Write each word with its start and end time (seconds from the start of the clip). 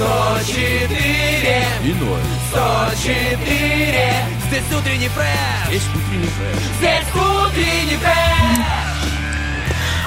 104 0.00 0.96
И 1.84 1.92
ноль. 1.92 2.20
104 2.52 4.14
Здесь 4.48 4.78
утренний 4.78 5.08
фреш 5.08 5.70
Есть 5.70 5.88
утренний 5.90 6.26
фреш. 6.26 6.62
Здесь 6.78 7.14
утренний 7.14 7.98
фреш 7.98 8.80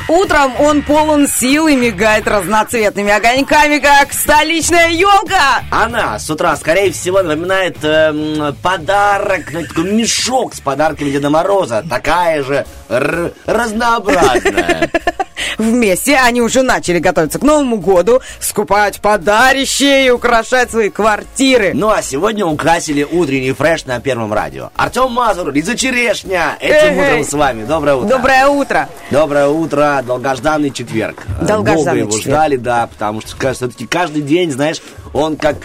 Утром 0.10 0.60
он 0.60 0.82
полон 0.82 1.28
сил 1.28 1.68
и 1.68 1.76
мигает 1.76 2.28
разноцветными 2.28 3.12
огоньками, 3.12 3.80
как 3.80 4.12
столичная 4.12 4.90
елка. 4.90 5.64
Она 5.72 6.20
с 6.20 6.30
утра, 6.30 6.56
скорее 6.58 6.92
всего, 6.92 7.22
напоминает 7.24 7.78
эм, 7.84 8.54
подарок, 8.62 9.46
такой 9.46 9.92
мешок 9.92 10.56
с 10.56 10.60
подарками 10.60 11.10
Деда 11.10 11.30
Мороза. 11.30 11.86
Такая 11.90 12.44
же 12.44 12.66
разнообразная. 12.90 14.90
Вместе 15.58 16.18
они 16.18 16.42
уже 16.42 16.62
начали 16.62 17.00
готовиться 17.00 17.40
к 17.40 17.44
Новому 17.44 17.78
году, 17.78 18.22
скупать 18.40 19.02
подарища 19.02 20.06
и 20.06 20.10
украшать 20.10 20.72
свои 20.72 20.90
квартиры. 20.90 21.72
Ну 21.74 21.90
а 21.90 22.02
сегодня 22.02 22.46
украсили 22.46 23.04
утренний 23.04 23.52
фреш 23.52 23.86
на 23.86 24.00
Первом 24.00 24.34
радио. 24.34 24.72
Артем 24.76 25.12
Мазур, 25.12 25.52
Лиза 25.52 25.78
Черешня. 25.78 26.58
Этим 26.60 26.98
утром 26.98 27.24
с 27.24 27.34
вами. 27.34 27.66
Доброе 27.66 27.96
утро. 27.96 28.10
Доброе 28.10 28.48
утро. 28.48 28.90
Доброе 29.12 29.48
утро, 29.48 30.04
долгожданный 30.06 30.72
четверг. 30.72 31.24
Э, 31.40 31.46
Долгожданный 31.46 31.84
Долго 31.84 32.00
его 32.00 32.12
четверг. 32.12 32.38
ждали, 32.38 32.56
да, 32.58 32.88
потому 32.88 33.22
что, 33.22 33.54
все-таки 33.54 33.86
каждый 33.86 34.22
день, 34.22 34.52
знаешь, 34.52 34.82
он 35.14 35.38
как, 35.38 35.58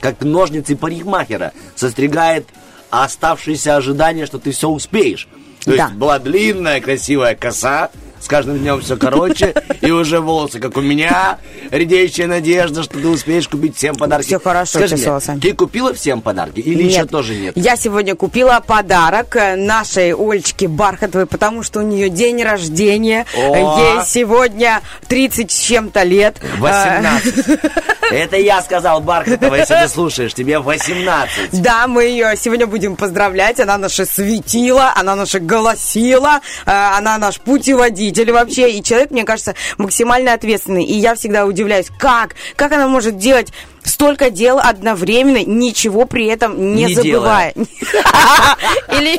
как 0.00 0.20
ножницы 0.20 0.76
парикмахера 0.76 1.52
состригает 1.76 2.46
оставшиеся 2.90 3.76
ожидания, 3.76 4.26
что 4.26 4.38
ты 4.38 4.50
все 4.50 4.68
успеешь. 4.68 5.28
То 5.64 5.76
Да. 5.76 5.84
есть 5.84 5.94
была 5.96 6.18
длинная, 6.18 6.80
красивая 6.80 7.34
коса, 7.34 7.90
с 8.20 8.28
каждым 8.28 8.58
днем 8.58 8.80
все 8.80 8.96
короче, 8.96 9.54
и 9.80 9.90
уже 9.90 10.20
волосы, 10.20 10.60
как 10.60 10.76
у 10.76 10.80
меня, 10.80 11.38
редеющая 11.70 12.26
надежда, 12.26 12.82
что 12.82 12.98
ты 12.98 13.08
успеешь 13.08 13.48
купить 13.48 13.76
всем 13.76 13.96
подарки. 13.96 14.26
Всё 14.26 14.40
хорошо, 14.40 14.78
Скажи 14.78 14.96
мне, 14.96 15.40
ты 15.40 15.54
купила 15.54 15.94
всем 15.94 16.20
подарки 16.20 16.60
или 16.60 16.82
еще 16.82 17.06
тоже 17.06 17.34
нет? 17.34 17.56
Я 17.56 17.76
сегодня 17.76 18.14
купила 18.14 18.62
подарок 18.64 19.36
э, 19.36 19.56
нашей 19.56 20.14
Олечке 20.14 20.68
Бархатовой, 20.68 21.26
потому 21.26 21.62
что 21.62 21.80
у 21.80 21.82
нее 21.82 22.10
день 22.10 22.42
рождения. 22.42 23.24
О! 23.34 23.78
Ей 23.80 24.04
сегодня 24.06 24.82
30 25.08 25.50
с 25.50 25.60
чем-то 25.60 26.02
лет. 26.02 26.36
Э, 26.42 26.58
18. 26.58 27.60
Это 28.10 28.36
я 28.36 28.60
сказал, 28.60 29.00
Бархатова, 29.00 29.54
если 29.54 29.74
ты 29.74 29.88
слушаешь, 29.88 30.34
тебе 30.34 30.58
18. 30.58 31.62
Да, 31.62 31.86
мы 31.86 32.04
ее 32.04 32.34
сегодня 32.36 32.66
будем 32.66 32.96
поздравлять. 32.96 33.60
Она 33.60 33.78
наша 33.78 34.04
светила, 34.04 34.92
она 34.94 35.14
наша 35.14 35.38
голосила, 35.38 36.40
э, 36.66 36.70
она 36.70 37.16
наш 37.16 37.40
путеводитель 37.40 38.09
вообще. 38.32 38.70
И 38.70 38.82
человек, 38.82 39.10
мне 39.10 39.24
кажется, 39.24 39.54
максимально 39.78 40.32
ответственный. 40.32 40.84
И 40.84 40.94
я 40.94 41.14
всегда 41.14 41.46
удивляюсь, 41.46 41.88
как? 41.98 42.34
Как 42.56 42.72
она 42.72 42.88
может 42.88 43.16
делать 43.16 43.52
столько 43.90 44.30
дел 44.30 44.58
одновременно, 44.58 45.44
ничего 45.44 46.06
при 46.06 46.26
этом 46.26 46.74
не, 46.74 46.84
Не 46.84 46.94
забывая? 46.94 47.52
Или 48.92 49.18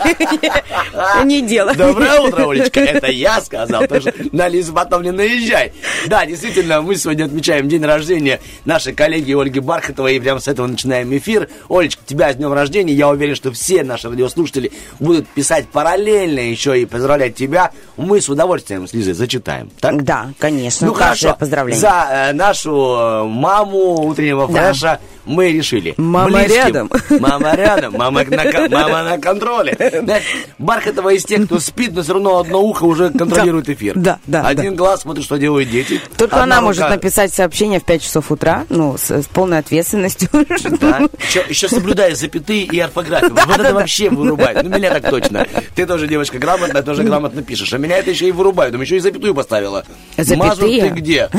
не 1.26 1.42
делая. 1.42 1.76
Доброе 1.76 2.20
утро, 2.22 2.50
Олечка. 2.50 2.80
Это 2.80 3.08
я 3.08 3.42
сказал. 3.42 3.88
Так 3.88 4.02
что 4.02 4.14
на 4.32 4.48
Лизу 4.48 4.74
потом 4.74 5.04
не 5.04 5.12
наезжай. 5.12 5.74
Да, 6.08 6.26
действительно, 6.26 6.82
мы 6.82 6.96
сегодня 6.96 7.26
отмечаем 7.26 7.70
день 7.70 7.84
рождения 7.84 8.40
нашей 8.66 8.94
коллеги 8.94 9.34
Ольги 9.34 9.60
Бархатовой. 9.60 10.16
И 10.16 10.20
прямо 10.20 10.40
с 10.40 10.48
этого 10.48 10.68
начинаем 10.68 11.16
эфир. 11.16 11.50
Олечка, 11.70 12.02
тебя 12.06 12.32
с 12.34 12.36
днем 12.36 12.54
рождения. 12.54 12.94
Я 12.94 13.10
уверен, 13.10 13.36
что 13.36 13.52
все 13.52 13.84
наши 13.84 14.10
радиослушатели 14.10 14.72
будут 15.00 15.28
писать 15.28 15.68
параллельно 15.68 16.40
еще 16.40 16.80
и 16.80 16.86
поздравлять 16.86 17.36
тебя. 17.36 17.72
Мы 17.98 18.22
с 18.22 18.30
удовольствием 18.30 18.88
с 18.88 18.94
Лизой 18.94 19.14
зачитаем. 19.14 19.70
Так? 19.80 20.04
Да, 20.04 20.32
конечно. 20.40 20.88
Ну 20.88 20.94
хорошо, 20.94 21.36
Поздравление. 21.40 21.80
за 21.80 22.08
э, 22.10 22.34
нашу 22.34 22.72
э, 22.72 23.24
маму 23.26 24.08
утреннего 24.08 24.48
Да. 24.48 24.61
Фреша 24.62 25.00
мы 25.26 25.52
решили. 25.52 25.94
Мама 25.98 26.40
Близким. 26.40 26.56
рядом. 26.56 26.92
Мама 27.20 27.56
рядом, 27.56 27.94
мама 27.98 28.24
на, 28.24 28.70
мама 28.70 29.04
на 29.04 29.18
контроле. 29.18 29.76
Знаешь, 30.04 30.24
Бархатова 30.58 31.14
из 31.14 31.24
тех, 31.26 31.46
кто 31.46 31.60
спит, 31.60 31.92
но 31.94 32.02
все 32.04 32.14
равно 32.14 32.40
одно 32.40 32.62
ухо 32.62 32.84
уже 32.86 33.10
контролирует 33.10 33.70
эфир. 33.70 33.94
Да, 33.96 34.20
да, 34.26 34.42
Один 34.48 34.76
глаз 34.76 35.02
смотрит, 35.02 35.24
что 35.24 35.38
делают 35.38 35.70
дети. 35.70 36.02
Только 36.18 36.42
Одна 36.42 36.58
она 36.58 36.62
может 36.62 36.82
рука- 36.84 36.96
написать 36.96 37.34
сообщение 37.34 37.80
в 37.80 37.84
5 37.84 38.02
часов 38.02 38.32
утра, 38.32 38.66
ну, 38.70 38.98
с, 38.98 39.12
с 39.12 39.26
полной 39.28 39.60
ответственностью. 39.60 40.30
Да. 40.82 41.02
Еще, 41.28 41.44
еще 41.50 41.68
соблюдая 41.70 42.16
запятые 42.16 42.64
и 42.64 42.80
орфографию. 42.80 43.34
вот 43.34 43.60
это 43.60 43.74
вообще 43.74 44.10
вырубает. 44.10 44.64
Ну, 44.64 44.70
меня 44.70 44.90
так 45.00 45.10
точно. 45.10 45.46
Ты 45.76 45.86
тоже 45.86 46.08
девочка 46.08 46.40
грамотная, 46.40 46.82
тоже 46.82 47.04
грамотно 47.04 47.42
пишешь. 47.44 47.72
А 47.74 47.78
меня 47.78 47.98
это 47.98 48.10
еще 48.12 48.28
и 48.28 48.32
вырубает. 48.32 48.72
Там 48.72 48.82
еще 48.82 48.98
и 48.98 49.00
запятую 49.00 49.36
поставила. 49.36 49.84
Запятые? 50.18 50.38
Мазур, 50.50 50.70
ты 50.70 50.90
где? 50.90 51.30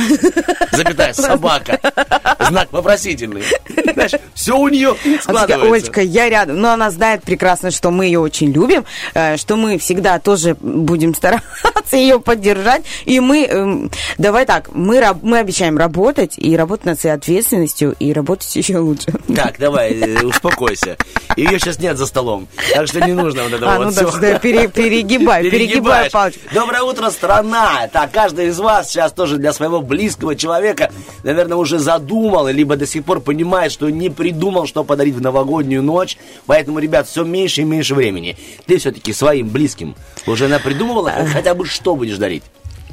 Запятая, 0.73 1.13
собака. 1.13 1.79
Знак 2.49 2.69
вопросительный. 2.73 3.43
Знаешь, 3.95 4.13
все 4.35 4.57
у 4.57 4.69
нее 4.69 4.95
складывается. 5.21 5.73
Олечка, 5.73 6.01
я 6.03 6.29
рядом. 6.29 6.61
Но 6.61 6.73
она 6.73 6.91
знает 6.91 7.23
прекрасно, 7.23 7.71
что 7.71 7.91
мы 7.91 8.07
ее 8.07 8.21
очень 8.21 8.51
любим, 8.53 8.85
э, 9.15 9.37
что 9.37 9.57
мы 9.57 9.79
всегда 9.79 10.19
тоже 10.19 10.57
будем 10.61 11.15
стараться 11.15 11.47
ее 11.97 12.19
поддержать. 12.21 12.83
И 13.05 13.21
мы, 13.21 13.45
эм, 13.45 13.91
давай 14.19 14.47
так, 14.47 14.71
мы, 14.73 15.03
мы 15.23 15.39
обещаем 15.39 15.79
работать, 15.79 16.35
и 16.37 16.57
работать 16.57 16.87
над 16.87 17.01
своей 17.01 17.15
ответственностью, 17.17 17.95
и 17.99 18.13
работать 18.13 18.55
еще 18.57 18.79
лучше. 18.79 19.13
Так, 19.35 19.59
давай, 19.59 19.93
э, 19.93 20.23
успокойся. 20.25 20.97
Ее 21.37 21.59
сейчас 21.59 21.79
нет 21.79 21.97
за 21.99 22.07
столом. 22.07 22.49
Так 22.75 22.87
что 22.89 23.01
не 23.01 23.13
нужно 23.13 23.45
вот 23.45 23.53
этого 23.53 23.73
А, 23.75 23.79
вот 23.79 23.85
ну 23.87 23.91
всего. 23.93 24.11
да, 24.11 24.17
что 24.17 24.27
я 24.27 24.39
пере- 24.39 24.69
перегибаю 24.69 25.45
Перегибаешь. 25.51 26.11
палочку. 26.13 26.41
Доброе 26.55 26.83
утро, 26.83 27.11
страна! 27.11 27.89
Так, 27.93 28.11
каждый 28.11 28.49
из 28.49 28.59
вас 28.59 28.89
сейчас 28.91 29.13
тоже 29.13 29.37
для 29.37 29.53
своего 29.53 29.81
близкого 29.81 30.35
человека, 30.35 30.91
наверное, 31.23 31.57
уже 31.57 31.79
задумал, 31.79 32.49
либо 32.49 32.77
до 32.77 32.87
сих 32.87 33.05
пор 33.05 33.21
понимает, 33.21 33.62
что 33.71 33.91
не 33.91 34.11
придумал, 34.11 34.67
что 34.67 34.83
подарить 34.83 35.15
в 35.15 35.21
новогоднюю 35.21 35.83
ночь. 35.83 36.17
Поэтому, 36.47 36.79
ребят, 36.81 37.07
все 37.07 37.23
меньше 37.25 37.61
и 37.61 37.65
меньше 37.65 37.95
времени. 37.95 38.37
Ты 38.67 38.79
все-таки 38.79 39.13
своим 39.13 39.49
близким 39.49 39.95
уже 40.27 40.49
напридумывала, 40.49 41.13
хотя 41.33 41.55
бы 41.55 41.67
что 41.67 41.95
будешь 41.95 42.17
дарить? 42.17 42.43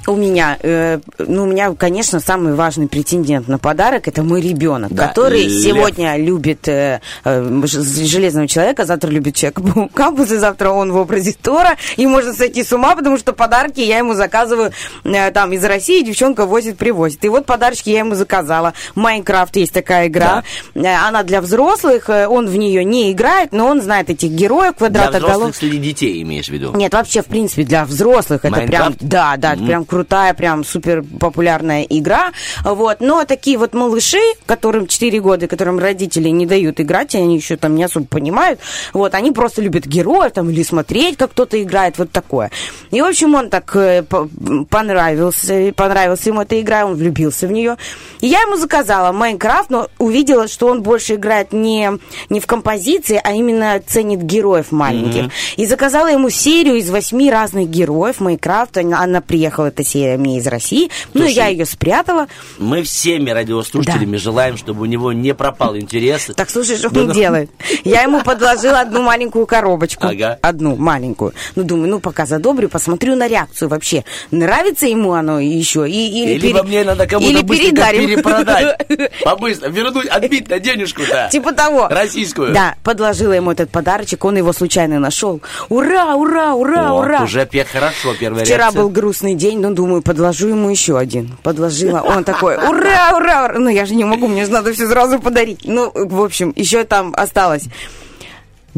У 0.10 0.16
меня, 0.16 0.58
э, 0.62 1.00
ну, 1.20 1.44
у 1.44 1.46
меня, 1.46 1.74
конечно, 1.76 2.20
самый 2.20 2.54
важный 2.56 2.88
претендент 2.88 3.48
на 3.48 3.60
подарок 3.60 4.08
это 4.08 4.24
мой 4.24 4.42
ребенок, 4.42 4.92
Да, 4.92 5.08
который 5.08 5.44
Лев. 5.44 5.64
сегодня 5.64 6.18
любит 6.18 6.68
э, 6.68 7.00
э, 7.24 7.62
железного 7.66 8.48
человека, 8.48 8.86
завтра 8.86 9.10
любит 9.10 9.36
человека-паука, 9.36 10.12
послезавтра 10.18 10.70
он 10.70 10.92
в 10.92 10.98
образе 10.98 11.36
Тора, 11.42 11.78
и 11.98 12.08
можно 12.08 12.34
сойти 12.34 12.64
с 12.64 12.74
ума, 12.74 12.96
потому 12.96 13.18
что 13.18 13.34
подарки 13.34 13.82
я 13.82 14.00
ему 14.00 14.14
заказываю 14.14 14.72
э, 15.04 15.32
там 15.32 15.54
из 15.54 15.64
России, 15.64 16.04
девчонка 16.04 16.46
возит, 16.46 16.78
привозит. 16.78 17.24
И 17.26 17.30
вот 17.30 17.46
подарочки 17.46 17.90
я 17.90 18.00
ему 18.00 18.16
заказала. 18.16 18.74
Майнкрафт 18.96 19.56
есть 19.58 19.74
такая 19.74 20.08
игра, 20.08 20.44
Э, 20.76 20.96
она 21.08 21.24
для 21.24 21.42
взрослых, 21.42 22.10
э, 22.10 22.28
он 22.28 22.48
в 22.48 22.56
нее 22.56 22.84
не 22.84 23.12
играет, 23.12 23.52
но 23.52 23.68
он 23.68 23.82
знает 23.82 24.10
этих 24.10 24.32
героев, 24.32 24.74
Для 24.78 24.88
квадратоголов. 24.90 25.22
взрослых 25.34 25.56
среди 25.56 25.78
детей 25.78 26.22
имеешь 26.24 26.48
в 26.48 26.50
виду? 26.50 26.72
Нет, 26.76 26.94
вообще, 26.94 27.22
в 27.22 27.26
принципе, 27.26 27.64
для 27.64 27.86
взрослых 27.86 28.46
это 28.46 28.62
прям, 28.62 28.96
да, 29.00 29.36
да, 29.38 29.54
это 29.54 29.64
прям 29.64 29.86
крутая, 30.00 30.34
прям 30.34 30.64
супер 30.64 31.04
популярная 31.20 31.84
игра. 31.84 32.32
Вот. 32.64 33.02
Но 33.02 33.26
такие 33.26 33.58
вот 33.58 33.74
малыши, 33.74 34.22
которым 34.46 34.88
4 34.88 35.20
года, 35.20 35.48
которым 35.48 35.78
родители 35.78 36.30
не 36.30 36.46
дают 36.46 36.80
играть, 36.80 37.16
и 37.16 37.18
они 37.18 37.36
еще 37.36 37.58
там 37.58 37.76
не 37.76 37.84
особо 37.84 38.06
понимают, 38.06 38.62
вот, 38.94 39.14
они 39.14 39.32
просто 39.32 39.62
любят 39.62 39.86
героев 39.86 40.32
там 40.32 40.50
или 40.50 40.64
смотреть, 40.64 41.18
как 41.18 41.32
кто-то 41.32 41.62
играет, 41.62 41.98
вот 41.98 42.12
такое. 42.12 42.50
И, 42.92 43.02
в 43.02 43.06
общем, 43.06 43.36
он 43.36 43.50
так 43.50 43.76
э, 43.76 44.04
по- 44.04 44.30
понравился, 44.70 45.74
понравилась 45.76 46.26
ему 46.26 46.42
эта 46.42 46.60
игра, 46.62 46.86
он 46.86 46.96
влюбился 46.96 47.46
в 47.48 47.52
нее. 47.52 47.76
И 48.22 48.28
я 48.28 48.42
ему 48.42 48.56
заказала 48.56 49.12
Майнкрафт, 49.12 49.70
но 49.70 49.90
увидела, 49.98 50.48
что 50.48 50.68
он 50.68 50.82
больше 50.82 51.16
играет 51.16 51.52
не, 51.52 51.92
не 52.30 52.40
в 52.40 52.48
композиции, 52.48 53.20
а 53.22 53.34
именно 53.34 53.82
ценит 53.86 54.22
героев 54.22 54.72
маленьких. 54.72 55.32
И 55.58 55.66
заказала 55.66 56.08
ему 56.08 56.30
серию 56.30 56.76
из 56.76 56.90
восьми 56.90 57.30
разных 57.30 57.70
героев 57.70 58.22
Майнкрафта. 58.22 58.80
Она 58.80 59.20
приехала, 59.20 59.68
эта 59.68 59.89
сериями 59.90 60.38
из 60.38 60.48
России. 60.48 60.90
Ну, 61.14 61.22
Слушай, 61.22 61.34
я 61.34 61.48
ее 61.48 61.66
спрятала. 61.66 62.28
Мы 62.58 62.84
всеми 62.84 63.30
радиослушателями 63.32 64.18
желаем, 64.18 64.58
чтобы 64.58 64.82
у 64.82 64.86
него 64.86 65.12
не 65.14 65.34
пропал 65.34 65.76
интерес. 65.78 66.30
Так, 66.36 66.50
слушай, 66.50 66.78
что 66.78 66.90
Да, 66.90 67.02
он 67.02 67.08
ну. 67.08 67.14
делает? 67.14 67.50
Я 67.84 68.04
ему 68.04 68.22
подложила 68.24 68.80
одну 68.82 69.02
маленькую 69.02 69.46
коробочку. 69.46 70.08
Ага. 70.08 70.38
Одну 70.42 70.76
маленькую. 70.76 71.34
Ну, 71.56 71.64
думаю, 71.64 71.90
ну, 71.90 72.00
пока 72.00 72.26
задобрю, 72.26 72.70
посмотрю 72.70 73.16
на 73.16 73.28
реакцию 73.28 73.70
вообще. 73.70 74.04
Нравится 74.32 74.86
ему 74.88 75.14
оно 75.14 75.40
еще? 75.40 75.90
И, 75.90 76.24
или 76.36 76.40
пере- 76.40 76.64
мне 76.64 76.84
надо 76.84 77.08
кому-то 77.08 77.32
или 77.32 77.42
передарим. 77.42 78.08
перепродать. 78.08 78.78
Побыстро. 79.24 79.70
Вернуть, 79.70 80.08
отбить 80.08 80.50
на 80.50 80.60
денежку-то. 80.60 81.30
Типа 81.32 81.52
того. 81.54 81.88
Российскую. 81.90 82.54
Да, 82.54 82.76
подложила 82.84 83.34
ему 83.34 83.52
этот 83.52 83.70
подарочек, 83.72 84.24
он 84.26 84.38
его 84.38 84.54
случайно 84.54 85.00
нашел. 85.00 85.42
Ура, 85.70 86.16
ура, 86.16 86.54
ура, 86.54 86.94
ура. 86.94 87.24
уже 87.24 87.48
хорошо, 87.72 88.14
первая 88.20 88.46
Вчера 88.46 88.58
реакция. 88.66 88.82
был 88.82 88.90
грустный 88.90 89.36
день, 89.36 89.60
ну, 89.70 89.76
думаю, 89.76 90.02
подложу 90.02 90.48
ему 90.48 90.70
еще 90.70 90.98
один. 90.98 91.38
Подложила. 91.44 92.02
Он 92.02 92.24
такой, 92.24 92.56
ура, 92.56 93.16
ура. 93.16 93.54
Ну, 93.58 93.70
я 93.70 93.86
же 93.86 93.96
не 93.96 94.04
могу, 94.04 94.28
мне 94.28 94.46
же 94.46 94.52
надо 94.52 94.74
все 94.74 94.88
сразу 94.88 95.20
подарить. 95.20 95.62
Ну, 95.64 95.92
в 95.94 96.22
общем, 96.22 96.54
еще 96.56 96.84
там 96.84 97.14
осталось. 97.16 97.66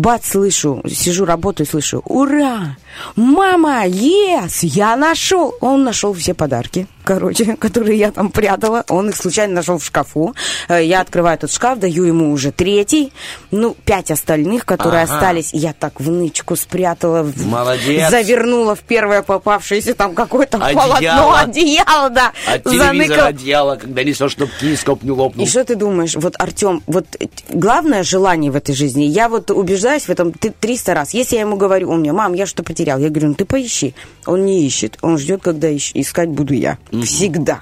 Бац, 0.02 0.32
слышу, 0.32 0.82
сижу, 0.90 1.26
работаю, 1.26 1.68
слышу, 1.68 2.02
ура, 2.06 2.76
мама, 3.16 3.86
ес, 3.86 4.64
я 4.64 4.96
нашел. 4.96 5.54
Он 5.62 5.84
нашел 5.84 6.12
все 6.14 6.34
подарки, 6.34 6.88
короче, 7.04 7.56
которые 7.60 8.00
я 8.00 8.12
там 8.12 8.32
прятала. 8.32 8.84
Он 8.90 9.10
их 9.10 9.16
случайно 9.16 9.54
нашел 9.54 9.78
в 9.78 9.86
шкафу. 9.86 10.34
Э, 10.70 10.84
Я 10.84 11.02
открываю 11.02 11.36
этот 11.36 11.52
шкаф, 11.52 11.78
даю 11.78 12.06
ему 12.06 12.32
уже 12.32 12.52
третий. 12.52 13.14
Ну, 13.52 13.76
пять 13.86 14.10
остальных, 14.10 14.66
которые 14.66 15.04
Ага. 15.04 15.14
остались, 15.14 15.54
я 15.54 15.72
так 15.74 16.00
в 16.02 16.10
нычку 16.10 16.56
спрятала. 16.56 17.32
Молодец. 17.46 18.10
Завернула 18.10 18.74
в 18.74 18.80
первое 18.80 19.22
попавшееся 19.22 19.94
там 19.94 20.16
какое-то 20.16 20.58
Одеяло. 20.58 20.88
полотно, 20.88 21.36
одеяло, 21.44 22.10
да. 22.10 22.32
От 22.48 22.64
телевизора 22.64 23.26
одеяло, 23.28 23.76
когда 23.76 24.04
несешь, 24.04 24.32
чтобы 24.32 24.52
кинескоп 24.60 25.04
не 25.04 25.12
лопнул. 25.12 25.46
И 25.46 25.48
что 25.48 25.64
ты 25.64 25.76
думаешь? 25.76 26.16
Вот, 26.16 26.34
Артем, 26.40 26.82
вот 26.88 27.06
э, 27.20 27.28
главное 27.50 28.02
желание 28.02 28.50
в 28.50 28.56
этой 28.56 28.74
жизни. 28.74 29.04
Я 29.04 29.30
вот 29.30 29.52
убеждаюсь 29.92 30.04
в 30.04 30.10
этом 30.10 30.32
ты- 30.32 30.54
300 30.58 30.94
раз. 30.94 31.14
Если 31.14 31.36
я 31.36 31.42
ему 31.42 31.58
говорю, 31.58 31.90
он 31.90 32.00
мне, 32.00 32.14
мам, 32.14 32.34
я 32.34 32.46
что 32.46 32.64
потерял? 32.64 33.00
Я 33.00 33.10
говорю, 33.10 33.30
ну 33.30 33.34
ты 33.34 33.46
поищи. 33.46 33.94
Он 34.26 34.46
не 34.46 34.66
ищет. 34.66 34.98
Он 35.02 35.18
ждет, 35.18 35.42
когда 35.44 35.70
ищ- 35.70 35.92
искать 35.96 36.30
буду 36.30 36.54
я. 36.54 36.78
Всегда. 37.04 37.62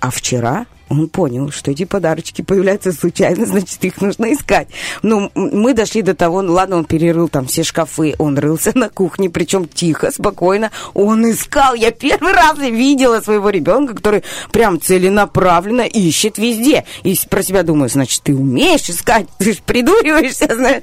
А 0.00 0.10
вчера 0.10 0.66
он 0.88 1.08
понял, 1.08 1.50
что 1.52 1.70
эти 1.70 1.84
подарочки 1.84 2.42
появляются 2.42 2.92
случайно, 2.92 3.44
значит, 3.52 3.84
их 3.84 4.00
нужно 4.00 4.32
искать. 4.32 4.68
Ну, 5.02 5.30
мы 5.34 5.74
дошли 5.74 6.00
до 6.02 6.14
того, 6.14 6.40
ну, 6.42 6.54
ладно, 6.54 6.76
он 6.76 6.84
перерыл 6.86 7.28
там 7.28 7.46
все 7.46 7.62
шкафы, 7.62 8.14
он 8.18 8.38
рылся 8.38 8.72
на 8.76 8.88
кухне, 8.88 9.28
причем 9.28 9.68
тихо, 9.68 10.10
спокойно. 10.10 10.70
Он 10.94 11.30
искал. 11.30 11.74
Я 11.74 11.90
первый 11.90 12.32
раз 12.32 12.58
видела 12.58 13.20
своего 13.20 13.50
ребенка, 13.50 13.94
который 13.94 14.24
прям 14.52 14.80
целенаправленно 14.80 15.82
ищет 15.82 16.38
везде. 16.38 16.84
И 17.02 17.14
про 17.28 17.42
себя 17.42 17.62
думаю, 17.62 17.90
значит, 17.90 18.22
ты 18.22 18.34
умеешь 18.34 18.88
искать, 18.88 19.26
ты 19.38 19.52
же 19.52 19.58
придуриваешься, 19.64 20.46
знаешь. 20.54 20.82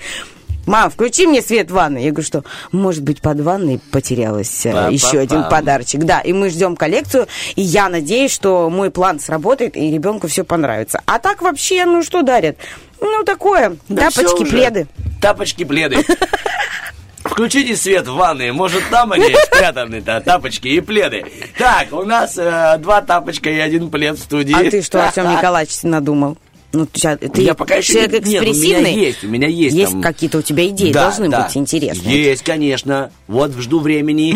Мам, 0.68 0.92
включи 0.92 1.26
мне 1.26 1.42
свет 1.42 1.72
в 1.72 1.74
ванной. 1.74 2.04
Я 2.04 2.12
говорю, 2.12 2.28
что, 2.28 2.44
может 2.72 3.02
быть, 3.02 3.22
под 3.22 3.40
ванной 3.40 3.80
потерялась 3.92 4.66
э, 4.66 4.72
Па-па-пам. 4.72 4.94
еще 4.94 5.20
один 5.20 5.46
подарочек. 5.50 6.02
Да, 6.04 6.20
и 6.20 6.34
мы 6.34 6.50
ждем 6.50 6.76
коллекцию, 6.76 7.28
и 7.56 7.62
я 7.62 7.88
надеюсь, 7.88 8.34
что 8.34 8.70
мой 8.70 8.92
план 8.92 9.20
сработает, 9.22 9.78
и 9.78 9.90
ребенку 9.90 10.28
все 10.28 10.44
понравится. 10.44 11.02
А 11.06 11.20
так 11.20 11.42
вообще, 11.42 11.86
ну 11.86 12.04
что 12.04 12.22
дарят? 12.22 12.58
Ну, 13.00 13.24
такое, 13.24 13.78
Да 13.88 14.10
тапочки, 14.10 14.44
пледы. 14.44 14.88
Тапочки, 15.22 15.64
пледы. 15.64 15.98
Включите 17.24 17.76
свет 17.76 18.08
в 18.08 18.16
ванной, 18.16 18.52
может 18.52 18.84
там 18.90 19.12
они 19.12 19.36
спрятаны-то, 19.46 20.22
тапочки 20.22 20.68
и 20.68 20.82
пледы. 20.82 21.26
Так, 21.58 21.92
у 21.92 22.04
нас 22.04 22.38
э, 22.38 22.78
два 22.80 23.02
тапочка 23.02 23.50
и 23.50 23.60
один 23.60 23.90
плед 23.90 24.18
в 24.18 24.22
студии. 24.24 24.54
А 24.54 24.70
ты 24.70 24.82
что, 24.82 25.06
Артем 25.06 25.32
Николаевич, 25.38 25.84
надумал? 25.84 26.38
Ну, 26.74 26.86
ты, 26.86 27.00
ща- 27.00 27.16
ты 27.18 27.42
Я 27.44 27.54
пока 27.54 27.76
еще 27.76 27.94
человек 27.94 28.26
не- 28.26 28.34
нет, 28.34 28.42
у 28.42 28.46
меня 28.46 28.52
экспрессивный? 28.52 28.94
есть, 28.94 29.24
у 29.24 29.28
меня 29.28 29.48
есть 29.48 29.76
Есть 29.76 29.92
там- 29.94 30.02
какие-то 30.02 30.40
у 30.40 30.42
тебя 30.42 30.68
идеи, 30.68 30.92
Да, 30.92 31.04
должны 31.06 31.30
да. 31.30 31.46
быть 31.46 31.56
интересные. 31.58 32.24
Есть, 32.24 32.44
конечно. 32.44 33.10
Вот 33.28 33.54
жду 33.58 33.80
времени. 33.80 34.36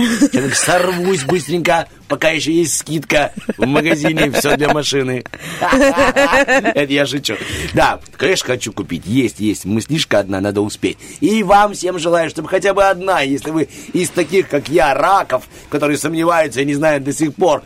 Сорвусь 0.56 1.24
быстренько, 1.24 1.88
пока 2.08 2.30
еще 2.30 2.54
есть 2.54 2.78
скидка 2.78 3.34
в 3.58 3.66
магазине. 3.66 4.32
Все 4.32 4.56
для 4.56 4.70
машины. 4.74 5.24
Это 5.62 6.92
я 6.94 7.06
шучу. 7.06 7.36
Да, 7.74 8.00
конечно, 8.18 8.48
хочу 8.48 8.72
купить. 8.74 9.04
Есть, 9.06 9.40
есть. 9.40 9.66
Мыслишка 9.66 10.20
одна, 10.20 10.40
надо 10.42 10.62
успеть. 10.62 10.98
И 11.20 11.44
вам 11.44 11.74
всем 11.74 12.00
желаю, 12.00 12.30
чтобы 12.30 12.48
хотя 12.48 12.74
бы 12.74 12.84
одна, 12.86 13.22
если 13.22 13.52
вы 13.52 13.68
из 13.94 14.10
таких, 14.10 14.48
как 14.48 14.70
я, 14.70 14.94
раков, 14.94 15.44
которые 15.70 15.98
сомневаются 15.98 16.62
и 16.62 16.66
не 16.66 16.74
знают 16.76 17.04
до 17.04 17.14
сих 17.14 17.36
пор, 17.36 17.64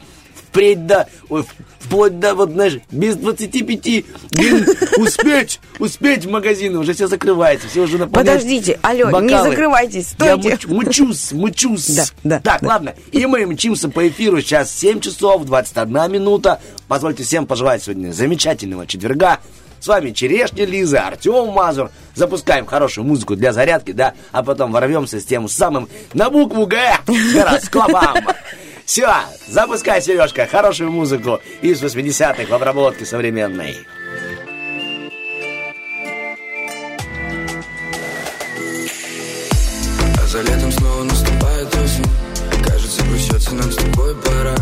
впредь 0.56 0.88
до, 0.88 1.08
вплоть 1.80 2.20
до, 2.20 2.34
вот, 2.34 2.52
знаешь, 2.52 2.78
без 2.92 3.16
25 3.18 4.06
блин, 4.32 4.66
успеть, 4.98 5.60
успеть 5.80 6.26
в 6.26 6.30
магазин, 6.32 6.78
уже 6.78 6.94
все 6.94 7.08
закрывается, 7.08 7.68
все 7.68 7.82
уже 7.82 7.98
наполняют 7.98 8.42
Подождите, 8.42 8.80
алло, 8.82 9.06
не 9.22 9.28
бокалы. 9.30 9.50
закрывайтесь, 9.50 10.16
Я 10.20 10.38
стойте. 10.38 10.50
муч- 10.50 10.68
мучусь, 10.68 11.32
мучусь. 11.34 11.88
Да, 11.88 12.06
да, 12.24 12.40
так, 12.40 12.62
да. 12.62 12.68
ладно, 12.68 12.96
и 13.12 13.26
мы 13.26 13.46
мчимся 13.46 13.90
по 13.90 14.08
эфиру, 14.08 14.40
сейчас 14.42 14.72
7 14.74 15.02
часов 15.02 15.44
21 15.46 16.12
минута, 16.12 16.62
позвольте 16.88 17.24
всем 17.24 17.46
пожелать 17.46 17.84
сегодня 17.84 18.12
замечательного 18.12 18.88
четверга, 18.88 19.40
с 19.82 19.88
вами 19.88 20.12
Черешня 20.12 20.66
Лиза, 20.66 21.02
Артем 21.02 21.50
Мазур. 21.50 21.92
Запускаем 22.16 22.66
хорошую 22.66 23.06
музыку 23.06 23.36
для 23.36 23.54
зарядки, 23.54 23.92
да, 23.92 24.14
а 24.32 24.42
потом 24.42 24.72
ворвемся 24.72 25.20
с 25.20 25.26
тем 25.26 25.48
самым 25.48 25.90
на 26.14 26.30
букву 26.32 26.66
Г 26.66 26.80
гороскопом. 27.34 28.26
Все, 28.86 29.10
запускай, 29.48 30.00
Сережка, 30.00 30.46
хорошую 30.46 30.92
музыку 30.92 31.42
из 31.62 31.82
80-х 31.82 32.46
в 32.46 32.54
обработке 32.54 33.04
современной. 33.04 33.78
А 40.22 40.28
за 40.28 40.42
летом 40.44 40.72
снова 40.72 41.04
наступает 41.04 41.76
осень. 41.76 42.06
Кажется, 42.64 43.04
прощаться 43.06 43.56
нам 43.56 43.72
с 43.72 43.76
тобой 43.76 44.16
пора. 44.22 44.56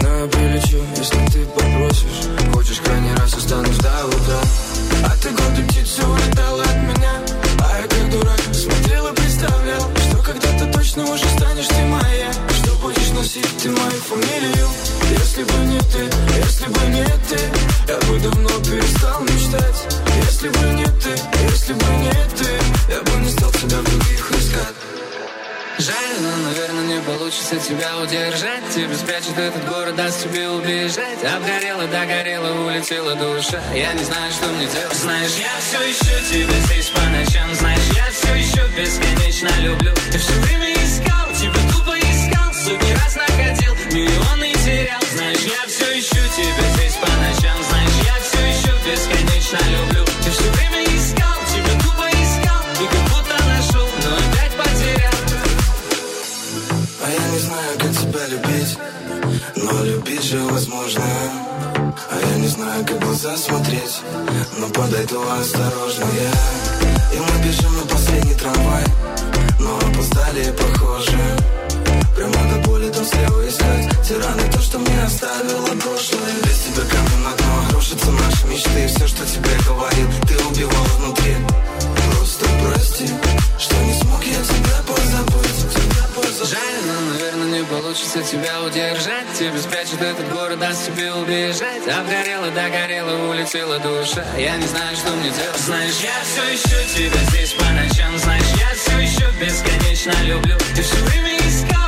Но 0.00 0.20
я 0.20 0.26
прилечу, 0.28 0.80
если 0.96 1.18
ты 1.32 1.44
попросишь. 1.46 2.28
Хочешь 2.54 2.80
крайний 2.80 3.14
раз 3.16 3.34
останусь 3.34 3.78
до 3.78 4.06
утра. 4.06 4.40
А 5.04 5.10
ты 5.20 5.30
гордой 5.30 5.64
птицей 5.64 6.04
улетала 6.04 6.62
от 6.62 6.76
меня. 6.76 7.20
А 7.58 7.80
я 7.80 7.88
как 7.88 8.10
дурак 8.10 8.40
смотрел 8.52 9.08
и 9.08 9.14
представлял 9.16 9.90
Что 10.08 10.22
когда-то 10.22 10.72
точно 10.72 11.02
уже 11.10 11.24
станешь 11.24 11.66
ты 11.66 11.74
будешь 11.74 12.15
носить 13.26 13.66
мою 13.66 14.00
фамилию. 14.02 14.68
Если 15.18 15.42
бы 15.42 15.52
не 15.66 15.80
ты, 15.80 16.04
если 16.36 16.66
бы 16.66 16.80
не 16.86 17.04
ты 17.28 17.40
Я 17.88 17.98
бы 18.06 18.20
давно 18.20 18.48
перестал 18.60 19.20
мечтать. 19.22 19.82
Если 20.24 20.48
бы 20.48 20.60
не 20.74 20.84
ты, 20.84 21.10
если 21.50 21.72
бы 21.72 21.86
не 21.96 22.10
ты 22.36 22.48
Я 22.88 23.02
бы 23.02 23.10
не 23.22 23.28
стал 23.30 23.50
тебя 23.50 23.78
в 23.78 23.84
других 23.84 24.30
искать. 24.30 24.74
Жаль, 25.78 26.16
но, 26.20 26.48
наверное, 26.48 26.96
не 26.96 27.02
получится 27.02 27.56
тебя 27.58 27.98
удержать. 27.98 28.62
Тебе 28.74 28.94
спрячет 28.94 29.36
этот 29.36 29.68
город, 29.68 29.96
даст 29.96 30.22
тебе 30.22 30.48
убежать. 30.48 31.22
Обгорела, 31.24 31.86
догорела, 31.88 32.66
улетела 32.66 33.14
душа. 33.16 33.60
Я 33.74 33.92
не 33.92 34.04
знаю, 34.04 34.32
что 34.32 34.46
мне 34.46 34.66
делать. 34.66 34.96
Знаешь, 34.96 35.32
я 35.36 35.52
все 35.60 35.90
ищу 35.90 36.32
тебя 36.32 36.60
здесь 36.66 36.90
по 36.90 37.00
ночам. 37.10 37.54
Знаешь, 37.54 37.88
я 37.94 38.06
все 38.10 38.34
еще 38.34 38.62
бесконечно. 38.76 39.48
Люблю. 39.60 39.92
Я 40.12 40.18
все 40.18 40.32
время 40.32 40.76
Находил, 43.16 43.74
миллионы 43.92 44.52
терял 44.64 45.00
Знаешь, 45.14 45.40
я 45.40 45.66
все 45.68 45.98
ищу 45.98 46.22
тебя 46.36 46.66
здесь 46.76 46.96
по 46.96 47.08
ночам. 47.08 47.56
Знаешь, 47.68 47.98
я 48.04 48.16
все 48.20 48.40
еще 48.44 48.72
бесконечно. 48.84 49.58
Люблю. 49.70 50.04
Я 50.24 50.30
все 50.32 50.50
время 50.50 50.84
искал, 50.84 51.36
тебя 51.48 51.74
тупо 51.80 52.06
искал 52.12 52.62
И 52.82 52.86
как 52.92 53.04
будто 53.08 53.36
нашел, 53.48 53.88
но 54.04 54.16
опять 54.16 54.54
потерял. 54.58 55.18
А 57.02 57.10
я 57.10 57.28
не 57.32 57.38
знаю, 57.38 57.78
как 57.78 57.90
тебя 57.92 58.26
любить 58.26 58.78
Но 59.56 59.84
любить 59.84 60.24
же 60.24 60.38
возможно. 60.40 61.02
А 62.10 62.20
я 62.20 62.36
не 62.38 62.48
знаю, 62.48 62.84
как 62.84 62.98
глаза 63.00 63.34
смотреть 63.36 64.00
Но 64.58 64.68
подойду 64.68 65.22
осторожно 65.30 66.04
я. 66.20 67.16
И 67.16 67.18
мы 67.18 67.46
бежим 67.46 67.74
на 67.76 67.86
последний 67.86 68.34
трамвай 68.34 68.84
Но 69.58 69.78
опоздали, 69.78 70.52
похоже. 70.52 71.18
Прямо 72.14 72.32
до 72.50 72.65
слева 73.06 73.48
искать 73.48 73.88
Те 74.06 74.18
раны, 74.18 74.42
то, 74.52 74.60
что 74.60 74.78
мне 74.78 75.02
оставило 75.02 75.66
прошлое. 75.80 76.34
Без 76.44 76.58
тебя 76.60 76.84
камнем 76.90 77.22
на 77.24 77.32
дно 77.36 77.70
рушатся 77.72 78.10
наши 78.10 78.46
мечты. 78.46 78.86
Все, 78.88 79.06
что 79.06 79.24
тебе 79.26 79.50
говорил, 79.66 80.08
ты 80.26 80.34
убивал 80.44 80.84
внутри. 80.98 81.36
Просто 82.10 82.46
прости, 82.62 83.08
что 83.58 83.74
не 83.84 83.94
смог 83.94 84.24
я 84.24 84.40
тебя 84.42 84.78
позабыть. 84.86 85.58
Тебя 85.72 86.04
позабыть. 86.14 86.50
Жаль, 86.50 86.80
но, 86.86 87.12
наверное, 87.12 87.60
не 87.60 87.64
получится 87.64 88.22
тебя 88.22 88.62
удержать. 88.62 89.26
Тебе 89.38 89.58
спрячет 89.58 90.00
этот 90.00 90.32
город, 90.32 90.58
даст 90.58 90.86
тебе 90.86 91.12
убежать. 91.12 91.86
Обгорела, 91.88 92.50
догорела, 92.50 93.30
улетела 93.30 93.78
душа. 93.78 94.24
Я 94.36 94.56
не 94.56 94.66
знаю, 94.66 94.96
что 94.96 95.10
мне 95.12 95.30
делать. 95.30 95.60
Знаешь, 95.60 95.98
я 96.02 96.14
все 96.24 96.54
ищу 96.54 96.94
тебя 96.94 97.20
здесь 97.30 97.52
по 97.52 97.64
ночам. 97.72 98.18
Знаешь, 98.18 98.46
я 98.58 98.68
все 98.74 98.98
еще 98.98 99.30
бесконечно 99.40 100.12
люблю. 100.24 100.56
И 100.76 100.80
все 100.80 100.96
время 100.96 101.36
искал, 101.38 101.85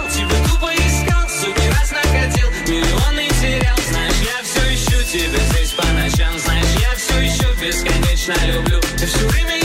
Миллионы 1.90 3.26
терял, 3.40 3.76
знаешь, 3.88 4.12
я 4.21 4.42
все 4.42 4.75
ищу 4.75 5.02
тебя 5.04 5.38
здесь 5.52 5.71
по 5.71 5.87
ночам. 5.87 6.38
Знаешь, 6.38 6.66
я 6.83 6.95
все 6.97 7.26
ищу, 7.26 7.47
бесконечно 7.59 8.35
люблю. 8.45 8.78
Ты 8.99 9.07
все 9.07 9.26
время 9.28 9.57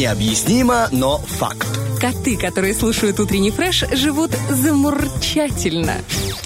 Необъяснимо, 0.00 0.86
но 0.92 1.18
факт. 1.18 1.68
Коты, 2.00 2.38
которые 2.38 2.72
слушают 2.72 3.20
утренний 3.20 3.50
фреш, 3.50 3.84
живут 3.92 4.30
замурчательно. 4.48 5.96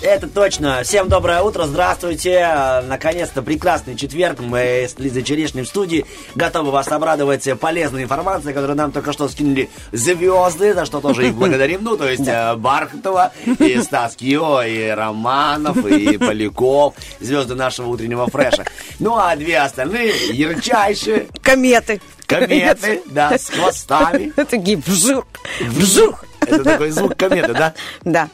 Это 0.04 0.28
точно. 0.28 0.82
Всем 0.82 1.08
доброе 1.08 1.40
утро, 1.40 1.64
здравствуйте. 1.64 2.46
Наконец-то 2.86 3.40
прекрасный 3.40 3.96
четверг. 3.96 4.38
Мы 4.38 4.86
с 4.86 4.98
Лизой 4.98 5.22
Черешней 5.22 5.62
в 5.62 5.66
студии 5.66 6.04
готовы 6.34 6.72
вас 6.72 6.88
обрадовать 6.88 7.48
полезной 7.58 8.02
информацией, 8.02 8.52
которую 8.52 8.76
нам 8.76 8.92
только 8.92 9.14
что 9.14 9.30
скинули 9.30 9.70
звезды, 9.92 10.74
за 10.74 10.84
что 10.84 11.00
тоже 11.00 11.28
их 11.28 11.34
благодарим. 11.34 11.82
Ну, 11.82 11.96
то 11.96 12.06
есть 12.06 12.28
э, 12.28 12.54
Бархатова, 12.54 13.32
и 13.58 13.80
Стас 13.80 14.14
Кио, 14.14 14.60
и 14.62 14.88
Романов, 14.88 15.78
и 15.86 16.18
Поляков, 16.18 16.96
звезды 17.20 17.54
нашего 17.54 17.88
утреннего 17.88 18.26
фреша. 18.26 18.64
Ну, 18.98 19.16
а 19.16 19.34
две 19.36 19.56
остальные 19.56 20.12
ярчайшие 20.32 21.28
Кометы. 21.40 22.02
кометы, 22.26 23.00
да, 23.06 23.38
с 23.38 23.48
хвостами. 23.48 24.34
Такие 24.50 24.76
вжух, 24.76 25.24
вжух. 25.60 26.26
Это 26.42 26.62
такой 26.62 26.90
звук 26.90 27.16
кометы, 27.16 27.54
да? 27.54 27.72
Да. 28.04 28.28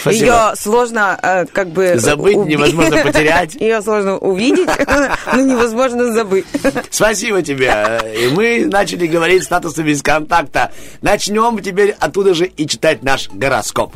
Спасибо. 0.00 0.24
Ее 0.24 0.56
сложно 0.56 1.18
э, 1.22 1.46
как 1.46 1.68
бы... 1.68 1.98
Забыть 1.98 2.36
уби- 2.36 2.50
невозможно 2.50 2.98
потерять. 2.98 3.54
Ее 3.60 3.82
сложно 3.82 4.18
увидеть, 4.18 4.68
но 5.32 5.40
невозможно 5.40 6.12
забыть. 6.12 6.46
Спасибо 6.90 7.42
тебе. 7.42 8.00
И 8.16 8.28
мы 8.28 8.66
начали 8.66 9.06
говорить 9.06 9.44
статусы 9.44 9.82
без 9.82 10.02
контакта. 10.02 10.72
Начнем 11.02 11.58
теперь 11.60 11.96
оттуда 11.98 12.34
же 12.34 12.46
и 12.46 12.66
читать 12.66 13.02
наш 13.02 13.28
гороскоп. 13.30 13.94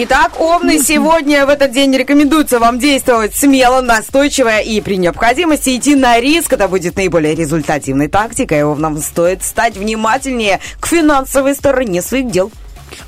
Итак, 0.00 0.38
Овны, 0.38 0.78
сегодня 0.78 1.44
в 1.44 1.48
этот 1.48 1.72
день 1.72 1.92
рекомендуется 1.96 2.60
вам 2.60 2.78
действовать 2.78 3.34
смело, 3.34 3.80
настойчиво 3.80 4.60
и 4.60 4.80
при 4.80 4.96
необходимости 4.96 5.76
идти 5.76 5.96
на 5.96 6.20
риск. 6.20 6.52
Это 6.52 6.68
будет 6.68 6.94
наиболее 6.94 7.34
результативной 7.34 8.06
тактикой. 8.06 8.62
Овнам 8.62 8.98
стоит 8.98 9.42
стать 9.42 9.76
внимательнее 9.76 10.60
к 10.78 10.86
финансовой 10.86 11.56
стороне 11.56 12.00
своих 12.00 12.30
дел. 12.30 12.52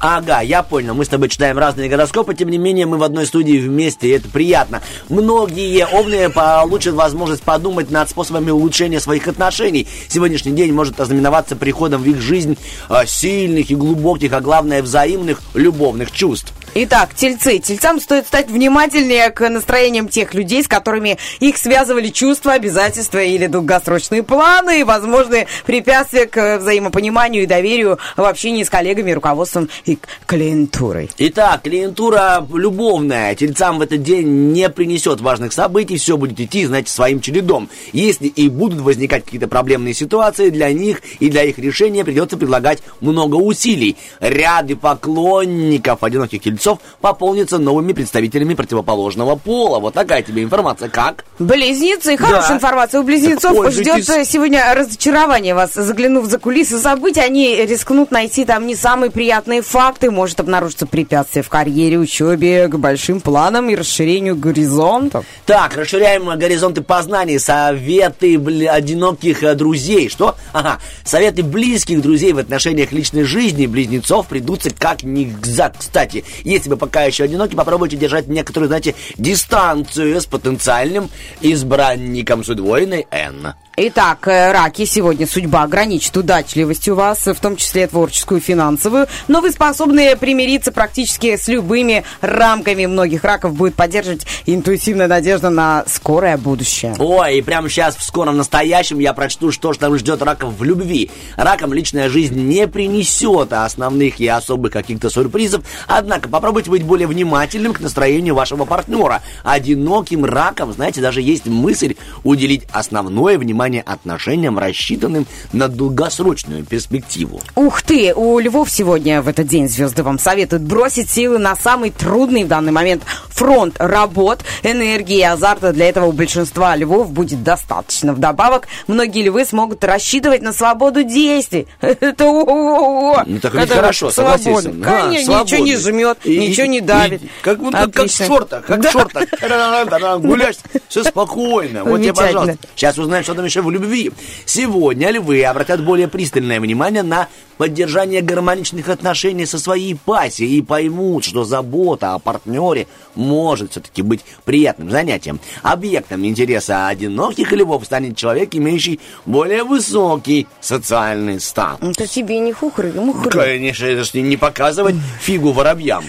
Ага, 0.01 0.41
я 0.41 0.63
понял. 0.63 0.95
Мы 0.95 1.05
с 1.05 1.09
тобой 1.09 1.29
читаем 1.29 1.59
разные 1.59 1.91
гороскопы, 1.91 2.35
тем 2.35 2.49
не 2.49 2.57
менее 2.57 2.87
мы 2.87 2.97
в 2.97 3.03
одной 3.03 3.27
студии 3.27 3.59
вместе, 3.59 4.09
и 4.09 4.13
это 4.13 4.31
приятно. 4.31 4.81
Многие 5.11 5.87
овны 5.87 6.31
получат 6.31 6.95
возможность 6.95 7.43
подумать 7.43 7.91
над 7.91 8.09
способами 8.09 8.51
улучшения 8.51 8.99
своих 8.99 9.29
отношений. 9.29 9.87
Сегодняшний 10.09 10.53
день 10.53 10.73
может 10.73 10.99
ознаменоваться 10.99 11.55
приходом 11.55 12.03
в 12.03 12.07
их 12.07 12.19
жизнь 12.19 12.57
а, 12.89 13.05
сильных 13.05 13.71
и 13.71 13.75
глубоких, 13.75 14.33
а 14.33 14.41
главное 14.41 14.83
взаимных 14.83 15.43
любовных 15.53 16.13
чувств. 16.13 16.55
Итак, 16.73 17.15
тельцы. 17.17 17.59
Тельцам 17.59 18.01
стоит 18.01 18.29
стать 18.29 18.49
внимательнее 18.49 19.31
к 19.31 19.49
настроениям 19.49 20.07
тех 20.07 20.35
людей, 20.35 20.63
с 20.63 20.69
которыми 20.69 21.19
их 21.41 21.57
связывали 21.57 22.11
чувства, 22.11 22.53
обязательства 22.53 23.19
или 23.19 23.49
долгосрочные 23.49 24.23
планы, 24.23 24.81
и 24.81 24.85
возможные 24.85 25.49
препятствия 25.67 26.27
к 26.27 26.59
взаимопониманию 26.59 27.43
и 27.43 27.47
доверию 27.47 27.99
в 28.17 28.23
общении 28.23 28.63
с 28.63 28.71
коллегами, 28.71 29.11
руководством 29.11 29.69
и 29.91 29.99
клиентурой. 30.27 31.11
Итак, 31.19 31.63
клиентура 31.63 32.47
любовная 32.53 33.35
тельцам 33.35 33.79
в 33.79 33.83
этот 33.83 34.03
день 34.03 34.53
не 34.53 34.69
принесет 34.69 35.21
важных 35.21 35.53
событий, 35.53 35.97
все 35.97 36.17
будет 36.17 36.39
идти, 36.41 36.67
знаете, 36.67 36.91
своим 36.93 37.21
чередом. 37.21 37.69
Если 37.93 38.27
и 38.27 38.49
будут 38.49 38.81
возникать 38.81 39.25
какие-то 39.25 39.49
проблемные 39.49 39.95
ситуации, 39.95 40.51
для 40.51 40.73
них 40.73 41.01
и 41.19 41.29
для 41.29 41.45
их 41.45 41.59
решения 41.59 42.05
придется 42.05 42.37
предлагать 42.37 42.79
много 43.01 43.37
усилий. 43.37 43.97
Ряды 44.21 44.77
поклонников 44.77 46.03
одиноких 46.03 46.43
тельцов 46.43 46.79
пополнятся 47.01 47.59
новыми 47.59 47.93
представителями 47.93 48.55
противоположного 48.55 49.37
пола. 49.37 49.79
Вот 49.81 49.95
такая 49.95 50.23
тебе 50.23 50.43
информация. 50.43 50.89
Как? 50.89 51.25
Близнецы. 51.39 52.17
Хорошая 52.17 52.49
Да. 52.51 52.57
информация. 52.57 53.01
У 53.01 53.05
близнецов 53.05 53.57
Так 53.57 53.73
ждет 53.73 54.09
э, 54.09 54.25
сегодня 54.25 54.75
разочарование 54.75 55.55
вас. 55.55 55.75
Заглянув 55.75 56.27
за 56.27 56.39
кулисы 56.39 56.79
событий, 56.79 57.21
они 57.21 57.57
рискнут 57.67 58.11
найти 58.11 58.45
там 58.45 58.67
не 58.67 58.75
самые 58.75 59.11
приятные 59.11 59.63
факты. 59.63 59.80
Может 59.81 60.41
обнаружиться 60.41 60.85
препятствие 60.85 61.43
в 61.43 61.49
карьере, 61.49 61.99
учебе, 61.99 62.69
к 62.69 62.77
большим 62.77 63.19
планам 63.19 63.71
и 63.71 63.75
расширению 63.75 64.37
горизонтов. 64.37 65.25
Так, 65.47 65.75
расширяем 65.75 66.27
горизонты 66.39 66.83
познаний. 66.83 67.41
Советы 67.41 68.35
бли- 68.35 68.67
одиноких 68.67 69.43
э, 69.43 69.55
друзей. 69.55 70.11
Что? 70.11 70.37
Ага. 70.53 70.81
Советы 71.03 71.43
близких 71.43 72.03
друзей 72.03 72.35
в 72.35 72.39
отношениях 72.39 72.93
личной 72.93 73.23
жизни 73.23 73.65
близнецов 73.65 74.27
придутся 74.27 74.69
как 74.69 75.03
нельзя 75.03 75.71
кстати. 75.71 76.25
Если 76.45 76.69
вы 76.69 76.77
пока 76.77 77.05
еще 77.05 77.25
одиноки, 77.25 77.55
попробуйте 77.55 77.97
держать 77.97 78.29
некоторую, 78.29 78.69
знаете, 78.69 78.95
дистанцию 79.17 80.21
с 80.21 80.27
потенциальным 80.27 81.09
избранником 81.41 82.45
с 82.45 82.51
удвоенной 82.51 83.07
N. 83.11 83.55
Итак, 83.83 84.29
э, 84.29 84.53
раки, 84.53 84.85
сегодня 84.85 85.27
судьба 85.27 85.63
ограничит 85.63 86.15
удачливость 86.15 86.87
у 86.89 86.95
вас, 86.97 87.25
в 87.25 87.37
том 87.37 87.57
числе 87.57 87.87
творческую, 87.87 88.43
финансовую, 88.43 89.07
но 89.27 89.41
вы 89.41 89.51
способны 89.51 89.70
примириться 89.75 90.73
практически 90.73 91.37
с 91.37 91.49
любыми 91.49 92.05
рамками. 92.21 92.87
Многих 92.87 93.25
раков 93.25 93.55
будет 93.55 93.75
поддерживать 93.75 94.27
интуитивная 94.47 95.09
надежда 95.09 95.51
на 95.51 95.85
скорое 95.87 96.37
будущее. 96.37 96.95
Ой, 96.99 97.39
и 97.39 97.43
прямо 97.43 97.69
сейчас 97.69 97.97
в 97.97 98.03
скором 98.03 98.37
настоящем 98.37 98.99
я 98.99 99.13
прочту, 99.13 99.53
что 99.53 99.73
же 99.73 99.79
там 99.79 99.97
ждет 99.97 100.23
раков 100.23 100.55
в 100.59 100.65
любви. 100.65 101.11
Ракам 101.37 101.73
личная 101.73 102.09
жизнь 102.09 102.39
не 102.39 102.67
принесет 102.67 103.53
основных 103.53 104.21
и 104.21 104.27
особых 104.27 104.73
каких-то 104.73 105.11
сюрпризов, 105.11 105.65
однако 105.87 106.29
попробуйте 106.29 106.71
быть 106.71 106.83
более 106.83 107.07
внимательным 107.07 107.73
к 107.73 107.81
настроению 107.81 108.35
вашего 108.35 108.65
партнера. 108.65 109.23
Одиноким 109.45 110.25
ракам, 110.25 110.73
знаете, 110.73 111.01
даже 111.01 111.21
есть 111.21 111.47
мысль 111.47 111.97
уделить 112.25 112.63
основное 112.73 113.39
внимание 113.39 113.83
отношениям, 113.83 114.59
рассчитанным 114.59 115.27
на 115.53 115.69
долгосрочную 115.69 116.65
перспективу. 116.65 117.41
Ух 117.55 117.83
ты, 117.83 118.15
у 118.15 118.39
львов 118.39 118.71
сегодня 118.71 119.23
в 119.23 119.29
этот 119.29 119.47
день 119.47 119.60
звезды 119.69 120.03
вам 120.03 120.19
советуют 120.19 120.63
бросить 120.63 121.11
силы 121.11 121.39
на 121.39 121.57
самый 121.57 121.91
трудный 121.91 122.45
в 122.45 122.49
данный 122.49 122.73
момент 122.73 123.03
фронт 123.41 123.77
работ, 123.79 124.41
энергии 124.63 125.19
и 125.19 125.23
азарта. 125.23 125.73
Для 125.73 125.89
этого 125.89 126.07
у 126.07 126.13
большинства 126.13 126.77
львов 126.77 127.11
будет 127.11 127.43
достаточно. 127.43 128.13
Вдобавок, 128.13 128.69
многие 128.87 129.23
львы 129.23 129.45
смогут 129.45 129.83
рассчитывать 129.83 130.43
на 130.43 130.53
свободу 130.53 131.05
действий. 131.05 131.67
Это 131.81 132.25
о-о-о-о. 132.25 133.25
Ну, 133.27 133.41
так 133.41 133.55
Это 133.55 133.77
хорошо, 133.77 134.11
согласись 134.11 134.65
мной. 134.67 134.87
А, 134.87 135.03
Конечно, 135.07 135.43
ничего 135.43 135.65
не 135.65 135.77
жмет, 135.77 136.19
ничего 136.25 136.67
не 136.67 136.81
давит. 136.81 137.23
Как 137.43 137.59
будто 137.59 137.91
как 137.91 138.11
шортах, 138.11 138.67
как. 138.67 138.83
Та-да-да-да, 138.83 140.19
Гулять, 140.19 140.59
все 140.89 141.05
спокойно. 141.05 141.85
Вот 141.85 142.01
тебе, 142.01 142.13
пожалуйста. 142.13 142.59
Сейчас 142.75 142.99
узнаем, 142.99 143.25
что 143.25 143.35
там 143.35 143.45
еще 143.45 143.63
в 143.63 143.71
любви. 143.71 144.13
Сегодня 144.45 145.11
львы 145.11 145.43
обратят 145.45 145.83
более 145.83 146.09
пристальное 146.09 146.61
внимание 146.61 147.03
на 147.03 147.29
поддержание 147.57 148.23
гармоничных 148.23 148.89
отношений 148.89 149.40
со 149.47 149.59
своей 149.59 149.95
пассией 149.95 150.59
и 150.59 150.63
поймут, 150.63 151.25
что 151.25 151.45
забота 151.45 152.15
о 152.15 152.19
партнере 152.19 152.87
может 153.15 153.73
все-таки 153.73 154.03
быть 154.03 154.21
приятным 154.45 154.91
занятием. 154.91 155.41
Объектом 155.63 156.25
интереса 156.25 156.89
одиноких 156.89 157.53
львов 157.53 157.85
станет 157.85 158.17
человек, 158.17 158.55
имеющий 158.55 159.01
более 159.27 159.65
высокий 159.65 160.47
социальный 160.61 161.41
статус. 161.41 161.97
Это 161.97 162.07
тебе 162.07 162.39
не 162.39 162.53
хухры, 162.53 162.93
мухры. 162.93 163.31
Конечно, 163.31 163.87
это 163.87 164.05
ж 164.05 164.15
не 164.15 164.37
показывать 164.37 164.97
фигу 165.21 165.53
воробьям. 165.53 166.05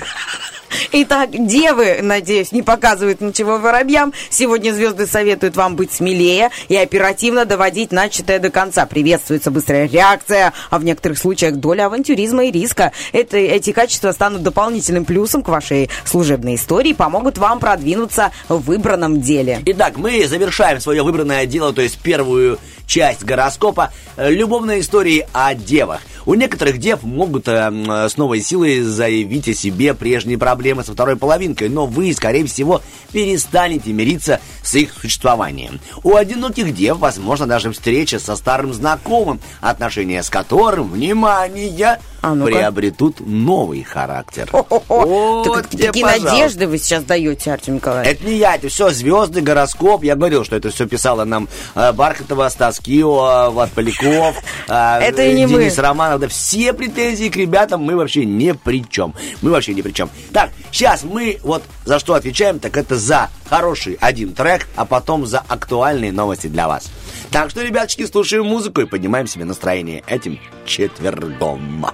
Итак, 0.91 1.29
девы, 1.31 1.99
надеюсь, 2.01 2.51
не 2.51 2.61
показывают 2.61 3.21
ничего 3.21 3.57
воробьям. 3.57 4.13
Сегодня 4.29 4.73
звезды 4.73 5.07
советуют 5.07 5.55
вам 5.55 5.75
быть 5.75 5.91
смелее 5.91 6.49
и 6.69 6.75
оперативно 6.75 7.45
доводить 7.45 7.91
начатое 7.91 8.39
до 8.39 8.49
конца. 8.49 8.85
Приветствуется 8.85 9.51
быстрая 9.51 9.87
реакция, 9.87 10.53
а 10.69 10.79
в 10.79 10.83
некоторых 10.83 11.17
случаях 11.17 11.55
доля 11.55 11.85
авантюризма 11.87 12.45
и 12.45 12.51
риска. 12.51 12.91
Это, 13.11 13.37
эти 13.37 13.71
качества 13.71 14.11
станут 14.11 14.43
дополнительным 14.43 15.05
плюсом 15.05 15.43
к 15.43 15.49
вашей 15.49 15.89
служебной 16.05 16.55
истории, 16.55 16.93
помогут 16.93 17.37
вам 17.37 17.59
продвинуться 17.59 18.31
в 18.47 18.59
выбранном 18.59 19.21
деле. 19.21 19.61
Итак, 19.65 19.97
мы 19.97 20.25
завершаем 20.25 20.79
свое 20.79 21.03
выбранное 21.03 21.45
дело, 21.45 21.73
то 21.73 21.81
есть 21.81 21.99
первую 21.99 22.59
часть 22.85 23.23
гороскопа 23.23 23.91
э, 24.17 24.31
любовной 24.31 24.81
истории 24.81 25.25
о 25.33 25.53
девах. 25.55 26.01
У 26.25 26.35
некоторых 26.35 26.77
дев 26.77 27.03
могут 27.03 27.47
э, 27.47 27.71
э, 27.71 28.09
с 28.09 28.17
новой 28.17 28.41
силой 28.41 28.81
заявить 28.81 29.47
о 29.47 29.53
себе 29.53 29.93
прежние 29.93 30.37
проблемы 30.37 30.60
со 30.83 30.93
второй 30.93 31.15
половинкой, 31.15 31.69
но 31.69 31.85
вы, 31.85 32.13
скорее 32.13 32.45
всего, 32.45 32.81
перестанете 33.11 33.91
мириться 33.91 34.39
с 34.63 34.75
их 34.75 34.93
существованием. 34.93 35.79
У 36.03 36.15
одиноких 36.15 36.73
дев, 36.73 36.97
возможно, 36.97 37.47
даже 37.47 37.71
встреча 37.71 38.19
со 38.19 38.35
старым 38.35 38.73
знакомым, 38.73 39.39
отношения 39.59 40.23
с 40.23 40.29
которым, 40.29 40.91
внимание, 40.91 41.99
А 42.21 42.35
ну-ка. 42.35 42.51
приобретут 42.51 43.19
новый 43.19 43.83
характер. 43.83 44.47
О-о-о. 44.51 45.43
Вот 45.43 45.53
Так, 45.55 45.69
тебе, 45.69 45.87
такие 45.87 46.05
пожалуйста. 46.05 46.31
надежды 46.31 46.67
вы 46.67 46.77
сейчас 46.77 47.03
даете, 47.03 47.51
Артем 47.51 47.75
Николаевич. 47.75 48.11
Это 48.13 48.25
не 48.25 48.37
я, 48.37 48.55
это 48.55 48.69
все 48.69 48.89
звезды, 48.91 49.41
гороскоп. 49.41 50.03
Я 50.03 50.15
говорил, 50.15 50.45
что 50.45 50.55
это 50.55 50.69
все 50.69 50.87
писала 50.87 51.23
нам 51.25 51.49
э, 51.75 51.91
Бархатова, 51.93 52.49
Стаскио, 52.49 53.49
Влад 53.51 53.71
Поляков, 53.71 54.35
э, 54.67 54.73
Это 54.73 55.23
и 55.23 55.33
не 55.33 55.47
мы. 55.47 55.59
Денис 55.61 55.77
Романов. 55.77 56.19
Да 56.21 56.27
все 56.27 56.73
претензии 56.73 57.29
к 57.29 57.35
ребятам 57.35 57.81
мы 57.81 57.95
вообще 57.95 58.25
ни 58.25 58.51
при 58.51 58.87
чем. 58.87 59.15
Мы 59.41 59.51
вообще 59.51 59.73
ни 59.73 59.81
при 59.81 59.91
чем. 59.91 60.09
Так, 60.31 60.51
сейчас 60.71 61.03
мы 61.03 61.39
вот 61.43 61.63
за 61.85 61.97
что 61.99 62.13
отвечаем, 62.13 62.59
так 62.59 62.77
это 62.77 62.95
за 62.97 63.29
хороший 63.49 63.97
один 63.99 64.33
трек, 64.33 64.67
а 64.75 64.85
потом 64.85 65.25
за 65.25 65.39
актуальные 65.39 66.11
новости 66.11 66.47
для 66.47 66.67
вас. 66.67 66.91
Так 67.31 67.50
что, 67.50 67.63
ребяточки, 67.63 68.05
слушаем 68.05 68.45
музыку 68.45 68.81
и 68.81 68.85
поднимаем 68.85 69.25
себе 69.25 69.45
настроение 69.45 70.03
этим 70.05 70.38
четвергом. 70.65 71.85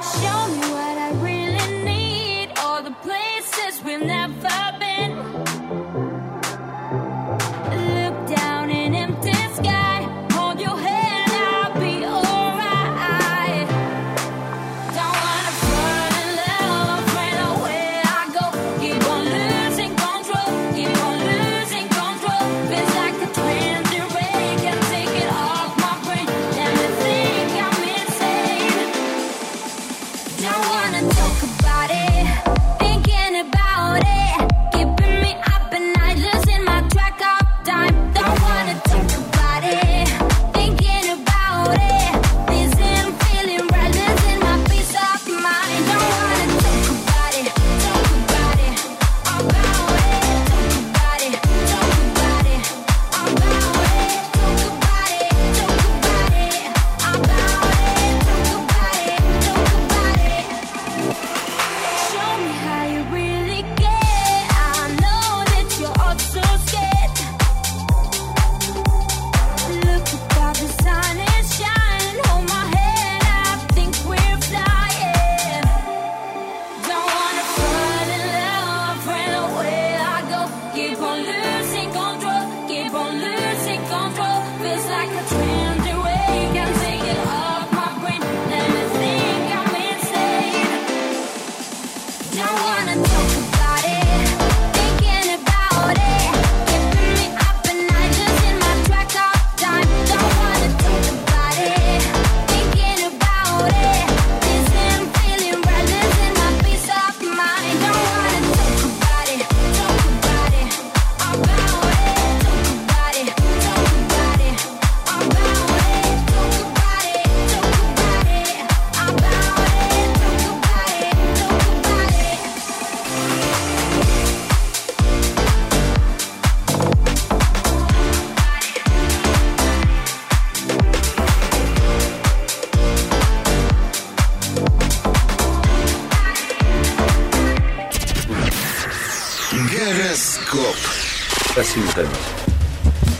Show 0.00 0.48
me 0.48 0.60
what 0.72 0.96
I 0.96 1.12
really 1.20 1.84
need. 1.84 2.48
All 2.56 2.82
the 2.82 2.94
places 3.02 3.82
we've 3.84 4.02
never 4.02 4.65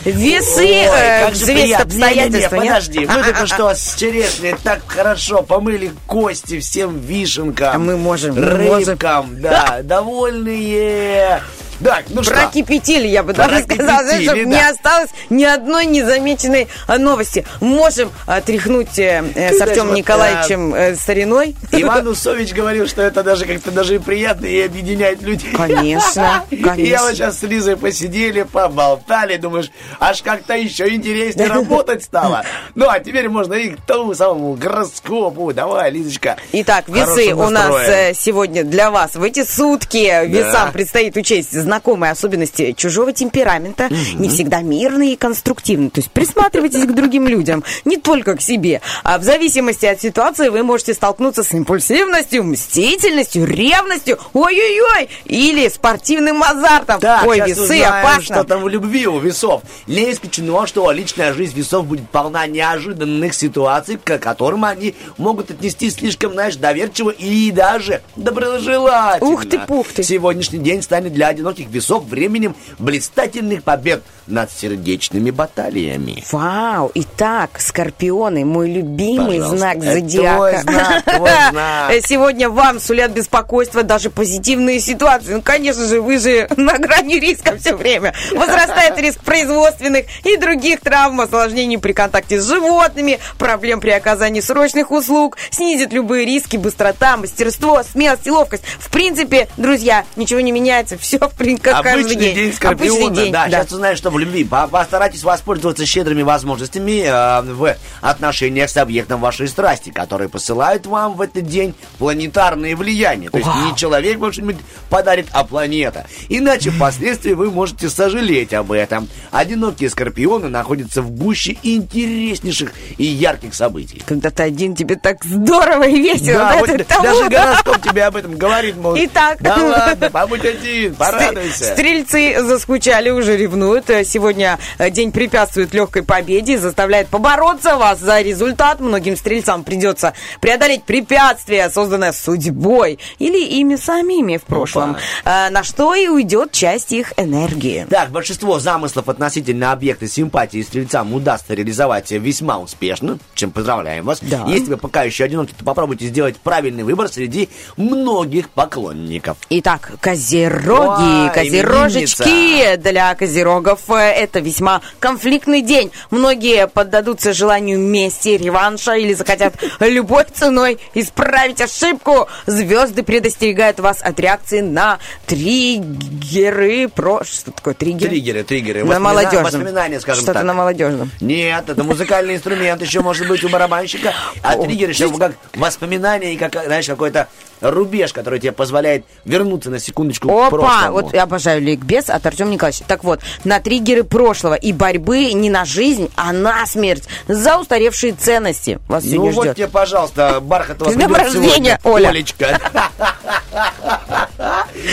Весы 0.07 0.61
Ой, 0.61 0.87
э. 0.87 1.31
Не-не-не, 1.33 1.75
обстоятельства, 1.75 2.57
нет? 2.57 2.65
подожди, 2.67 3.01
мы 3.01 3.25
только 3.25 3.47
что 3.47 3.75
с 3.75 3.97
черешней 3.97 4.55
так 4.63 4.83
хорошо 4.87 5.43
помыли 5.43 5.93
кости 6.07 6.61
всем 6.61 7.01
вишенкам. 7.01 7.75
А 7.75 7.79
мы 7.79 7.97
можем, 7.97 8.37
мы 8.37 8.57
можем. 8.57 8.91
Рыбкам, 8.91 9.41
да, 9.41 9.79
довольные. 9.83 11.43
Так, 11.83 12.05
ну 12.09 12.23
что? 12.23 12.33
Прокипятили, 12.33 13.07
я 13.07 13.23
бы 13.23 13.33
даже 13.33 13.63
сказала, 13.63 14.09
чтобы 14.21 14.45
да. 14.45 14.51
не 14.51 14.71
осталось 14.71 15.11
ни 15.31 15.45
одной 15.45 15.87
незамеченной 15.87 16.69
э, 16.89 16.99
новости. 16.99 17.45
Можем 17.61 18.11
э, 18.27 18.41
тряхнуть 18.41 18.99
э, 18.99 19.25
э, 19.35 19.53
с 19.53 19.61
Артемом 19.61 19.89
вот, 19.89 19.99
Николаевичем 19.99 20.75
э, 20.75 20.95
стариной. 20.95 21.55
Иван 21.73 22.09
Усович 22.09 22.53
говорил, 22.53 22.87
что 22.87 23.03
это 23.03 23.23
даже 23.23 23.45
как-то 23.45 23.71
даже 23.71 23.97
и 23.97 23.99
приятно 23.99 24.47
и 24.47 24.61
объединяет 24.63 25.23
людей. 25.23 25.53
Конечно, 25.53 26.45
И 26.51 26.57
я 26.57 26.69
конечно. 26.69 27.03
вот 27.03 27.15
сейчас 27.15 27.39
с 27.39 27.43
Лизой 27.43 27.77
посидели, 27.77 28.43
поболтали, 28.43 29.37
думаешь, 29.37 29.71
аж 30.01 30.23
как-то 30.23 30.55
еще 30.55 30.89
интереснее 30.89 31.49
работать 31.49 32.03
стало. 32.03 32.45
Ну, 32.75 32.89
а 32.89 33.01
теперь 33.01 33.29
можно 33.29 33.55
и 33.55 33.71
к 33.71 33.81
тому 33.83 34.15
самому 34.15 34.55
гороскопу. 34.55 35.53
Давай, 35.53 35.91
Лизочка. 35.91 36.37
Итак, 36.53 36.89
весы 36.89 37.35
у 37.35 37.51
нас 37.51 37.89
э, 37.89 38.15
сегодня 38.15 38.65
для 38.65 38.91
вас 38.91 39.15
в 39.15 39.23
эти 39.23 39.45
сутки 39.45 40.27
весам 40.27 40.73
предстоит 40.73 41.17
учесть 41.17 41.53
знакомые 41.67 42.13
особенности 42.13 42.73
чужого 42.73 43.13
темперамента, 43.13 43.89
не 44.15 44.29
всегда 44.29 44.63
мирные 44.63 45.13
и 45.13 45.17
конструктивные. 45.17 45.91
То 45.91 46.01
есть 46.01 46.11
присматривайтесь 46.11 46.85
к 46.85 46.95
другим 46.95 47.27
людям, 47.27 47.65
не 47.85 47.97
только 47.97 48.37
к 48.37 48.41
себе. 48.41 48.81
А 49.03 49.19
в 49.19 49.25
зависимости 49.25 49.85
от 49.85 50.01
ситуации 50.01 50.49
вы 50.49 50.63
можете 50.63 50.95
столкнуться 50.95 51.43
с 51.43 51.53
импульсивностью, 51.53 52.45
мстительностью, 52.45 53.45
ревностью, 53.45 54.19
ой-ой-ой, 54.33 55.09
или 55.25 55.69
спортивным 55.69 56.43
азартом. 56.43 57.01
Так, 57.01 57.27
Ой, 57.27 57.41
весы, 57.41 57.63
узнаем, 57.63 57.89
опасно. 57.89 58.23
что 58.23 58.45
там 58.45 58.63
в 58.63 58.69
любви 58.69 59.07
у 59.07 59.19
весов. 59.19 59.63
Не 59.87 60.13
исключено, 60.13 60.67
что 60.67 60.91
личная 60.93 61.33
жизнь 61.33 61.57
весов 61.59 61.87
будет 61.87 62.09
полна 62.11 62.47
неожиданных 62.47 63.35
ситуаций, 63.35 63.99
к 64.03 64.19
которым 64.19 64.65
они 64.65 64.95
могут 65.19 65.51
отнести 65.51 65.91
слишком, 65.91 66.33
знаешь, 66.33 66.57
доверчиво 66.57 67.11
и 67.11 67.51
даже 67.51 68.03
доброжелательно. 68.15 69.33
Ух 69.33 69.47
ты, 69.47 69.59
пух 69.59 69.89
ты. 69.89 70.03
Сегодняшний 70.05 70.61
день 70.61 70.83
станет 70.83 71.13
для 71.13 71.33
одиноких 71.57 71.69
весов 71.75 72.05
временем 72.05 72.55
блистательных 72.79 73.63
побед 73.65 74.03
над 74.27 74.51
сердечными 74.51 75.31
баталиями. 75.31 76.23
Вау! 76.33 76.91
Итак, 76.95 77.61
скорпионы, 77.61 78.45
мой 78.45 78.71
любимый 78.71 79.39
Пожалуйста. 79.39 79.57
знак 79.57 79.77
Это 79.79 79.93
зодиака. 79.93 80.37
твой 80.37 80.57
знак, 80.63 81.05
твой 81.05 81.31
знак. 81.51 81.93
Сегодня 82.07 82.49
вам 82.49 82.81
сулят 82.81 83.13
беспокойство 83.13 83.83
даже 83.83 84.11
позитивные 84.11 84.81
ситуации. 84.81 85.35
Ну, 85.35 85.43
конечно 85.43 85.85
же, 85.87 86.01
вы 86.01 86.19
же 86.19 86.49
на 86.57 86.79
грани 86.79 87.19
риска 87.19 87.57
все 87.57 87.75
время. 87.75 88.15
Возрастает 88.35 88.99
риск 88.99 89.21
производственных 89.21 90.07
и 90.25 90.37
других 90.37 90.81
травм, 90.81 91.21
осложнений 91.21 91.79
при 91.79 91.93
контакте 91.93 92.41
с 92.41 92.47
животными, 92.49 93.19
проблем 93.39 93.81
при 93.81 93.91
оказании 93.91 94.41
срочных 94.41 94.91
услуг, 94.91 95.37
снизит 95.51 95.93
любые 95.93 96.25
риски, 96.25 96.57
быстрота, 96.57 97.17
мастерство, 97.17 97.83
смелость 97.83 98.27
и 98.27 98.31
ловкость. 98.31 98.65
В 98.79 98.91
принципе, 98.91 99.49
друзья, 99.57 100.05
ничего 100.17 100.41
не 100.41 100.53
меняется, 100.53 100.99
все 100.99 101.19
в 101.19 101.37
как 101.59 101.83
каждый 101.83 102.01
Обычный 102.03 102.17
день. 102.17 102.35
день 102.35 102.53
Скорпиона. 102.53 103.07
Обычный 103.07 103.23
день, 103.25 103.33
да, 103.33 103.47
да. 103.49 103.61
сейчас 103.63 103.73
узнаешь, 103.73 103.99
что 103.99 104.11
в 104.17 104.19
любви. 104.19 104.45
По- 104.45 104.67
Постарайтесь 104.67 105.23
воспользоваться 105.23 105.87
щедрыми 105.87 106.23
возможностями 106.23 107.03
э, 107.07 107.43
в 107.43 107.77
отношениях 108.01 108.71
с 108.71 108.77
объектом 108.77 109.21
вашей 109.21 109.49
страсти, 109.49 109.91
которые 109.91 110.29
посылают 110.29 110.87
вам 110.87 111.15
в 111.15 111.21
этот 111.21 111.47
день 111.47 111.75
планетарные 111.99 112.75
влияния. 112.77 113.31
То 113.31 113.39
есть 113.39 113.49
Вау. 113.49 113.67
не 113.71 113.77
человек 113.77 114.19
вам 114.19 114.33
что-нибудь 114.33 114.57
подарит, 114.91 115.27
а 115.33 115.45
планета. 115.45 116.07
Иначе 116.29 116.71
впоследствии 116.71 117.33
вы 117.33 117.51
можете 117.51 117.89
сожалеть 117.89 118.53
об 118.55 118.73
этом. 118.73 119.09
Одинокие 119.31 119.91
скорпионы 119.91 120.49
находятся 120.49 121.03
в 121.03 121.11
гуще 121.11 121.57
интереснейших 121.63 122.73
и 122.99 123.05
ярких 123.05 123.55
событий. 123.55 124.03
Когда 124.07 124.31
ты 124.31 124.43
один, 124.45 124.75
тебе 124.75 124.97
так 124.97 125.23
здорово 125.25 125.85
и 125.85 126.01
весело. 126.01 126.39
Да, 126.39 126.53
да, 126.53 126.59
вот 126.59 126.67
ты 126.69 126.85
даже 127.03 127.29
гороскоп 127.29 127.83
тебе 127.83 128.05
об 128.05 128.17
этом 128.17 128.37
говорит, 128.37 128.77
мол, 128.77 128.97
Итак. 128.99 129.39
да 129.41 129.57
ладно, 129.57 130.11
побудь 130.11 130.45
один, 130.45 130.95
порадуйся. 130.95 131.65
Стрельцы 131.73 132.43
заскучали, 132.43 133.11
уже 133.11 133.37
ревнуют. 133.37 133.91
Сегодня 134.07 134.59
э, 134.79 134.91
день 134.91 135.13
препятствует 135.13 135.75
легкой 135.75 136.03
победе, 136.03 136.59
заставляет 136.59 137.09
побороться 137.09 137.77
вас 137.77 137.99
за 137.99 138.21
результат. 138.21 138.81
Многим 138.81 139.17
стрельцам 139.17 139.65
придется 139.65 140.15
преодолеть 140.41 140.85
препятствия, 140.85 141.69
созданное 141.71 142.13
судьбой 142.13 142.99
или 143.19 143.45
ими 143.45 143.77
самими 143.77 144.37
в 144.37 144.45
прошлом, 144.45 144.97
э, 145.25 145.51
на 145.51 145.63
что 145.63 145.95
и 145.95 146.09
уйдет 146.09 146.53
часть 146.53 146.93
их 146.93 147.13
энергии. 147.17 147.87
Так, 147.91 148.11
большинство 148.11 148.59
замыслов 148.59 149.09
относительно 149.09 149.73
объекта 149.73 150.07
симпатии 150.07 150.63
стрельцам 150.63 151.13
удастся 151.13 151.55
реализовать 151.55 152.11
весьма 152.13 152.59
успешно, 152.59 153.19
чем 153.35 153.51
поздравляем 153.51 154.05
вас. 154.05 154.21
Да. 154.23 154.45
Если 154.47 154.71
вы 154.71 154.77
пока 154.77 155.03
еще 155.03 155.25
одиноки, 155.25 155.53
то 155.57 155.65
попробуйте 155.65 156.07
сделать 156.07 156.37
правильный 156.37 156.85
выбор 156.85 157.09
среди 157.09 157.49
многих 157.77 158.51
поклонников. 158.51 159.37
Итак, 159.51 159.93
козероги, 160.01 161.27
Ой, 161.27 161.35
козерожечки 161.35 162.77
для 162.77 163.15
козерогов 163.15 163.81
э, 163.89 163.96
это 164.01 164.41
весьма 164.41 164.83
конфликтный 165.01 165.63
день. 165.63 165.91
Многие 166.11 166.67
поддадутся 166.67 167.33
желанию 167.33 167.79
мести, 167.79 168.31
реванша 168.31 168.95
или 168.95 169.15
захотят 169.15 169.55
любой 169.81 170.25
ценой 170.33 170.79
исправить 170.95 171.61
ошибку. 171.61 172.29
Звезды 172.47 173.03
предостерегают 173.03 173.81
вас 173.81 174.01
от 174.03 174.19
реакции 174.21 174.61
на 174.61 174.99
триггеры. 175.27 176.89
Про... 176.89 177.25
Что 177.25 177.51
такое 177.53 177.75
триггер? 177.75 178.09
Триггеры, 178.09 178.45
триггеры. 178.45 178.85
На 178.85 178.99
молодежном. 179.01 179.45
Воспоминания, 179.45 180.01
скажем 180.01 180.23
Что-то 180.23 180.41
так. 180.41 180.47
на 180.47 180.55
молодежном. 180.55 181.11
Нет, 181.21 181.69
это 181.69 181.83
музыкальный 181.85 182.37
инструмент, 182.37 182.81
еще 182.83 183.01
может 183.01 183.29
быть 183.29 183.45
у 183.45 183.49
барабанщика. 183.49 184.15
А 184.43 184.55
О, 184.55 184.65
триггер 184.65 184.91
еще 184.91 185.11
как 185.17 185.33
воспоминание 185.55 186.35
и 186.35 186.37
как, 186.37 186.53
знаешь, 186.53 186.87
какой-то 186.87 187.29
рубеж, 187.61 188.13
который 188.13 188.39
тебе 188.41 188.53
позволяет 188.53 189.05
вернуться 189.25 189.71
на 189.71 189.79
секундочку 189.79 190.29
к 190.29 190.33
Опа! 190.33 190.51
прошлому. 190.51 190.93
Вот 190.93 191.15
я 191.15 191.25
обожаю 191.25 191.63
ликбез 191.63 192.11
от 192.11 192.25
Артема 192.27 192.51
Николаевича. 192.53 192.85
Так 192.87 193.05
вот, 193.05 193.21
на 193.45 193.61
триггеры 193.61 194.05
прошлого 194.05 194.55
и 194.55 194.73
борьбы 194.73 195.33
не 195.33 195.51
на 195.51 195.65
жизнь, 195.65 196.11
а 196.17 196.33
на 196.33 196.67
смерть 196.67 197.05
за 197.29 197.59
устаревшие 197.59 198.13
ценности. 198.13 198.79
Вас 198.89 199.05
Ну 199.05 199.11
сегодня 199.11 199.33
вот 199.35 199.45
ждет. 199.45 199.57
тебе, 199.57 199.69
пожалуйста, 199.69 200.41
Бархатова 200.41 200.91
С 200.91 200.95
днем 200.95 201.15
рождения, 201.15 201.49
сегодня, 201.49 201.81
Оля. 201.85 202.09
Олечка. 202.09 202.61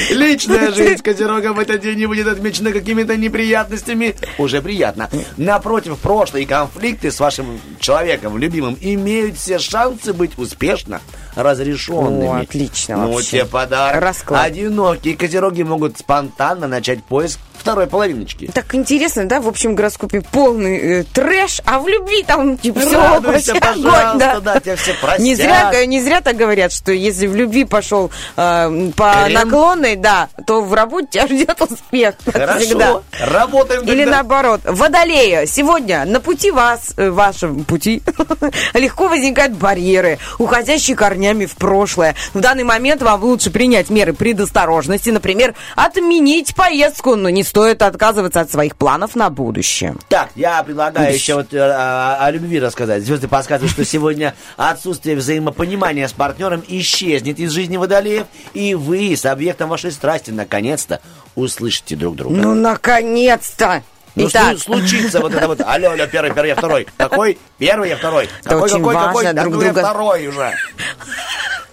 Личная 0.10 0.71
жизнь 0.73 1.02
Козерога 1.04 1.54
в 1.54 1.60
этот 1.60 1.82
день 1.82 1.97
не 1.97 2.06
будет 2.06 2.28
отмечена 2.28 2.71
какими-то 2.71 3.17
неприятностями. 3.17 4.15
Уже 4.38 4.62
приятно. 4.62 5.10
Напротив, 5.38 5.97
прошлые 5.99 6.45
конфликты 6.45 7.12
с 7.12 7.19
вашим 7.19 7.60
человеком, 7.80 8.38
любимым, 8.38 8.78
имеют 8.80 9.38
все 9.38 9.60
шансы 9.60 10.13
быть 10.13 10.38
успешно 10.38 11.02
разрешенными. 11.36 12.28
О, 12.28 12.41
отлично 12.41 12.98
Ну, 12.98 13.13
вообще. 13.13 13.30
тебе 13.39 13.46
подарок. 13.46 14.02
Расклад. 14.02 14.46
Одинокие 14.46 15.15
козероги 15.17 15.63
могут 15.63 15.98
спонтанно 15.98 16.67
начать 16.67 17.04
поиск 17.04 17.39
второй 17.63 17.88
половиночки. 17.88 18.52
Так 18.54 18.76
интересно, 18.76 19.26
да? 19.26 19.39
В 19.39 19.47
общем 19.47 19.73
гороскопе 19.73 20.21
полный 20.21 20.99
э, 20.99 21.04
трэш, 21.06 21.62
а 21.63 21.80
в 21.80 21.88
любви 21.88 22.23
там 22.23 22.58
типа 22.58 22.82
все 22.82 22.99
Радуйся, 22.99 23.56
пожалуйста, 23.56 24.41
да, 24.43 24.60
тебя 24.60 24.76
все 24.76 24.93
простят. 24.95 25.19
Не 25.19 25.34
зря, 25.36 25.71
э, 25.73 25.86
не 25.86 26.02
зря 26.02 26.19
так 26.19 26.36
говорят, 26.36 26.73
что 26.73 26.91
если 26.91 27.26
в 27.26 27.36
любви 27.38 27.63
пошел 27.63 28.12
э, 28.36 28.91
по 28.97 29.13
Крем. 29.26 29.34
наклонной, 29.34 29.95
да, 29.95 30.28
то 30.45 30.62
в 30.62 30.73
работе 30.73 31.08
тебя 31.12 31.28
ждет 31.28 31.62
успех. 31.62 32.15
Хорошо, 32.34 32.60
всегда. 32.60 33.02
работаем 33.21 33.84
Или 33.84 34.04
тогда. 34.04 34.12
наоборот, 34.17 34.62
водолея. 34.65 35.45
Сегодня 35.45 36.04
на 36.04 36.19
пути 36.19 36.52
вас, 36.52 36.93
э, 36.97 37.10
вашем 37.10 37.63
пути, 37.63 38.04
легко 38.73 39.08
возникают 39.08 39.54
барьеры, 39.54 40.19
уходящие 40.38 40.97
корнями 40.97 41.45
в 41.45 41.56
прошлое. 41.56 42.15
В 42.34 42.41
данный 42.41 42.65
момент 42.65 43.02
вам 43.02 43.23
лучше 43.23 43.52
принять 43.52 43.89
меры 43.89 44.12
предосторожности, 44.12 45.12
например, 45.12 45.56
отменить 45.78 46.56
поездку, 46.56 47.15
но 47.15 47.30
не 47.30 47.43
стоит 47.54 47.84
отказываться 47.84 48.42
от 48.42 48.50
своих 48.50 48.76
планов 48.76 49.16
на 49.16 49.30
будущее. 49.30 49.94
Так, 50.10 50.32
я 50.34 50.63
предлагаю 50.63 51.13
еще 51.13 51.36
вот 51.36 51.54
э, 51.54 51.60
о, 51.60 52.16
о 52.16 52.32
любви 52.32 52.60
рассказать. 52.60 53.04
Звезды 53.04 53.28
подсказывают, 53.28 53.72
что 53.72 53.86
сегодня 53.86 54.34
отсутствие 54.58 55.16
взаимопонимания 55.16 56.08
с 56.08 56.13
партнером 56.13 56.63
исчезнет 56.68 57.38
из 57.38 57.52
жизни 57.52 57.78
водолеев, 57.78 58.26
и 58.56 58.74
вы 58.74 59.16
с 59.16 59.28
объектом 59.28 59.70
вашей 59.70 59.92
страсти 59.92 60.32
наконец-то 60.32 61.00
услышите 61.36 61.96
друг 61.96 62.16
друга. 62.16 62.36
Ну, 62.36 62.56
наконец-то! 62.56 63.84
Ну, 64.15 64.28
Итак, 64.28 64.58
что 64.58 64.73
случится 64.73 65.19
вот 65.21 65.34
это 65.34 65.47
вот, 65.47 65.62
алло, 65.62 65.91
алло, 65.91 66.06
первый, 66.08 66.32
первый, 66.34 66.49
я 66.49 66.56
второй. 66.56 66.88
Какой? 66.97 67.38
Первый, 67.58 67.89
я 67.89 67.97
второй. 67.97 68.26
Это 68.26 68.49
какой, 68.49 68.63
очень 68.63 68.78
какой, 68.78 68.95
важно 68.95 69.08
какой? 69.10 69.23
Да 69.34 69.41
друг 69.41 69.54
ну, 69.56 69.62
я 69.62 69.73
друга- 69.73 69.80
второй 69.82 70.28
уже. 70.28 70.54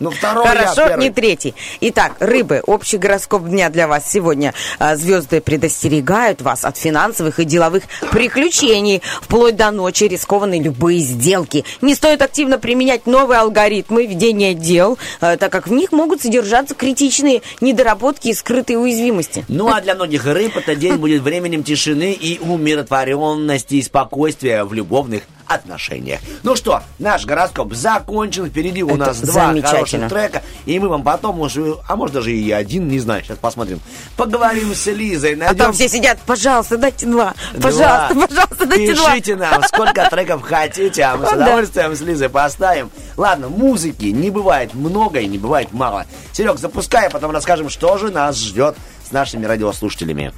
Ну, 0.00 0.10
второй 0.10 0.46
я 0.46 0.50
Хорошо, 0.50 0.88
первый. 0.88 1.02
не 1.02 1.10
третий. 1.10 1.54
Итак, 1.82 2.14
рыбы, 2.20 2.62
общий 2.66 2.96
гороскоп 2.96 3.44
дня 3.44 3.68
для 3.68 3.86
вас 3.86 4.10
сегодня. 4.10 4.54
А, 4.78 4.96
Звезды 4.96 5.42
предостерегают 5.42 6.40
вас 6.40 6.64
от 6.64 6.78
финансовых 6.78 7.38
и 7.38 7.44
деловых 7.44 7.82
приключений. 8.10 9.02
Вплоть 9.20 9.56
до 9.56 9.70
ночи 9.70 10.04
рискованы 10.04 10.58
любые 10.58 11.00
сделки. 11.00 11.66
Не 11.82 11.94
стоит 11.94 12.22
активно 12.22 12.58
применять 12.58 13.06
новые 13.06 13.40
алгоритмы 13.40 14.06
ведения 14.06 14.54
дел, 14.54 14.96
а, 15.20 15.36
так 15.36 15.52
как 15.52 15.66
в 15.68 15.72
них 15.72 15.92
могут 15.92 16.22
содержаться 16.22 16.74
критичные 16.74 17.42
недоработки 17.60 18.28
и 18.28 18.34
скрытые 18.34 18.78
уязвимости. 18.78 19.44
Ну, 19.48 19.68
а 19.68 19.82
для 19.82 19.94
многих 19.94 20.24
рыб 20.24 20.56
этот 20.56 20.78
день 20.78 20.96
будет 20.96 21.20
временем 21.20 21.62
тишины 21.62 22.12
и 22.12 22.29
умиротворенности 22.38 23.76
и 23.76 23.82
спокойствия 23.82 24.64
в 24.64 24.72
любовных 24.72 25.22
отношениях. 25.46 26.20
Ну 26.42 26.54
что, 26.54 26.82
наш 26.98 27.26
гороскоп 27.26 27.74
закончен. 27.74 28.46
Впереди 28.46 28.82
у 28.82 28.90
Это 28.90 28.98
нас 28.98 29.20
два 29.20 29.52
хороших 29.60 30.08
трека. 30.08 30.42
И 30.64 30.78
мы 30.78 30.88
вам 30.88 31.02
потом 31.02 31.40
уже, 31.40 31.76
а 31.88 31.96
может 31.96 32.14
даже 32.14 32.32
и 32.32 32.50
один, 32.52 32.88
не 32.88 33.00
знаю, 33.00 33.24
сейчас 33.24 33.38
посмотрим. 33.38 33.80
Поговорим 34.16 34.74
с 34.74 34.86
Лизой. 34.86 35.34
А 35.34 35.36
Найдем 35.36 35.56
там 35.56 35.72
все 35.72 35.88
сидят, 35.88 36.20
пожалуйста, 36.24 36.78
дайте 36.78 37.06
два. 37.06 37.34
два. 37.54 37.62
Пожалуйста, 37.62 38.14
пожалуйста, 38.28 38.66
дайте 38.66 38.94
два. 38.94 39.10
Пишите 39.10 39.36
нам, 39.36 39.62
сколько 39.64 40.08
треков 40.08 40.42
хотите, 40.42 41.02
а 41.02 41.16
мы 41.16 41.26
с 41.26 41.32
удовольствием 41.32 41.96
с 41.96 42.00
Лизой 42.00 42.28
поставим. 42.28 42.90
Ладно, 43.16 43.48
музыки 43.48 44.06
не 44.06 44.30
бывает 44.30 44.74
много 44.74 45.18
и 45.18 45.26
не 45.26 45.38
бывает 45.38 45.72
мало. 45.72 46.06
Серег, 46.32 46.58
запускай, 46.58 47.08
а 47.08 47.10
потом 47.10 47.32
расскажем, 47.32 47.68
что 47.70 47.98
же 47.98 48.10
нас 48.10 48.38
ждет 48.38 48.76
с 49.06 49.10
нашими 49.10 49.46
радиослушателями. 49.46 50.32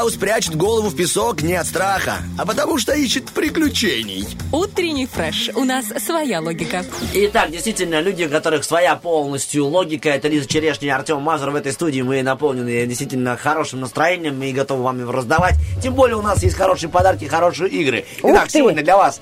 Страус 0.00 0.14
прячет 0.14 0.56
голову 0.56 0.88
в 0.88 0.96
песок 0.96 1.42
не 1.42 1.52
от 1.52 1.66
страха, 1.66 2.22
а 2.38 2.46
потому 2.46 2.78
что 2.78 2.94
ищет 2.94 3.26
приключений. 3.32 4.26
Утренний 4.50 5.06
фреш. 5.06 5.50
У 5.54 5.64
нас 5.64 5.92
своя 6.02 6.40
логика. 6.40 6.86
Итак, 7.12 7.50
действительно, 7.50 8.00
люди, 8.00 8.24
у 8.24 8.30
которых 8.30 8.64
своя 8.64 8.96
полностью 8.96 9.66
логика, 9.66 10.08
это 10.08 10.28
Лиза 10.28 10.48
Черешня 10.48 10.88
и 10.88 10.90
Артем 10.90 11.20
Мазур 11.20 11.50
в 11.50 11.54
этой 11.54 11.72
студии. 11.72 12.00
Мы 12.00 12.22
наполнены 12.22 12.86
действительно 12.86 13.36
хорошим 13.36 13.80
настроением 13.80 14.42
и 14.42 14.52
готовы 14.52 14.84
вам 14.84 15.00
его 15.00 15.12
раздавать. 15.12 15.56
Тем 15.82 15.92
более 15.92 16.16
у 16.16 16.22
нас 16.22 16.42
есть 16.42 16.56
хорошие 16.56 16.88
подарки, 16.88 17.26
хорошие 17.26 17.68
игры. 17.68 18.06
Ух 18.22 18.30
Итак, 18.32 18.44
ты! 18.46 18.60
сегодня 18.60 18.82
для 18.82 18.96
вас 18.96 19.20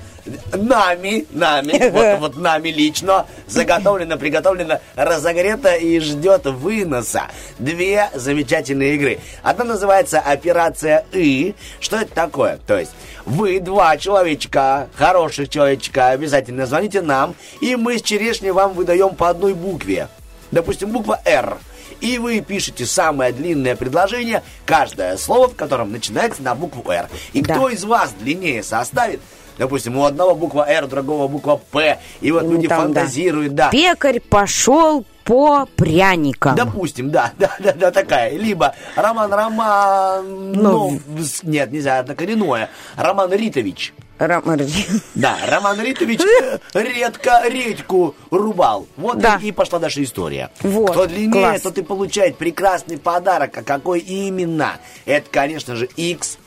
нами, 0.57 1.27
нами, 1.31 1.91
вот, 1.91 2.19
вот 2.21 2.37
нами 2.37 2.69
лично, 2.71 3.27
заготовлено, 3.47 4.17
приготовлено, 4.17 4.81
разогрето 4.97 5.75
и 5.75 5.99
ждет 6.01 6.47
выноса. 6.47 7.23
Две 7.59 8.11
замечательные 8.15 8.95
игры. 8.95 9.19
Одна 9.43 9.65
называется 9.65 10.21
«Операция 10.21 11.05
И». 11.13 11.55
Что 11.81 11.97
это 11.97 12.13
такое? 12.15 12.59
То 12.67 12.79
есть 12.79 12.93
вы, 13.25 13.61
два 13.61 13.97
человечка, 13.97 14.89
хороших 14.95 15.49
человечка, 15.49 16.09
обязательно 16.09 16.67
звоните 16.67 17.03
нам, 17.03 17.35
и 17.61 17.77
мы 17.77 17.99
с 17.99 18.03
черешней 18.03 18.51
вам 18.51 18.73
выдаем 18.73 19.15
по 19.15 19.29
одной 19.29 19.55
букве. 19.55 20.09
Допустим, 20.51 20.91
буква 20.91 21.21
«Р». 21.25 21.59
И 22.01 22.19
вы 22.19 22.41
пишете 22.41 22.87
самое 22.87 23.33
длинное 23.33 23.75
предложение, 23.75 24.45
каждое 24.65 25.17
слово, 25.17 25.49
в 25.49 25.57
котором 25.57 25.91
начинается 25.91 26.43
на 26.43 26.55
букву 26.55 26.89
«Р». 26.91 27.09
И 27.33 27.43
Да. 27.43 27.55
кто 27.55 27.69
из 27.69 27.83
вас 27.85 28.13
длиннее 28.21 28.63
составит, 28.63 29.21
допустим, 29.59 29.97
у 29.99 30.05
одного 30.05 30.35
буква 30.35 30.69
«Р», 30.69 30.85
у 30.85 30.89
другого 30.89 31.29
буква 31.29 31.61
«П», 31.71 31.99
и 32.21 32.31
вот 32.31 32.45
люди 32.45 32.69
Там, 32.69 32.93
да. 32.93 33.01
фантазируют, 33.01 33.55
да. 33.55 33.71
Пекарь 33.71 34.21
пошел 34.21 35.05
по 35.25 35.67
пряникам. 35.77 36.55
Допустим, 36.57 37.11
да, 37.11 37.33
да, 37.39 37.51
да, 37.59 37.73
да, 37.73 37.91
такая. 37.91 38.37
Либо 38.37 38.75
Роман 38.97 39.33
Роман... 39.33 40.53
Ну, 40.53 41.01
нет, 41.43 41.71
нельзя, 41.73 42.01
это 42.01 42.15
коренное. 42.15 42.71
Роман 42.97 43.31
Ритович. 43.33 43.93
Роман- 44.19 44.61
Да, 45.15 45.37
Роман 45.49 45.81
Ритович 45.81 46.21
редко 46.75 47.43
редьку 47.47 48.17
рубал. 48.31 48.87
Вот 48.97 49.19
Да. 49.19 49.39
и, 49.41 49.49
и 49.49 49.53
пошла 49.53 49.79
наша 49.79 50.03
история. 50.03 50.51
Вот, 50.63 50.91
Кто 50.93 51.07
длиннее, 51.07 51.31
класс. 51.33 51.61
тот 51.63 51.79
и 51.79 51.83
получает 51.83 52.37
прекрасный 52.37 52.99
подарок. 52.99 53.57
А 53.59 53.63
какой 53.63 54.01
именно? 54.01 54.73
Это, 55.05 55.29
конечно 55.31 55.77
же, 55.77 55.89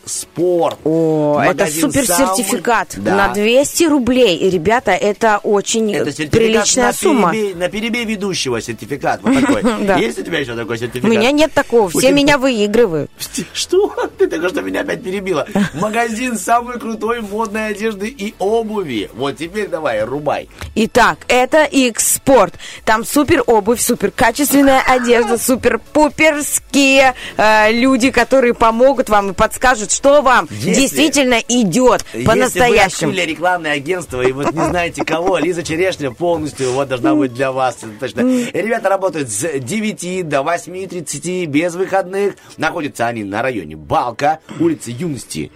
X-Sport. 0.05 0.77
О, 0.83 1.41
это 1.43 1.67
супер 1.67 2.05
сертификат 2.05 2.95
Да. 2.97 3.15
на 3.15 3.33
200 3.33 3.83
рублей. 3.85 4.37
И, 4.37 4.49
ребята, 4.49 4.91
это 4.91 5.39
очень 5.43 5.93
Это 5.93 6.11
приличная 6.29 6.87
на 6.87 6.93
сумма. 6.93 7.31
перебей, 7.31 7.53
на 7.55 7.69
перебей 7.69 8.05
ведущего 8.05 8.61
сертификат. 8.61 9.21
Вот 9.31 9.39
такой. 9.39 9.63
Да. 9.85 9.97
Есть 9.97 10.19
у 10.19 10.23
тебя 10.23 10.39
еще 10.39 10.55
такой 10.55 10.75
У 10.75 10.79
сертификат? 10.79 11.09
меня 11.09 11.31
нет 11.31 11.53
такого. 11.53 11.85
У 11.85 11.89
Все 11.89 12.01
тебя- 12.01 12.11
меня 12.11 12.37
выигрывают. 12.37 13.11
Что? 13.53 13.93
Ты 14.17 14.27
только 14.27 14.49
что 14.49 14.61
меня 14.61 14.81
опять 14.81 15.03
перебила. 15.03 15.47
Магазин 15.73 16.37
самой 16.37 16.79
крутой 16.79 17.21
модной 17.21 17.67
одежды 17.69 18.07
и 18.07 18.33
обуви. 18.39 19.09
Вот 19.13 19.37
теперь 19.37 19.67
давай, 19.67 20.03
рубай. 20.03 20.49
Итак, 20.75 21.19
это 21.27 21.63
X-Sport. 21.65 22.53
Там 22.85 23.05
супер 23.05 23.43
обувь, 23.47 23.81
супер 23.81 24.11
качественная 24.11 24.81
одежда, 24.87 25.37
супер 25.37 25.79
пуперские 25.93 27.13
э, 27.37 27.71
люди, 27.71 28.11
которые 28.11 28.53
помогут 28.53 29.09
вам 29.09 29.31
и 29.31 29.33
подскажут, 29.33 29.90
что 29.91 30.21
вам 30.21 30.47
Если- 30.49 30.73
действительно 30.73 31.39
идет 31.47 32.03
Если 32.13 32.19
вы 32.19 32.23
по-настоящему. 32.25 33.11
рекламное 33.13 33.73
агентство 33.73 34.21
и 34.21 34.31
вот 34.31 34.51
не 34.53 34.65
знаете 34.65 35.03
кого, 35.03 35.37
Лиза 35.37 35.63
Черешня 35.63 36.11
полностью 36.11 36.71
вот 36.71 36.87
должна 36.89 37.15
быть 37.15 37.33
для 37.33 37.51
вас. 37.51 37.77
Точно. 37.99 38.21
Ребята 38.53 38.89
работают 38.89 39.29
с 39.29 39.59
9 39.59 40.23
до 40.27 40.41
8.30 40.41 41.45
без 41.45 41.75
выходных. 41.75 42.35
Находятся 42.57 43.07
они 43.07 43.23
на 43.23 43.41
районе 43.41 43.75
Балка, 43.75 44.39
улица 44.59 44.91
Юности. 44.91 45.51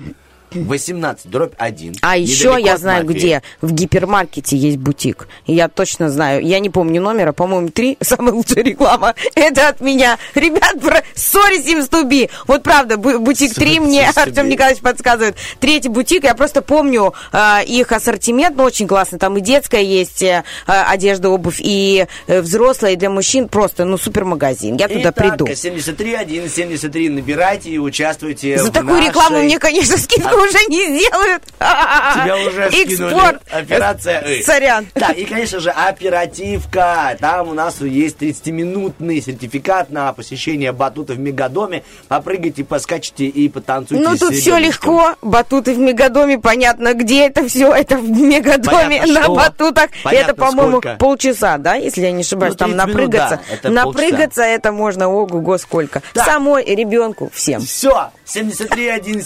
18, 0.53 1.29
дробь 1.29 1.53
1. 1.57 1.95
А 2.01 2.17
еще 2.17 2.57
я 2.59 2.77
знаю, 2.77 3.05
где. 3.05 3.41
В 3.61 3.71
гипермаркете 3.71 4.57
есть 4.57 4.77
бутик. 4.77 5.27
Я 5.45 5.67
точно 5.67 6.09
знаю. 6.09 6.41
Я 6.45 6.59
не 6.59 6.69
помню 6.69 7.01
номера. 7.01 7.31
По-моему, 7.31 7.69
три. 7.69 7.97
Самая 8.01 8.33
лучшая 8.33 8.63
реклама. 8.63 9.15
Это 9.35 9.69
от 9.69 9.81
меня. 9.81 10.17
Ребят, 10.35 10.79
про... 10.81 11.03
стуби. 11.15 12.29
Вот 12.47 12.63
правда, 12.63 12.95
бу- 12.95 13.19
бутик 13.19 13.53
3 13.53 13.65
Ссорись 13.65 13.79
мне. 13.79 14.09
Артем 14.15 14.49
Николаевич 14.49 14.81
подсказывает. 14.81 15.35
Третий 15.59 15.89
бутик. 15.89 16.23
Я 16.23 16.35
просто 16.35 16.61
помню 16.61 17.13
э, 17.31 17.63
их 17.65 17.91
ассортимент. 17.91 18.55
Ну, 18.55 18.63
очень 18.63 18.87
классно. 18.87 19.19
Там 19.19 19.37
и 19.37 19.41
детская 19.41 19.81
есть 19.81 20.21
э, 20.23 20.43
э, 20.67 20.71
одежда, 20.71 21.29
обувь, 21.29 21.59
и 21.59 22.07
э, 22.27 22.41
взрослая, 22.41 22.93
и 22.93 22.95
для 22.95 23.09
мужчин. 23.09 23.47
Просто, 23.47 23.85
ну, 23.85 23.97
супермагазин. 23.97 24.75
Я 24.77 24.87
туда 24.87 25.11
приду. 25.11 25.47
73 25.47 26.13
1 26.15 26.49
73 26.49 27.09
набирайте 27.09 27.69
и 27.69 27.77
участвуйте 27.77 28.57
За 28.57 28.71
такую 28.71 28.95
нашей- 28.95 29.07
рекламу 29.09 29.41
мне, 29.41 29.59
конечно, 29.59 29.97
скидку 29.97 30.34
уже 30.43 30.57
не 30.69 30.99
сделают. 30.99 31.43
Тебя 31.43 32.37
уже 32.47 32.69
скинули. 32.71 33.13
Экспорт. 33.13 33.41
Операция. 33.51 34.43
Сорян. 34.43 34.87
Да, 34.95 35.09
и, 35.11 35.25
конечно 35.25 35.59
же, 35.59 35.69
оперативка. 35.71 37.17
Там 37.19 37.49
у 37.49 37.53
нас 37.53 37.81
есть 37.81 38.17
30-минутный 38.17 39.21
сертификат 39.21 39.89
на 39.89 40.11
посещение 40.13 40.71
батута 40.71 41.13
в 41.13 41.19
Мегадоме. 41.19 41.83
Попрыгайте, 42.07 42.63
поскачете 42.63 43.25
и 43.25 43.49
потанцуйте 43.49 44.03
Ну, 44.03 44.17
тут 44.17 44.33
все 44.33 44.57
легко. 44.57 45.15
Батуты 45.21 45.73
в 45.73 45.79
Мегадоме, 45.79 46.37
понятно, 46.39 46.93
где 46.93 47.27
это 47.27 47.47
все. 47.47 47.73
Это 47.73 47.97
в 47.97 48.09
Мегадоме 48.09 48.99
Понятно, 48.99 49.13
на 49.13 49.23
что. 49.23 49.35
батутах. 49.35 49.89
Понятно, 50.03 50.31
это, 50.31 50.41
по-моему, 50.41 50.81
полчаса, 50.99 51.57
да, 51.57 51.75
если 51.75 52.01
я 52.01 52.11
не 52.11 52.21
ошибаюсь. 52.21 52.53
Ну, 52.53 52.57
Там 52.57 52.71
30 52.71 52.87
минут, 52.87 52.95
напрыгаться. 52.95 53.35
да, 53.49 53.55
это 53.55 53.69
напрыгаться 53.69 54.41
это 54.43 54.71
можно, 54.71 55.07
ого-го, 55.09 55.57
сколько. 55.57 56.01
Так. 56.13 56.25
Самой 56.25 56.63
ребенку 56.65 57.29
всем. 57.33 57.61
Все, 57.61 58.11
73 58.25 58.89
1 58.89 59.21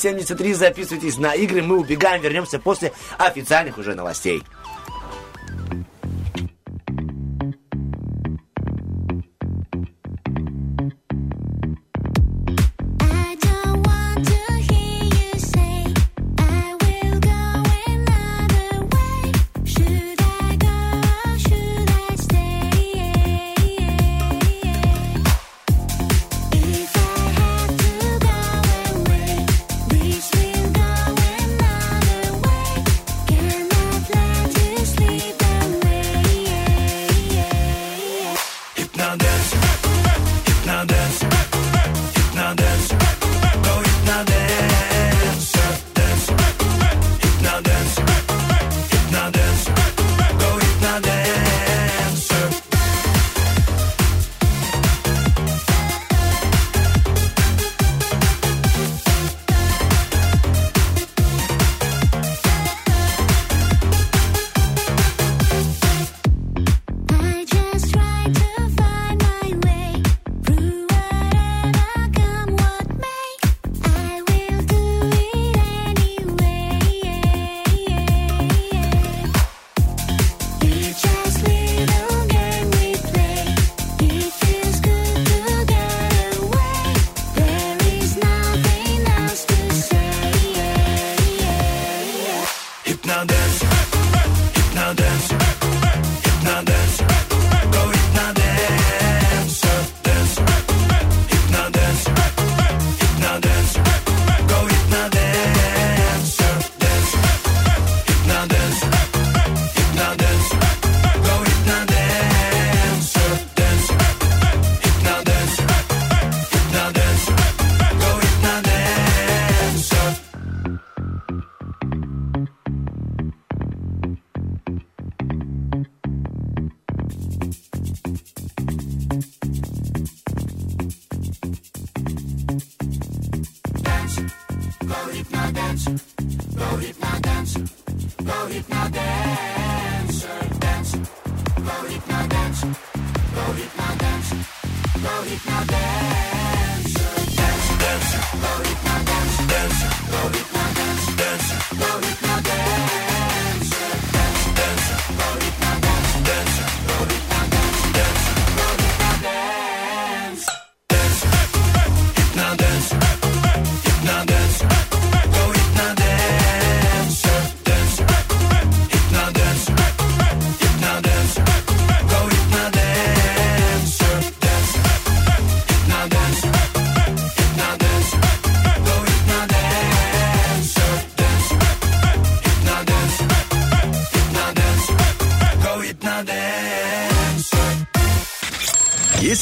73 0.99 1.09
записывайтесь 1.09 1.17
на 1.17 1.33
игры. 1.33 1.61
Мы 1.61 1.77
убегаем, 1.77 2.21
вернемся 2.21 2.59
после 2.59 2.93
официальных 3.17 3.77
уже 3.77 3.95
новостей. 3.95 4.43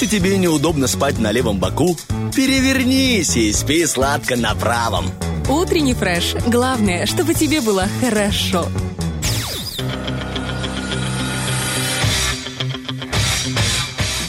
Если 0.08 0.20
тебе 0.20 0.38
неудобно 0.38 0.88
спать 0.88 1.20
на 1.20 1.34
левом 1.34 1.60
боку, 1.60 1.98
перевернись 2.34 3.36
и 3.36 3.52
спи 3.52 3.86
сладко 3.86 4.38
на 4.38 4.56
правом. 4.56 5.12
Утренний 5.50 5.96
фреш. 5.96 6.34
Главное, 6.46 7.06
чтобы 7.06 7.34
тебе 7.34 7.60
было 7.60 7.90
хорошо. 8.00 8.68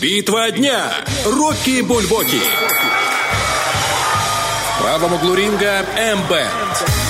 Битва 0.00 0.50
дня. 0.50 0.90
Рокки 1.24 1.80
Бульбоки. 1.82 2.40
В 4.74 4.82
правом 4.82 5.12
углу 5.12 5.34
ринга 5.36 5.86
MBAND. 5.96 7.07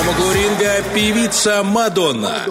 В 0.00 0.02
левом 0.02 0.14
углу 0.14 0.32
ринга 0.32 0.82
певица 0.94 1.62
Мадонна. 1.62 2.46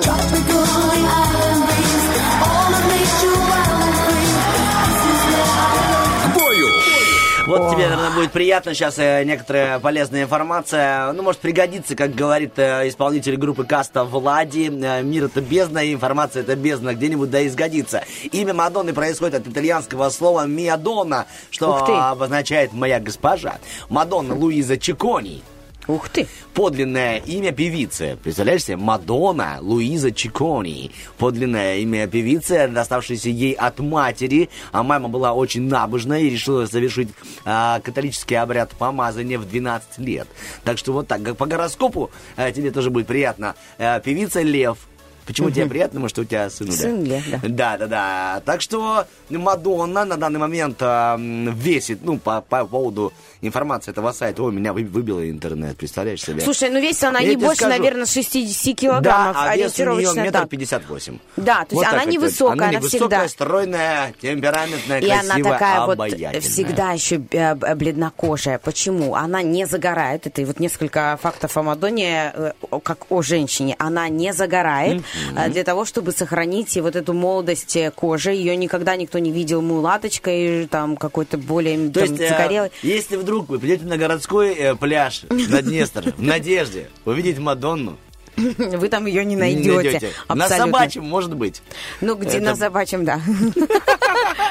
Вот 7.48 7.72
тебе, 7.72 7.88
наверное, 7.88 8.12
будет 8.12 8.32
приятно 8.32 8.76
сейчас 8.76 9.00
э, 9.00 9.24
некоторая 9.24 9.80
полезная 9.80 10.22
информация. 10.22 11.12
Ну, 11.14 11.24
может 11.24 11.42
пригодится, 11.42 11.96
как 11.96 12.14
говорит 12.14 12.60
э, 12.60 12.88
исполнитель 12.88 13.38
группы 13.38 13.64
Каста 13.64 14.04
Влади. 14.04 14.70
Э, 14.70 15.02
Мир 15.02 15.26
это 15.26 15.42
бездна, 15.42 15.80
и 15.80 15.96
информация 15.96 16.44
это 16.44 16.56
бездна. 16.56 16.94
Где-нибудь 16.94 17.32
да 17.32 17.40
и 17.40 17.50
сгодится. 17.50 18.04
Имя 18.32 18.54
Мадонны 18.54 18.94
происходит 18.94 19.34
от 19.42 19.48
итальянского 19.48 20.12
слова 20.12 20.46
«миадонна», 20.46 21.26
что 21.50 21.78
обозначает 22.12 22.74
«моя 22.74 23.00
госпожа». 23.00 23.58
Мадонна 23.90 24.36
Луиза 24.36 24.78
Чикони. 24.78 25.42
Ух 25.90 26.08
ты. 26.08 26.28
Подлинное 26.54 27.18
имя 27.18 27.52
певицы. 27.52 28.16
Представляешь 28.22 28.64
себе? 28.64 28.78
Мадонна 28.78 29.58
Луиза 29.60 30.12
Чикони. 30.12 30.92
Подлинное 31.18 31.78
имя 31.78 32.06
певицы, 32.06 32.68
доставшееся 32.68 33.30
ей 33.30 33.54
от 33.54 33.80
матери. 33.80 34.52
А 34.72 34.84
мама 34.84 35.10
была 35.10 35.34
очень 35.34 35.68
набожная 35.68 36.20
и 36.20 36.30
решила 36.30 36.68
совершить 36.68 37.10
а, 37.44 37.80
католический 37.80 38.36
обряд 38.36 38.70
помазания 38.78 39.40
в 39.40 39.50
12 39.50 39.98
лет. 39.98 40.28
Так 40.64 40.78
что 40.78 40.94
вот 40.94 41.08
так. 41.08 41.24
Как 41.24 41.38
По 41.38 41.48
гороскопу 41.48 42.12
а, 42.38 42.52
тебе 42.52 42.70
тоже 42.70 42.92
будет 42.92 43.08
приятно. 43.08 43.56
А, 43.80 44.00
певица 44.00 44.44
Лев. 44.44 44.89
Почему 45.30 45.52
тебе 45.52 45.68
приятно? 45.68 46.00
Может, 46.00 46.18
у 46.18 46.24
тебя 46.24 46.50
сын, 46.50 46.72
Сын 46.72 47.04
Лев, 47.04 47.24
да. 47.30 47.40
Да, 47.44 47.78
да, 47.78 47.88
да. 47.88 48.42
Так 48.46 48.62
что 48.62 49.06
Мадонна 49.30 50.04
на 50.04 50.18
данный 50.18 50.40
момент 50.40 50.78
а, 50.82 51.18
весит, 51.20 52.00
ну, 52.02 52.18
по, 52.18 52.42
по 52.42 52.66
поводу 52.66 53.14
информации 53.42 53.92
этого 53.92 54.12
сайта. 54.12 54.42
Ой, 54.42 54.52
меня 54.52 54.74
вы- 54.74 54.86
выбило 54.86 55.30
интернет, 55.30 55.78
представляешь 55.78 56.24
себе? 56.24 56.42
Слушай, 56.42 56.72
ну 56.72 56.82
весит 56.82 57.04
она 57.04 57.20
Я 57.20 57.30
не 57.30 57.36
больше, 57.36 57.58
скажу. 57.58 57.78
наверное, 57.78 58.06
60 58.08 58.66
да, 58.66 58.82
килограммов. 58.82 59.36
а 59.40 59.56
вес 59.56 59.80
у 59.80 59.84
нее 59.84 60.14
метр 60.16 60.48
пятьдесят 60.48 60.90
восемь. 60.90 61.20
Да, 61.38 61.64
то 61.66 61.76
есть 61.76 61.88
она 61.94 62.06
невысокая, 62.06 62.54
она, 62.54 62.70
она 62.70 62.82
всегда. 62.82 63.28
стройная, 63.28 64.14
темпераментная, 64.20 65.00
И 65.00 65.10
она 65.10 65.22
красивая, 65.22 65.52
такая 65.52 65.86
вот 65.86 66.44
всегда 66.44 66.92
еще 66.94 67.22
э, 67.32 67.76
бледнокожая. 67.76 68.58
Почему? 68.58 69.14
Она 69.14 69.44
не 69.44 69.66
загорает. 69.66 70.26
Это 70.26 70.42
вот 70.44 70.60
несколько 70.60 71.20
фактов 71.22 71.56
о 71.56 71.62
Мадонне, 71.62 72.32
э, 72.34 72.52
как 72.84 73.12
о 73.12 73.22
женщине. 73.22 73.76
Она 73.78 74.10
не 74.10 74.34
загорает 74.34 75.04
э, 75.36 75.50
для 75.50 75.64
того, 75.64 75.86
чтобы 75.86 76.12
сохранить 76.12 76.76
вот 76.78 76.96
эту 76.96 77.14
молодость 77.14 77.76
э, 77.76 77.92
кожи. 77.92 78.32
Ее 78.32 78.56
никогда 78.56 78.96
никто 78.96 79.20
не 79.20 79.32
видел 79.32 79.62
мулаточкой, 79.62 80.68
там 80.68 80.96
какой-то 80.98 81.38
более 81.38 81.90
То 81.90 82.02
там, 82.02 82.10
есть, 82.10 82.22
э, 82.22 82.30
загорелой. 82.30 82.72
если 82.82 83.16
вдруг 83.16 83.50
вы 83.50 83.60
придете 83.60 83.86
на 83.86 83.98
городской 83.98 84.54
э, 84.54 84.76
пляж 84.76 85.24
на 85.30 85.62
Днестр 85.62 86.14
в 86.16 86.22
надежде 86.22 86.90
увидеть 87.06 87.38
Мадонну, 87.40 87.98
Вы 88.38 88.88
там 88.88 89.06
ее 89.06 89.26
не 89.26 89.36
не 89.36 89.42
найдете. 89.42 90.12
На 90.30 90.48
собачьем, 90.48 91.04
может 91.04 91.36
быть. 91.36 91.62
Ну, 92.02 92.16
где 92.16 92.38
Это- 92.38 92.42
на 92.46 92.56
собачьем, 92.56 93.04
да. 93.06 93.20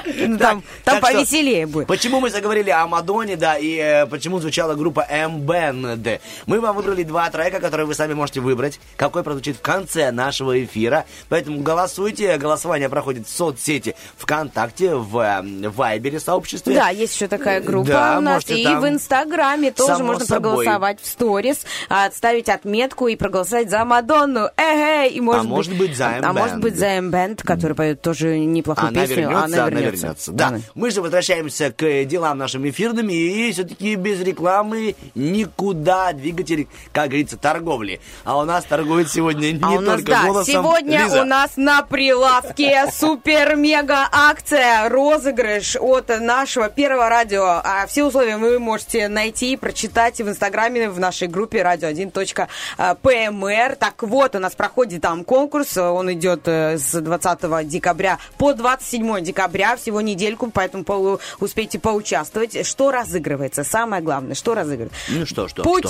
Ну, 0.07 0.39
Там 0.39 0.63
повеселее 0.85 1.67
будет. 1.67 1.87
Почему 1.87 2.21
мы 2.21 2.31
заговорили 2.31 2.71
о 2.71 2.87
Мадоне, 2.87 3.37
да, 3.37 3.57
и 3.59 3.77
э, 3.77 4.07
почему 4.07 4.39
звучала 4.39 4.75
группа 4.75 5.07
M-Band? 5.09 6.21
Мы 6.47 6.61
вам 6.61 6.77
выбрали 6.77 7.03
два 7.03 7.29
трека, 7.31 7.61
которые 7.61 7.87
вы 7.87 7.95
сами 7.95 8.15
можете 8.15 8.41
выбрать, 8.41 8.81
какой 8.97 9.23
прозвучит 9.23 9.57
в 9.57 9.61
конце 9.61 10.11
нашего 10.11 10.63
эфира. 10.65 11.05
Поэтому 11.29 11.61
голосуйте. 11.61 12.37
Голосование 12.39 12.89
проходит 12.89 13.27
в 13.27 13.31
соцсети 13.31 13.95
ВКонтакте, 14.19 14.95
в 14.95 15.19
э, 15.19 15.69
Вайбере 15.69 16.21
сообществе. 16.21 16.75
Да, 16.75 16.89
есть 16.91 17.15
еще 17.15 17.29
такая 17.29 17.61
группа 17.61 17.89
Да, 17.89 18.19
у 18.19 18.21
нас. 18.21 18.45
И 18.49 18.65
там. 18.65 18.81
в 18.81 18.89
Инстаграме 18.89 19.71
тоже 19.73 19.95
Само 19.97 20.05
можно 20.09 20.25
собой. 20.25 20.51
проголосовать 20.65 21.01
в 21.01 21.07
сторис, 21.07 21.65
а, 21.89 22.07
отставить 22.07 22.49
отметку 22.49 23.09
и 23.09 23.17
проголосовать 23.17 23.71
за 23.71 23.85
Мадонну. 23.85 24.49
Эй, 24.57 25.11
и 25.11 25.21
может, 25.21 25.43
А 25.43 25.45
может 25.45 25.77
быть, 25.77 25.97
за 25.97 26.09
А 26.09 26.13
M-Band. 26.19 26.33
может 26.33 26.59
быть, 26.59 26.77
за 26.77 26.87
М-Бенд, 26.87 27.43
который 27.43 27.75
поет 27.75 28.01
тоже 28.03 28.39
неплохую 28.39 28.89
Она 28.89 29.01
песню. 29.01 29.17
вернется, 29.17 29.48
она 29.57 29.67
она 29.67 29.81
вернется. 29.81 30.07
вернется. 30.07 30.33
Да. 30.33 30.47
Она- 30.49 30.61
Мы 30.75 30.91
же 30.91 31.03
возвращаемся 31.03 31.73
к 31.73 32.05
делам 32.05 32.39
нашим 32.39 32.69
эфирным, 32.69 33.09
и 33.11 33.51
все-таки 33.53 33.95
без 33.97 34.21
рекламы 34.21 34.95
никуда 35.15 36.13
двигатель, 36.13 36.69
как 36.93 37.09
говорится, 37.09 37.37
торговли. 37.37 38.01
А 38.25 38.39
у 38.39 38.45
нас 38.45 38.65
торгует 38.65 39.11
сегодня 39.11 39.53
не 39.53 39.61
А 39.63 39.71
у 39.71 39.81
нас, 39.81 39.97
только 39.97 40.11
да, 40.13 40.25
голосом 40.27 40.55
сегодня 40.55 41.05
Лиза. 41.05 41.23
у 41.23 41.25
нас 41.25 41.53
на 41.57 41.83
прилавке 41.83 42.87
супер-мега-акция, 42.93 44.89
розыгрыш 44.89 45.77
от 45.81 46.09
нашего 46.21 46.69
первого 46.69 47.09
радио. 47.09 47.61
А 47.65 47.87
все 47.87 48.05
условия 48.05 48.37
вы 48.37 48.59
можете 48.59 49.09
найти 49.09 49.53
и 49.53 49.57
прочитать 49.57 50.21
в 50.21 50.29
Инстаграме 50.29 50.91
в 50.91 50.99
нашей 51.01 51.29
группе 51.29 51.63
radio1.pmr. 51.63 53.77
Так 53.77 54.03
вот, 54.03 54.35
у 54.35 54.39
нас 54.39 54.55
проходит 54.55 55.03
там 55.03 55.25
конкурс, 55.25 55.77
он 55.77 56.13
идет 56.13 56.43
э, 56.47 56.79
с 56.79 57.01
20 57.01 57.67
декабря 57.69 58.19
по 58.37 58.53
27 58.53 59.21
декабря, 59.23 59.38
всего 59.77 60.01
недельку, 60.01 60.51
поэтому 60.53 60.85
по- 60.85 61.21
успейте 61.39 61.79
поучаствовать. 61.79 62.67
Что 62.67 62.91
разыгрывается? 62.91 63.63
Самое 63.63 64.03
главное, 64.03 64.35
что 64.35 64.55
разыгрывается? 64.55 64.99
Ну 65.11 65.27
что, 65.27 65.47
что, 65.49 65.63
что? 65.81 65.89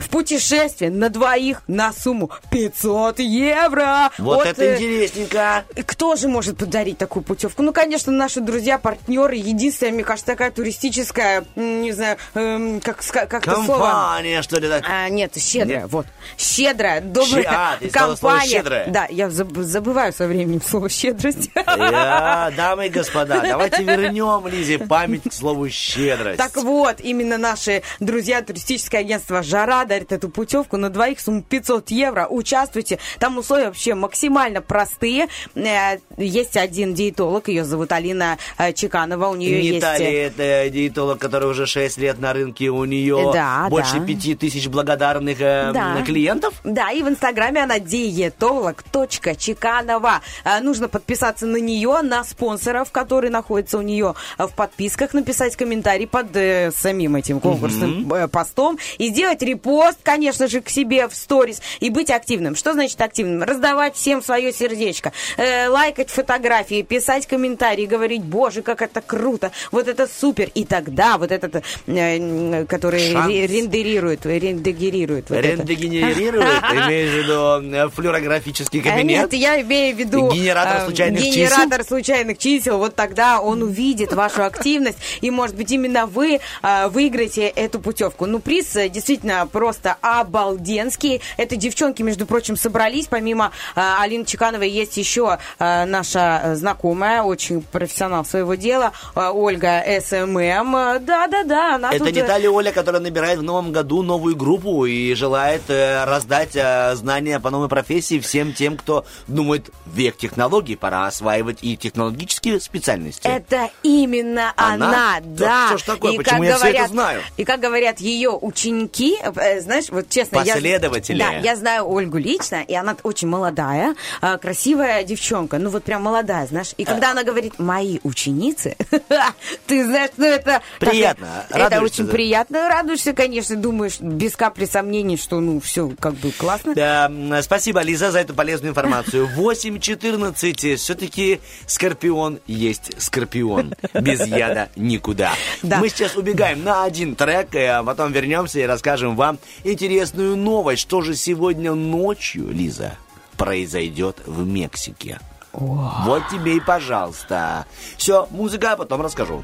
В 0.00 0.08
путешествие 0.08 0.90
на 0.90 1.10
двоих 1.10 1.62
на 1.68 1.92
сумму 1.92 2.30
500 2.50 3.18
евро. 3.20 4.10
Вот 4.18 4.46
это 4.46 4.64
э, 4.64 4.76
интересненько. 4.76 5.64
Кто 5.86 6.16
же 6.16 6.26
может 6.26 6.56
подарить 6.56 6.96
такую 6.98 7.22
путевку? 7.22 7.62
Ну, 7.62 7.72
конечно, 7.72 8.10
наши 8.10 8.40
друзья, 8.40 8.78
партнеры. 8.78 9.36
Единственная, 9.36 9.92
мне 9.92 10.02
кажется, 10.04 10.26
такая 10.26 10.50
туристическая, 10.50 11.44
не 11.54 11.92
знаю, 11.92 12.16
эм, 12.34 12.80
как, 12.80 13.00
ска- 13.00 13.26
как 13.26 13.46
это 13.46 13.56
слово... 13.56 13.78
Компания, 13.78 14.42
что 14.42 14.58
ли, 14.58 14.68
так? 14.68 14.84
А, 14.88 15.08
нет, 15.10 15.36
щедрая, 15.36 15.82
Нет. 15.82 15.92
вот. 15.92 16.06
Щедрая, 16.38 17.00
добрая 17.02 17.42
Щ- 17.42 17.48
а, 17.48 17.78
компания. 17.92 18.48
«щедрая». 18.48 18.86
Да, 18.88 19.06
я 19.10 19.26
заб- 19.28 19.62
забываю 19.62 20.12
со 20.12 20.26
временем 20.26 20.62
слово 20.62 20.88
щедрость. 20.88 21.50
Я, 21.54 22.52
дамы 22.56 22.86
и 22.86 22.88
господа, 22.88 23.40
давайте 23.42 23.82
вернем 23.82 24.46
Лизе 24.46 24.78
память 24.78 25.24
к 25.28 25.32
слову 25.32 25.68
щедрость. 25.68 26.38
Так 26.38 26.56
вот, 26.56 27.00
именно 27.00 27.36
наши 27.36 27.82
друзья, 28.00 28.40
туристическое 28.42 29.02
агентство 29.02 29.42
«Жара» 29.42 29.84
дарит 29.90 30.12
эту 30.12 30.28
путевку 30.28 30.76
на 30.76 30.88
двоих 30.88 31.18
сумму 31.18 31.42
500 31.42 31.90
евро. 31.90 32.28
Участвуйте. 32.30 33.00
Там 33.18 33.38
условия 33.38 33.64
вообще 33.66 33.96
максимально 33.96 34.60
простые. 34.62 35.26
Э, 35.56 35.98
Есть 36.16 36.56
один 36.56 36.94
диетолог, 36.94 37.48
ее 37.48 37.64
зовут 37.64 37.90
Алина 37.90 38.38
э, 38.56 38.72
Чеканова. 38.72 39.26
У 39.26 39.34
нее 39.34 39.60
Не 39.60 39.66
есть... 39.68 39.80
та 39.80 39.98
ли 39.98 40.04
э, 40.06 40.26
это 40.28 40.70
диетолог, 40.70 41.18
который 41.18 41.50
уже 41.50 41.66
6 41.66 41.98
лет 41.98 42.20
на 42.20 42.32
рынке, 42.32 42.68
у 42.68 42.84
нее 42.84 43.30
Да, 43.32 43.66
больше 43.68 43.98
да. 43.98 44.06
5 44.06 44.38
тысяч 44.38 44.68
благодарных 44.68 45.38
Да. 45.38 46.00
клиентов? 46.06 46.54
Да, 46.62 46.92
и 46.92 47.02
в 47.02 47.08
Инстаграме 47.08 47.64
она 47.64 47.80
диетолог.чеканова. 47.80 50.20
Нужно 50.62 50.86
подписаться 50.88 51.46
на 51.46 51.56
нее, 51.56 52.02
на 52.02 52.22
спонсоров, 52.22 52.92
которые 52.92 53.32
находятся 53.32 53.76
у 53.78 53.82
нее 53.82 54.14
в 54.38 54.50
подписках, 54.54 55.14
написать 55.14 55.56
комментарий 55.56 56.06
под 56.06 56.28
самим 56.76 57.16
этим 57.16 57.40
конкурсным 57.40 58.12
э, 58.12 58.28
постом 58.28 58.78
и 58.98 59.08
сделать 59.08 59.42
репост, 59.80 59.98
конечно 60.02 60.46
же, 60.46 60.60
к 60.60 60.68
себе 60.68 61.08
в 61.08 61.14
сторис 61.14 61.60
и 61.80 61.90
быть 61.90 62.10
активным. 62.10 62.54
Что 62.54 62.72
значит 62.72 63.00
активным? 63.00 63.42
Раздавать 63.42 63.96
всем 63.96 64.22
свое 64.22 64.52
сердечко, 64.52 65.12
э, 65.36 65.68
лайкать 65.68 66.10
фотографии, 66.10 66.82
писать 66.82 67.26
комментарии, 67.26 67.86
говорить, 67.86 68.22
боже, 68.22 68.62
как 68.62 68.82
это 68.82 69.00
круто, 69.00 69.52
вот 69.72 69.88
это 69.88 70.06
супер. 70.06 70.50
И 70.54 70.64
тогда 70.64 71.18
вот 71.18 71.32
этот, 71.32 71.62
э, 71.86 72.64
который 72.66 73.12
Шанс. 73.12 73.28
ре- 73.28 73.46
рендерирует, 73.46 74.26
рендегенирует. 74.26 75.30
Вот. 75.30 75.38
Рендегенерирует, 75.38 76.46
имеешь 76.72 77.10
в 77.10 77.16
виду 77.16 77.76
э, 77.76 77.88
флюорографический 77.88 78.80
кабинет? 78.80 79.32
Нет, 79.32 79.32
я 79.34 79.60
имею 79.62 79.96
в 79.96 79.98
виду 79.98 80.30
Генератор 80.30 80.82
э, 80.82 80.84
случайных 80.84 81.20
чисел? 81.20 81.34
генератор 81.34 81.84
случайных 81.84 82.38
чисел. 82.38 82.78
Вот 82.78 82.94
тогда 82.94 83.40
он 83.40 83.62
увидит 83.62 84.12
вашу 84.12 84.44
активность, 84.44 84.98
и, 85.20 85.30
может 85.30 85.56
быть, 85.56 85.70
именно 85.70 86.06
вы 86.06 86.40
э, 86.62 86.88
выиграете 86.88 87.46
эту 87.46 87.80
путевку. 87.80 88.26
Ну, 88.26 88.40
приз 88.40 88.72
действительно 88.90 89.46
просто 89.50 89.69
обалденский. 90.00 91.20
Это 91.36 91.56
девчонки, 91.56 92.02
между 92.02 92.26
прочим, 92.26 92.56
собрались. 92.56 93.06
Помимо 93.06 93.52
э, 93.76 93.80
Алины 94.00 94.24
Чекановой 94.24 94.70
есть 94.70 94.96
еще 94.96 95.38
э, 95.58 95.84
наша 95.84 96.40
э, 96.44 96.54
знакомая, 96.56 97.22
очень 97.22 97.62
профессионал 97.62 98.24
своего 98.24 98.54
дела, 98.54 98.92
э, 99.14 99.28
Ольга 99.32 99.82
SMM. 100.00 100.76
Э, 100.76 100.98
Да-да-да, 101.00 101.74
она 101.76 101.90
Это 101.92 102.04
тут, 102.04 102.14
не 102.14 102.20
э, 102.20 102.26
та 102.26 102.38
ли 102.38 102.48
Оля, 102.48 102.72
которая 102.72 103.00
набирает 103.02 103.38
в 103.38 103.42
новом 103.42 103.72
году 103.72 104.02
новую 104.02 104.36
группу 104.36 104.84
и 104.86 105.14
желает 105.14 105.62
э, 105.68 106.04
раздать 106.04 106.50
э, 106.54 106.94
знания 106.96 107.40
по 107.40 107.50
новой 107.50 107.68
профессии 107.68 108.18
всем 108.20 108.52
тем, 108.52 108.76
кто 108.76 109.04
думает, 109.26 109.70
век 109.86 110.16
технологий, 110.16 110.76
пора 110.76 111.06
осваивать 111.06 111.58
и 111.62 111.76
технологические 111.76 112.60
специальности. 112.60 113.26
Это 113.26 113.70
именно 113.82 114.52
Она? 114.56 114.88
она, 114.88 115.16
Да 115.20 115.46
да. 115.46 115.66
что 115.68 115.78
ж 115.78 115.82
такое, 115.82 116.12
И 116.12 116.16
почему 116.16 116.42
я 116.44 116.56
всё 116.56 116.66
это 116.66 116.72
говорят- 116.72 116.90
знаю? 116.90 117.22
И 117.36 117.44
как 117.44 117.60
говорят 117.60 118.00
ее 118.00 118.30
ученики, 118.30 119.18
э, 119.56 119.60
знаешь, 119.60 119.86
вот 119.90 120.08
честно, 120.08 120.38
я- 120.38 120.54
Последователи. 120.54 121.18
да, 121.18 121.32
я 121.32 121.56
знаю 121.56 121.88
Ольгу 121.88 122.18
лично, 122.18 122.62
и 122.62 122.74
она 122.74 122.96
очень 123.02 123.28
молодая, 123.28 123.94
э, 124.22 124.38
красивая 124.38 125.02
девчонка, 125.04 125.58
ну 125.58 125.70
вот 125.70 125.84
прям 125.84 126.02
молодая, 126.02 126.46
знаешь. 126.46 126.72
И 126.76 126.84
когда 126.84 127.10
она 127.12 127.24
говорит 127.24 127.58
«мои 127.58 127.98
ученицы», 128.02 128.76
ты 129.66 129.84
знаешь, 129.84 130.10
ну 130.16 130.26
это... 130.26 130.62
Приятно, 130.78 131.44
Это 131.48 131.58
радуешься, 131.58 132.02
очень 132.02 132.12
приятно, 132.12 132.68
радуешься, 132.68 133.12
конечно, 133.12 133.56
думаешь 133.56 134.00
без 134.00 134.36
капли 134.36 134.64
сомнений, 134.64 135.16
что 135.16 135.40
ну 135.40 135.60
все 135.60 135.90
как 135.98 136.14
бы 136.14 136.30
классно. 136.32 136.74
Да, 136.74 137.10
спасибо, 137.42 137.82
Лиза, 137.82 138.10
за 138.10 138.20
эту 138.20 138.34
полезную 138.34 138.70
информацию. 138.70 139.28
8.14. 139.36 140.76
Все-таки 140.76 141.40
Скорпион 141.66 142.40
есть 142.46 142.92
Скорпион. 142.98 143.74
Без 143.94 144.26
яда 144.26 144.68
никуда. 144.76 145.32
Да. 145.62 145.78
Мы 145.78 145.88
сейчас 145.88 146.16
убегаем 146.16 146.62
на 146.62 146.84
один 146.84 147.14
трек, 147.14 147.48
а 147.54 147.82
потом 147.82 148.12
вернемся 148.12 148.60
и 148.60 148.62
расскажем 148.64 149.16
вам 149.16 149.38
интересную 149.64 150.36
новость. 150.36 150.82
Что 150.82 151.00
же 151.00 151.14
сегодня 151.16 151.74
ночью, 151.74 152.48
Лиза, 152.48 152.96
произойдет 153.36 154.18
в 154.26 154.46
Мексике? 154.46 155.18
Вот 155.52 156.22
тебе 156.30 156.56
и 156.56 156.60
пожалуйста. 156.60 157.66
Все, 157.96 158.28
музыка, 158.30 158.72
а 158.72 158.76
потом 158.76 159.02
расскажу. 159.02 159.42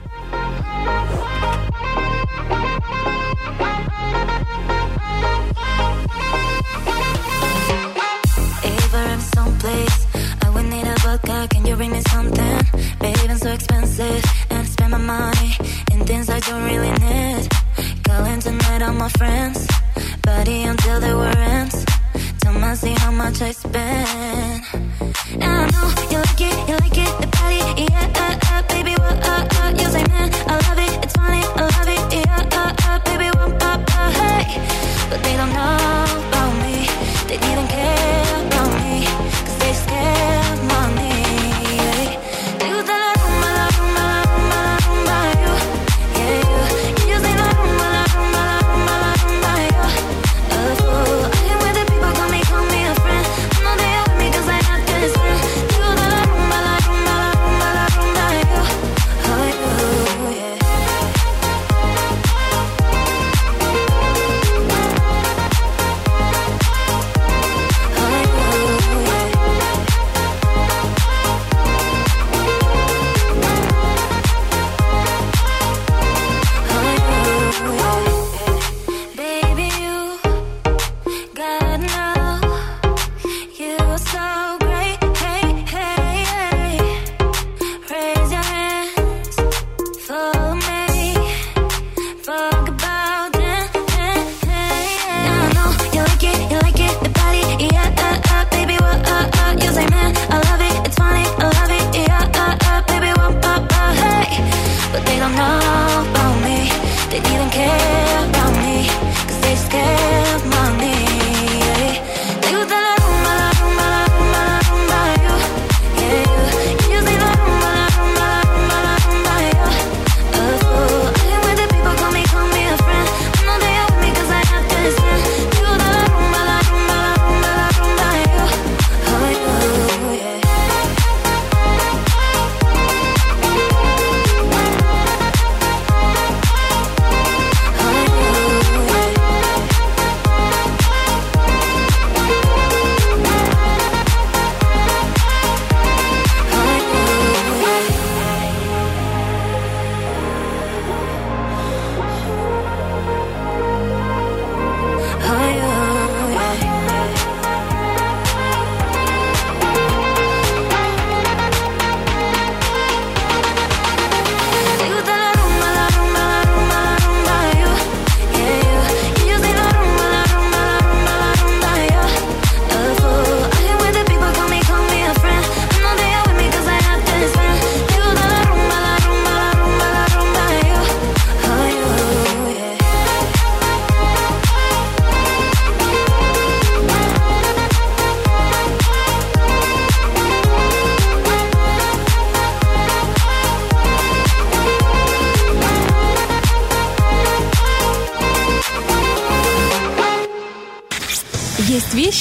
If 8.62 8.94
I'm 8.94 9.20
someplace, 9.34 10.06
I 10.42 10.50
would 10.50 10.66
need 10.66 10.86
a 10.86 10.94
vodka. 11.02 11.48
Can 11.50 11.66
you 11.66 11.76
bring 11.76 11.90
me 11.90 12.02
something? 12.08 12.60
Babe, 13.00 13.16
I'm 13.28 13.38
so 13.38 13.52
expensive. 13.52 14.24
And 14.50 14.66
spend 14.66 14.92
my 14.92 14.98
money 14.98 15.56
in 15.92 16.04
things 16.06 16.30
I 16.30 16.38
don't 16.40 16.64
really 16.64 16.92
need. 16.92 17.48
Calling 18.06 18.40
tonight 18.40 18.82
on 18.82 18.96
my 18.98 19.08
friends. 19.10 19.66
Party 20.22 20.62
until 20.62 21.00
the 21.00 21.14
war 21.16 21.36
ends. 21.36 21.84
Tell 22.40 22.52
me 22.52 22.74
see 22.74 22.94
how 23.02 23.10
much 23.10 23.42
I 23.42 23.52
spend. 23.52 24.62
And 25.40 25.44
I 25.44 25.66
know 25.72 25.88
you 26.10 26.18
like 26.18 26.40
it, 26.40 26.68
you 26.68 26.76
like 26.84 26.98
it, 27.06 27.12
the 27.20 27.28
party, 27.36 27.60
yeah, 27.82 28.22
uh, 28.24 28.52
uh, 28.52 28.62
baby, 28.68 28.92
what, 29.02 29.18
uh, 29.26 29.48
uh, 29.58 29.70
you 29.70 29.88
say, 29.94 30.04
man, 30.12 30.30
I 30.46 30.54
love 30.66 30.78
it, 30.78 31.04
it's 31.04 31.14
funny, 31.14 31.42
I 31.42 31.62
love 31.76 31.88
it, 31.96 32.14
yeah, 32.14 32.48
uh, 32.52 32.74
uh, 32.88 32.98
baby, 33.04 33.28
what, 33.36 33.62
uh, 33.62 33.84
uh, 33.88 34.10
hey, 34.18 34.44
but 35.10 35.22
they 35.22 35.36
don't 35.36 35.52
know 35.52 36.35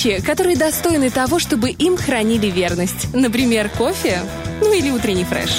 вещи, 0.06 0.24
которые 0.24 0.56
достойны 0.56 1.10
того, 1.10 1.39
чтобы 1.39 1.70
им 1.72 1.97
хранили 1.97 2.47
верность. 2.47 3.14
Например, 3.14 3.70
кофе, 3.70 4.22
ну 4.62 4.74
или 4.74 4.89
утренний 4.91 5.24
фреш. 5.24 5.49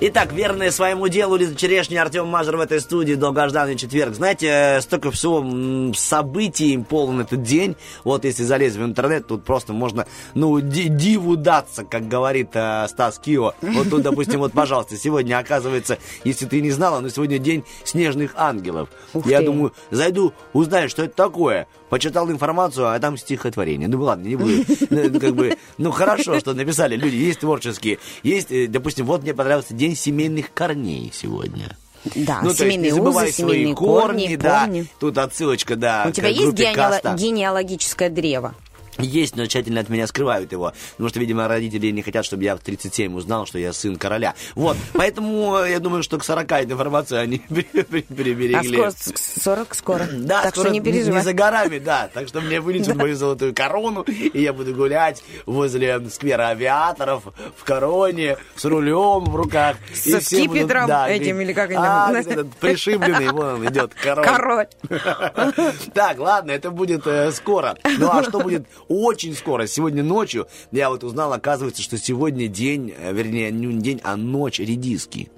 Итак, 0.00 0.32
верные 0.32 0.70
своему 0.70 1.08
делу 1.08 1.34
Лиза 1.34 1.56
Черешня, 1.56 2.00
Артем 2.02 2.28
Мажер 2.28 2.56
в 2.56 2.60
этой 2.60 2.80
студии, 2.80 3.14
долгожданный 3.14 3.74
четверг. 3.74 4.14
Знаете, 4.14 4.46
э, 4.46 4.80
столько 4.80 5.10
всего 5.10 5.92
событий 5.92 6.78
полон 6.78 7.20
этот 7.22 7.42
день. 7.42 7.74
Вот 8.04 8.24
если 8.24 8.44
залезть 8.44 8.76
в 8.76 8.84
интернет, 8.84 9.26
тут 9.26 9.42
просто 9.44 9.72
можно, 9.72 10.06
ну, 10.34 10.60
ди- 10.60 10.88
диву 10.88 11.34
даться, 11.34 11.82
как 11.82 12.06
говорит 12.06 12.50
э, 12.54 12.86
Стас 12.88 13.18
Кио. 13.18 13.54
Вот 13.60 13.90
тут, 13.90 14.02
допустим, 14.02 14.38
вот, 14.38 14.52
пожалуйста, 14.52 14.96
сегодня, 14.96 15.36
оказывается, 15.36 15.98
если 16.22 16.46
ты 16.46 16.60
не 16.60 16.70
знала, 16.70 17.00
но 17.00 17.08
сегодня 17.08 17.38
день 17.38 17.64
снежных 17.82 18.34
ангелов. 18.36 18.90
Ух 19.14 19.26
Я 19.26 19.38
ты. 19.40 19.46
думаю, 19.46 19.72
зайду, 19.90 20.32
узнаю, 20.52 20.88
что 20.88 21.04
это 21.04 21.14
такое. 21.14 21.66
Почитал 21.88 22.30
информацию, 22.30 22.88
а 22.92 22.98
там 22.98 23.16
стихотворение. 23.16 23.88
Ну 23.88 24.02
ладно, 24.02 24.26
не 24.26 24.36
буду. 24.36 24.52
Ну, 24.90 25.18
Как 25.20 25.34
бы, 25.34 25.56
ну 25.78 25.90
хорошо, 25.90 26.38
что 26.40 26.54
написали 26.54 26.96
люди. 26.96 27.16
Есть 27.16 27.40
творческие. 27.40 27.98
Есть, 28.22 28.50
э, 28.50 28.66
допустим, 28.66 29.06
вот 29.06 29.22
мне 29.22 29.34
понравился 29.34 29.74
день 29.74 29.96
семейных 29.96 30.52
корней 30.52 31.10
сегодня. 31.14 31.76
Да, 32.14 32.40
Ну, 32.42 32.54
то 32.54 32.64
есть 32.64 32.78
не 32.78 32.90
семейные 32.90 32.94
узы, 32.94 33.12
свои 33.12 33.32
семейные 33.32 33.74
корни, 33.74 34.22
корни, 34.26 34.36
да. 34.36 34.60
помни. 34.64 34.86
Тут 35.00 35.18
отсылочка, 35.18 35.74
да. 35.76 36.06
У 36.08 36.12
тебя 36.12 36.28
есть 36.28 36.52
генеало- 36.52 37.16
генеалогическое 37.16 38.08
древо? 38.08 38.54
Есть, 38.98 39.36
но 39.36 39.46
тщательно 39.46 39.80
от 39.80 39.88
меня 39.88 40.06
скрывают 40.06 40.52
его. 40.52 40.72
Потому 40.92 41.08
что, 41.08 41.20
видимо, 41.20 41.46
родители 41.48 41.90
не 41.90 42.02
хотят, 42.02 42.24
чтобы 42.24 42.44
я 42.44 42.56
в 42.56 42.60
37 42.60 43.14
узнал, 43.14 43.46
что 43.46 43.58
я 43.58 43.72
сын 43.72 43.96
короля. 43.96 44.34
Вот. 44.54 44.76
Поэтому 44.94 45.58
э, 45.58 45.70
я 45.70 45.78
думаю, 45.80 46.02
что 46.02 46.18
к 46.18 46.24
40 46.24 46.50
этой 46.52 46.72
информации 46.72 47.16
они 47.16 47.38
при- 47.48 47.62
при- 47.82 48.00
А 48.08 48.14
приберегли. 48.14 48.74
скоро, 48.76 48.90
с- 48.90 49.42
40 49.42 49.74
скоро. 49.74 50.06
Да, 50.28 50.42
так 50.42 50.50
скоро 50.54 50.66
что 50.66 50.72
не 50.72 50.80
переживай. 50.80 51.22
за 51.22 51.32
горами, 51.32 51.78
да. 51.78 52.10
Так 52.12 52.28
что 52.28 52.40
мне 52.40 52.60
вылечат 52.60 52.96
мою 52.96 53.14
золотую 53.16 53.54
корону, 53.54 54.02
и 54.02 54.40
я 54.42 54.52
буду 54.52 54.74
гулять 54.74 55.22
возле 55.46 56.00
сквера 56.10 56.48
авиаторов, 56.48 57.22
в 57.56 57.64
короне, 57.64 58.36
с 58.56 58.64
рулем 58.64 59.24
в 59.24 59.36
руках. 59.36 59.76
Со 59.94 60.20
скипетром 60.20 60.86
да, 60.88 61.08
этим, 61.08 61.40
или 61.40 61.52
как 61.52 61.70
они 61.70 61.78
а, 61.78 62.06
там 62.08 62.16
этот 62.16 62.54
пришибленный, 62.56 63.28
вон 63.28 63.46
он 63.54 63.68
идет, 63.68 63.94
король. 63.94 64.24
Король. 64.26 64.66
Так, 65.94 66.18
ладно, 66.18 66.50
это 66.52 66.70
будет 66.70 67.06
э, 67.06 67.30
скоро. 67.32 67.76
Ну 67.98 68.10
а 68.10 68.22
что 68.24 68.40
будет 68.40 68.66
очень 68.88 69.34
скоро? 69.34 69.66
Сегодня 69.66 70.02
ночью 70.02 70.48
я 70.72 70.90
вот 70.90 71.04
узнал, 71.04 71.32
оказывается, 71.32 71.82
что 71.82 71.98
сегодня 71.98 72.48
день, 72.48 72.94
э, 72.96 73.12
вернее, 73.12 73.50
не 73.50 73.72
день, 73.80 74.00
а 74.02 74.16
ночь 74.16 74.58
редиски. 74.58 75.30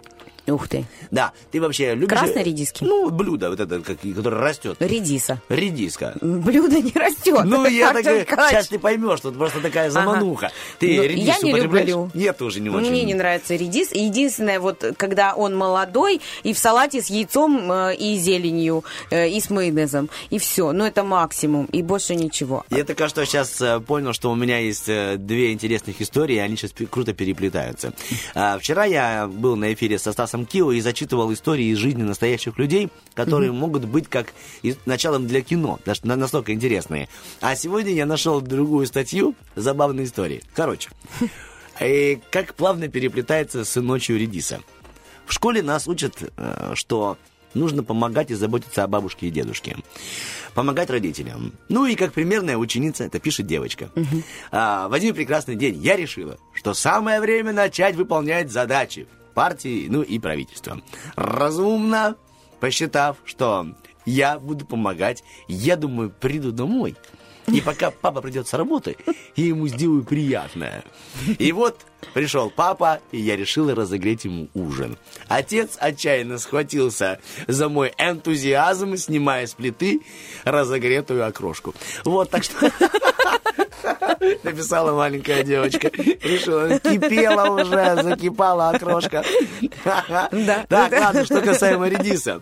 Ух 0.46 0.68
ты. 0.68 0.84
Да, 1.10 1.32
ты 1.50 1.60
вообще 1.60 1.94
любишь... 1.94 2.08
Красной 2.18 2.42
редиски? 2.42 2.82
Ну, 2.84 3.10
блюдо 3.10 3.50
вот 3.50 3.60
это, 3.60 3.80
как- 3.80 3.98
которое 4.00 4.40
растет. 4.40 4.76
Редиса. 4.80 5.40
Редиска. 5.48 6.14
Блюдо 6.20 6.80
не 6.80 6.92
растет. 6.94 7.40
Ну, 7.44 7.66
я 7.66 7.92
Николаевич. 7.92 8.28
сейчас 8.50 8.68
ты 8.68 8.78
поймешь, 8.78 9.20
тут 9.20 9.36
просто 9.36 9.60
такая 9.60 9.90
замануха. 9.90 10.50
Ты 10.78 10.96
Ну, 10.96 11.02
редису 11.04 11.46
я 11.46 11.52
не 11.52 11.60
люблю. 11.60 12.10
Я 12.14 12.32
тоже 12.32 12.60
не 12.60 12.70
очень. 12.70 12.90
Мне 12.90 13.04
не 13.04 13.14
нравится 13.14 13.54
редис. 13.54 13.92
Единственное, 13.92 14.60
вот 14.60 14.84
когда 14.96 15.34
он 15.34 15.56
молодой, 15.56 16.20
и 16.42 16.52
в 16.52 16.58
салате 16.58 17.02
с 17.02 17.08
яйцом, 17.10 17.70
э, 17.70 17.94
и 17.96 18.16
зеленью, 18.16 18.84
э, 19.10 19.28
и 19.28 19.40
с 19.40 19.50
майонезом. 19.50 20.08
И 20.30 20.38
все. 20.38 20.72
Ну, 20.72 20.84
это 20.84 21.04
максимум. 21.04 21.66
И 21.66 21.82
больше 21.82 22.14
ничего. 22.14 22.64
Я 22.70 22.84
только 22.84 23.08
что 23.08 23.24
сейчас 23.26 23.60
э, 23.60 23.80
понял, 23.80 24.12
что 24.12 24.30
у 24.30 24.34
меня 24.34 24.58
есть 24.58 24.88
э, 24.88 25.16
две 25.18 25.52
интересных 25.52 26.00
истории, 26.00 26.36
и 26.36 26.38
они 26.38 26.56
сейчас 26.56 26.72
круто 26.90 27.12
переплетаются. 27.12 27.92
А, 28.34 28.58
Вчера 28.58 28.84
я 28.84 29.26
был 29.26 29.56
на 29.56 29.72
эфире 29.72 29.98
со 29.98 30.12
Стасом 30.12 30.39
Кио 30.46 30.72
и 30.72 30.80
зачитывал 30.80 31.32
истории 31.32 31.66
из 31.66 31.78
жизни 31.78 32.02
настоящих 32.02 32.58
людей, 32.58 32.88
которые 33.14 33.52
могут 33.52 33.84
быть 33.84 34.08
как 34.08 34.32
началом 34.86 35.26
для 35.26 35.40
кино, 35.42 35.78
на- 36.04 36.16
настолько 36.16 36.52
интересные. 36.52 37.08
А 37.40 37.54
сегодня 37.56 37.92
я 37.92 38.06
нашел 38.06 38.40
другую 38.40 38.86
статью 38.86 39.34
забавной 39.56 40.04
истории. 40.04 40.42
Короче, 40.54 40.90
и 41.80 42.20
как 42.30 42.54
плавно 42.54 42.88
переплетается 42.88 43.64
с 43.64 43.80
ночью 43.80 44.18
редиса. 44.18 44.60
В 45.26 45.32
школе 45.32 45.62
нас 45.62 45.86
учат, 45.86 46.14
э, 46.36 46.72
что 46.74 47.16
нужно 47.54 47.82
помогать 47.82 48.30
и 48.30 48.34
заботиться 48.34 48.84
о 48.84 48.86
бабушке 48.88 49.26
и 49.26 49.30
дедушке. 49.30 49.76
Помогать 50.54 50.90
родителям. 50.90 51.52
Ну 51.68 51.86
и 51.86 51.94
как 51.94 52.12
примерная 52.12 52.56
ученица, 52.56 53.04
это 53.04 53.18
пишет 53.20 53.46
девочка. 53.46 53.90
А, 54.50 54.88
в 54.88 54.92
один 54.92 55.14
прекрасный 55.14 55.54
день 55.54 55.80
я 55.80 55.96
решила, 55.96 56.38
что 56.54 56.74
самое 56.74 57.20
время 57.20 57.52
начать 57.52 57.94
выполнять 57.94 58.50
задачи 58.50 59.06
партии, 59.30 59.86
ну 59.88 60.02
и 60.02 60.18
правительства. 60.18 60.80
Разумно 61.16 62.16
посчитав, 62.60 63.16
что 63.24 63.66
я 64.04 64.38
буду 64.38 64.66
помогать, 64.66 65.24
я 65.48 65.76
думаю, 65.76 66.10
приду 66.10 66.52
домой. 66.52 66.96
И 67.46 67.60
пока 67.60 67.90
папа 67.90 68.20
придет 68.20 68.46
с 68.46 68.54
работы, 68.54 68.96
я 69.34 69.46
ему 69.46 69.66
сделаю 69.66 70.04
приятное. 70.04 70.84
И 71.38 71.50
вот 71.52 71.80
пришел 72.14 72.48
папа, 72.48 73.00
и 73.10 73.18
я 73.18 73.36
решила 73.36 73.74
разогреть 73.74 74.24
ему 74.24 74.48
ужин. 74.54 74.96
Отец 75.26 75.76
отчаянно 75.78 76.38
схватился 76.38 77.18
за 77.48 77.68
мой 77.68 77.92
энтузиазм, 77.98 78.96
снимая 78.96 79.46
с 79.46 79.54
плиты 79.54 80.02
разогретую 80.44 81.26
окрошку. 81.26 81.74
Вот, 82.04 82.30
так 82.30 82.44
что... 82.44 82.70
Написала 84.42 84.92
маленькая 84.92 85.42
девочка. 85.42 85.88
Решила, 85.88 86.78
кипела 86.78 87.50
уже, 87.50 88.02
закипала 88.02 88.70
окрошка. 88.70 89.24
Да. 89.84 90.64
Так, 90.68 90.92
ладно, 90.92 91.24
что 91.24 91.40
касаемо 91.40 91.88
редиса. 91.88 92.40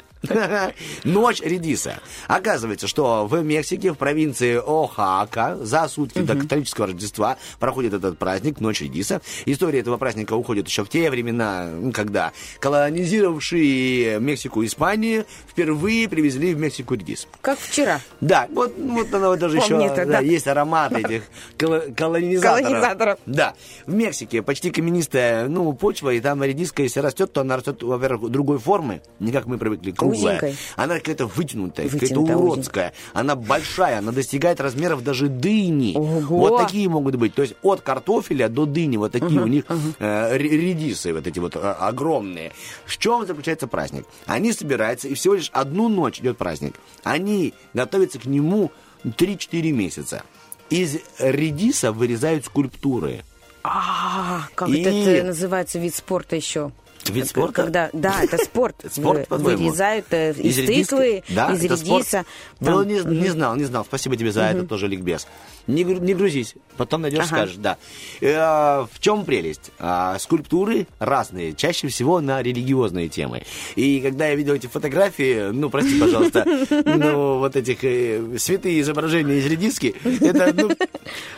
Ночь 1.05 1.41
редиса. 1.41 2.01
Оказывается, 2.27 2.87
что 2.87 3.27
в 3.27 3.43
Мексике, 3.43 3.93
в 3.93 3.97
провинции 3.97 4.61
Оахака, 4.64 5.57
за 5.61 5.89
сутки 5.89 6.21
до 6.21 6.35
католического 6.35 6.89
Рождества 6.89 7.37
проходит 7.59 7.95
этот 7.95 8.19
праздник, 8.19 8.61
Ночь 8.61 8.81
редиса. 8.81 9.21
История 9.47 9.81
этого 9.81 9.97
праздника 9.97 10.35
уходит 10.35 10.66
еще 10.66 10.85
в 10.85 10.89
те 10.89 11.11
времена, 11.11 11.69
когда 11.95 12.33
колонизировавшие 12.61 14.21
Мексику 14.21 14.64
Испании 14.64 15.25
впервые 15.49 16.09
привезли 16.09 16.55
в 16.55 16.59
Мексику 16.59 16.95
редис. 16.95 17.27
Как 17.41 17.59
вчера. 17.59 18.01
Да, 18.21 18.49
вот, 18.53 18.75
вот 18.77 19.12
она 19.14 19.29
вот 19.29 19.39
даже 19.39 19.59
еще 19.59 19.77
это, 19.83 20.05
да, 20.05 20.12
да. 20.12 20.21
есть 20.21 20.47
аромат 20.47 20.93
этих 20.93 21.23
коло- 21.57 21.95
колонизаторов. 21.95 22.66
Колонизаторов. 22.66 23.19
Да. 23.27 23.55
В 23.87 23.95
Мексике 23.95 24.43
почти 24.43 24.71
каменистая, 24.71 25.49
ну, 25.49 25.73
почва, 25.73 26.11
и 26.11 26.21
там 26.21 26.43
редиска, 26.43 26.83
если 26.83 27.01
растет, 27.01 27.33
то 27.33 27.43
она 27.43 27.57
растет, 27.57 27.83
во-первых, 27.83 28.31
другой 28.31 28.59
формы, 28.59 29.03
не 29.21 29.33
как 29.33 29.47
мы 29.47 29.59
привыкли, 29.59 29.93
круглая. 30.11 30.37
Узенькой. 30.39 30.57
Она 30.77 30.99
какая-то 30.99 31.27
вытянутая, 31.27 31.87
какая-то 31.89 32.07
Вытянутая, 32.07 32.37
уродская. 32.37 32.93
Она 33.13 33.37
большая, 33.37 33.99
она 33.99 34.13
достигает 34.13 34.61
размеров 34.61 35.03
даже 35.05 35.29
дыни. 35.29 35.95
Ого! 35.97 36.21
Вот 36.39 36.59
такие 36.59 36.89
могут 36.89 37.17
быть. 37.17 37.35
То 37.35 37.43
есть 37.43 37.55
от 37.63 37.81
картофеля 37.81 38.49
до 38.49 38.67
дыни 38.67 38.97
вот 38.97 39.13
такие 39.13 39.41
у 39.41 39.47
них 39.47 39.65
э, 39.99 40.37
ре- 40.37 40.49
редисы, 40.49 41.13
вот 41.13 41.27
эти 41.27 41.39
вот 41.39 41.57
э, 41.57 41.59
огромные. 41.61 42.53
В 42.87 42.97
чем 42.99 43.27
заключается 43.27 43.67
праздник? 43.67 44.07
Они 44.27 44.53
собираются, 44.53 45.09
и 45.09 45.15
всего 45.15 45.35
лишь 45.35 45.51
одну 45.53 45.89
ночь 45.89 46.21
идет 46.21 46.39
праздник. 46.39 46.75
Они 47.05 47.55
готовятся 47.75 48.19
к 48.19 48.25
нему 48.27 48.71
3-4 49.05 49.71
месяца. 49.73 50.23
Из 50.71 50.99
редиса 51.19 51.93
вырезают 51.93 52.45
скульптуры. 52.45 53.25
А, 53.63 54.43
как 54.55 54.69
И- 54.69 54.81
это 54.83 55.27
называется 55.27 55.79
вид 55.79 55.95
спорта 55.95 56.37
еще? 56.37 56.73
Вид 57.09 57.29
спорта? 57.29 57.63
Когда, 57.63 57.91
да, 57.93 58.23
это 58.23 58.39
спорт. 58.39 58.77
Спорт, 58.91 59.29
по-твоему? 59.29 59.65
Вырезают 59.65 60.07
э, 60.11 60.33
из, 60.33 60.57
тыквы, 60.57 61.23
из 61.29 61.63
редиса. 61.65 62.25
Ну, 62.61 62.83
не 62.85 63.29
знал, 63.29 63.57
не 63.57 63.65
знал. 63.65 63.85
Спасибо 63.85 64.17
тебе 64.17 64.33
за 64.33 64.43
это 64.43 64.65
тоже 64.65 64.89
ликбез. 64.89 65.27
Не, 65.69 65.85
не 65.85 66.14
грузись, 66.14 66.55
потом 66.77 67.03
найдешь, 67.03 67.21
Ага. 67.21 67.27
скажешь, 67.29 67.57
да. 67.57 67.77
Э, 68.21 68.87
в 68.91 69.01
чем 69.01 69.25
прелесть? 69.25 69.71
А, 69.79 70.19
скульптуры 70.19 70.87
разные, 70.99 71.53
чаще 71.55 71.89
всего 71.89 72.21
на 72.21 72.43
религиозные 72.43 73.09
темы. 73.09 73.43
И 73.77 74.01
когда 74.01 74.29
я 74.29 74.35
видел 74.35 74.55
эти 74.55 74.66
фотографии, 74.66 75.51
ну, 75.53 75.69
прости, 75.69 76.01
пожалуйста, 76.01 76.45
ну, 76.87 77.39
вот 77.39 77.55
этих 77.55 77.85
э, 77.85 78.39
святые 78.39 78.81
изображения 78.81 79.39
из 79.39 79.47
редиски, 79.47 79.95
это, 80.05 80.55
ну, 80.55 80.71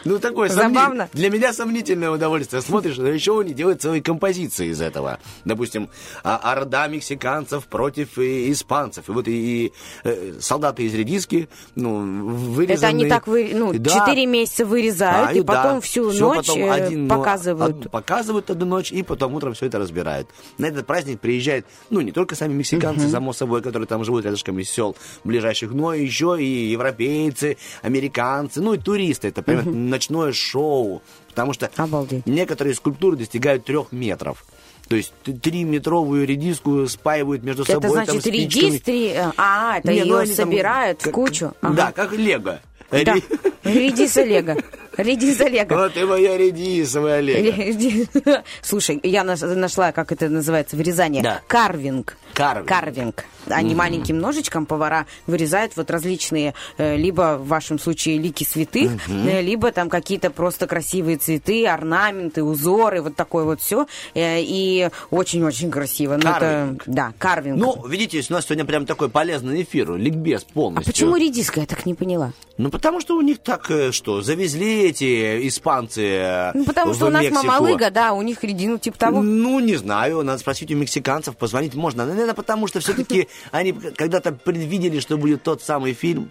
ну 0.05 0.19
такое 0.21 0.49
сомни- 0.49 0.75
Забавно. 0.75 1.09
Для 1.13 1.29
меня 1.29 1.53
сомнительное 1.53 2.11
удовольствие. 2.11 2.63
Смотришь, 2.63 2.97
но 2.99 3.09
еще 3.09 3.41
они 3.41 3.53
делают 3.53 3.83
целые 3.83 4.03
композиции 4.03 4.69
из 4.69 4.81
этого. 4.81 5.19
Допустим, 5.45 5.89
а, 6.23 6.37
орда 6.37 6.87
мексиканцев 6.87 7.67
против 7.67 8.17
э, 8.19 8.51
испанцев. 8.53 9.09
И 9.09 9.13
вот 9.13 9.27
и, 9.27 9.67
и, 9.67 9.73
э, 10.05 10.35
солдаты 10.41 10.85
из 10.85 10.95
редиски, 10.95 11.49
ну, 11.75 12.27
вырезанные... 12.29 12.77
Это 12.77 12.87
они 12.87 13.09
так, 13.09 13.27
вы, 13.27 13.51
ну, 13.53 13.73
Да. 13.73 13.91
Четыре 14.21 14.27
месяца 14.27 14.65
вырезают, 14.67 15.29
А, 15.31 15.33
и 15.33 15.41
да. 15.43 15.53
потом 15.63 15.81
всю 15.81 16.11
Всё 16.11 16.35
ночь 16.35 16.47
потом 16.47 16.63
э, 16.65 16.71
один, 16.71 17.07
ну, 17.07 17.09
показывают. 17.09 17.87
од- 17.87 17.91
показывают 17.91 18.51
одну 18.51 18.67
ночь, 18.67 18.93
и 18.93 19.03
потом 19.03 19.35
утром 19.35 19.55
все 19.55 19.67
это 19.67 19.79
разбирают. 19.79 20.29
На 20.59 20.67
этот 20.67 20.87
праздник 20.87 21.21
приезжают, 21.21 21.67
ну, 21.91 22.01
не 22.01 22.13
только 22.13 22.35
сами 22.35 22.53
мексиканцы, 22.55 23.09
само 23.09 23.33
собой, 23.33 23.63
которые 23.63 23.87
там 23.87 24.05
живут 24.05 24.25
рядышком 24.25 24.59
из 24.59 24.71
сел 24.71 24.97
ближайших, 25.25 25.73
но 25.73 25.95
еще 25.95 26.37
и 26.41 26.71
европейцы, 26.71 27.57
американцы, 27.83 28.61
ну, 28.61 28.75
и 28.75 28.79
туристы. 28.79 29.29
Это 29.29 29.43
прям 29.43 29.91
ночное 29.91 30.33
шоу. 30.33 31.03
Потому 31.29 31.53
что 31.53 31.71
Обалдеть. 31.77 32.27
некоторые 32.27 32.75
скульптуры 32.75 33.17
достигают 33.17 33.65
трех 33.65 33.93
метров. 33.93 34.45
То 34.89 34.97
есть 34.97 35.13
трехметровую 35.23 36.27
редиску 36.27 36.87
спаивают 36.89 37.45
между 37.45 37.63
это 37.63 37.75
собой. 37.75 37.91
там, 37.95 38.05
значит 38.07 38.23
спичками. 38.23 38.65
редис 38.65 38.81
три... 38.83 39.07
э, 39.15 39.31
А, 39.37 39.79
это 39.79 39.93
Не, 39.93 40.03
ну, 40.05 40.21
ее 40.21 40.27
там 40.27 40.35
собирают 40.35 41.01
в 41.01 41.05
как- 41.05 41.15
кучу. 41.15 41.53
Да, 41.63 41.69
Ага. 41.69 41.93
как 41.93 42.13
лего. 42.13 42.61
Да. 42.91 43.15
Ри- 43.15 43.23
Редис 43.65 44.17
Олега. 44.17 44.57
Редис 45.03 45.41
Олега. 45.41 45.75
Вот 45.75 45.97
и 45.97 46.05
моя 46.05 46.37
редисовая 46.37 47.19
Олега. 47.19 48.43
Слушай, 48.63 49.01
я 49.03 49.25
наш- 49.25 49.41
нашла, 49.41 49.93
как 49.93 50.13
это 50.13 50.29
называется, 50.29 50.77
вырезание. 50.77 51.23
Да. 51.23 51.41
Карвинг. 51.47 52.17
Карвинг. 52.35 52.69
Карвинг. 52.69 53.25
Они 53.49 53.75
маленьким 53.75 54.19
ножичком 54.19 54.67
повара 54.67 55.07
вырезают 55.27 55.73
вот 55.77 55.91
различные, 55.91 56.55
э, 56.77 56.97
либо 56.97 57.39
в 57.39 57.49
вашем 57.49 57.79
случае 57.79 58.19
лики 58.19 58.45
святых, 58.45 58.93
э, 59.09 59.41
либо 59.41 59.73
там 59.73 59.89
какие-то 59.89 60.31
просто 60.31 60.67
красивые 60.67 61.17
цветы, 61.17 61.67
орнаменты, 61.67 62.43
узоры, 62.45 63.01
вот 63.03 63.17
такое 63.17 63.45
вот 63.45 63.61
все. 63.61 63.87
И 64.15 64.89
очень-очень 65.11 65.71
красиво. 65.71 66.15
Ну, 66.15 66.21
это- 66.31 66.39
Карвинг. 66.39 66.83
да, 66.87 67.13
карвинг. 67.19 67.59
Ну, 67.59 67.87
видите, 67.87 68.23
у 68.29 68.33
нас 68.33 68.45
сегодня 68.45 68.65
прям 68.65 68.85
такой 68.87 69.09
полезный 69.09 69.63
эфир, 69.63 69.95
ликбез 69.97 70.47
а 70.49 70.53
полностью. 70.53 70.93
почему 70.93 71.17
редиска? 71.17 71.61
Я 71.61 71.67
так 71.67 71.87
не 71.87 71.95
поняла. 71.95 72.33
Ну, 72.59 72.69
потому 72.71 73.01
что 73.01 73.17
у 73.17 73.23
них 73.23 73.39
так, 73.39 73.71
э, 73.71 73.91
что, 73.91 74.21
завезли 74.21 74.90
эти 74.91 75.49
испанцы 75.49 76.03
э, 76.05 76.51
Ну, 76.55 76.65
потому 76.65 76.93
в 76.93 76.97
что 76.97 77.07
у 77.07 77.11
нас 77.11 77.23
Мексику. 77.23 77.47
мамалыга, 77.47 77.91
да, 77.91 78.13
у 78.13 78.23
них 78.23 78.45
редину 78.45 78.79
типа 78.79 78.99
того. 78.99 79.23
Ну, 79.23 79.59
не 79.61 79.77
знаю, 79.77 80.23
надо 80.23 80.39
спросить 80.39 80.71
у 80.71 80.77
мексиканцев, 80.77 81.37
позвонить 81.37 81.75
можно. 81.75 82.05
Наверное, 82.07 82.35
потому 82.35 82.67
что 82.67 82.81
все-таки 82.81 83.29
они 83.51 83.73
когда-то 83.73 84.33
предвидели, 84.33 85.01
что 85.01 85.17
будет 85.17 85.43
тот 85.43 85.63
самый 85.63 85.93
фильм, 85.95 86.31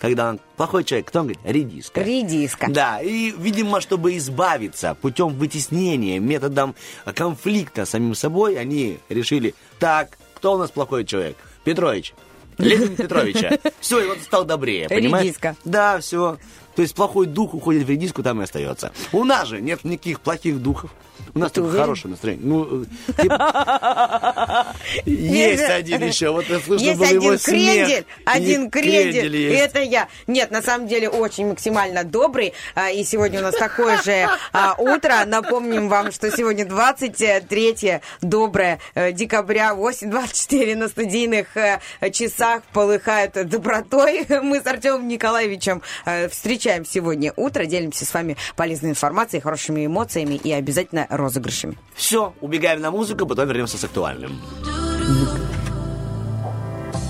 когда 0.00 0.28
он 0.30 0.40
плохой 0.56 0.84
человек, 0.84 1.08
кто 1.08 1.20
он 1.20 1.26
говорит? 1.26 1.40
Редиска. 1.44 2.02
Редиска. 2.02 2.66
Да, 2.70 3.00
и, 3.00 3.32
видимо, 3.36 3.80
чтобы 3.80 4.16
избавиться 4.16 4.94
путем 5.00 5.30
вытеснения, 5.30 6.20
методом 6.20 6.74
конфликта 7.14 7.84
с 7.84 7.90
самим 7.90 8.14
собой, 8.14 8.58
они 8.58 8.98
решили, 9.08 9.54
так, 9.78 10.18
кто 10.34 10.54
у 10.54 10.58
нас 10.58 10.70
плохой 10.70 11.04
человек? 11.04 11.36
Петрович. 11.64 12.14
Левин 12.58 12.96
Петровича. 12.96 13.58
Все, 13.80 14.00
и 14.00 14.06
вот 14.06 14.18
стал 14.18 14.44
добрее, 14.44 14.88
понимаешь? 14.88 15.26
Редиска. 15.26 15.56
Да, 15.64 15.98
все. 16.00 16.38
То 16.78 16.82
есть 16.82 16.94
плохой 16.94 17.26
дух 17.26 17.54
уходит 17.54 17.82
в 17.82 17.90
редиску, 17.90 18.22
там 18.22 18.40
и 18.40 18.44
остается. 18.44 18.92
У 19.10 19.24
нас 19.24 19.48
же 19.48 19.60
нет 19.60 19.82
никаких 19.82 20.20
плохих 20.20 20.62
духов. 20.62 20.92
У 21.34 21.38
нас 21.38 21.52
только 21.52 21.72
хорошее 21.72 22.12
настроение. 22.12 22.46
Ну, 22.46 22.84
э, 23.18 24.64
есть 25.04 25.62
один 25.62 26.02
еще. 26.02 26.30
Вот 26.30 26.46
я 26.48 26.58
слышал, 26.60 26.86
Есть 26.86 26.98
был 26.98 27.06
его 27.06 27.36
смех. 27.36 28.04
один 28.24 28.70
крендель, 28.70 29.52
это 29.54 29.80
я. 29.80 30.08
Нет, 30.26 30.50
на 30.50 30.62
самом 30.62 30.88
деле 30.88 31.08
очень 31.08 31.48
максимально 31.48 32.04
добрый, 32.04 32.54
а, 32.74 32.90
и 32.90 33.04
сегодня 33.04 33.40
у 33.40 33.42
нас 33.42 33.54
такое 33.56 34.00
же 34.02 34.28
а, 34.52 34.74
утро. 34.78 35.24
Напомним 35.26 35.88
вам, 35.88 36.12
что 36.12 36.30
сегодня 36.30 36.64
23 36.64 38.00
доброе 38.20 38.78
э, 38.94 39.12
декабря, 39.12 39.72
8.24 39.74 40.76
на 40.76 40.88
студийных 40.88 41.56
э, 41.56 41.80
часах 42.12 42.62
полыхает 42.72 43.32
добротой. 43.48 44.26
Мы 44.42 44.60
с 44.60 44.66
Артемом 44.66 45.08
Николаевичем 45.08 45.82
э, 46.06 46.28
встречаем 46.68 46.84
сегодня 46.84 47.32
утро, 47.34 47.64
делимся 47.64 48.04
с 48.04 48.12
вами 48.12 48.36
полезной 48.54 48.90
информацией, 48.90 49.40
хорошими 49.40 49.86
эмоциями 49.86 50.34
и 50.34 50.52
обязательно 50.52 51.06
розыгрышами. 51.08 51.78
Все, 51.94 52.34
убегаем 52.42 52.82
на 52.82 52.90
музыку, 52.90 53.24
потом 53.26 53.48
вернемся 53.48 53.78
с 53.78 53.84
актуальным. 53.84 54.38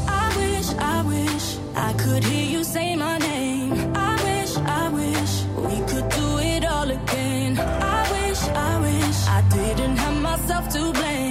I 0.06 0.30
wish, 0.36 0.70
I 0.78 1.02
wish 1.02 1.59
I 1.76 1.92
could 1.94 2.22
hear 2.22 2.59
you 2.59 2.62
say 2.62 2.94
my 2.94 3.18
name. 3.18 3.72
I 3.96 4.14
wish, 4.22 4.56
I 4.59 4.88
wish 4.90 5.44
we 5.56 5.80
could 5.90 6.09
do 6.09 6.38
it 6.38 6.64
all 6.64 6.88
again. 6.88 7.59
I 7.59 8.06
wish, 8.12 8.40
I 8.54 8.78
wish 8.80 9.26
I 9.26 9.42
didn't 9.50 9.96
have 9.96 10.22
myself 10.22 10.68
to 10.74 10.92
blame. 10.92 11.28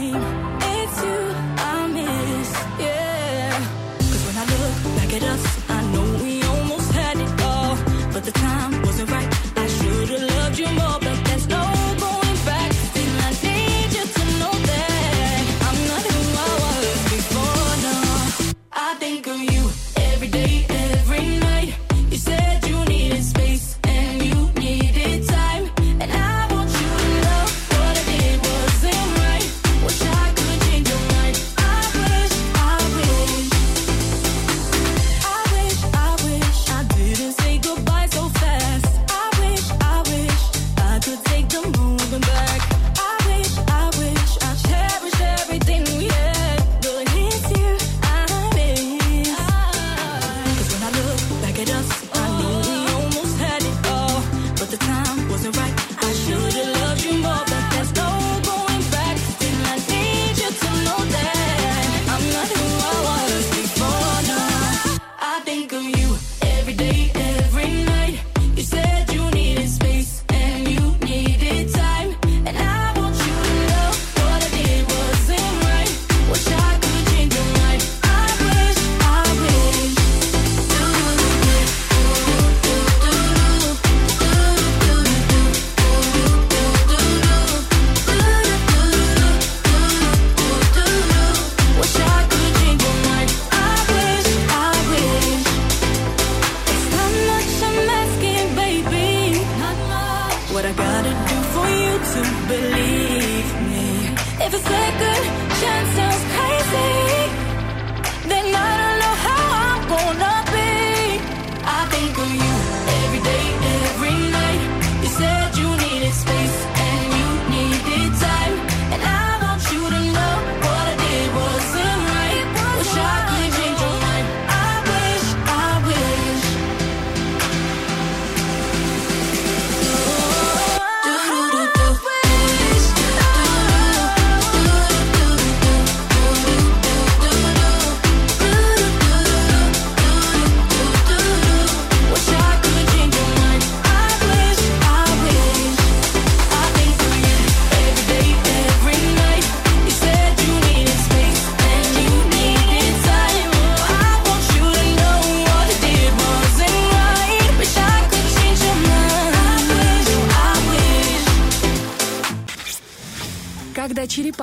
The 8.27 8.33
time 8.33 8.76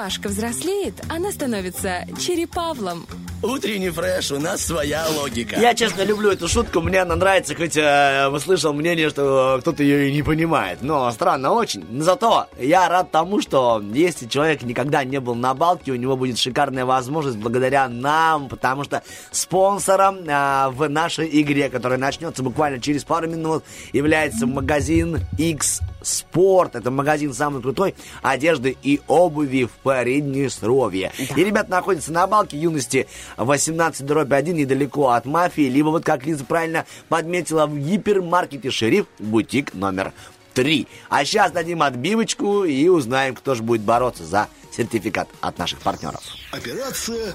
черепашка 0.05 0.29
взрослеет, 0.29 0.95
она 1.09 1.33
становится 1.33 2.05
черепавлом. 2.21 3.07
Утренний 3.43 3.91
фреш, 3.91 4.33
у 4.33 4.39
нас 4.39 4.63
своя 4.63 5.07
логика. 5.09 5.59
Я, 5.59 5.75
честно, 5.75 6.03
люблю 6.03 6.31
эту 6.31 6.49
шутку, 6.49 6.81
мне 6.81 7.01
она 7.03 7.17
нравится, 7.17 7.55
хоть 7.55 7.77
э, 7.77 8.31
слышал 8.39 8.73
мнение, 8.73 9.09
что 9.11 9.59
кто-то 9.61 9.83
ее 9.83 10.09
и 10.09 10.13
не 10.13 10.23
понимает. 10.23 10.79
Но 10.83 11.11
странно 11.11 11.53
очень. 11.53 11.85
Зато 12.03 12.47
я 12.59 12.89
рад 12.89 13.11
тому, 13.11 13.41
что 13.41 13.83
если 13.93 14.27
человек 14.27 14.63
никогда 14.63 15.05
не 15.05 15.21
был 15.21 15.35
на 15.35 15.55
балке, 15.55 15.93
у 15.93 15.97
него 15.97 16.17
будет 16.17 16.39
шикарная 16.39 16.85
возможность 16.85 17.39
благодаря 17.39 17.89
нам, 17.89 18.49
потому 18.49 18.85
что 18.85 19.03
спонсором 19.31 20.19
э, 20.27 20.69
в 20.71 20.89
нашей 20.89 21.29
игре, 21.41 21.71
которая 21.71 21.99
начнется 21.99 22.43
буквально 22.43 22.81
через 22.81 23.05
пару 23.05 23.29
минут, 23.29 23.65
является 23.93 24.47
магазин 24.47 25.21
X 25.39 25.81
Спорт. 26.05 26.75
Это 26.75 26.91
магазин 26.91 27.35
самый 27.35 27.63
крутой 27.63 27.95
одежды 28.23 28.77
и 28.83 29.01
обуви 29.07 29.65
в 29.65 29.73
Приднестровье. 29.83 31.13
И 31.37 31.45
ребят 31.45 31.69
находятся 31.69 32.13
на 32.13 32.27
балке 32.27 32.59
юности 32.59 33.07
18 33.37 34.05
дробь 34.07 34.33
1 34.33 34.57
недалеко 34.57 35.11
от 35.11 35.25
мафии, 35.25 35.69
либо 35.69 35.89
вот 35.89 36.05
как 36.05 36.25
Лиза 36.27 36.45
правильно 36.45 36.85
подметила 37.09 37.67
в 37.67 37.77
гипермаркете 37.79 38.71
«Шериф» 38.71 39.07
бутик 39.19 39.75
номер 39.75 40.13
3. 40.55 40.87
А 41.09 41.25
сейчас 41.25 41.53
дадим 41.53 41.83
отбивочку 41.83 42.65
и 42.65 42.89
узнаем, 42.89 43.35
кто 43.35 43.55
же 43.55 43.63
будет 43.63 43.83
бороться 43.83 44.25
за 44.25 44.49
сертификат 44.73 45.29
от 45.41 45.59
наших 45.59 45.81
партнеров. 45.81 46.23
Операция 46.53 47.35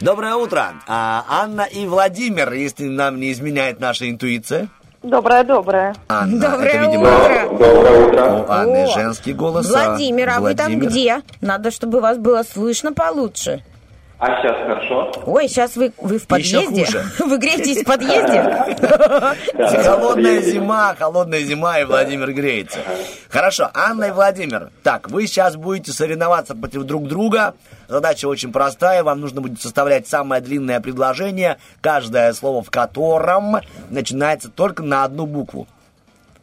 Доброе 0.00 0.34
утро. 0.34 0.80
А, 0.86 1.26
Анна 1.28 1.62
и 1.62 1.86
Владимир, 1.86 2.54
если 2.54 2.84
нам 2.84 3.20
не 3.20 3.32
изменяет 3.32 3.80
наша 3.80 4.08
интуиция. 4.08 4.70
Доброе, 5.02 5.44
доброе. 5.44 5.94
Анна, 6.08 6.50
Доброе 6.50 6.68
это, 6.72 6.86
видимо, 6.86 7.08
утро. 7.08 8.46
у 8.46 8.50
Анны 8.52 8.84
О, 8.84 8.86
женский 8.94 9.32
голос. 9.32 9.66
а 9.74 9.88
Владимир, 9.88 10.28
а 10.28 10.40
вы 10.40 10.54
там 10.54 10.66
Владимир- 10.66 10.90
где? 10.90 11.22
Надо, 11.40 11.70
чтобы 11.70 12.00
вас 12.00 12.18
было 12.18 12.42
слышно 12.42 12.92
получше. 12.92 13.62
А 14.20 14.42
сейчас 14.42 14.54
хорошо? 14.58 15.12
Ой, 15.24 15.48
сейчас 15.48 15.76
вы, 15.76 15.92
вы 15.96 16.18
в 16.18 16.30
Еще 16.36 16.58
подъезде? 16.60 16.84
хуже. 16.84 17.04
Вы 17.24 17.38
греетесь 17.38 17.82
в 17.82 17.84
подъезде? 17.86 18.42
Холодная 19.82 20.42
зима, 20.42 20.94
холодная 20.98 21.40
зима, 21.40 21.78
и 21.80 21.84
Владимир 21.84 22.30
греется. 22.32 22.80
Хорошо, 23.30 23.70
Анна 23.72 24.04
и 24.04 24.10
Владимир. 24.10 24.72
Так, 24.82 25.10
вы 25.10 25.26
сейчас 25.26 25.56
будете 25.56 25.92
соревноваться 25.92 26.54
против 26.54 26.82
друг 26.82 27.08
друга. 27.08 27.54
Задача 27.88 28.26
очень 28.26 28.52
простая. 28.52 29.02
Вам 29.02 29.20
нужно 29.20 29.40
будет 29.40 29.62
составлять 29.62 30.06
самое 30.06 30.42
длинное 30.42 30.80
предложение, 30.80 31.56
каждое 31.80 32.34
слово 32.34 32.62
в 32.62 32.70
котором 32.70 33.56
начинается 33.88 34.50
только 34.50 34.82
на 34.82 35.04
одну 35.04 35.24
букву. 35.24 35.66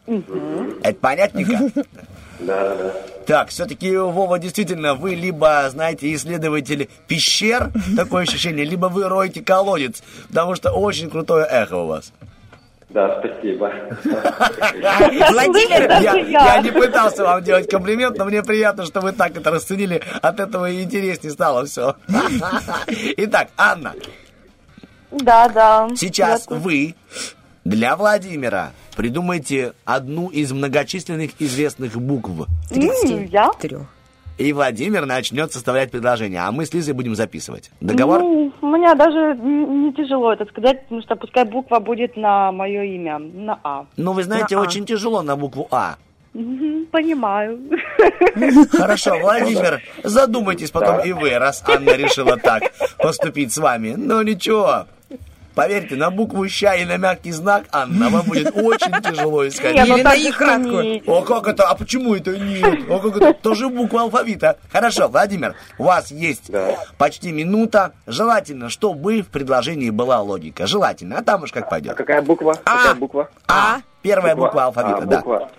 Это 0.08 0.96
понятненько? 1.00 1.70
Да, 2.40 2.76
да. 2.76 2.94
Так, 3.26 3.50
все-таки, 3.50 3.96
Вова, 3.98 4.40
действительно, 4.40 4.94
вы 4.94 5.16
либо, 5.16 5.68
знаете, 5.70 6.14
исследователь 6.14 6.90
пещер, 7.08 7.72
такое 7.96 8.24
ощущение, 8.24 8.64
либо 8.66 8.86
вы 8.88 9.08
роете 9.10 9.42
колодец, 9.42 10.02
потому 10.30 10.56
что 10.56 10.72
очень 10.72 11.10
крутое 11.10 11.46
эхо 11.46 11.76
у 11.78 11.88
вас. 11.88 12.14
Да, 12.90 13.20
спасибо. 13.20 13.70
Владимир, 15.32 15.90
Я, 16.02 16.16
я 16.16 16.62
не 16.62 16.72
пытался 16.72 17.24
вам 17.24 17.44
делать 17.44 17.70
комплимент, 17.70 18.18
но 18.18 18.24
мне 18.26 18.42
приятно, 18.44 18.86
что 18.86 19.02
вы 19.02 19.12
так 19.12 19.36
это 19.36 19.52
расценили. 19.52 20.02
От 20.22 20.40
этого 20.40 20.70
и 20.70 20.82
интереснее 20.84 21.34
стало 21.34 21.66
все. 21.66 21.96
Итак, 23.18 23.50
Анна, 23.58 23.94
Да, 25.12 25.50
да. 25.50 25.90
сейчас 25.98 26.46
вы 26.48 26.96
для 27.68 27.97
Владимира 27.97 28.72
придумайте 28.95 29.74
одну 29.84 30.30
из 30.30 30.53
многочисленных 30.53 31.32
известных 31.39 31.97
букв. 31.97 32.30
М, 32.72 33.26
Я? 33.30 33.51
Трех. 33.59 33.82
И 34.38 34.53
Владимир 34.53 35.05
начнет 35.05 35.51
составлять 35.51 35.91
предложение, 35.91 36.41
а 36.41 36.51
мы 36.51 36.65
с 36.65 36.74
Лизой 36.74 36.93
будем 36.93 37.15
записывать. 37.15 37.72
Договор? 37.82 38.22
Ну, 38.22 38.53
у 38.61 38.68
меня 38.68 38.95
даже 38.95 39.36
не 39.36 39.91
тяжело 39.93 40.32
это 40.32 40.45
сказать, 40.45 40.84
потому 40.84 41.01
что 41.01 41.15
пускай 41.18 41.43
буква 41.43 41.80
будет 41.80 42.15
на 42.15 42.51
мое 42.53 42.84
имя, 42.84 43.18
на 43.20 43.59
А. 43.63 43.86
Ну, 43.97 44.13
вы 44.13 44.24
знаете, 44.24 44.55
А-а. 44.55 44.61
очень 44.61 44.86
тяжело 44.86 45.22
на 45.22 45.36
букву 45.36 45.68
А. 45.72 45.95
Понимаю. 46.34 47.59
Хорошо, 48.72 49.18
Владимир, 49.20 49.82
задумайтесь 50.03 50.72
потом 50.72 50.99
и 51.01 51.11
вы, 51.11 51.38
раз 51.38 51.63
Анна 51.68 51.95
решила 51.97 52.38
так 52.38 52.63
поступить 52.97 53.51
с 53.53 53.57
вами. 53.57 53.95
Ну 53.97 54.22
ничего, 54.22 54.86
поверьте, 55.58 55.95
на 55.95 56.10
букву 56.12 56.47
«ща» 56.47 56.76
и 56.76 56.86
на 56.86 56.97
мягкий 56.97 57.32
знак, 57.32 57.66
Анна, 57.72 58.10
вам 58.10 58.22
будет 58.26 58.55
очень 58.55 59.01
тяжело 59.01 59.45
искать. 59.47 59.74
Не, 59.76 59.84
ну 59.86 59.95
Или 59.97 60.03
на 60.03 60.10
так 60.12 60.20
же 60.20 60.30
икратку. 60.30 60.70
сумеете. 60.70 61.12
О, 61.12 61.22
как 61.24 61.47
это? 61.47 61.64
А 61.68 61.76
почему 61.76 62.16
это 62.16 62.38
нет? 62.38 62.89
О, 62.89 62.99
как 62.99 63.18
это? 63.18 63.34
Тоже 63.34 63.68
буква 63.68 64.01
алфавита. 64.03 64.58
Хорошо, 64.72 65.08
Владимир, 65.08 65.55
у 65.80 65.84
вас 65.86 66.12
есть 66.12 66.51
Да. 66.51 66.76
почти 66.97 67.32
минута. 67.32 67.91
Желательно, 68.05 68.70
чтобы 68.70 69.22
в 69.22 69.28
предложении 69.28 69.89
была 69.89 70.22
логика. 70.22 70.68
Желательно, 70.68 71.18
а 71.18 71.24
там 71.24 71.43
уж 71.43 71.51
как 71.51 71.66
А 71.66 71.70
пойдет. 71.70 71.95
какая 71.95 72.22
буква? 72.22 72.53
Какая 72.64 72.95
буква? 72.95 73.30
А. 73.47 73.80
Первая 74.03 74.36
буква 74.36 74.66
алфавита, 74.66 74.99
а, 74.99 75.05
да. 75.05 75.18
буква. 75.18 75.49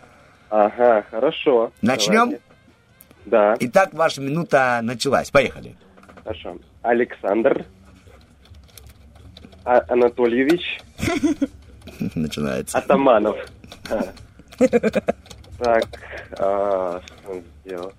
Ага, 0.51 1.05
хорошо. 1.11 1.73
Начнем? 1.83 2.31
Давайте. 2.31 2.41
Да, 3.27 3.57
Итак, 3.61 3.91
ваша 3.93 4.23
минута 4.23 4.81
началась. 4.83 5.31
Поехали. 5.31 5.77
хорошо. 6.25 6.57
Александр 6.83 7.67
А- 9.69 9.85
Анатольевич 9.89 10.81
Начинается. 12.15 12.79
Атаманов. 12.79 13.37
А. 13.91 14.03
Так, 15.59 15.85
а, 16.39 17.01
что 17.07 17.31
он 17.31 17.43
сделал? 17.65 17.93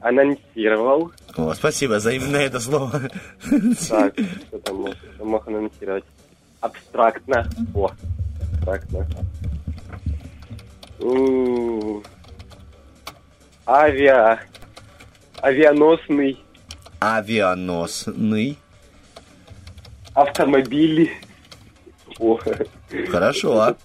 Анонсировал. 0.00 1.12
О, 1.36 1.52
спасибо 1.54 2.00
за 2.00 2.12
именно 2.12 2.36
это 2.36 2.60
слово. 2.60 3.02
Так, 3.88 4.14
что 4.48 4.58
там 4.64 4.76
мог, 4.76 4.94
что 5.14 5.24
мог 5.24 5.46
анонсировать? 5.48 6.04
Абстрактно. 6.60 7.46
О, 7.74 7.90
абстрактно. 8.52 9.06
У, 11.00 12.02
Авиа. 13.66 14.40
Авианосный 15.42 16.38
Авианосный. 17.00 18.58
Автомобиль. 20.16 21.12
О, 22.18 22.38
Хорошо. 23.10 23.60
а? 23.60 23.76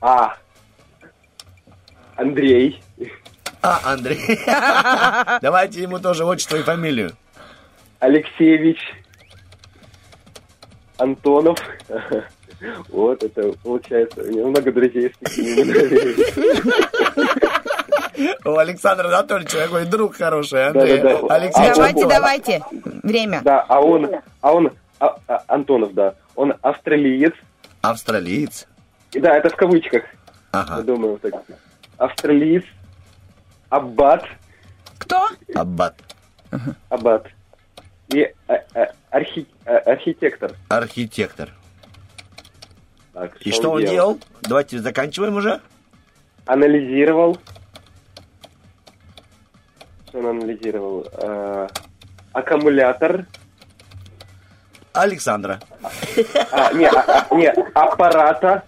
А. 0.00 0.36
Андрей. 2.16 2.80
А, 3.62 3.80
Андрей. 3.92 4.20
Давайте 5.42 5.82
ему 5.82 5.98
тоже 5.98 6.24
отчество 6.24 6.56
и 6.56 6.62
фамилию. 6.62 7.12
Алексеевич. 7.98 8.78
Антонов. 10.98 11.58
Вот 12.90 13.20
это 13.24 13.52
получается. 13.64 14.22
У 14.22 14.28
него 14.30 14.50
много 14.50 14.70
друзей 14.70 15.12
с 15.12 15.18
такими. 15.18 15.64
У 18.44 18.56
Александра 18.56 19.08
Анатольевича 19.08 19.58
какой 19.64 19.84
друг 19.86 20.16
хороший, 20.16 20.66
Андрей. 20.68 20.98
Да-да-да. 20.98 21.34
Алексей 21.34 21.70
А, 21.70 21.74
Давайте, 21.74 22.04
вот. 22.04 22.08
давайте. 22.08 22.62
Время. 23.02 23.40
Да, 23.42 23.62
а 23.68 23.80
он, 23.80 24.10
а 24.40 24.52
он, 24.52 24.70
а- 25.00 25.16
а- 25.28 25.44
Антонов, 25.48 25.94
да, 25.94 26.14
он 26.34 26.54
австралиец. 26.62 27.34
Австралиец. 27.80 28.66
И 29.12 29.20
Да, 29.20 29.36
это 29.36 29.48
в 29.50 29.56
кавычках, 29.56 30.02
я 30.04 30.60
Ага. 30.60 30.82
думаю, 30.82 31.18
так. 31.18 31.34
Австралиец, 31.98 32.64
аббат, 33.68 34.24
Кто? 34.98 35.28
Аббат. 35.54 35.94
аббат. 36.88 37.26
И 38.08 38.22
а, 38.48 38.54
а, 38.74 38.86
архи- 39.10 39.46
а, 39.64 39.76
архитектор. 39.78 40.52
Архитектор. 40.68 41.48
Так, 43.12 43.36
И 43.42 43.52
что 43.52 43.70
он 43.72 43.84
делал? 43.84 44.18
Давайте 44.42 44.78
заканчиваем 44.78 45.36
уже. 45.36 45.60
Анализировал. 46.46 47.38
Что 50.12 50.18
он 50.18 50.26
анализировал? 50.26 51.06
А, 51.22 51.68
аккумулятор. 52.34 53.24
Александра. 54.92 55.58
А, 56.52 56.70
не, 56.74 56.84
а- 56.84 57.26
а- 57.30 57.34
не, 57.34 57.46
аппарата. 57.48 58.62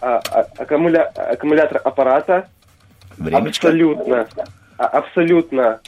А, 0.00 0.16
а- 0.32 0.46
аккумуля- 0.58 1.12
аккумулятор 1.14 1.80
аппарата. 1.84 2.48
Времечко. 3.18 3.68
Абсолютно. 3.68 4.26
а- 4.78 4.86
абсолютно. 4.86 5.80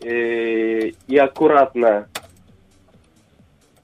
э, 0.00 0.92
и 1.06 1.16
аккуратно. 1.18 2.08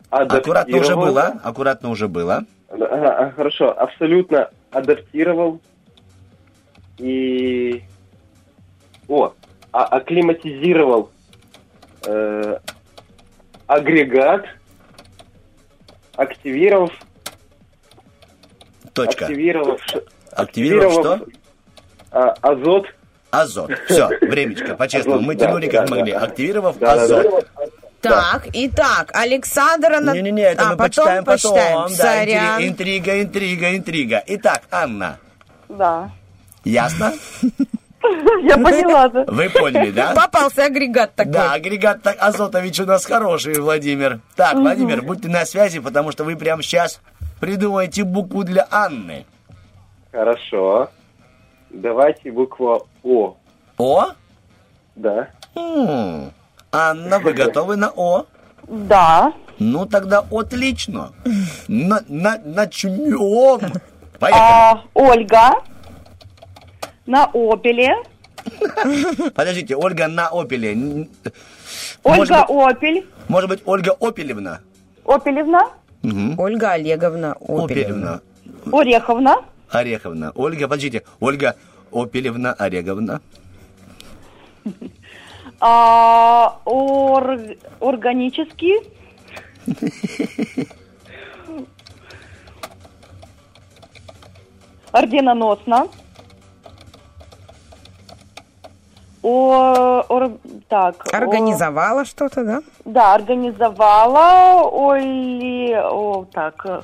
Аккуратно 0.09 0.78
уже 0.78 0.97
было. 0.97 1.41
Аккуратно 1.45 1.91
уже 1.91 2.09
было. 2.09 2.43
Ага, 2.70 3.34
хорошо. 3.37 3.78
Абсолютно 3.78 4.49
адаптировал. 4.70 5.61
И... 6.97 7.84
О, 9.09 9.32
а- 9.72 9.84
акклиматизировал 9.84 11.11
э, 12.07 12.59
агрегат, 13.66 14.44
активировав, 16.16 16.90
Точка. 18.92 19.26
активировав, 19.26 19.80
ш- 19.82 20.00
Активировав 20.32 20.92
что? 20.92 21.26
а, 22.11 22.34
азот 22.42 22.86
Азот. 23.30 23.70
Все, 23.86 24.09
времечко, 24.22 24.74
по-честному. 24.78 25.20
Мы 25.20 25.34
да, 25.34 25.46
тянули 25.46 25.68
как 25.68 25.88
да, 25.88 25.94
могли, 25.96 26.12
да. 26.12 26.20
активировав 26.20 26.78
Да, 26.78 26.96
да, 26.96 27.02
азот. 27.02 27.46
Так, 28.00 28.46
итак, 28.52 29.11
Александр 29.14 29.92
Анат- 29.92 30.14
Не-не-не, 30.14 30.42
это 30.42 30.62
а, 30.62 30.70
мы 30.70 30.76
потом 30.76 30.86
почитаем 30.86 31.24
потом. 31.24 31.52
почитаем. 31.52 31.78
Да, 31.82 31.88
Сорян. 31.88 32.61
интри- 32.61 32.68
интрига, 32.68 33.22
интрига, 33.22 33.76
интрига. 33.76 34.22
Итак, 34.26 34.62
Анна, 34.70 35.18
Да. 35.68 36.11
ясно? 36.64 37.12
Я 38.42 38.57
поняла, 38.57 39.09
да. 39.09 39.24
Вы 39.26 39.48
поняли, 39.50 39.90
да? 39.90 40.14
Попался 40.14 40.64
агрегат 40.64 41.14
такой. 41.14 41.32
Да, 41.32 41.52
агрегат 41.52 42.02
так, 42.02 42.16
Азотович 42.18 42.80
у 42.80 42.86
нас 42.86 43.04
хороший, 43.04 43.59
Владимир. 43.61 44.20
Так, 44.34 44.54
Владимир, 44.54 45.02
будьте 45.02 45.28
на 45.28 45.44
связи, 45.44 45.80
потому 45.80 46.12
что 46.12 46.24
вы 46.24 46.36
прямо 46.36 46.62
сейчас 46.62 47.00
придумаете 47.40 48.04
букву 48.04 48.44
для 48.44 48.66
Анны. 48.70 49.26
Хорошо. 50.12 50.90
Давайте 51.70 52.32
буква 52.32 52.80
О. 53.02 53.36
О? 53.78 54.07
Да. 54.94 55.28
М, 55.54 56.32
Анна, 56.72 57.18
вы 57.18 57.32
готовы 57.32 57.76
на 57.76 57.90
О? 57.94 58.24
Да. 58.66 59.32
Ну, 59.59 59.86
тогда 59.86 60.24
отлично. 60.30 61.12
На, 61.68 62.00
на, 62.09 62.38
начнем. 62.44 63.72
Поехали. 64.18 64.42
А, 64.42 64.82
Ольга. 64.94 65.50
На 67.07 67.24
Опеле. 67.32 67.94
Подождите, 69.34 69.76
Ольга 69.76 70.09
на 70.09 70.28
Опеле. 70.28 70.72
Ольга 70.72 71.07
Может 72.04 72.28
быть, 72.28 72.76
Опель. 72.76 73.07
может 73.28 73.50
быть, 73.50 73.62
Ольга 73.64 73.96
Опелевна? 74.00 74.61
Опелевна. 75.04 75.70
Мгм. 76.02 76.38
Ольга 76.38 76.72
Олеговна 76.72 77.32
Опелевна. 77.32 77.64
Опелевна. 77.64 78.20
Ореховна. 78.72 79.36
Ореховна. 79.70 80.32
Ольга, 80.34 80.68
подождите, 80.68 81.02
Ольга 81.20 81.57
Опелевна 81.92 82.52
Ореговна. 82.52 83.20
А, 85.61 86.59
ор- 86.64 87.57
Органический. 87.80 88.74
Орденоносно. 94.92 95.88
О, 99.29 100.05
ор- 100.09 100.39
так. 100.68 101.05
о- 101.12 101.16
Организовала 101.16 102.05
что-то, 102.05 102.45
да? 102.45 102.62
да, 102.85 103.14
организовала. 103.14 104.62
Оли, 104.70 105.74
о, 105.74 106.27
так. 106.33 106.64
э, 106.64 106.81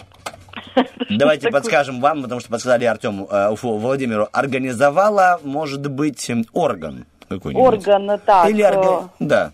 Давайте 1.10 1.50
подскажем 1.52 2.00
вам, 2.00 2.22
потому 2.22 2.40
что 2.40 2.50
подсказали 2.50 2.84
Артему, 2.84 3.28
э, 3.30 3.48
Уфу, 3.50 3.76
Владимиру. 3.78 4.26
Организовала, 4.32 5.38
может 5.44 5.88
быть, 5.88 6.28
орган 6.52 7.06
какой-нибудь. 7.28 7.86
Орган, 7.86 8.18
так. 8.26 8.50
Или 8.50 8.64
э, 8.64 8.66
орга... 8.66 9.08
Да. 9.20 9.52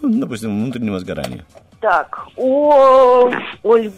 Ну, 0.00 0.20
допустим, 0.20 0.50
внутреннего 0.62 1.00
сгорания. 1.00 1.44
Так, 1.80 2.28
о, 2.36 3.30
Оль, 3.64 3.90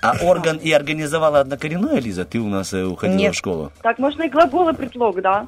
А 0.00 0.14
орган 0.22 0.56
и 0.56 0.72
организовала 0.72 1.40
однокоренная, 1.40 2.00
Лиза? 2.00 2.24
Ты 2.24 2.38
у 2.40 2.48
нас 2.48 2.72
э, 2.72 2.84
уходила 2.84 3.18
Нет. 3.18 3.34
в 3.34 3.36
школу. 3.36 3.70
так, 3.82 3.98
можно 3.98 4.22
и 4.22 4.30
глагол, 4.30 4.70
и 4.70 4.72
предлог, 4.72 5.20
да? 5.20 5.46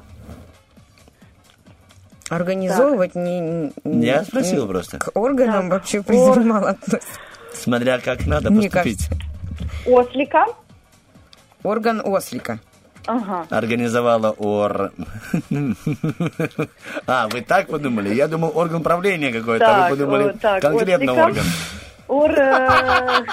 Организовывать 2.35 3.15
не, 3.15 3.71
не- 3.83 4.05
Я 4.05 4.23
спросил 4.23 4.63
не- 4.65 4.69
просто. 4.71 4.97
К 4.99 5.09
органам 5.15 5.69
вообще 5.69 6.01
в 6.01 6.05
принципе 6.05 6.39
Ор- 6.39 6.45
мало 6.45 6.69
относится. 6.69 7.19
Смотря 7.53 7.99
как 7.99 8.25
надо 8.25 8.49
Мне 8.51 8.69
поступить. 8.69 9.07
Ослика. 9.85 10.45
Орган 11.61 12.01
ослика. 12.03 12.59
Ага. 13.05 13.45
Организовала 13.49 14.31
ор... 14.31 14.91
А, 17.05 17.27
вы 17.29 17.41
так 17.41 17.67
подумали? 17.67 18.13
Я 18.13 18.27
думал, 18.27 18.51
орган 18.55 18.81
правления 18.81 19.31
какой-то. 19.31 19.65
а 19.65 19.69
Так, 19.81 19.91
Вы 19.91 19.97
подумали, 19.97 20.23
о, 20.29 20.33
так, 20.37 20.61
конкретно 20.61 21.11
ослика. 21.11 21.23
орган. 21.25 21.45
Ор, 22.07 22.31
э, 22.31 23.23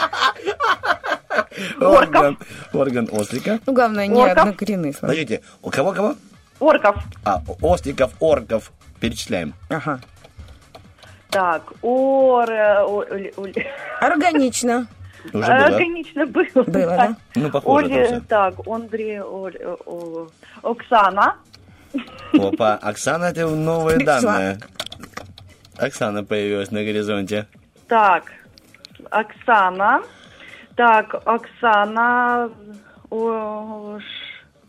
Орган. 1.80 2.38
Орган 2.72 3.09
ослика. 3.12 3.59
Ну, 3.66 3.72
главное, 3.72 4.07
не 4.07 4.20
Орков? 4.20 4.38
однокоренные 4.38 4.92
слова. 4.92 5.12
Подождите, 5.12 5.42
у 5.62 5.70
кого-кого? 5.70 6.14
орков. 6.59 6.96
А, 7.24 7.42
осликов, 7.62 8.11
орков. 8.20 8.72
Перечисляем. 9.01 9.55
Ага. 9.68 10.01
Так, 11.30 11.72
ор... 11.82 12.48
Органично. 14.01 14.86
Уже 15.32 15.46
было? 15.46 15.55
Органично 15.66 16.26
было. 16.26 16.44
Было, 16.55 16.96
да? 16.96 17.16
Ну, 17.34 17.51
похоже 17.51 17.86
Оле- 17.86 18.09
тоже. 18.09 18.20
так, 18.22 18.55
Андрей, 18.66 19.20
Оль- 19.20 19.62
о- 19.64 19.78
о- 20.62 20.70
Оксана. 20.70 21.36
Опа, 22.32 22.74
Оксана, 22.76 23.26
это 23.26 23.46
новые 23.48 23.98
Пришла. 23.98 24.20
данные. 24.20 24.59
Оксана 25.76 26.24
появилась 26.24 26.70
на 26.70 26.84
горизонте. 26.84 27.46
Так, 27.88 28.24
Оксана. 29.11 30.03
Так, 30.76 31.14
Оксана... 31.26 32.51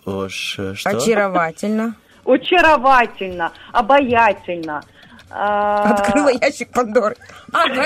Ош, 0.04 0.56
э, 0.58 0.74
что? 0.76 0.90
Очаровательно. 0.90 1.96
Очаровательно, 2.26 3.52
обаятельно. 3.72 4.84
А, 5.30 5.94
Открыла 5.94 6.30
ящик 6.30 6.70
Пандоры. 6.72 7.16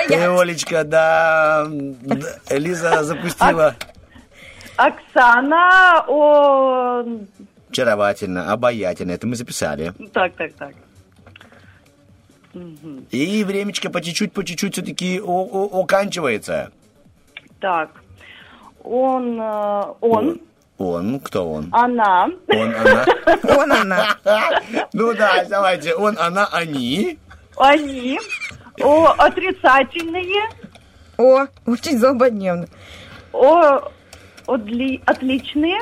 Я. 0.10 0.40
Олечка, 0.40 0.84
да, 0.84 1.66
да, 1.70 2.58
Лиза 2.58 3.04
запустила. 3.04 3.76
Оксана, 4.78 6.04
о... 6.08 7.04
Очаровательно, 7.70 8.52
обаятельно. 8.52 9.12
Это 9.12 9.28
мы 9.28 9.36
записали. 9.36 9.94
Так, 10.14 10.34
так, 10.34 10.54
так. 10.54 10.74
И 13.12 13.44
времечко 13.44 13.90
по 13.90 14.02
чуть-чуть, 14.02 14.32
по 14.32 14.44
чуть-чуть 14.44 14.74
все-таки 14.74 15.20
оканчивается. 15.20 16.72
Так. 17.60 17.90
Он, 18.84 19.40
э, 19.42 19.84
он, 20.02 20.40
Он, 20.78 21.19
кто 21.21 21.49
он? 21.51 21.69
она, 21.71 22.26
Он, 22.49 22.76
она. 22.76 23.05
Вон 23.43 23.71
она. 23.71 24.17
Ну 24.93 25.13
да, 25.13 25.45
давайте. 25.45 25.95
Он, 25.95 26.17
она, 26.19 26.47
они. 26.51 27.17
они, 27.57 28.19
о, 28.82 29.07
отрицательные, 29.17 30.49
О, 31.17 31.45
очень 31.65 31.97
злободневно. 31.97 32.67
о, 33.32 33.89
одли- 34.47 35.01
отличные, 35.05 35.80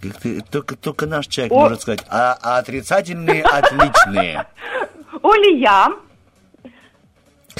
Как 0.00 0.16
ты- 0.20 0.40
только, 0.50 0.76
только 0.76 1.06
наш 1.06 1.26
человек 1.26 1.52
О. 1.52 1.60
может 1.60 1.82
сказать. 1.82 2.04
А, 2.08 2.38
а 2.42 2.58
отрицательные 2.58 3.42
отличные. 3.42 4.46
Олия, 5.22 5.88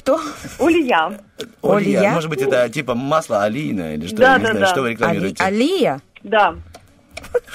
Кто? 0.05 0.21
Олия, 0.59 1.19
Олья, 1.63 1.99
Олья? 2.01 2.11
может 2.11 2.29
быть, 2.29 2.43
это 2.43 2.69
типа 2.69 2.95
масло 2.95 3.43
алина 3.43 3.95
или 3.95 4.07
что? 4.07 4.17
Да, 4.17 4.33
Я 4.35 4.39
не 4.39 4.45
да, 4.45 4.51
знаю, 4.51 4.61
да. 4.61 4.71
что 4.71 4.81
вы 4.83 4.89
Али- 4.89 4.93
рекламируете. 4.97 5.43
Алия? 5.43 6.03
да. 6.23 6.57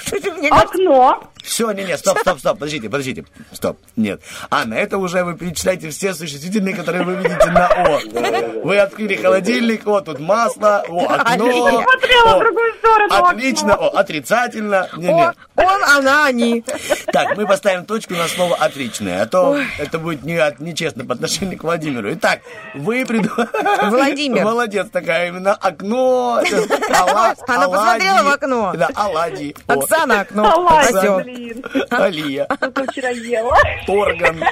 Что 0.06 0.20
ты 0.20 0.30
мне 0.32 0.48
говоришь? 0.48 0.70
Окно, 0.70 1.22
Все, 1.42 1.70
не, 1.72 1.84
не, 1.84 1.96
стоп, 1.96 2.18
стоп, 2.18 2.38
стоп, 2.38 2.58
подождите, 2.58 2.88
подождите, 2.88 3.24
стоп, 3.52 3.78
нет. 3.96 4.20
Анна, 4.50 4.74
это 4.74 4.98
уже 4.98 5.24
вы 5.24 5.36
перечисляете 5.36 5.90
все 5.90 6.14
существительные, 6.14 6.74
которые 6.74 7.04
вы 7.04 7.14
видите 7.14 7.50
на 7.50 7.66
О. 7.68 8.00
Вы 8.62 8.78
открыли 8.78 9.16
холодильник, 9.16 9.86
о, 9.86 10.00
тут 10.00 10.20
масло, 10.20 10.84
о, 10.88 11.06
окно. 11.06 11.82
Смотрела 11.82 12.36
в 12.36 12.40
другую 12.40 12.74
сторону, 12.78 13.26
Отлично, 13.26 13.74
о, 13.76 13.88
отрицательно. 13.98 14.88
Не, 14.96 15.08
не. 15.08 15.32
он, 15.56 15.84
она, 15.84 16.26
они. 16.26 16.62
Так, 17.12 17.36
мы 17.36 17.46
поставим 17.46 17.86
точку 17.86 18.14
на 18.14 18.28
слово 18.28 18.56
отличное, 18.56 19.22
а 19.22 19.26
то 19.26 19.58
это 19.78 19.98
будет 19.98 20.22
не, 20.22 20.40
нечестно 20.58 21.04
по 21.04 21.14
отношению 21.14 21.58
к 21.58 21.64
Владимиру. 21.64 22.12
Итак, 22.12 22.40
вы 22.74 23.04
придумали... 23.06 23.48
Владимир. 23.90 24.44
Молодец 24.44 24.88
такая 24.92 25.28
именно. 25.28 25.54
Окно. 25.54 26.42
Она 27.46 27.68
посмотрела 27.68 28.22
в 28.22 28.28
окно. 28.28 28.72
Да, 28.76 28.90
оладьи. 28.94 29.56
О, 29.90 29.94
Оксана 29.94 30.20
окно. 30.20 31.20
блин, 31.24 31.64
Алия. 31.90 32.46
только 32.46 32.84
вчера 32.90 33.08
ела. 33.10 33.56
Орган. 33.88 34.42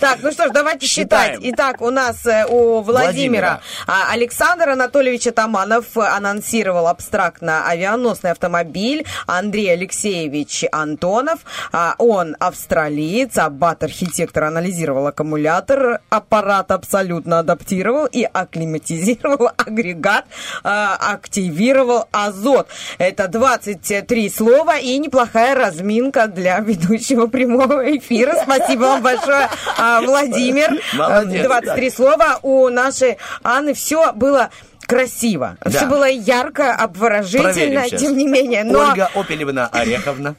Так, 0.00 0.18
ну 0.22 0.32
что 0.32 0.48
ж, 0.48 0.50
давайте 0.52 0.86
Считаем. 0.86 1.40
считать. 1.40 1.54
Итак, 1.54 1.80
у 1.82 1.90
нас 1.90 2.24
э, 2.26 2.44
у 2.48 2.80
Владимира, 2.80 2.82
Владимира. 2.82 3.60
а, 3.86 4.12
Александр 4.12 4.70
Анатольевич 4.70 5.26
Атаманов 5.26 5.96
э, 5.96 6.00
анонсировал 6.00 6.88
абстрактно 6.88 7.66
авианосный 7.66 8.30
автомобиль. 8.32 9.06
Андрей 9.26 9.72
Алексеевич 9.72 10.64
Антонов, 10.72 11.40
а, 11.72 11.94
он 11.98 12.36
австралиец, 12.40 13.36
аббат-архитектор 13.38 14.44
анализировал 14.44 15.06
аккумулятор, 15.06 16.00
аппарат 16.10 16.70
абсолютно 16.70 17.38
адаптировал 17.40 18.06
и 18.06 18.24
акклиматизировал 18.24 19.50
агрегат, 19.56 20.26
а, 20.64 20.96
активировал 21.12 22.06
азот. 22.12 22.68
Это 22.98 23.28
23 23.28 24.28
слова 24.30 24.76
и 24.82 24.98
неплохая 24.98 25.54
разминка 25.54 26.26
для 26.26 26.58
ведущего 26.60 27.26
прямого 27.26 27.96
эфира. 27.96 28.34
Спасибо 28.42 28.82
вам 28.82 29.02
большое, 29.02 29.48
а, 29.78 30.00
Владимир. 30.02 30.70
Молодец. 30.94 31.46
23 31.46 31.90
слова 31.90 32.38
у 32.42 32.68
нашей 32.68 33.18
Анны. 33.42 33.74
Все 33.74 34.12
было 34.12 34.50
красиво. 34.86 35.56
Да. 35.64 35.70
Все 35.70 35.86
было 35.86 36.08
ярко, 36.08 36.74
обворожительно, 36.74 37.88
тем 37.88 38.16
не 38.16 38.26
менее. 38.26 38.64
Но 38.64 38.90
Ольга 38.90 39.10
Опелевна 39.14 39.68
Ореховна. 39.68 40.34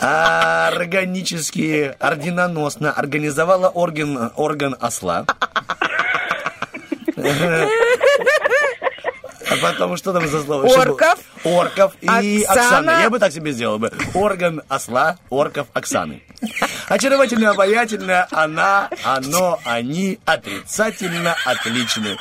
Органически, 0.00 1.92
орденоносно 1.98 2.92
организовала 2.92 3.68
орган, 3.68 4.30
орган 4.36 4.76
осла. 4.80 5.26
А 9.50 9.56
потом 9.56 9.96
что 9.96 10.12
там 10.12 10.26
за 10.26 10.42
слово? 10.42 10.66
Орков. 10.66 11.18
Орков 11.44 11.92
и 12.00 12.06
Оксана. 12.06 12.66
Оксаны. 12.66 12.90
Я 13.02 13.10
бы 13.10 13.18
так 13.18 13.32
себе 13.32 13.52
сделал 13.52 13.78
бы. 13.78 13.92
Орган 14.14 14.62
осла, 14.68 15.18
орков, 15.30 15.68
Оксаны. 15.72 16.22
Очаровательно, 16.88 17.50
обаятельно, 17.50 18.26
она, 18.30 18.88
оно, 19.04 19.58
они, 19.64 20.18
отрицательно, 20.24 21.36
отличны. 21.44 22.16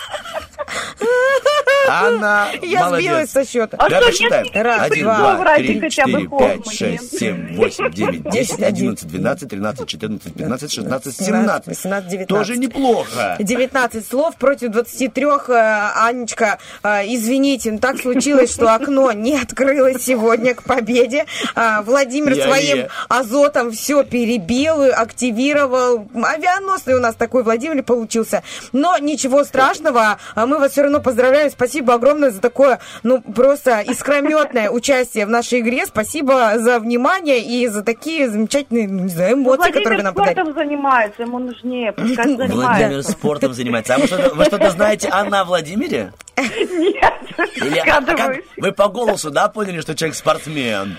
Анна, 1.89 2.49
я 2.61 2.86
молодец. 2.86 3.05
сбилась 3.05 3.32
со 3.32 3.45
счета. 3.45 3.78
А 3.80 3.89
Да, 3.89 4.01
что, 4.01 4.11
посчитаем. 4.11 4.47
Раз, 4.53 4.82
Один, 4.91 5.03
два, 5.05 5.55
три, 5.55 5.89
четыре, 5.89 6.28
пять, 6.28 6.72
шесть, 6.74 7.18
семь, 7.18 7.55
восемь, 7.55 7.89
девять, 7.91 8.30
десять, 8.30 8.61
одиннадцать, 8.61 9.07
двенадцать, 9.07 9.49
тринадцать, 9.49 9.88
четырнадцать, 9.88 10.34
пятнадцать, 10.34 10.72
шестнадцать, 10.74 11.15
семнадцать. 11.15 11.68
18, 11.68 12.09
19. 12.09 12.28
Тоже 12.28 12.57
неплохо. 12.57 13.38
19 13.39 14.05
слов 14.05 14.36
против 14.36 14.72
23. 14.72 15.26
э, 15.47 15.91
Анечка, 15.95 16.59
э, 16.84 17.03
извините, 17.05 17.72
но 17.72 17.78
так 17.80 17.99
случилось, 18.01 18.53
что 18.53 18.74
окно 18.74 19.11
не 19.13 19.38
открылось 19.39 20.03
сегодня 20.03 20.55
к 20.55 20.63
победе. 20.63 21.26
А, 21.55 21.82
Владимир 21.84 22.34
Я 22.34 22.43
своим 22.47 22.78
не. 22.80 22.89
азотом 23.07 23.72
все 23.72 24.03
перебил, 24.03 24.82
активировал. 24.93 26.07
Авианосный 26.13 26.95
у 26.95 26.99
нас 26.99 27.15
такой 27.15 27.43
Владимир 27.43 27.82
получился. 27.84 28.43
Но 28.74 28.97
ничего 28.97 29.43
страшного, 29.45 30.18
а 30.36 30.45
мы 30.58 30.62
вас 30.64 30.72
все 30.72 30.82
равно 30.82 30.99
поздравляем. 30.99 31.49
Спасибо 31.51 31.93
огромное 31.93 32.32
за 32.32 32.41
такое, 32.41 32.80
ну, 33.03 33.22
просто 33.22 33.82
искрометное 33.82 34.70
участие 34.70 35.26
в 35.26 35.30
нашей 35.30 35.60
игре. 35.60 35.86
Спасибо 35.86 36.53
за 36.58 36.80
внимание 36.80 37.39
и 37.39 37.68
за 37.68 37.84
такие 37.84 38.30
замечательные, 38.30 38.88
ну, 38.88 39.03
не 39.03 39.10
знаю, 39.10 39.36
эмоции, 39.36 39.72
которые 39.72 39.97
вы 39.97 40.03
нам 40.03 40.14
подарили. 40.14 40.34
спортом 40.41 40.53
занимается, 40.55 41.22
ему 41.22 41.39
нужнее, 41.39 41.91
пускай 41.93 42.36
Владимир 42.36 43.03
спортом 43.03 43.53
занимается. 43.53 43.95
А 43.95 43.99
вы 43.99 44.08
что-то, 44.08 44.34
вы 44.34 44.45
что-то 44.45 44.70
знаете 44.72 45.10
Анна 45.12 45.41
о 45.41 45.45
Владимире? 45.45 46.14
Нет, 46.38 47.14
Или, 47.55 47.80
а- 47.80 48.01
как- 48.01 48.38
вы 48.58 48.72
по 48.72 48.88
голосу, 48.88 49.30
да, 49.32 49.47
поняли, 49.47 49.82
что 49.82 49.95
человек 49.95 50.16
спортсмен? 50.16 50.97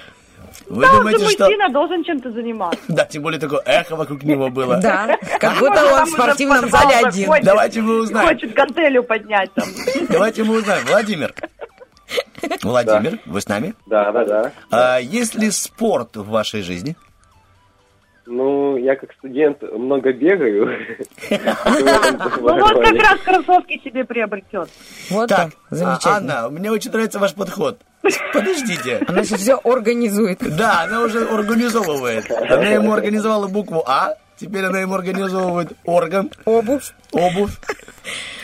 Вы 0.68 0.82
Да, 0.82 0.92
думаете, 0.98 1.28
что... 1.30 1.44
мужчина, 1.44 1.70
должен 1.70 2.04
чем-то 2.04 2.30
заниматься. 2.32 2.80
Да, 2.88 3.04
тем 3.04 3.22
более 3.22 3.40
такое 3.40 3.60
эхо 3.64 3.96
вокруг 3.96 4.22
него 4.22 4.48
было. 4.50 4.76
Да, 4.78 5.16
как 5.40 5.58
будто 5.58 5.84
он 5.94 6.04
в 6.04 6.10
спортивном 6.10 6.68
зале 6.68 6.94
один. 7.04 7.32
Давайте 7.42 7.80
мы 7.80 8.00
узнаем. 8.00 8.28
Хочет 8.28 8.52
гантелью 8.52 9.02
поднять 9.02 9.52
там. 9.54 9.66
Давайте 10.08 10.44
мы 10.44 10.58
узнаем. 10.58 10.84
Владимир. 10.86 11.34
Владимир, 12.62 13.18
вы 13.26 13.40
с 13.40 13.48
нами? 13.48 13.74
Да, 13.86 14.12
да, 14.12 14.24
да. 14.24 14.52
А, 14.70 14.98
есть 14.98 15.34
ли 15.34 15.50
спорт 15.50 16.16
в 16.16 16.28
вашей 16.28 16.62
жизни? 16.62 16.96
Ну, 18.30 18.76
я 18.76 18.94
как 18.94 19.12
студент 19.14 19.62
много 19.62 20.12
бегаю. 20.12 20.68
Ну 21.30 21.38
вот 22.40 22.84
как 22.84 22.94
раз 23.02 23.20
кроссовки 23.24 23.80
себе 23.82 24.04
приобретет. 24.04 24.68
Вот 25.10 25.28
Так, 25.28 25.52
так, 25.52 25.52
а, 25.70 25.74
замечательно. 25.74 26.38
Анна, 26.38 26.48
мне 26.50 26.70
очень 26.70 26.90
нравится 26.90 27.18
ваш 27.18 27.34
подход. 27.34 27.80
Подождите. 28.32 29.02
Она 29.06 29.24
сейчас 29.24 29.40
все 29.40 29.56
организует. 29.64 30.38
Да, 30.56 30.82
она 30.82 31.02
уже 31.02 31.24
организовывает. 31.26 32.30
Она 32.30 32.68
ему 32.68 32.92
организовала 32.92 33.46
букву 33.48 33.82
А, 33.86 34.14
теперь 34.36 34.64
она 34.64 34.80
ему 34.80 34.94
организовывает 34.94 35.72
орган, 35.84 36.30
Обувь. 36.44 36.92
обувь. 37.12 37.52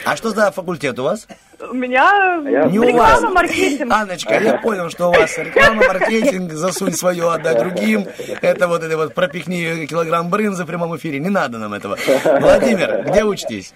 А 0.04 0.16
что 0.16 0.30
за 0.30 0.50
факультет 0.50 0.98
у 0.98 1.04
вас? 1.04 1.26
У 1.70 1.72
меня 1.74 2.36
Не 2.68 2.78
у 2.78 2.82
реклама, 2.82 3.20
вас. 3.22 3.32
маркетинг. 3.32 3.90
Анночка, 3.92 4.34
я 4.38 4.58
понял, 4.58 4.90
что 4.90 5.08
у 5.08 5.12
вас 5.14 5.38
реклама, 5.38 5.82
маркетинг, 5.86 6.52
засунь 6.52 6.92
свое, 6.92 7.32
отдай 7.32 7.58
другим. 7.58 8.06
Это 8.42 8.68
вот 8.68 8.82
это 8.82 8.96
вот 8.98 9.14
пропихни 9.14 9.86
килограмм 9.86 10.28
брынзы 10.28 10.64
в 10.64 10.66
прямом 10.66 10.94
эфире. 10.96 11.20
Не 11.20 11.30
надо 11.30 11.56
нам 11.58 11.72
этого. 11.72 11.96
Владимир, 12.24 13.04
где 13.08 13.24
учитесь? 13.24 13.72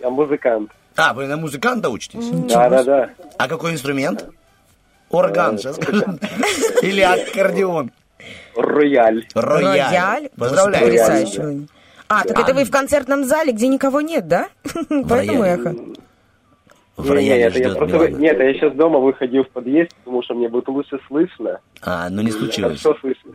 Я 0.00 0.10
музыкант. 0.10 0.70
А, 0.96 1.14
вы 1.14 1.26
на 1.26 1.38
музыканта 1.38 1.88
учитесь? 1.88 2.28
Да, 2.52 2.68
да, 2.68 2.82
да. 2.82 3.10
А 3.38 3.48
какой 3.48 3.72
инструмент? 3.72 4.26
Орган, 5.12 5.58
сейчас 5.58 5.76
скажем. 5.76 6.18
Или 6.82 7.00
аккордеон. 7.00 7.90
Рояль. 8.56 9.26
Рояль. 9.34 9.78
Рояль. 9.78 10.28
Поздравляю. 10.36 10.84
Потрясающе. 10.84 11.66
А, 12.08 12.24
так 12.24 12.38
это 12.38 12.54
вы 12.54 12.64
в 12.64 12.70
концертном 12.70 13.24
зале, 13.24 13.52
где 13.52 13.68
никого 13.68 14.00
нет, 14.00 14.28
да? 14.28 14.48
Поэтому 15.08 15.42
эхо. 15.44 15.74
В 16.96 17.06
Не, 17.06 17.10
рояле 17.10 17.44
нет, 17.44 17.56
я 17.56 17.74
просто... 17.74 18.08
Нет, 18.10 18.38
я 18.38 18.52
сейчас 18.52 18.74
дома 18.74 18.98
выходил 18.98 19.44
в 19.44 19.48
подъезд, 19.48 19.94
потому 20.04 20.22
что 20.22 20.34
мне 20.34 20.48
будет 20.48 20.68
лучше 20.68 20.98
слышно. 21.08 21.60
А, 21.80 22.10
ну 22.10 22.20
не 22.20 22.30
случилось. 22.30 22.82
Хорошо 22.82 23.00
слышно. 23.00 23.32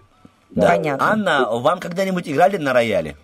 Да. 0.52 0.76
Понятно. 0.76 1.12
Анна, 1.12 1.50
вам 1.50 1.80
когда-нибудь 1.80 2.30
играли 2.30 2.58
на 2.58 2.72
рояле? 2.74 3.16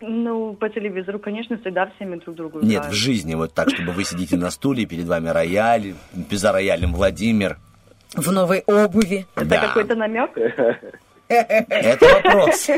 Ну, 0.00 0.54
по 0.54 0.68
телевизору, 0.68 1.18
конечно, 1.18 1.58
всегда 1.58 1.90
всеми 1.96 2.16
друг 2.16 2.36
другу 2.36 2.60
Нет, 2.60 2.86
в 2.86 2.92
жизни, 2.92 3.34
вот 3.34 3.54
так, 3.54 3.70
чтобы 3.70 3.92
вы 3.92 4.04
сидите 4.04 4.36
на 4.36 4.50
стуле, 4.50 4.84
перед 4.84 5.06
вами 5.06 5.28
рояль, 5.28 5.94
за 6.30 6.52
роялем 6.52 6.92
Владимир. 6.92 7.58
В 8.16 8.32
новой 8.32 8.62
обуви. 8.66 9.26
Это 9.36 9.44
Да. 9.46 9.60
какой-то 9.68 9.94
намек? 9.94 10.30
Это 11.28 12.06
вопрос. 12.06 12.68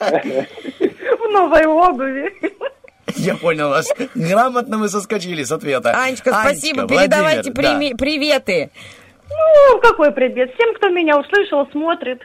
В 0.00 1.32
новой 1.32 1.66
обуви. 1.66 2.32
Я 3.16 3.36
понял 3.36 3.68
вас. 3.70 3.88
Грамотно 4.14 4.78
вы 4.78 4.88
соскочили 4.88 5.42
с 5.42 5.52
ответа. 5.52 5.90
Анечка, 6.00 6.30
спасибо. 6.32 6.86
Передавайте 6.86 7.50
да. 7.50 7.96
приветы. 7.96 8.70
Ну, 9.28 9.80
какой 9.80 10.12
привет. 10.12 10.52
Всем, 10.54 10.74
кто 10.74 10.88
меня 10.90 11.18
услышал, 11.18 11.66
смотрит, 11.70 12.20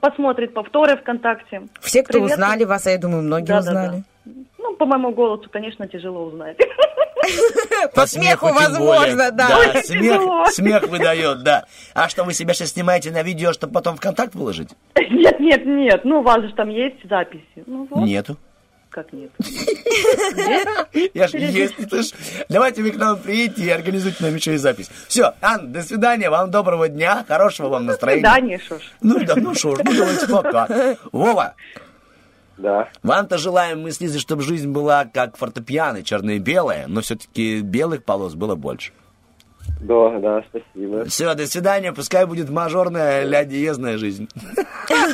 посмотрит 0.00 0.54
повторы 0.54 0.96
ВКонтакте. 0.96 1.62
Все, 1.80 2.02
кто 2.02 2.14
Привет. 2.14 2.32
узнали 2.32 2.64
вас, 2.64 2.86
а 2.86 2.90
я 2.90 2.98
думаю, 2.98 3.22
многие 3.22 3.56
узнали. 3.58 4.02
Ну, 4.24 4.76
по 4.76 4.86
моему 4.86 5.12
голосу, 5.12 5.48
конечно, 5.50 5.86
тяжело 5.88 6.24
узнать. 6.24 6.56
По 7.94 8.06
смеху 8.06 8.46
возможно, 8.52 9.30
да. 9.30 9.58
Очень 9.58 9.82
смех, 9.84 10.48
смех 10.50 10.88
выдает, 10.88 11.42
да. 11.42 11.64
А 11.94 12.08
что, 12.08 12.24
вы 12.24 12.32
себя 12.34 12.54
сейчас 12.54 12.70
снимаете 12.70 13.10
на 13.10 13.22
видео, 13.22 13.52
чтобы 13.52 13.72
потом 13.72 13.96
ВКонтакт 13.96 14.34
выложить? 14.34 14.70
Нет, 14.96 15.38
нет, 15.40 15.64
нет. 15.64 16.04
Ну, 16.04 16.20
у 16.20 16.22
вас 16.22 16.42
же 16.42 16.52
там 16.54 16.68
есть 16.68 16.96
записи. 17.08 17.64
Ну, 17.66 17.86
вот. 17.90 18.04
Нету. 18.04 18.36
Как 18.90 19.10
нет? 19.12 19.30
Я 21.14 21.26
ж 21.26 21.32
есть, 21.34 21.76
ты 21.76 22.02
ж. 22.02 22.10
Давайте 22.50 22.82
вы 22.82 22.90
к 22.90 22.96
нам 22.96 23.18
приедете 23.18 23.62
и 23.62 23.70
организуйте 23.70 24.22
нам 24.22 24.34
еще 24.34 24.52
и 24.54 24.58
запись. 24.58 24.90
Все, 25.08 25.32
Анна, 25.40 25.68
до 25.68 25.82
свидания, 25.82 26.28
вам 26.28 26.50
доброго 26.50 26.90
дня, 26.90 27.24
хорошего 27.26 27.68
вам 27.68 27.86
настроения. 27.86 28.22
Да, 28.22 28.38
не 28.38 28.58
шо 28.58 28.78
ж. 28.78 28.82
Ну 29.00 29.24
да, 29.24 29.34
ну 29.36 29.54
ж, 29.54 29.64
ну 29.64 29.76
давайте 29.96 30.26
пока. 30.28 30.68
Вова, 31.10 31.54
Да. 32.58 32.88
вам-то 33.02 33.38
желаем 33.38 33.82
мы 33.82 33.92
с 33.92 34.00
Лизой, 34.00 34.20
чтобы 34.20 34.42
жизнь 34.42 34.70
была 34.70 35.04
как 35.04 35.36
фортепиано, 35.36 36.02
черное 36.02 36.36
и 36.36 36.38
белое, 36.38 36.86
но 36.86 37.00
все-таки 37.00 37.60
белых 37.60 38.04
полос 38.04 38.34
было 38.34 38.54
больше. 38.54 38.92
Да, 39.82 40.10
да, 40.20 40.42
спасибо. 40.48 41.04
Все, 41.06 41.34
до 41.34 41.46
свидания, 41.46 41.92
пускай 41.92 42.24
будет 42.24 42.48
мажорная 42.50 43.24
ля 43.24 43.44
диезная 43.44 43.98
жизнь. 43.98 44.28
Я 44.88 45.08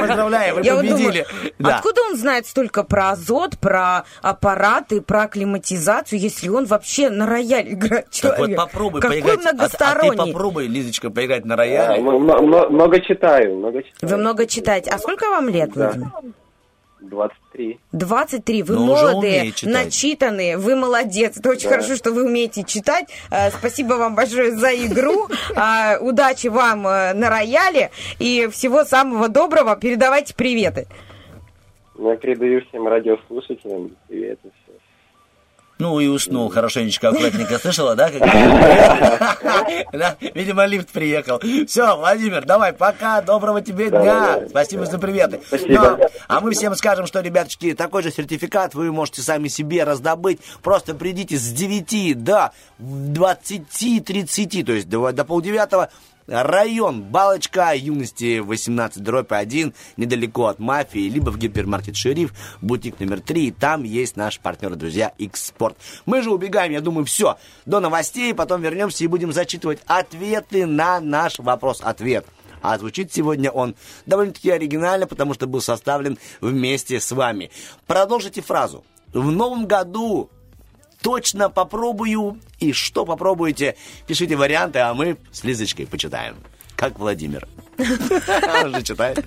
поздравляю, 0.00 0.56
вы 0.56 0.62
победили. 0.64 1.24
Откуда 1.62 2.00
он 2.10 2.16
знает 2.16 2.46
столько 2.46 2.82
про 2.82 3.10
азот, 3.10 3.56
про 3.58 4.04
аппараты, 4.20 5.00
про 5.00 5.28
климатизацию, 5.28 6.18
если 6.18 6.48
он 6.48 6.64
вообще 6.66 7.08
на 7.10 7.26
рояль 7.26 7.72
играет? 7.72 8.08
Так 8.20 8.38
вот 8.38 8.54
попробуй 8.56 9.00
Какой 9.00 9.22
поиграть. 9.22 9.46
А- 9.46 9.92
А, 9.92 9.98
ты 10.00 10.12
попробуй, 10.16 10.66
Лизочка, 10.66 11.10
поиграть 11.10 11.44
на 11.44 11.56
рояле. 11.56 12.00
м- 12.00 12.72
много 12.72 13.00
читаю, 13.00 13.56
много 13.56 13.82
читаю. 13.82 14.10
Вы 14.12 14.16
много 14.16 14.46
читаете. 14.46 14.90
А 14.90 14.98
сколько 14.98 15.28
вам 15.30 15.48
лет. 15.48 15.70
Владимир? 15.74 16.08
23. 17.02 17.78
23. 17.92 18.62
Вы 18.62 18.76
уже 18.76 18.84
молодые, 18.84 19.52
начитанные, 19.62 20.56
вы 20.56 20.76
молодец. 20.76 21.36
Это 21.38 21.50
очень 21.50 21.68
хорошо, 21.68 21.96
что 21.96 22.12
вы 22.12 22.24
умеете 22.24 22.64
читать. 22.64 23.06
Э, 23.30 23.50
Спасибо 23.50 23.94
вам 23.94 24.14
большое 24.14 24.52
за 24.52 24.74
игру. 24.74 25.28
А, 25.56 25.98
Удачи 26.00 26.46
вам 26.46 26.86
э, 26.86 27.12
на 27.14 27.28
рояле 27.28 27.90
и 28.18 28.48
всего 28.50 28.84
самого 28.84 29.28
доброго. 29.28 29.76
Передавайте 29.76 30.34
приветы. 30.34 30.86
Ну, 31.96 32.10
Я 32.10 32.16
передаю 32.16 32.62
всем 32.66 32.88
радиослушателям 32.88 33.96
привет 34.08 34.38
и 34.44 34.48
все. 34.48 34.61
Ну 35.82 35.98
и 35.98 36.06
уснул 36.06 36.48
хорошенечко, 36.48 37.08
аккуратненько. 37.08 37.58
Слышала, 37.58 37.96
да? 37.96 38.08
Видимо, 40.32 40.64
лифт 40.64 40.90
приехал. 40.90 41.40
Все, 41.66 41.96
Владимир, 41.96 42.44
давай, 42.44 42.72
пока, 42.72 43.20
доброго 43.20 43.60
тебе 43.62 43.90
дня. 43.90 44.44
Спасибо 44.48 44.86
за 44.86 45.00
приветы. 45.00 45.40
Спасибо. 45.44 45.98
Ну, 46.00 46.06
а 46.28 46.40
мы 46.40 46.52
всем 46.52 46.76
скажем, 46.76 47.06
что, 47.06 47.18
ребяточки, 47.18 47.74
такой 47.74 48.04
же 48.04 48.12
сертификат 48.12 48.76
вы 48.76 48.92
можете 48.92 49.22
сами 49.22 49.48
себе 49.48 49.82
раздобыть. 49.82 50.38
Просто 50.62 50.94
придите 50.94 51.36
с 51.36 51.50
9 51.50 52.22
до 52.22 52.52
20-30, 52.78 54.64
то 54.64 54.72
есть 54.72 54.88
до 54.88 55.24
полдевятого. 55.24 55.90
Район 56.26 57.02
Балочка 57.02 57.74
юности 57.74 58.38
18 58.38 59.02
дробь 59.02 59.32
1 59.32 59.74
недалеко 59.96 60.46
от 60.46 60.58
мафии, 60.58 61.08
либо 61.08 61.30
в 61.30 61.38
гипермаркет 61.38 61.96
Шериф, 61.96 62.32
бутик 62.60 63.00
номер 63.00 63.20
3. 63.20 63.52
Там 63.52 63.82
есть 63.82 64.16
наш 64.16 64.38
партнер, 64.38 64.74
друзья, 64.76 65.12
X-Sport. 65.18 65.76
Мы 66.06 66.22
же 66.22 66.30
убегаем, 66.30 66.72
я 66.72 66.80
думаю, 66.80 67.04
все. 67.04 67.38
До 67.66 67.80
новостей, 67.80 68.34
потом 68.34 68.62
вернемся 68.62 69.04
и 69.04 69.08
будем 69.08 69.32
зачитывать 69.32 69.80
ответы 69.86 70.66
на 70.66 71.00
наш 71.00 71.38
вопрос-ответ. 71.38 72.26
А 72.62 72.78
звучит 72.78 73.12
сегодня 73.12 73.50
он 73.50 73.74
довольно-таки 74.06 74.50
оригинально, 74.50 75.06
потому 75.06 75.34
что 75.34 75.46
был 75.46 75.60
составлен 75.60 76.18
вместе 76.40 77.00
с 77.00 77.10
вами. 77.10 77.50
Продолжите 77.86 78.40
фразу. 78.40 78.84
В 79.12 79.30
новом 79.30 79.66
году 79.66 80.30
точно 81.02 81.50
попробую. 81.50 82.38
И 82.60 82.72
что 82.72 83.04
попробуете, 83.04 83.76
пишите 84.06 84.36
варианты, 84.36 84.78
а 84.78 84.94
мы 84.94 85.18
с 85.30 85.44
Лизочкой 85.44 85.86
почитаем. 85.86 86.36
Как 86.76 86.98
Владимир. 86.98 87.46
Он 88.64 88.74
же 88.74 88.82
читает. 88.82 89.24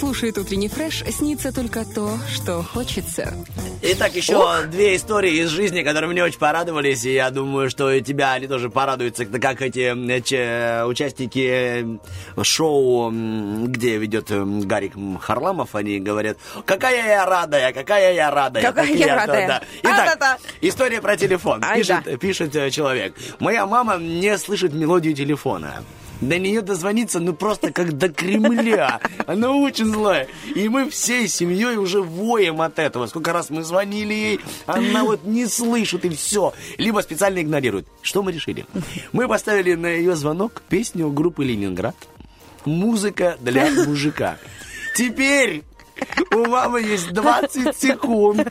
Слушает 0.00 0.38
утренний 0.38 0.68
фреш, 0.68 1.04
снится 1.10 1.52
только 1.52 1.84
то, 1.84 2.18
что 2.32 2.62
хочется. 2.62 3.34
Итак, 3.82 4.14
еще 4.16 4.62
две 4.66 4.96
истории 4.96 5.42
из 5.42 5.48
жизни, 5.50 5.82
которые 5.82 6.10
мне 6.10 6.24
очень 6.24 6.38
порадовались, 6.38 7.04
и 7.04 7.12
я 7.12 7.30
думаю, 7.30 7.68
что 7.68 7.92
и 7.92 8.00
тебя 8.00 8.32
они 8.32 8.46
тоже 8.46 8.70
порадуются, 8.70 9.26
как 9.26 9.60
эти 9.60 9.92
э, 9.94 10.20
че- 10.22 10.84
участники 10.86 11.46
э, 12.36 12.42
шоу, 12.42 13.10
где 13.66 13.98
ведет 13.98 14.30
э, 14.30 14.42
Гарик 14.42 14.94
Харламов, 15.20 15.74
они 15.74 15.98
говорят, 16.00 16.38
какая 16.64 17.06
я 17.06 17.26
радая, 17.26 17.72
какая 17.74 18.14
я 18.14 18.30
радая. 18.30 18.62
Какая 18.62 18.86
я 18.94 19.06
то- 19.06 19.14
радая. 19.16 19.48
да. 19.48 19.62
Итак, 19.82 20.08
А-та-та. 20.16 20.38
история 20.62 21.02
про 21.02 21.16
телефон. 21.18 21.62
Ай 21.62 21.78
Пишет, 21.78 22.02
да. 22.06 22.16
пишет 22.16 22.56
э, 22.56 22.70
человек. 22.70 23.14
Моя 23.38 23.66
мама 23.66 23.98
не 23.98 24.36
слышит 24.38 24.72
мелодию 24.72 25.14
телефона. 25.14 25.84
До 26.20 26.38
нее 26.38 26.60
дозвониться, 26.60 27.18
ну 27.20 27.32
просто 27.32 27.72
как 27.72 27.96
до 27.96 28.08
Кремля. 28.10 29.00
Она 29.26 29.52
очень 29.52 29.86
злая. 29.86 30.28
И 30.54 30.68
мы 30.68 30.90
всей 30.90 31.28
семьей 31.28 31.76
уже 31.76 32.02
воем 32.02 32.60
от 32.60 32.78
этого. 32.78 33.06
Сколько 33.06 33.32
раз 33.32 33.50
мы 33.50 33.62
звонили 33.62 34.12
ей, 34.12 34.40
она 34.66 35.04
вот 35.04 35.24
не 35.24 35.46
слышит 35.46 36.04
и 36.04 36.10
все. 36.10 36.52
Либо 36.78 37.00
специально 37.00 37.40
игнорирует. 37.40 37.86
Что 38.02 38.22
мы 38.22 38.32
решили? 38.32 38.66
Мы 39.12 39.28
поставили 39.28 39.74
на 39.74 39.86
ее 39.86 40.14
звонок 40.14 40.62
песню 40.68 41.10
группы 41.10 41.44
Ленинград. 41.44 41.96
Музыка 42.66 43.38
для 43.40 43.70
мужика. 43.70 44.36
Теперь 44.94 45.62
у 46.34 46.46
мамы 46.46 46.82
есть 46.82 47.12
20 47.12 47.76
секунд 47.76 48.48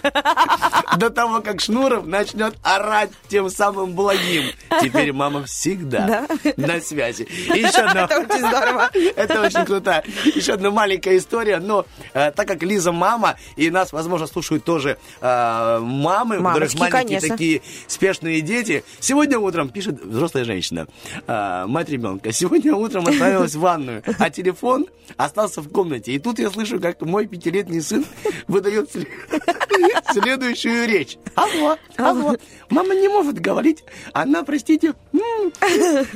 до 0.97 1.09
того, 1.09 1.41
как 1.41 1.61
Шнуров 1.61 2.05
начнет 2.05 2.55
орать 2.63 3.11
тем 3.27 3.49
самым 3.49 3.93
благим. 3.93 4.45
Теперь 4.81 5.13
мама 5.13 5.43
всегда 5.45 6.27
на 6.57 6.81
связи. 6.81 7.23
И 7.23 7.59
еще 7.59 7.81
одна... 7.81 8.05
Это 8.05 8.19
очень 8.19 8.47
здорово. 8.47 8.89
Это 9.15 9.41
очень 9.41 9.65
круто. 9.65 10.03
Еще 10.26 10.53
одна 10.53 10.71
маленькая 10.71 11.17
история, 11.17 11.59
но 11.59 11.85
э, 12.13 12.31
так 12.31 12.47
как 12.47 12.63
Лиза 12.63 12.91
мама, 12.91 13.38
и 13.55 13.69
нас, 13.69 13.91
возможно, 13.91 14.27
слушают 14.27 14.63
тоже 14.63 14.97
э, 15.21 15.80
мамы, 15.80 16.39
у 16.39 16.43
которых 16.43 16.73
Мамочки, 16.73 16.77
маленькие 16.80 17.19
конечно. 17.19 17.30
такие 17.30 17.61
спешные 17.88 18.41
дети. 18.41 18.84
Сегодня 18.99 19.39
утром, 19.39 19.69
пишет 19.69 20.03
взрослая 20.03 20.43
женщина, 20.43 20.88
э, 21.27 21.65
мать 21.67 21.89
ребенка, 21.89 22.31
сегодня 22.31 22.76
утром 22.76 23.07
отправилась 23.07 23.55
в 23.55 23.59
ванную, 23.59 24.03
а 24.17 24.30
телефон 24.30 24.88
остался 25.17 25.61
в 25.61 25.69
комнате. 25.69 26.13
И 26.13 26.19
тут 26.19 26.39
я 26.39 26.49
слышу, 26.49 26.80
как 26.80 27.01
мой 27.01 27.27
пятилетний 27.40 27.82
сын 27.82 28.06
выдает 28.48 28.94
сле- 28.94 29.07
следующую 30.11 30.88
речь. 30.88 31.18
Алло, 31.36 31.78
алло. 31.98 32.36
Мама 32.70 32.94
не 32.95 33.07
может 33.07 33.40
говорить. 33.40 33.84
Она, 34.14 34.44
простите, 34.44 34.94
ну, 35.11 35.52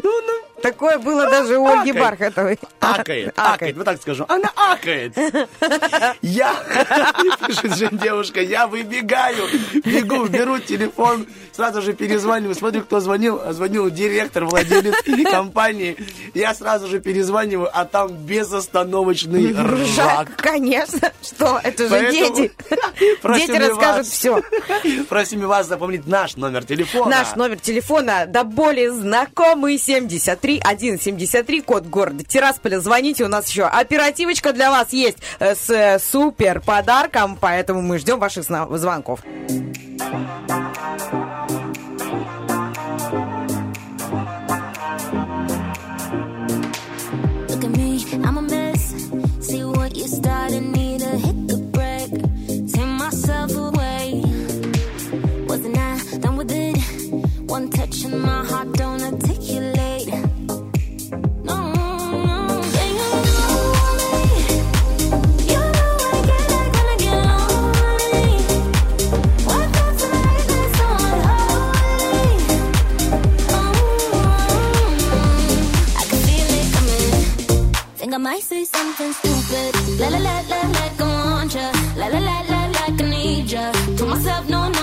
ну, 0.04 0.44
Такое 0.62 0.98
было 0.98 1.30
даже 1.30 1.58
у 1.58 1.68
Ольги. 1.68 1.92
Бархатовой. 1.92 2.58
Акает, 2.80 3.34
акает, 3.38 3.76
вот 3.76 3.84
так 3.84 4.02
скажу. 4.02 4.24
Она 4.30 4.50
акает. 4.56 5.14
Я, 6.22 6.56
пишет 7.48 7.76
же 7.76 7.90
девушка, 7.92 8.40
я 8.42 8.68
выбегаю, 8.68 9.46
бегу, 9.84 10.26
беру 10.28 10.60
телефон, 10.60 11.28
сразу 11.52 11.82
же 11.82 11.92
перезваниваю, 11.94 12.56
смотрю, 12.56 12.82
кто 12.84 13.00
звонил. 13.02 13.42
А 13.44 13.52
Звонил 13.52 13.90
директор, 13.90 14.46
владелец 14.46 14.96
компании. 15.30 15.98
Я 16.34 16.54
сразу 16.54 16.88
же 16.88 17.00
перезваниваю, 17.02 17.70
а 17.74 17.84
там 17.86 18.14
безостановочный 18.14 19.54
ржак. 19.54 20.30
конечно. 20.38 21.12
Что? 21.22 21.60
Это 21.64 21.88
же 21.88 22.12
дети. 22.12 22.52
Дети 23.00 23.52
расскажут 23.52 24.08
все. 24.08 24.42
Просим 25.10 25.44
и 25.44 25.46
вас 25.46 25.68
запомнить 25.68 26.06
наш 26.08 26.36
номер 26.36 26.66
телефона. 26.66 27.10
Наш 27.10 27.36
номер 27.36 27.60
телефона 27.60 28.26
до 28.28 28.44
более 28.44 28.92
знакомый 28.92 29.78
73 29.78 30.62
173, 30.62 31.62
код 31.62 31.86
города 31.86 32.24
Тирасполя. 32.24 32.80
Звоните, 32.80 33.24
у 33.24 33.28
нас 33.28 33.48
еще 33.50 33.64
оперативочка 33.64 34.54
для 34.54 34.70
вас 34.70 34.92
есть 34.94 35.18
э, 35.40 35.56
с 35.56 35.70
э, 35.70 36.00
супер 36.00 36.60
подарком, 36.62 37.38
поэтому 37.40 37.82
мы 37.82 38.00
ждем 38.00 38.20
ваших 38.20 38.44
звонков. 38.44 39.22
Look 50.50 50.73
One 57.54 57.70
touch 57.70 58.04
and 58.04 58.20
my 58.20 58.44
heart 58.44 58.74
don't 58.74 59.00
articulate. 59.04 60.10
I 78.14 78.18
might 78.18 78.44
say 78.44 78.64
something 78.64 79.14
stupid. 79.14 80.00
La 80.00 80.08
la 80.10 80.18
la 80.18 80.42
la 80.50 80.60
I 80.82 80.90
want 81.00 81.54
ya. 81.54 81.72
La 81.98 82.08
la 82.08 82.18
la 82.18 82.42
la 82.50 82.66
like 82.78 83.02
I 83.02 83.10
need 83.10 83.52
ya. 83.52 83.72
To 83.98 84.06
myself, 84.08 84.50
no, 84.50 84.70
no. 84.70 84.83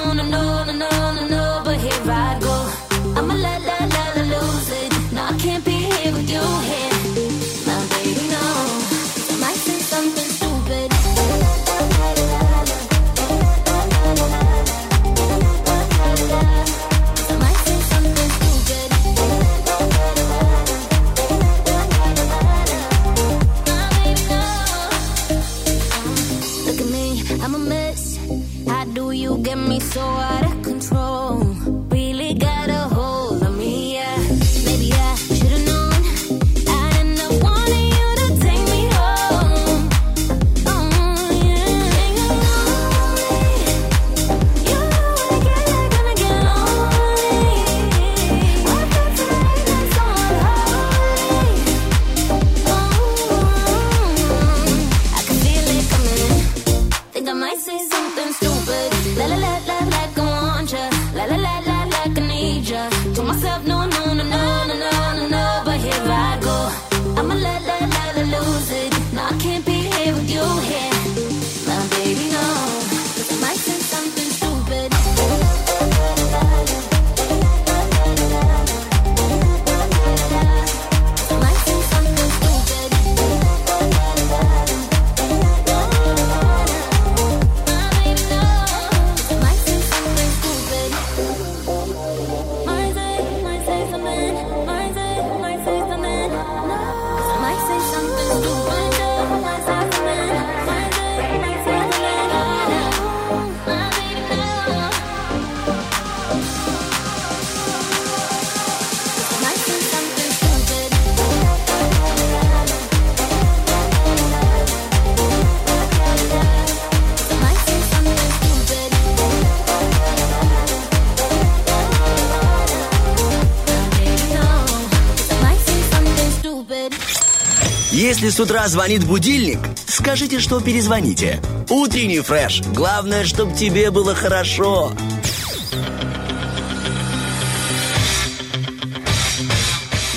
С 128.40 128.42
утра 128.42 128.66
звонит 128.68 129.04
будильник, 129.04 129.58
скажите, 129.86 130.40
что 130.40 130.62
перезвоните. 130.62 131.42
Утренний 131.68 132.20
фреш. 132.20 132.62
Главное, 132.72 133.26
чтобы 133.26 133.54
тебе 133.54 133.90
было 133.90 134.14
хорошо. 134.14 134.92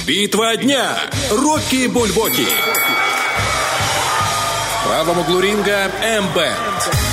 Битва 0.07 0.55
дня. 0.55 0.97
Рокки 1.31 1.87
Бульбоки. 1.87 2.47
В 4.79 4.87
правом 4.87 5.19
углу 5.19 5.41
ринга 5.41 5.91
MBAND. 6.01 7.12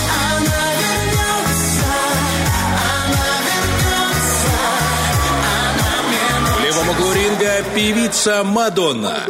Углу 6.91 7.13
ринга 7.13 7.63
певица 7.75 8.43
Мадонна. 8.45 9.27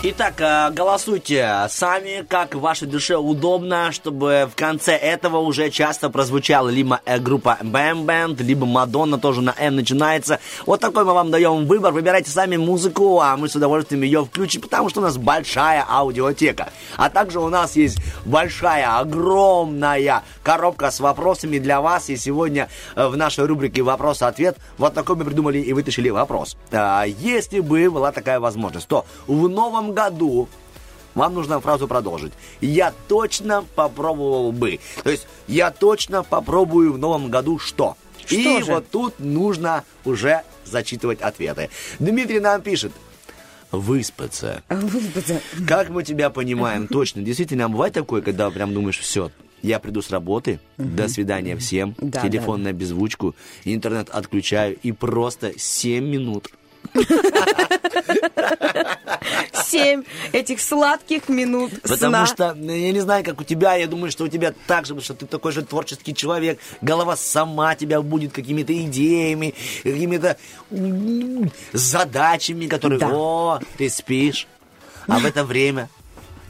Итак, 0.00 0.34
э, 0.40 0.70
голосуйте 0.70 1.66
сами, 1.70 2.24
как 2.28 2.54
вашей 2.54 2.86
душе 2.86 3.16
удобно, 3.16 3.90
чтобы 3.90 4.48
в 4.48 4.54
конце 4.54 4.92
этого 4.92 5.38
уже 5.38 5.70
часто 5.70 6.08
прозвучала 6.08 6.68
либо 6.68 7.00
э, 7.04 7.18
группа 7.18 7.58
Bam 7.62 8.04
Band, 8.06 8.40
либо 8.40 8.64
Мадонна 8.64 9.18
тоже 9.18 9.40
на 9.40 9.56
М 9.58 9.74
начинается. 9.74 10.38
Вот 10.66 10.78
такой 10.78 11.02
мы 11.02 11.14
вам 11.14 11.32
даем 11.32 11.66
выбор. 11.66 11.92
Выбирайте 11.92 12.30
сами 12.30 12.56
музыку, 12.56 13.20
а 13.20 13.36
мы 13.36 13.48
с 13.48 13.56
удовольствием 13.56 14.02
ее 14.02 14.24
включим, 14.24 14.62
потому 14.62 14.88
что 14.88 15.00
у 15.00 15.02
нас 15.02 15.16
большая 15.16 15.84
аудиотека. 15.90 16.68
А 16.96 17.10
также 17.10 17.40
у 17.40 17.48
нас 17.48 17.74
есть 17.74 17.98
большая, 18.24 19.00
огромная 19.00 20.22
коробка 20.44 20.92
с 20.92 21.00
вопросами 21.00 21.58
для 21.58 21.80
вас. 21.80 22.08
И 22.08 22.16
сегодня 22.16 22.68
э, 22.94 23.08
в 23.08 23.16
нашей 23.16 23.46
рубрике 23.46 23.82
«Вопрос-ответ» 23.82 24.58
вот 24.78 24.94
такой 24.94 25.16
мы 25.16 25.24
придумали 25.24 25.58
и 25.58 25.72
вытащили 25.72 26.08
вопрос. 26.10 26.56
А, 26.70 27.02
Если 27.02 27.58
бы 27.58 27.90
была 27.90 28.12
такая 28.12 28.38
возможность, 28.38 28.86
то 28.86 29.04
в 29.26 29.48
новом 29.48 29.87
году 29.92 30.48
вам 31.14 31.34
нужно 31.34 31.60
фразу 31.60 31.88
продолжить. 31.88 32.32
Я 32.60 32.92
точно 33.08 33.64
попробовал 33.74 34.52
бы. 34.52 34.78
То 35.02 35.10
есть 35.10 35.26
я 35.48 35.70
точно 35.70 36.22
попробую 36.22 36.92
в 36.92 36.98
новом 36.98 37.28
году 37.28 37.58
что? 37.58 37.96
И 38.30 38.62
же? 38.62 38.72
вот 38.72 38.90
тут 38.90 39.18
нужно 39.18 39.84
уже 40.04 40.42
зачитывать 40.64 41.20
ответы. 41.20 41.70
Дмитрий 41.98 42.40
нам 42.40 42.62
пишет. 42.62 42.92
Выспаться. 43.72 44.62
Выспаться. 44.68 45.40
Как 45.66 45.88
мы 45.88 46.02
тебя 46.02 46.30
понимаем, 46.30 46.86
точно. 46.86 47.22
Действительно, 47.22 47.66
а 47.66 47.68
бывает 47.68 47.94
такое, 47.94 48.22
когда 48.22 48.50
прям 48.50 48.72
думаешь, 48.72 48.98
все, 48.98 49.30
я 49.62 49.78
приду 49.78 50.02
с 50.02 50.10
работы, 50.10 50.60
до 50.76 51.08
свидания 51.08 51.56
всем, 51.56 51.94
Да, 51.98 52.22
телефон 52.22 52.62
на 52.62 52.72
беззвучку, 52.72 53.34
интернет 53.64 54.08
отключаю 54.08 54.76
и 54.82 54.92
просто 54.92 55.58
7 55.58 56.04
минут. 56.04 56.50
Семь 59.64 60.04
этих 60.32 60.60
сладких 60.60 61.28
минут 61.28 61.72
Потому 61.82 61.98
сна. 61.98 62.26
что, 62.26 62.54
ну, 62.54 62.72
я 62.72 62.92
не 62.92 63.00
знаю, 63.00 63.24
как 63.24 63.40
у 63.40 63.44
тебя, 63.44 63.74
я 63.74 63.86
думаю, 63.86 64.10
что 64.10 64.24
у 64.24 64.28
тебя 64.28 64.54
так 64.66 64.86
же, 64.86 64.94
потому 64.94 65.02
что 65.04 65.14
ты 65.14 65.26
такой 65.26 65.52
же 65.52 65.62
творческий 65.62 66.14
человек, 66.14 66.58
голова 66.80 67.16
сама 67.16 67.74
тебя 67.74 68.00
будет 68.00 68.32
какими-то 68.32 68.72
идеями, 68.72 69.54
какими-то 69.82 70.36
задачами, 71.72 72.66
которые, 72.66 72.98
Да. 72.98 73.08
о, 73.12 73.60
ты 73.76 73.90
спишь, 73.90 74.46
а 75.06 75.18
в 75.18 75.26
это 75.26 75.44
время 75.44 75.88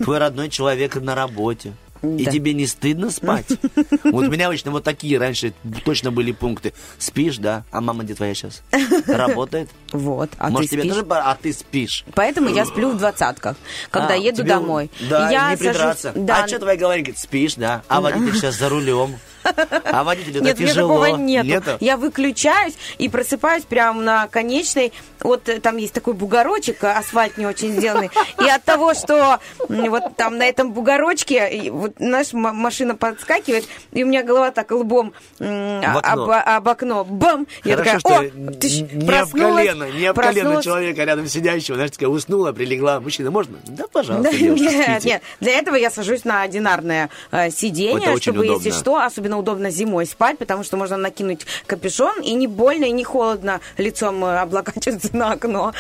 твой 0.02 0.18
родной 0.18 0.48
человек 0.48 0.96
на 0.96 1.14
работе. 1.14 1.72
И 2.02 2.24
Да. 2.24 2.30
тебе 2.30 2.54
не 2.54 2.66
стыдно 2.66 3.10
спать? 3.10 3.46
Вот 4.04 4.26
у 4.26 4.30
меня 4.30 4.46
обычно 4.46 4.70
вот 4.70 4.84
такие 4.84 5.18
раньше 5.18 5.52
точно 5.84 6.10
были 6.10 6.32
пункты. 6.32 6.72
Спишь, 6.98 7.38
да? 7.38 7.64
А 7.70 7.80
мама 7.80 8.04
где 8.04 8.14
твоя 8.14 8.34
сейчас? 8.34 8.62
Работает? 9.06 9.68
Вот, 9.92 10.30
а 10.38 10.50
Может, 10.50 10.70
ты 10.70 10.76
тебе 10.76 10.82
спишь? 10.92 11.02
тоже? 11.04 11.20
А 11.22 11.34
ты 11.40 11.52
спишь. 11.52 12.04
Поэтому 12.14 12.48
я 12.48 12.64
сплю 12.64 12.90
в 12.90 12.98
двадцатках, 12.98 13.56
когда 13.90 14.14
А, 14.14 14.16
еду 14.16 14.38
тебе- 14.38 14.48
домой. 14.50 14.90
Да, 15.08 15.30
я 15.30 15.50
не 15.50 15.56
придраться. 15.56 16.12
сажусь- 16.12 16.26
да, 16.26 16.44
А 16.44 16.48
что 16.48 16.58
твоя? 16.58 16.76
Говорит, 16.78 17.18
спишь, 17.18 17.54
да? 17.54 17.82
А 17.88 18.00
водитель 18.00 18.34
сейчас 18.34 18.56
за 18.56 18.68
рулем. 18.68 19.16
А 19.84 20.04
водитель 20.04 20.36
это 20.36 20.44
Нет, 20.44 20.56
тяжело. 20.58 20.88
такого 21.04 21.16
нету. 21.16 21.76
Я 21.80 21.96
выключаюсь 21.96 22.74
и 22.98 23.08
просыпаюсь 23.08 23.64
прямо 23.64 24.00
на 24.02 24.26
конечной. 24.28 24.92
Вот 25.20 25.48
э, 25.48 25.60
там 25.60 25.76
есть 25.76 25.92
такой 25.94 26.14
бугорочек, 26.14 26.82
э, 26.84 26.90
асфальт 26.90 27.38
не 27.38 27.46
очень 27.46 27.72
сделанный. 27.72 28.10
И 28.44 28.48
от 28.48 28.62
того, 28.64 28.94
что 28.94 29.40
вот 29.68 30.16
там 30.16 30.38
на 30.38 30.44
этом 30.46 30.72
бугорочке, 30.72 31.70
вот, 31.70 31.92
знаешь, 31.98 32.32
машина 32.32 32.94
подскакивает, 32.94 33.66
и 33.92 34.04
у 34.04 34.06
меня 34.06 34.22
голова 34.22 34.50
так 34.50 34.70
лбом 34.70 35.12
В 35.38 35.96
окно. 35.98 36.24
об, 36.24 36.30
об 36.30 36.68
окно. 36.68 37.04
Бам! 37.04 37.46
Я 37.64 37.76
Хорошо, 37.76 37.98
такая, 38.00 38.30
о, 38.30 38.52
тыщ, 38.52 38.80
не 38.92 39.10
об 39.18 39.30
колено, 39.30 39.84
не 39.90 40.06
об 40.06 40.16
колено 40.20 40.62
человека 40.62 41.04
рядом 41.04 41.26
сидящего, 41.26 41.76
знаешь, 41.76 41.90
такая 41.92 42.08
уснула, 42.08 42.52
прилегла. 42.52 43.00
Мужчина, 43.00 43.30
можно? 43.30 43.58
Да, 43.66 43.84
пожалуйста, 43.90 44.30
Да, 44.32 44.36
девушка, 44.38 44.64
нет, 44.64 44.84
спите. 45.02 45.08
нет. 45.08 45.22
Для 45.40 45.58
этого 45.58 45.74
я 45.76 45.90
сажусь 45.90 46.24
на 46.24 46.42
одинарное 46.42 47.10
э, 47.30 47.50
сиденье, 47.50 48.16
чтобы, 48.20 48.44
если 48.46 48.70
удобно. 48.70 48.80
что, 48.80 49.00
особенно 49.00 49.27
удобно 49.36 49.70
зимой 49.70 50.06
спать, 50.06 50.38
потому 50.38 50.64
что 50.64 50.76
можно 50.76 50.96
накинуть 50.96 51.46
капюшон, 51.66 52.22
и 52.22 52.32
не 52.34 52.46
больно, 52.46 52.84
и 52.84 52.92
не 52.92 53.04
холодно 53.04 53.60
лицом 53.76 54.24
э, 54.24 54.38
облокачиваться 54.38 55.10
на 55.16 55.32
окно. 55.32 55.72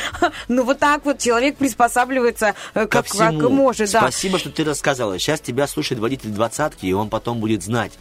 Ну, 0.48 0.64
вот 0.64 0.78
так 0.78 1.04
вот 1.04 1.18
человек 1.18 1.56
приспосабливается, 1.56 2.54
э, 2.74 2.80
Ко 2.86 2.88
как, 2.88 3.06
всему. 3.06 3.40
как 3.40 3.50
может, 3.50 3.90
да. 3.92 4.00
Спасибо, 4.00 4.38
что 4.38 4.50
ты 4.50 4.64
рассказала. 4.64 5.18
Сейчас 5.18 5.40
тебя 5.40 5.66
слушает 5.66 6.00
водитель 6.00 6.30
двадцатки, 6.30 6.86
и 6.86 6.92
он 6.92 7.08
потом 7.08 7.38
будет 7.40 7.62
знать. 7.62 7.92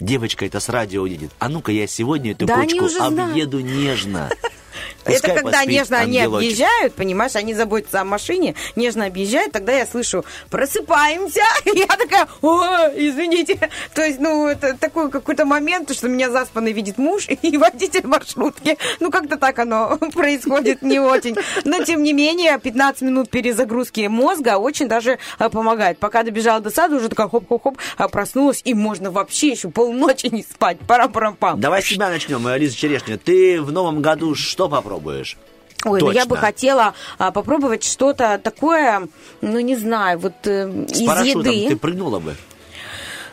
Девочка 0.00 0.44
это 0.46 0.60
с 0.60 0.68
радио 0.68 1.06
едет. 1.06 1.30
А 1.38 1.48
ну-ка 1.48 1.72
я 1.72 1.86
сегодня 1.86 2.32
эту 2.32 2.46
Да 2.46 2.56
кочку 2.56 2.84
уже 2.84 2.96
знают. 2.96 3.30
объеду 3.32 3.60
нежно. 5.06 5.26
Это 5.26 5.28
Пускай 5.28 5.36
когда 5.36 5.64
нежно 5.64 5.98
они 5.98 6.20
объезжают, 6.20 6.94
понимаешь, 6.94 7.36
они 7.36 7.54
заботятся 7.54 8.00
о 8.00 8.04
машине, 8.04 8.54
нежно 8.76 9.06
объезжают, 9.06 9.52
тогда 9.52 9.72
я 9.72 9.86
слышу, 9.86 10.24
просыпаемся, 10.50 11.42
я 11.64 11.86
такая, 11.86 12.28
о, 12.42 12.88
извините. 12.94 13.70
То 13.94 14.02
есть, 14.02 14.20
ну, 14.20 14.46
это 14.46 14.76
такой 14.76 15.10
какой-то 15.10 15.44
момент, 15.44 15.92
что 15.94 16.08
меня 16.08 16.30
заспанный 16.30 16.72
видит 16.72 16.98
муж 16.98 17.26
и 17.42 17.56
водитель 17.56 18.06
маршрутки. 18.06 18.78
Ну, 19.00 19.10
как-то 19.10 19.36
так 19.36 19.58
оно 19.58 19.98
происходит 20.14 20.82
не 20.82 20.98
очень. 20.98 21.36
Но, 21.64 21.82
тем 21.84 22.02
не 22.02 22.12
менее, 22.12 22.58
15 22.58 23.02
минут 23.02 23.30
перезагрузки 23.30 24.06
мозга 24.08 24.58
очень 24.58 24.88
даже 24.88 25.18
э, 25.38 25.48
помогает. 25.48 25.98
Пока 25.98 26.22
добежала 26.22 26.60
до 26.60 26.70
сада, 26.70 26.96
уже 26.96 27.08
такая 27.08 27.28
хоп-хоп-хоп, 27.28 27.78
а 27.96 28.08
проснулась, 28.08 28.60
и 28.64 28.74
можно 28.74 29.10
вообще 29.10 29.48
еще 29.48 29.70
полночи 29.70 30.26
не 30.26 30.42
спать. 30.42 30.78
Пара-парам-пам. 30.86 31.60
Давай 31.60 31.82
с 31.82 31.88
тебя 31.88 32.08
начнем, 32.08 32.46
э, 32.46 32.58
Лиза 32.58 32.76
Черешня. 32.76 33.18
Ты 33.18 33.60
в 33.60 33.72
новом 33.72 34.02
году 34.02 34.34
что 34.34 34.59
попробуешь? 34.68 35.36
Ой, 35.84 36.00
ну 36.00 36.10
я 36.10 36.24
бы 36.24 36.34
Точно. 36.34 36.46
хотела 36.46 36.94
а, 37.18 37.30
попробовать 37.30 37.84
что-то 37.84 38.38
такое, 38.42 39.08
ну 39.40 39.60
не 39.60 39.76
знаю, 39.76 40.18
вот 40.18 40.34
э, 40.44 40.86
С 40.88 41.00
из 41.00 41.24
еды. 41.24 41.68
ты 41.68 41.76
прыгнула 41.76 42.18
бы? 42.18 42.36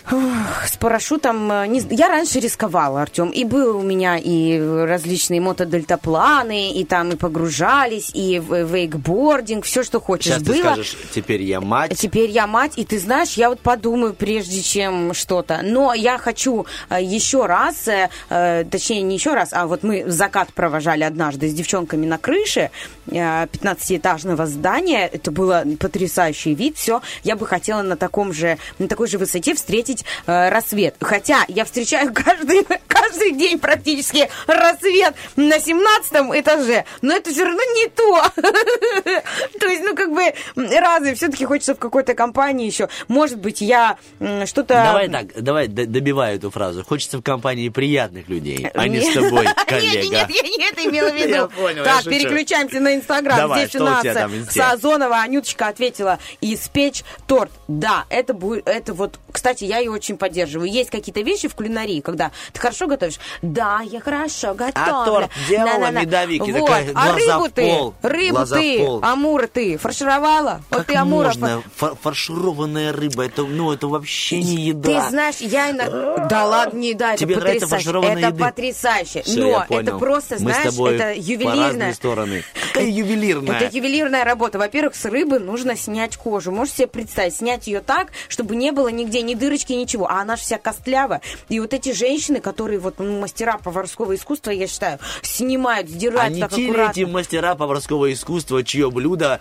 С 0.10 0.78
парашютом, 0.78 1.52
э, 1.52 1.68
не 1.68 1.82
я 1.90 2.08
раньше 2.08 2.40
рисковала, 2.40 3.02
Артем, 3.02 3.30
и 3.30 3.44
был 3.44 3.78
у 3.78 3.82
меня 3.82 4.18
и 4.18 4.58
различные 4.60 5.42
мотодельтапланы, 5.42 6.72
и 6.72 6.86
там 6.86 7.12
и 7.12 7.16
погружались, 7.18 8.12
и 8.14 8.40
в- 8.40 8.64
вейкбординг, 8.64 9.66
все, 9.66 9.84
что 9.84 10.00
хочешь 10.00 10.34
Сейчас 10.34 10.44
ты 10.44 10.54
было. 10.54 10.60
скажешь, 10.62 10.96
теперь 11.14 11.42
я 11.44 11.60
мать. 11.60 11.98
Теперь 11.98 12.30
я 12.30 12.48
мать, 12.48 12.74
и 12.78 12.86
ты 12.86 13.00
знаешь, 13.00 13.34
я 13.34 13.50
вот 13.50 13.60
подумаю, 13.60 14.14
прежде 14.14 14.62
чем 14.62 15.14
что-то. 15.14 15.60
Но 15.64 15.94
я 15.94 16.18
хочу 16.18 16.66
э, 16.90 17.04
еще 17.04 17.46
раз, 17.46 17.88
э, 17.90 18.10
э, 18.30 18.64
точнее, 18.70 19.02
не 19.02 19.16
еще 19.16 19.34
раз, 19.34 19.50
а 19.52 19.68
вот 19.68 19.84
мы 19.84 20.10
закат 20.10 20.54
провожали 20.54 21.04
однажды 21.04 21.50
с 21.50 21.54
девчонками 21.54 22.06
на 22.06 22.18
крыше 22.18 22.72
э, 23.08 23.46
15-этажного 23.48 24.46
здания. 24.46 25.06
Это 25.12 25.32
было 25.32 25.64
потрясающий 25.80 26.56
вид, 26.56 26.78
все. 26.78 27.02
Я 27.24 27.36
бы 27.36 27.46
хотела 27.46 27.82
на 27.82 27.98
таком 27.98 28.32
же, 28.32 28.58
на 28.80 28.88
такой 28.88 29.08
же 29.10 29.18
высоте 29.18 29.54
встретить 29.54 29.97
э, 30.26 30.50
рассвет. 30.50 30.96
Хотя 31.02 31.44
я 31.48 31.66
встречаю 31.66 32.14
каждый, 32.14 32.66
каждый 32.88 33.32
день 33.34 33.60
практически 33.60 34.30
рассвет 34.48 35.16
на 35.36 35.60
17 35.60 36.12
этаже, 36.42 36.86
но 37.02 37.16
это 37.16 37.32
все 37.32 37.44
равно 37.44 37.62
не 37.76 37.88
то. 37.90 38.24
То 39.60 39.68
есть, 39.68 39.84
ну, 39.84 39.96
как 39.96 40.12
бы, 40.12 40.34
разные. 40.56 41.16
Все-таки 41.16 41.46
хочется 41.46 41.76
в 41.76 41.80
какой-то 41.80 42.14
компании 42.14 42.66
еще. 42.66 42.90
Может 43.08 43.40
быть, 43.40 43.62
я 43.62 43.98
что-то... 44.46 44.74
Давай 44.76 45.10
так, 45.10 45.42
давай 45.42 45.68
д- 45.68 45.86
добивай 45.86 46.36
эту 46.36 46.52
фразу. 46.52 46.84
Хочется 46.84 47.18
в 47.18 47.22
компании 47.22 47.70
приятных 47.70 48.28
людей, 48.30 48.70
а 48.74 48.88
не 48.88 49.02
с 49.02 49.14
тобой, 49.14 49.46
Нет, 49.46 49.56
коллега. 49.68 50.10
нет, 50.10 50.30
я 50.30 50.42
не 50.42 50.70
это 50.70 50.86
имела 50.86 51.10
в 51.10 51.16
виду. 51.16 51.84
Так, 51.84 52.04
переключаемся 52.06 52.80
на 52.80 52.96
Инстаграм. 52.96 53.54
Здесь 53.56 53.76
у 53.76 53.84
нас 53.84 54.06
инсте? 54.06 54.62
Сазонова 54.62 55.18
Анюточка 55.18 55.68
ответила, 55.68 56.20
испечь 56.42 57.04
торт. 57.28 57.52
Да, 57.68 58.06
это 58.10 58.34
будет, 58.34 58.68
это 58.68 58.94
вот, 58.94 59.20
кстати, 59.32 59.64
я 59.66 59.80
ее 59.88 59.92
очень 59.92 60.18
поддерживаю. 60.18 60.70
Есть 60.72 60.90
какие-то 60.90 61.22
вещи 61.22 61.48
в 61.48 61.56
кулинарии, 61.56 62.02
когда 62.02 62.32
ты 62.54 62.60
хорошо 62.60 62.88
готовишь? 62.88 63.20
Да, 63.42 63.82
я 63.84 64.00
хорошо 64.00 64.54
готовлю. 64.54 64.74
А 64.76 65.06
торт 65.06 65.30
делала 65.50 65.66
На-на-на. 65.80 66.02
медовики, 66.02 66.52
Вот. 66.52 66.66
такая, 66.68 66.92
а 66.96 67.14
рыбу 67.16 67.50
ты, 67.50 68.08
рыбу 68.08 68.36
глаза 68.36 68.56
ты, 68.58 68.80
пол. 68.80 69.00
амура 69.04 69.48
ты 69.48 69.78
фаршировала? 69.78 70.62
вот 70.70 70.78
Как 70.80 70.88
ты 70.88 70.96
амура 70.96 71.28
можно? 71.28 71.64
Фар- 71.76 71.96
фаршированная 72.02 72.92
рыба, 72.94 73.26
это, 73.26 73.44
ну, 73.44 73.72
это 73.72 73.88
вообще 73.88 74.42
не 74.42 74.56
еда. 74.56 75.02
Ты 75.04 75.10
знаешь, 75.10 75.38
я 75.40 75.72
иногда... 75.72 76.28
Да 76.28 76.46
ладно, 76.46 76.78
не 76.78 76.94
да, 76.94 77.10
это 77.14 77.20
Тебе 77.20 77.36
потрясающе. 77.36 77.68
фаршированная 77.68 78.18
Это 78.18 78.28
еды? 78.28 78.40
потрясающе. 78.44 79.22
Всё, 79.24 79.66
Но 79.70 79.80
это 79.80 79.98
просто, 79.98 80.36
Мы 80.36 80.52
знаешь, 80.52 80.70
с 80.72 80.76
тобой 80.76 80.96
это 80.96 81.14
ювелирная... 81.14 81.94
стороны. 81.94 82.44
Какая 82.68 82.88
ювелирная? 82.90 83.60
Это 83.60 83.76
ювелирная 83.78 84.24
работа. 84.24 84.58
Во-первых, 84.60 84.96
с 84.96 85.06
рыбы 85.06 85.40
нужно 85.40 85.76
снять 85.78 86.18
кожу. 86.18 86.52
Можете 86.52 86.78
себе 86.78 86.88
представить, 86.88 87.36
снять 87.36 87.68
ее 87.68 87.82
так, 87.82 88.10
чтобы 88.28 88.56
не 88.56 88.72
было 88.72 88.88
нигде 88.90 89.22
ни 89.22 89.34
дырочки, 89.36 89.74
ничего. 89.78 90.10
А 90.10 90.22
она 90.22 90.36
же 90.36 90.42
вся 90.44 90.58
костлявая. 90.58 91.22
И 91.50 91.60
вот 91.60 91.74
эти 91.74 91.94
женщины, 91.94 92.40
которые 92.40 92.80
вот 92.80 93.00
ну, 93.00 93.20
мастера 93.20 93.58
поварского 93.58 94.16
искусства, 94.16 94.52
я 94.52 94.68
считаю, 94.68 95.00
снимают, 95.22 95.88
А 95.88 95.92
сдирают 95.92 96.34
не 96.34 96.42
так 96.42 96.58
ли 96.58 96.66
аккуратно. 96.70 96.92
эти 96.92 97.10
мастера 97.10 97.56
поварского 97.56 98.12
искусства, 98.12 98.64
чье 98.64 98.90
блюдо 98.92 99.40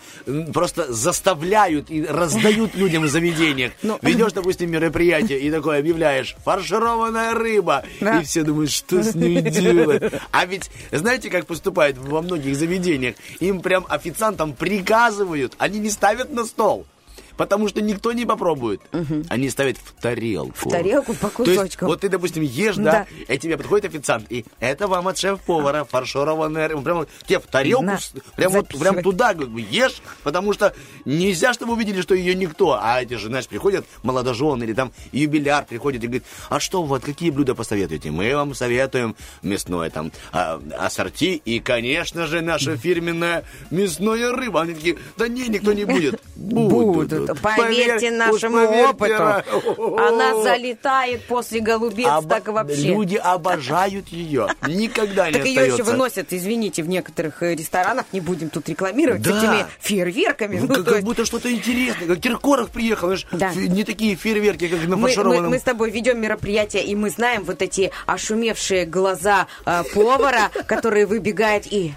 просто 0.52 0.92
заставляют 0.92 1.90
и 1.90 2.04
раздают 2.04 2.74
людям 2.76 3.04
в 3.04 3.08
заведениях? 3.08 3.72
Ну. 3.82 3.98
Ведешь, 4.02 4.32
допустим, 4.34 4.70
мероприятие 4.70 5.40
и 5.40 5.50
такое 5.50 5.78
объявляешь 5.78 6.36
«фаршированная 6.44 7.34
рыба», 7.34 7.84
и 8.00 8.24
все 8.24 8.42
думают, 8.42 8.70
что 8.70 9.02
с 9.02 9.14
ней 9.14 9.40
делать? 9.42 10.12
А 10.30 10.46
ведь 10.46 10.70
знаете, 10.92 11.30
как 11.30 11.46
поступают 11.46 11.96
во 11.98 12.22
многих 12.22 12.56
заведениях? 12.56 13.16
Им 13.40 13.60
прям 13.60 13.86
официантам 13.88 14.52
приказывают, 14.54 15.54
они 15.58 15.78
не 15.78 15.90
ставят 15.90 16.30
на 16.32 16.44
стол. 16.44 16.86
Потому 17.36 17.68
что 17.68 17.80
никто 17.82 18.12
не 18.12 18.24
попробует. 18.24 18.80
Они 19.28 19.50
ставят 19.50 19.76
в 19.78 19.92
тарелку. 20.00 20.68
В 20.68 20.72
тарелку 20.72 21.14
по 21.14 21.28
То 21.28 21.44
есть, 21.44 21.56
кусочкам. 21.56 21.88
вот 21.88 22.00
ты, 22.00 22.08
допустим, 22.08 22.42
ешь, 22.42 22.76
да, 22.76 23.06
Да. 23.28 23.34
и 23.34 23.38
тебе 23.38 23.56
подходит 23.56 23.86
официант, 23.86 24.26
и 24.30 24.44
это 24.60 24.88
вам 24.88 25.08
от 25.08 25.18
шеф-повара 25.18 25.84
фаршированная 25.84 26.68
рыба. 26.68 26.82
Прям 26.82 26.96
вот 26.98 27.08
тебе 27.26 27.38
в 27.40 27.46
тарелку, 27.46 27.84
На, 27.84 27.98
прям 28.36 28.52
вот 28.52 28.68
прям 28.68 29.02
туда 29.02 29.34
ешь, 29.70 30.02
потому 30.22 30.52
что 30.52 30.74
нельзя, 31.04 31.52
чтобы 31.52 31.74
увидели, 31.74 32.00
что 32.00 32.14
ее 32.14 32.34
никто. 32.34 32.78
А 32.80 33.02
эти 33.02 33.14
же, 33.14 33.28
знаешь, 33.28 33.46
приходят 33.46 33.86
молодожены 34.02 34.64
или 34.64 34.72
там 34.72 34.92
юбиляр 35.12 35.64
приходит 35.66 36.02
и 36.04 36.06
говорит, 36.06 36.24
а 36.48 36.60
что 36.60 36.82
вот, 36.82 37.04
какие 37.04 37.30
блюда 37.30 37.54
посоветуете? 37.54 38.10
Мы 38.10 38.34
вам 38.34 38.54
советуем 38.54 39.16
мясное 39.42 39.90
там 39.90 40.12
а, 40.32 40.60
ассорти 40.78 41.40
и, 41.44 41.60
конечно 41.60 42.26
же, 42.26 42.40
наша 42.40 42.76
фирменная 42.76 43.44
мясная 43.70 44.32
рыба. 44.32 44.62
Они 44.62 44.74
такие, 44.74 44.96
да 45.16 45.28
не, 45.28 45.48
никто 45.48 45.72
не 45.72 45.84
будет. 45.84 46.20
Будут. 46.36 47.25
Поверьте 47.34 48.10
Поверь- 48.10 48.12
нашему 48.12 48.66
поверьте, 48.66 48.88
опыту. 48.88 49.12
Ра- 49.14 50.08
Она 50.08 50.42
залетает 50.42 51.24
после 51.26 51.60
голубец, 51.60 52.06
Оба- 52.06 52.28
так 52.28 52.48
вообще. 52.48 52.88
Люди 52.88 53.16
обожают 53.16 54.08
ее. 54.08 54.48
Никогда 54.66 55.26
не 55.28 55.34
Так 55.34 55.46
ее 55.46 55.66
еще 55.66 55.82
выносят, 55.82 56.32
извините, 56.32 56.82
в 56.82 56.88
некоторых 56.88 57.42
э, 57.42 57.54
ресторанах, 57.54 58.06
не 58.12 58.20
будем 58.20 58.50
тут 58.50 58.68
рекламировать, 58.68 59.22
Да. 59.22 59.30
этими 59.30 59.66
фейерверками. 59.80 60.58
Ну, 60.58 60.66
Ну, 60.68 60.74
как, 60.76 60.84
как 60.84 60.94
есть 60.94 61.04
будто 61.06 61.24
что-то 61.24 61.52
интересное. 61.52 62.08
Как 62.08 62.20
Киркоров 62.20 62.70
приехал. 62.70 63.14
Да. 63.32 63.52
Не 63.54 63.84
такие 63.84 64.16
фейерверки, 64.16 64.68
как 64.68 64.80
на 64.82 64.88
мы, 64.90 64.96
мы, 64.96 65.02
фаршированном. 65.08 65.50
мы 65.50 65.58
с 65.58 65.62
тобой 65.62 65.90
ведем 65.90 66.20
мероприятие, 66.20 66.84
и 66.84 66.94
мы 66.94 67.10
знаем 67.10 67.44
вот 67.44 67.62
эти 67.62 67.90
ошумевшие 68.06 68.84
глаза 68.86 69.46
э, 69.64 69.82
повара, 69.94 70.50
которые 70.66 71.06
выбегают 71.06 71.66
и... 71.66 71.92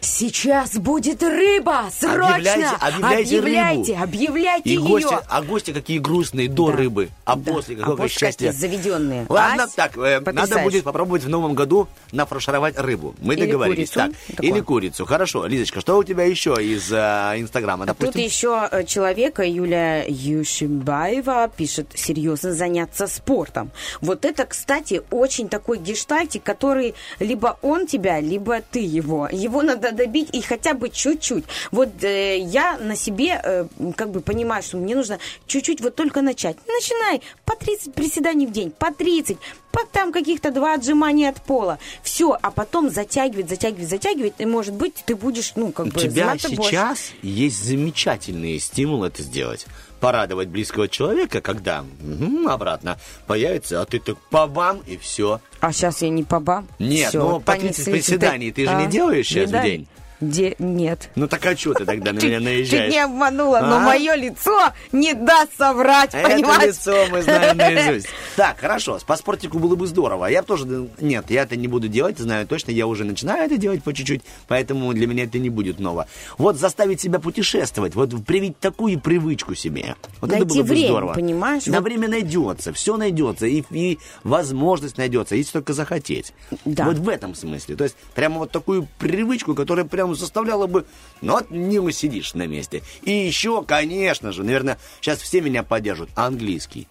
Сейчас 0.00 0.74
будет 0.74 1.22
рыба! 1.22 1.84
Срочно! 1.98 2.34
Объявляйте, 2.36 2.76
объявляйте 2.80 3.36
объявляйте, 3.38 3.92
рыбу. 3.92 4.02
объявляйте 4.04 4.62
И 4.70 4.72
ее! 4.72 4.80
гости, 4.80 5.16
а 5.28 5.42
гости 5.42 5.72
какие 5.72 5.98
грустные 5.98 6.48
до 6.48 6.70
Да. 6.70 6.76
рыбы, 6.76 7.08
а 7.24 7.36
Да. 7.36 7.52
после 7.52 7.76
А 7.76 7.78
какого 7.80 7.96
после 7.96 8.08
счастья. 8.18 8.46
какие 8.48 8.60
заведенные. 8.60 9.26
Ладно, 9.28 9.64
Ась, 9.64 9.72
так, 9.74 9.96
э, 9.96 10.20
надо 10.32 10.58
будет 10.60 10.84
попробовать 10.84 11.24
в 11.24 11.28
новом 11.28 11.54
году 11.54 11.88
нафаршировать 12.12 12.78
рыбу. 12.78 13.14
Мы 13.20 13.34
Или 13.34 13.46
договорились. 13.46 13.90
курицу. 13.90 14.12
Так, 14.26 14.36
Такое. 14.36 14.50
или 14.50 14.60
курицу. 14.60 15.06
Хорошо, 15.06 15.46
Лизочка, 15.46 15.80
что 15.80 15.96
у 15.98 16.04
тебя 16.04 16.24
еще 16.24 16.54
из 16.60 16.90
э, 16.92 17.34
Инстаграма? 17.38 17.86
Тут 17.86 17.98
Допустим, 17.98 18.22
еще 18.22 18.68
э, 18.70 18.84
человека, 18.84 19.42
Юлия 19.44 20.04
Юшибаева, 20.08 21.50
пишет, 21.56 21.88
серьезно 21.94 22.52
заняться 22.52 23.06
спортом. 23.06 23.70
Вот 24.00 24.24
это, 24.24 24.44
кстати, 24.46 25.02
очень 25.10 25.48
такой 25.48 25.78
гештальтик, 25.78 26.42
который 26.42 26.94
либо 27.18 27.58
он 27.62 27.86
тебя, 27.86 28.20
либо 28.20 28.60
ты 28.60 28.80
его. 28.80 29.28
Его 29.30 29.61
надо 29.62 29.92
добить 29.92 30.28
и 30.32 30.40
хотя 30.40 30.74
бы 30.74 30.88
чуть-чуть. 30.88 31.44
Вот 31.70 32.02
э, 32.02 32.38
я 32.38 32.78
на 32.78 32.96
себе 32.96 33.40
э, 33.42 33.66
как 33.96 34.10
бы 34.10 34.20
понимаю, 34.20 34.62
что 34.62 34.76
мне 34.76 34.94
нужно 34.94 35.18
чуть-чуть 35.46 35.80
вот 35.80 35.94
только 35.94 36.22
начать. 36.22 36.56
Начинай 36.66 37.22
по 37.44 37.56
30 37.56 37.94
приседаний 37.94 38.46
в 38.46 38.52
день, 38.52 38.70
по 38.70 38.92
30, 38.92 39.38
по 39.70 39.84
там 39.86 40.12
каких-то 40.12 40.50
два 40.50 40.74
отжимания 40.74 41.30
от 41.30 41.42
пола. 41.42 41.78
Все, 42.02 42.36
а 42.40 42.50
потом 42.50 42.90
затягивать, 42.90 43.48
затягивать, 43.48 43.88
затягивать, 43.88 44.34
и 44.38 44.46
может 44.46 44.74
быть 44.74 45.02
ты 45.06 45.16
будешь, 45.16 45.52
ну, 45.56 45.72
как 45.72 45.86
у 45.86 45.90
бы 45.90 46.00
тебя 46.00 46.10
заниматься 46.10 46.48
больше. 46.50 46.70
сейчас 46.70 47.10
есть 47.22 47.64
замечательный 47.64 48.58
стимул 48.58 49.04
это 49.04 49.22
сделать. 49.22 49.66
Порадовать 50.02 50.48
близкого 50.48 50.88
человека, 50.88 51.40
когда 51.40 51.84
мгм, 52.00 52.48
обратно 52.48 52.98
появится, 53.28 53.80
а 53.80 53.84
ты 53.84 54.00
так 54.00 54.18
по 54.30 54.46
вам 54.48 54.80
и 54.84 54.96
все. 54.96 55.40
А 55.60 55.72
сейчас 55.72 56.02
я 56.02 56.08
не 56.08 56.24
по 56.24 56.40
бам. 56.40 56.66
Нет, 56.80 57.10
Всё, 57.10 57.22
ну, 57.22 57.40
по 57.40 57.52
30 57.52 57.76
понеслись. 57.84 58.04
приседаний 58.06 58.50
ты 58.50 58.66
же 58.66 58.74
не 58.74 58.88
делаешь 58.88 59.28
сейчас 59.28 59.48
в 59.50 59.62
день? 59.62 59.86
Де- 60.22 60.54
Нет. 60.60 61.10
Ну 61.16 61.26
так 61.26 61.44
а 61.46 61.56
что 61.56 61.74
ты 61.74 61.84
тогда 61.84 62.12
на 62.12 62.20
Чуть- 62.20 62.28
меня 62.30 62.38
Чуть 62.38 62.44
наезжаешь? 62.44 62.92
не 62.92 63.00
обманула, 63.00 63.60
но 63.60 63.76
А? 63.76 63.80
мое 63.80 64.14
лицо 64.14 64.70
не 64.92 65.14
даст 65.14 65.50
соврать, 65.58 66.14
Это 66.14 66.30
понимаешь? 66.30 66.62
лицо 66.68 67.06
мы 67.10 67.22
знаем 67.22 67.56
наизусть. 67.56 68.06
Так, 68.36 68.58
хорошо, 68.60 68.98
по 69.06 69.16
спортику 69.16 69.58
было 69.58 69.74
бы 69.76 69.86
здорово. 69.86 70.26
Я 70.26 70.42
тоже, 70.42 70.88
нет, 71.00 71.26
я 71.30 71.42
это 71.42 71.56
не 71.56 71.66
буду 71.68 71.88
делать, 71.88 72.18
знаю 72.18 72.46
точно, 72.46 72.70
я 72.70 72.86
уже 72.86 73.04
начинаю 73.04 73.44
это 73.44 73.56
делать 73.58 73.82
по 73.82 73.92
чуть-чуть, 73.92 74.22
поэтому 74.48 74.92
для 74.94 75.06
меня 75.06 75.24
это 75.24 75.38
не 75.38 75.50
будет 75.50 75.80
ново. 75.80 76.06
Вот 76.38 76.56
заставить 76.56 77.00
себя 77.00 77.18
путешествовать, 77.18 77.94
вот 77.94 78.24
привить 78.24 78.58
такую 78.58 78.98
привычку 79.00 79.54
себе. 79.56 79.96
Вот 80.20 80.32
это 80.32 80.44
было 80.46 80.62
бы 80.62 80.76
здорово. 80.76 81.12
понимаешь? 81.14 81.66
На 81.66 81.78
Вот- 81.78 81.84
время 81.84 82.08
найдется, 82.08 82.72
все 82.72 82.96
найдется, 82.96 83.46
и, 83.46 83.64
и 83.70 83.98
возможность 84.22 84.96
найдется, 84.98 85.34
если 85.36 85.52
только 85.52 85.72
захотеть. 85.72 86.32
Да. 86.64 86.84
Вот 86.84 86.96
в 86.96 87.08
этом 87.08 87.34
смысле. 87.34 87.76
То 87.76 87.84
есть 87.84 87.96
прямо 88.14 88.38
вот 88.38 88.50
такую 88.50 88.88
привычку, 88.98 89.54
которая 89.54 89.84
прямо 90.12 90.14
заставляла 90.14 90.66
бы, 90.66 90.84
ну 91.20 91.32
вот 91.32 91.50
не 91.50 91.78
усидишь 91.78 92.34
на 92.34 92.46
месте. 92.46 92.82
И 93.02 93.10
еще, 93.10 93.64
конечно 93.64 94.32
же, 94.32 94.44
наверное, 94.44 94.78
сейчас 95.00 95.20
все 95.20 95.40
меня 95.40 95.62
поддержат, 95.62 96.10
английский 96.14 96.86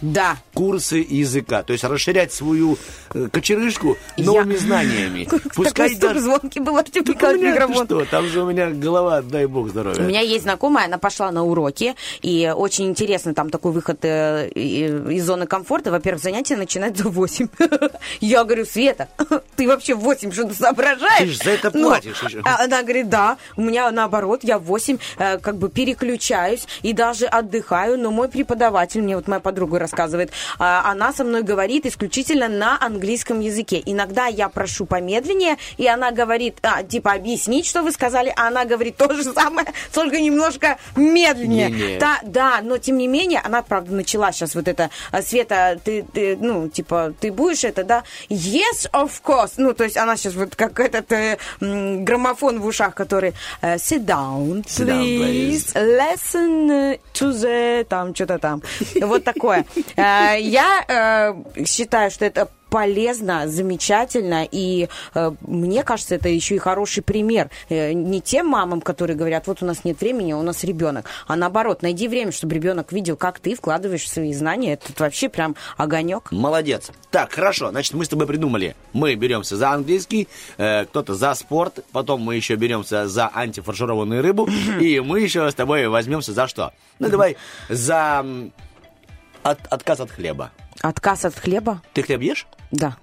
Да. 0.00 0.36
курсы 0.54 1.04
языка, 1.08 1.62
то 1.62 1.72
есть 1.72 1.84
расширять 1.84 2.32
свою 2.32 2.78
э, 3.14 3.28
кочерышку 3.32 3.96
новыми 4.16 4.56
знаниями. 4.56 5.24
Такой 5.64 5.90
стук 5.94 6.16
звонкий 6.18 6.60
был, 6.60 6.74
меня, 6.74 7.02
ты 7.36 7.60
микрофон. 7.66 7.86
что, 7.86 8.04
там 8.06 8.26
же 8.28 8.42
у 8.42 8.46
меня 8.50 8.70
голова, 8.70 9.20
дай 9.22 9.46
бог 9.46 9.68
здоровья. 9.68 10.00
У 10.00 10.06
меня 10.06 10.20
есть 10.20 10.44
знакомая, 10.44 10.86
она 10.86 10.98
пошла 10.98 11.30
на 11.30 11.44
уроки, 11.44 11.94
и 12.22 12.52
очень 12.54 12.86
интересно, 12.86 13.34
там 13.34 13.50
такой 13.50 13.72
выход 13.72 13.98
э, 14.04 14.48
и- 14.54 14.86
из 15.14 15.24
зоны 15.24 15.46
комфорта. 15.46 15.90
Во-первых, 15.90 16.22
занятие 16.22 16.56
начинается 16.56 17.04
в 17.04 17.12
8. 17.12 17.48
Я 18.20 18.44
говорю, 18.44 18.64
Света, 18.64 19.08
ты 19.56 19.66
вообще 19.68 19.94
в 19.94 20.00
8 20.00 20.32
что-то 20.32 20.54
соображаешь? 20.54 21.18
Ты 21.18 21.26
ж 21.26 21.36
за 21.44 21.50
это 21.50 21.70
Ну, 21.74 21.88
платишь 21.88 22.22
еще. 22.22 22.40
а 22.44 22.64
Она 22.64 22.82
говорит, 22.82 23.08
да, 23.08 23.36
у 23.56 23.62
меня 23.62 23.90
наоборот, 23.90 24.40
я 24.44 24.58
в 24.58 24.64
8 24.64 24.98
э, 25.18 25.38
как 25.38 25.56
бы 25.56 25.68
переключаюсь 25.68 26.66
и 26.82 26.92
даже 26.92 27.26
отдыхаю, 27.26 27.98
но 27.98 28.10
мой 28.10 28.28
преподаватель, 28.28 29.02
мне 29.02 29.16
вот 29.16 29.28
моя 29.28 29.40
подруга 29.40 29.78
рассказывает, 29.90 30.30
а, 30.58 30.90
она 30.90 31.12
со 31.12 31.24
мной 31.24 31.42
говорит 31.42 31.86
исключительно 31.86 32.48
на 32.48 32.78
английском 32.80 33.40
языке. 33.40 33.82
Иногда 33.84 34.26
я 34.26 34.48
прошу 34.48 34.86
помедленнее, 34.86 35.56
и 35.76 35.86
она 35.86 36.12
говорит, 36.12 36.58
а, 36.62 36.82
типа, 36.82 37.12
объяснить, 37.12 37.66
что 37.66 37.82
вы 37.82 37.92
сказали, 37.92 38.32
а 38.36 38.48
она 38.48 38.64
говорит 38.64 38.96
то 38.96 39.12
же 39.12 39.24
самое, 39.24 39.66
только 39.92 40.20
немножко 40.20 40.78
медленнее. 40.96 41.70
Не-не. 41.70 41.98
Да, 41.98 42.20
да, 42.22 42.60
но 42.62 42.78
тем 42.78 42.98
не 42.98 43.08
менее, 43.08 43.40
она, 43.40 43.62
правда, 43.62 43.92
начала 43.94 44.32
сейчас 44.32 44.54
вот 44.54 44.68
это, 44.68 44.90
а, 45.10 45.22
Света, 45.22 45.78
ты, 45.84 46.04
ты, 46.12 46.36
ну, 46.36 46.68
типа, 46.68 47.12
ты 47.20 47.32
будешь 47.32 47.64
это, 47.64 47.84
да? 47.84 48.04
Yes, 48.28 48.90
of 48.92 49.10
course. 49.24 49.52
Ну, 49.56 49.74
то 49.74 49.84
есть 49.84 49.96
она 49.96 50.16
сейчас 50.16 50.34
вот 50.34 50.54
как 50.54 50.78
этот 50.80 51.10
э, 51.12 51.38
граммофон 51.60 52.60
в 52.60 52.66
ушах, 52.66 52.94
который 52.94 53.34
э, 53.62 53.76
sit 53.76 54.04
down, 54.04 54.64
Sit 54.66 54.86
down, 54.86 55.02
please, 55.02 55.74
listen 55.74 56.98
to 57.12 57.32
the, 57.32 57.84
там, 57.84 58.14
что-то 58.14 58.38
там. 58.38 58.62
Вот 59.00 59.24
такое. 59.24 59.64
Э, 59.96 60.36
Я 60.40 60.84
э, 60.88 61.64
считаю, 61.64 62.10
что 62.10 62.24
это 62.24 62.48
полезно, 62.70 63.48
замечательно, 63.48 64.46
и 64.50 64.88
э, 65.14 65.32
мне 65.40 65.82
кажется, 65.82 66.14
это 66.14 66.28
еще 66.28 66.54
и 66.54 66.58
хороший 66.58 67.02
пример 67.02 67.50
Э, 67.68 67.92
не 67.92 68.20
тем 68.20 68.46
мамам, 68.46 68.80
которые 68.80 69.16
говорят, 69.16 69.46
вот 69.46 69.62
у 69.62 69.66
нас 69.66 69.84
нет 69.84 70.00
времени, 70.00 70.32
у 70.32 70.42
нас 70.42 70.64
ребенок, 70.64 71.06
а 71.26 71.36
наоборот, 71.36 71.82
найди 71.82 72.08
время, 72.08 72.32
чтобы 72.32 72.54
ребенок 72.54 72.92
видел, 72.92 73.16
как 73.16 73.38
ты 73.38 73.54
вкладываешь 73.54 74.02
в 74.02 74.08
свои 74.08 74.32
знания, 74.32 74.74
это 74.74 74.92
вообще 74.98 75.28
прям 75.28 75.56
огонек. 75.76 76.30
Молодец. 76.32 76.90
Так, 77.10 77.32
хорошо, 77.32 77.70
значит, 77.70 77.94
мы 77.94 78.04
с 78.04 78.08
тобой 78.08 78.26
придумали. 78.26 78.76
Мы 78.92 79.14
беремся 79.14 79.56
за 79.56 79.70
английский, 79.70 80.28
э, 80.58 80.84
кто-то 80.86 81.14
за 81.14 81.34
спорт, 81.34 81.84
потом 81.92 82.20
мы 82.22 82.36
еще 82.36 82.54
беремся 82.56 83.08
за 83.08 83.30
антифаршированную 83.32 84.22
рыбу, 84.22 84.48
и 84.80 85.00
мы 85.00 85.20
еще 85.20 85.50
с 85.50 85.54
тобой 85.54 85.88
возьмемся 85.88 86.32
за 86.32 86.46
что? 86.46 86.72
Ну, 86.98 87.08
давай 87.08 87.36
за 87.68 88.24
от- 89.42 89.66
отказ 89.70 90.00
от 90.00 90.10
хлеба. 90.10 90.50
Отказ 90.82 91.24
от 91.24 91.34
хлеба? 91.34 91.82
Ты 91.94 92.02
хлеб 92.02 92.20
ешь? 92.20 92.46
Да. 92.70 92.96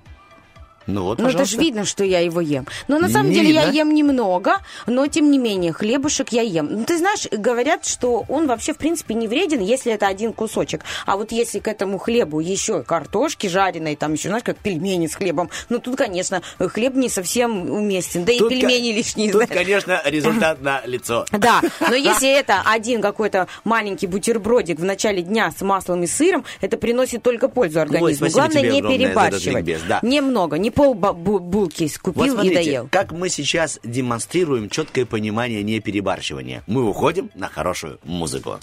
Ну 0.88 1.04
вот, 1.04 1.20
Ну, 1.20 1.28
это 1.30 1.46
же 1.46 1.58
видно, 1.58 1.86
что 1.86 2.04
я 2.04 2.20
его 2.20 2.42
ем. 2.42 2.66
Но 2.88 2.98
на 3.00 3.10
самом 3.10 3.30
Не 3.30 3.36
деле 3.36 3.52
я 3.52 3.66
видно. 3.66 3.78
ем 3.78 3.94
немного, 3.94 4.58
но 4.86 5.06
тем 5.08 5.30
не 5.32 5.38
менее, 5.38 5.74
хлебушек 5.74 6.30
я 6.30 6.42
ем. 6.42 6.68
Ну, 6.72 6.86
ты 6.86 6.98
знаешь, 6.98 7.28
говорят, 7.32 7.86
что 7.86 8.26
он 8.30 8.48
вообще, 8.48 8.74
в 8.74 8.78
принципе, 8.78 9.14
не 9.14 9.28
вреден, 9.28 9.60
если 9.62 9.92
это 9.92 10.08
один 10.08 10.34
кусочек. 10.34 10.84
А 11.06 11.18
вот 11.18 11.32
если 11.32 11.60
к 11.60 11.68
этому 11.68 11.98
хлебу 11.98 12.40
еще 12.40 12.84
картошки 12.84 13.48
жареной, 13.48 13.96
там 13.96 14.14
еще, 14.14 14.30
знаешь, 14.30 14.44
как 14.44 14.58
пельмени 14.58 15.08
с 15.08 15.16
хлебом, 15.16 15.50
ну, 15.70 15.80
тут, 15.80 15.98
конечно, 15.98 16.42
хлеб 16.58 16.96
не 16.96 17.10
совсем 17.10 17.70
уместен. 17.70 18.24
Да 18.26 18.32
и 18.32 18.40
Тут, 18.40 18.50
пельмени 18.50 18.92
ко- 18.92 18.98
лишние. 18.98 19.32
Тут, 19.32 19.44
знаешь. 19.46 19.62
конечно, 19.62 20.02
результат 20.06 20.62
на 20.62 20.82
лицо. 20.86 21.26
Да, 21.38 21.62
но 21.82 21.96
если 21.96 22.30
это 22.30 22.62
один 22.66 23.02
какой-то 23.02 23.48
маленький 23.64 24.08
бутербродик 24.08 24.80
в 24.80 24.84
начале 24.84 25.22
дня 25.22 25.52
с 25.56 25.62
маслом 25.62 26.04
и 26.04 26.08
сыром, 26.08 26.46
это 26.62 26.78
приносит 26.78 27.22
только 27.24 27.48
пользу 27.48 27.80
организму. 27.82 28.28
Главное 28.30 28.62
не 28.64 28.82
перебарщивать. 28.82 30.02
Немного, 30.04 30.58
не 30.58 30.72
пол 30.78 30.94
булки 30.94 31.84
Вот 31.84 31.98
купил 31.98 32.24
и 32.26 32.30
смотрите, 32.30 32.56
доел. 32.56 32.88
как 32.92 33.12
мы 33.12 33.30
сейчас 33.30 33.80
демонстрируем 33.84 34.70
четкое 34.70 35.06
понимание 35.06 35.64
не 35.64 35.80
перебарщивания. 35.80 36.64
Мы 36.68 36.88
уходим 36.88 37.32
на 37.34 37.50
хорошую 37.50 38.00
музыку. 38.04 38.60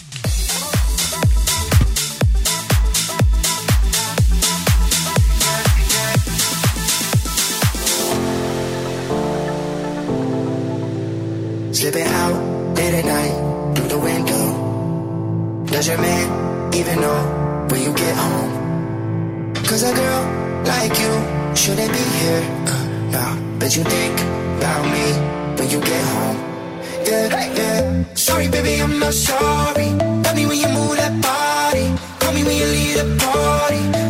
Slipping 11.73 12.07
out 12.07 12.75
late 12.77 12.93
at 12.93 13.05
night 13.05 13.75
through 13.75 13.89
the 13.89 13.99
window. 13.99 14.43
Does 15.67 15.87
your 15.89 15.97
man 15.97 16.73
even 16.73 17.01
know 17.01 17.67
when 17.69 17.81
you 17.83 17.93
get 17.93 18.15
home? 18.15 19.53
Cause 19.67 19.83
a 19.83 19.93
girl 19.93 20.44
like 20.65 20.97
you 20.99 21.13
shouldn't 21.55 21.91
be 21.91 22.03
here. 22.19 22.43
Uh, 22.67 22.85
nah, 23.13 23.59
but 23.59 23.75
you 23.75 23.83
think 23.83 24.19
about 24.57 24.83
me 24.93 25.05
when 25.57 25.69
you 25.69 25.79
get 25.81 26.03
home. 26.13 26.37
Yeah, 27.05 27.53
yeah. 27.59 28.03
Sorry, 28.13 28.47
baby, 28.47 28.81
I'm 28.81 28.99
not 28.99 29.13
sorry. 29.13 29.89
Tell 30.23 30.35
me 30.35 30.45
when 30.45 30.57
you 30.57 30.69
move 30.69 30.97
that 30.97 31.13
body. 31.21 31.87
Call 32.19 32.33
me 32.33 32.43
when 32.43 32.57
you 32.57 32.65
leave 32.65 32.95
the 32.97 33.07
party. 33.23 34.04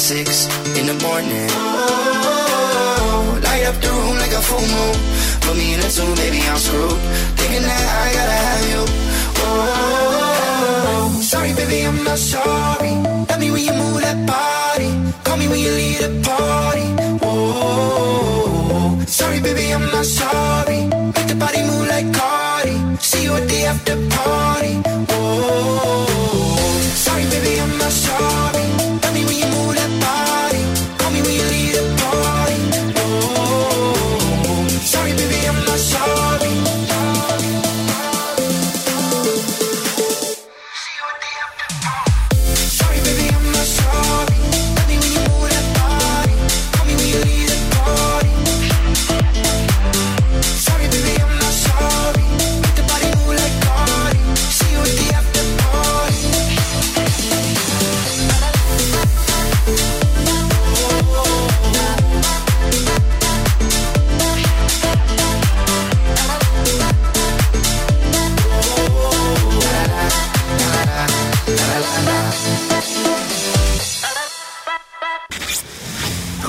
Six 0.00 0.46
in 0.78 0.86
the 0.86 0.94
morning. 1.04 1.46
Oh, 1.52 3.38
light 3.44 3.64
up 3.68 3.76
the 3.84 3.88
room 3.88 4.16
like 4.16 4.32
a 4.32 4.40
full 4.40 4.66
moon. 4.74 4.96
Put 5.42 5.54
me 5.58 5.74
in 5.74 5.80
a 5.80 5.90
tune, 5.90 6.14
baby, 6.16 6.40
I'm 6.48 6.56
screwed. 6.56 6.98
Thinking 7.36 7.64
that 7.68 7.84
I 8.02 8.06
gotta 8.16 8.38
have 8.48 8.64
you. 8.72 8.82
Oh, 9.44 11.20
sorry, 11.20 11.52
baby, 11.52 11.86
I'm 11.86 12.02
not 12.02 12.18
sorry. 12.18 12.92
Love 13.28 13.40
me 13.40 13.50
when 13.50 13.62
you 13.62 13.74
move 13.74 14.00
that 14.00 14.18
body. 14.26 14.90
Call 15.22 15.36
me 15.36 15.48
when 15.48 15.60
you 15.60 15.72
leave 15.72 16.00
the 16.00 16.10
party. 16.28 16.86
Oh, 17.20 19.04
sorry, 19.06 19.40
baby, 19.40 19.70
I'm 19.74 19.84
not 19.92 20.06
sorry. 20.06 20.80
Make 21.14 21.28
the 21.28 21.36
body 21.44 21.60
move 21.70 21.86
like 21.88 22.08
Cardi. 22.14 22.76
See 23.00 23.24
you 23.24 23.34
at 23.34 23.46
the 23.46 23.64
after 23.72 23.96
party. 24.16 24.80
Oh, 25.12 26.09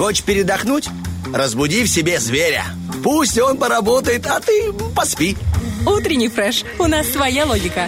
Хочешь 0.01 0.23
передохнуть? 0.23 0.89
Разбуди 1.31 1.83
в 1.83 1.87
себе 1.87 2.19
зверя. 2.19 2.65
Пусть 3.03 3.37
он 3.37 3.59
поработает, 3.59 4.25
а 4.25 4.39
ты 4.39 4.73
поспи. 4.95 5.37
Утренний 5.85 6.27
фреш. 6.27 6.63
У 6.79 6.87
нас 6.87 7.07
своя 7.07 7.45
логика. 7.45 7.87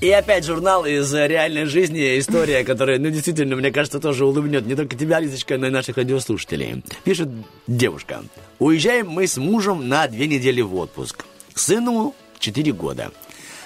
И 0.00 0.10
опять 0.10 0.44
журнал 0.44 0.84
из 0.84 1.14
э, 1.14 1.26
реальной 1.26 1.64
жизни, 1.64 2.18
история, 2.18 2.62
которая, 2.62 2.98
ну, 2.98 3.08
действительно, 3.08 3.56
мне 3.56 3.70
кажется, 3.70 4.00
тоже 4.00 4.26
улыбнет 4.26 4.66
не 4.66 4.74
только 4.74 4.96
тебя, 4.96 5.18
Лизочка, 5.18 5.56
но 5.56 5.68
и 5.68 5.70
наших 5.70 5.96
радиослушателей. 5.96 6.84
Пишет 7.04 7.30
девушка. 7.66 8.22
Уезжаем 8.58 9.08
мы 9.08 9.26
с 9.26 9.38
мужем 9.38 9.88
на 9.88 10.06
две 10.08 10.26
недели 10.26 10.60
в 10.60 10.74
отпуск. 10.74 11.24
Сыну 11.54 12.14
4 12.38 12.70
года. 12.72 13.12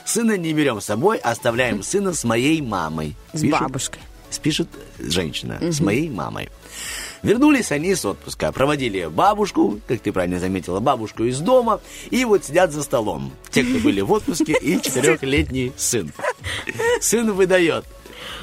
Сына 0.05 0.39
не 0.39 0.53
берем 0.53 0.81
с 0.81 0.85
собой, 0.85 1.19
оставляем 1.19 1.83
сына 1.83 2.15
с 2.15 2.23
моей 2.23 2.61
мамой. 2.63 3.17
С 3.33 3.41
Пишет- 3.41 3.51
бабушкой. 3.61 4.03
Пишет 4.41 4.69
женщина, 5.01 5.59
с 5.61 5.81
моей 5.81 6.09
мамой. 6.09 6.51
Вернулись 7.23 7.71
они 7.71 7.95
с 7.95 8.05
отпуска, 8.05 8.51
проводили 8.53 9.07
бабушку, 9.07 9.81
как 9.87 10.01
ты 10.01 10.13
правильно 10.13 10.39
заметила, 10.39 10.81
бабушку 10.81 11.25
из 11.25 11.39
дома, 11.41 11.81
и 12.11 12.25
вот 12.25 12.45
сидят 12.45 12.73
за 12.73 12.83
столом. 12.83 13.33
Те, 13.51 13.63
кто 13.63 13.79
были 13.79 14.01
в 14.01 14.11
отпуске, 14.13 14.57
и 14.61 14.81
четырехлетний 14.81 15.73
сын. 15.77 16.13
Сын 17.01 17.33
выдает. 17.33 17.85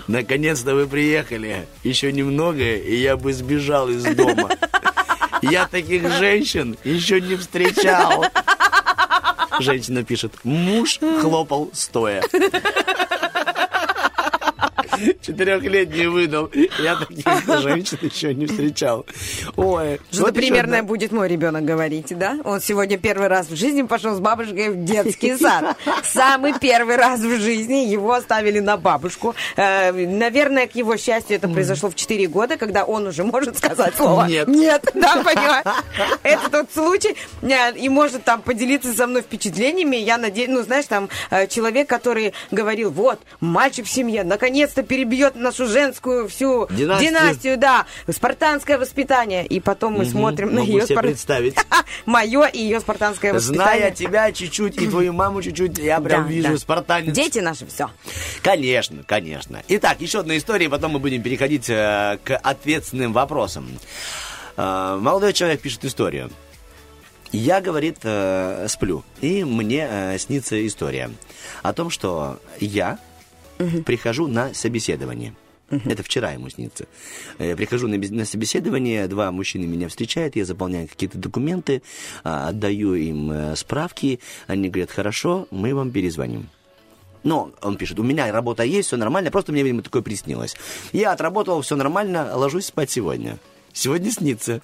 Наконец-то 0.07 0.75
вы 0.75 0.87
приехали. 0.87 1.67
Еще 1.83 2.11
немного, 2.11 2.75
и 2.75 2.95
я 2.95 3.17
бы 3.17 3.33
сбежал 3.33 3.89
из 3.89 4.03
дома. 4.03 4.49
Я 5.41 5.67
таких 5.67 6.09
женщин 6.13 6.77
еще 6.83 7.19
не 7.19 7.35
встречал. 7.35 8.25
Женщина 9.59 10.03
пишет, 10.03 10.33
муж 10.43 10.99
хлопал 11.21 11.69
стоя. 11.73 12.23
Четырехлетний 15.21 16.07
выдал. 16.07 16.49
Я 16.79 16.95
таких 16.95 17.25
женщин 17.61 17.97
еще 18.01 18.33
не 18.33 18.45
встречал. 18.45 19.05
Ой. 19.55 19.99
Что-то 20.11 20.25
вот 20.27 20.35
примерное 20.35 20.79
одна- 20.79 20.87
будет 20.87 21.11
мой 21.11 21.27
ребенок 21.27 21.65
говорить, 21.65 22.17
да? 22.17 22.37
Он 22.43 22.61
сегодня 22.61 22.97
первый 22.97 23.27
раз 23.27 23.47
в 23.49 23.55
жизни 23.55 23.81
пошел 23.83 24.15
с 24.15 24.19
бабушкой 24.19 24.69
в 24.69 24.83
детский 24.85 25.35
сад. 25.41 25.77
Самый 26.03 26.53
первый 26.59 26.95
раз 26.95 27.19
в 27.19 27.39
жизни 27.39 27.85
его 27.87 28.13
оставили 28.13 28.59
на 28.59 28.77
бабушку. 28.77 29.35
Э, 29.55 29.91
наверное, 29.91 30.67
к 30.67 30.75
его 30.75 30.97
счастью, 30.97 31.35
это 31.37 31.47
произошло 31.47 31.89
в 31.89 31.95
4 31.95 32.27
года, 32.27 32.57
когда 32.57 32.83
он 32.83 33.07
уже 33.07 33.23
может 33.23 33.57
сказать 33.57 33.95
слово 33.95 34.25
Нет. 34.27 34.47
Нет, 34.47 34.83
да, 34.93 35.23
понимаю. 35.23 35.63
Это 36.23 36.49
тот 36.49 36.71
случай. 36.73 37.15
Э, 37.41 37.75
И 37.77 37.89
может 37.89 38.23
там 38.23 38.41
поделиться 38.41 38.93
со 38.93 39.07
мной 39.07 39.21
впечатлениями. 39.21 39.95
Я 39.97 40.17
надеюсь, 40.17 40.49
ну, 40.49 40.61
знаешь, 40.63 40.85
там 40.85 41.09
э, 41.29 41.47
человек, 41.47 41.87
который 41.89 42.33
говорил, 42.51 42.91
вот, 42.91 43.19
мальчик 43.39 43.85
в 43.85 43.89
семье, 43.89 44.23
наконец-то 44.23 44.83
перебьет 44.87 45.35
нашу 45.35 45.67
женскую 45.67 46.27
всю 46.27 46.67
Династию. 46.69 47.09
династию, 47.11 47.57
да, 47.57 47.85
спартанское 48.09 48.77
воспитание. 48.79 49.45
И 49.45 49.59
потом 49.59 49.93
мы 49.93 50.03
Мгм. 50.03 50.11
смотрим 50.11 50.53
на 50.53 50.61
Могу 50.61 50.71
ее 50.71 50.85
себе 50.87 50.99
представить. 50.99 51.55
Мое 52.05 52.45
и 52.47 52.59
ее 52.59 52.79
спартанское 52.79 53.33
воспитание. 53.33 53.77
Зная 53.79 53.91
тебя 53.91 54.31
чуть-чуть 54.31 54.77
и 54.81 54.87
твою 54.87 55.13
маму 55.13 55.41
чуть-чуть, 55.41 55.77
я 55.77 55.99
прям 55.99 56.23
Да, 56.23 56.29
вижу 56.29 56.53
да. 56.53 56.57
спартанец. 56.57 57.13
Дети 57.13 57.39
наши, 57.39 57.65
все. 57.67 57.89
Конечно, 58.41 59.03
конечно. 59.05 59.61
Итак, 59.67 60.01
еще 60.01 60.19
одна 60.21 60.37
история, 60.37 60.69
потом 60.69 60.91
мы 60.93 60.99
будем 60.99 61.21
переходить 61.21 61.69
э, 61.69 62.17
к 62.23 62.35
ответственным 62.37 63.13
вопросам. 63.13 63.67
Э, 64.55 64.97
молодой 64.99 65.33
человек 65.33 65.61
пишет 65.61 65.85
историю. 65.85 66.31
Я, 67.33 67.59
говорит, 67.59 67.97
э, 68.03 68.67
сплю, 68.69 69.03
и 69.19 69.43
мне 69.43 69.85
э, 69.89 70.17
снится 70.17 70.65
история 70.65 71.09
о 71.61 71.73
том, 71.73 71.89
что 71.89 72.39
я 72.61 72.99
прихожу 73.85 74.27
на 74.27 74.53
собеседование. 74.53 75.33
Это 75.69 76.01
вчера 76.01 76.31
ему 76.31 76.49
снится. 76.49 76.85
Э, 77.39 77.55
Прихожу 77.55 77.87
на, 77.87 77.97
на 77.97 78.25
собеседование, 78.25 79.07
два 79.07 79.31
мужчины 79.31 79.65
меня 79.65 79.89
встречают, 79.89 80.35
я 80.35 80.45
заполняю 80.45 80.87
какие-то 80.87 81.17
документы, 81.17 81.81
а, 82.23 82.49
отдаю 82.49 82.93
им 82.93 83.31
э, 83.31 83.55
справки, 83.57 84.21
они 84.47 84.69
говорят, 84.69 84.91
хорошо, 84.91 85.47
мы 85.51 85.75
вам 85.75 85.91
перезвоним. 85.91 86.49
Но 87.23 87.51
он 87.61 87.75
пишет, 87.75 87.99
у 87.99 88.03
меня 88.03 88.31
работа 88.31 88.63
есть, 88.63 88.87
все 88.87 88.95
нормально, 88.95 89.29
просто 89.29 89.51
мне, 89.51 89.63
видимо, 89.63 89.81
такое 89.81 90.01
приснилось. 90.01 90.55
Я 90.93 91.11
отработал, 91.11 91.61
все 91.61 91.75
нормально, 91.75 92.37
ложусь 92.37 92.67
спать 92.67 92.89
сегодня. 92.89 93.37
Сегодня 93.73 94.11
снится. 94.11 94.61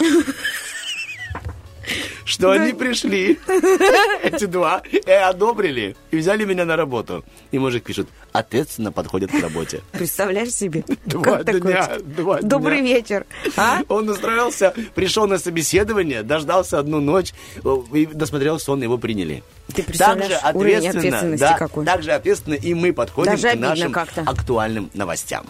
Что 2.24 2.52
они 2.52 2.72
пришли, 2.72 3.38
эти 4.24 4.46
два, 4.46 4.82
и 4.90 5.12
одобрили, 5.12 5.98
и 6.12 6.18
взяли 6.18 6.46
меня 6.46 6.64
на 6.64 6.78
работу. 6.78 7.26
И 7.52 7.60
мужик 7.60 7.84
пишет, 7.84 8.08
ответственно 8.34 8.92
подходят 8.92 9.32
к 9.32 9.40
работе. 9.40 9.82
Представляешь 9.92 10.54
себе? 10.54 10.84
Два 11.06 11.44
дня, 11.44 11.90
два 12.04 12.42
Добрый 12.42 12.82
дня. 12.82 12.96
вечер. 12.96 13.26
А? 13.56 13.82
Он 13.90 14.10
устроился, 14.10 14.74
пришел 14.96 15.28
на 15.28 15.38
собеседование, 15.38 16.24
дождался 16.24 16.80
одну 16.80 17.00
ночь 17.00 17.34
э, 17.64 17.78
и 17.94 18.06
досмотрел 18.08 18.60
сон, 18.60 18.82
его 18.82 18.98
приняли. 18.98 19.44
Ты 19.74 19.84
представляешь, 19.84 20.30
Также 20.30 20.46
ответственно, 20.46 21.00
ответственности 21.00 21.40
да, 21.40 21.58
какой? 21.58 21.86
также 21.86 22.12
ответственно 22.12 22.56
и 22.56 22.74
мы 22.74 22.92
подходим 22.92 23.32
Даже 23.32 23.52
к 23.52 23.56
нашим 23.60 23.96
актуальным 23.96 24.92
новостям. 24.94 25.46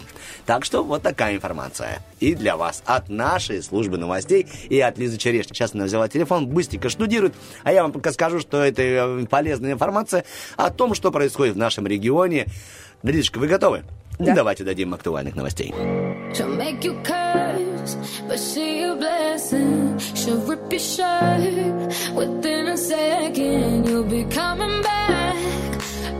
Так 0.46 0.64
что 0.64 0.84
вот 0.84 1.02
такая 1.02 1.34
информация. 1.34 2.00
И 2.20 2.34
для 2.34 2.56
вас 2.56 2.82
от 2.86 3.08
нашей 3.08 3.62
службы 3.62 3.98
новостей 3.98 4.46
и 4.68 4.78
от 4.78 4.98
Лизы 4.98 5.16
Черешни. 5.16 5.52
Сейчас 5.52 5.74
она 5.74 5.84
взяла 5.84 6.08
телефон, 6.08 6.46
быстренько 6.46 6.88
штудирует, 6.88 7.34
а 7.64 7.72
я 7.72 7.82
вам 7.82 7.92
пока 7.92 8.12
скажу, 8.12 8.40
что 8.40 8.62
это 8.62 8.82
э, 8.82 9.26
полезная 9.26 9.72
информация 9.72 10.24
о 10.56 10.70
том, 10.70 10.94
что 10.94 11.10
происходит 11.10 11.54
в 11.54 11.58
нашем 11.58 11.86
регионе. 11.86 12.46
Лизочка, 13.12 13.38
вы 13.38 13.46
готовы? 13.48 13.84
Да. 14.18 14.34
Давайте 14.34 14.64
дадим 14.64 14.94
актуальных 14.94 15.36
новостей. 15.36 15.74
She'll 16.32 16.56
make 16.56 16.82
you 16.82 16.96
curse, 17.04 17.96
but 18.26 18.38
she 18.38 18.82
a 18.82 18.94
blessing. 18.96 19.98
She'll 20.14 20.40
rip 20.46 20.72
your 20.72 20.80
shirt 20.80 21.92
within 22.14 22.68
a 22.68 22.76
second. 22.76 23.86
You'll 23.86 24.04
be 24.04 24.24
coming 24.24 24.82
back, 24.82 25.36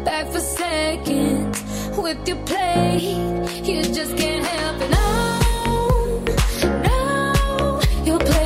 back 0.04 0.26
for 0.30 0.40
seconds 0.40 1.62
with 1.96 2.28
your 2.28 2.36
play. 2.44 2.98
You 3.64 3.82
just 3.82 4.16
can't 4.16 4.44
help 4.44 4.82
it. 4.82 4.90
No, 4.90 6.22
no, 6.82 7.80
you'll 8.04 8.18
play 8.18 8.43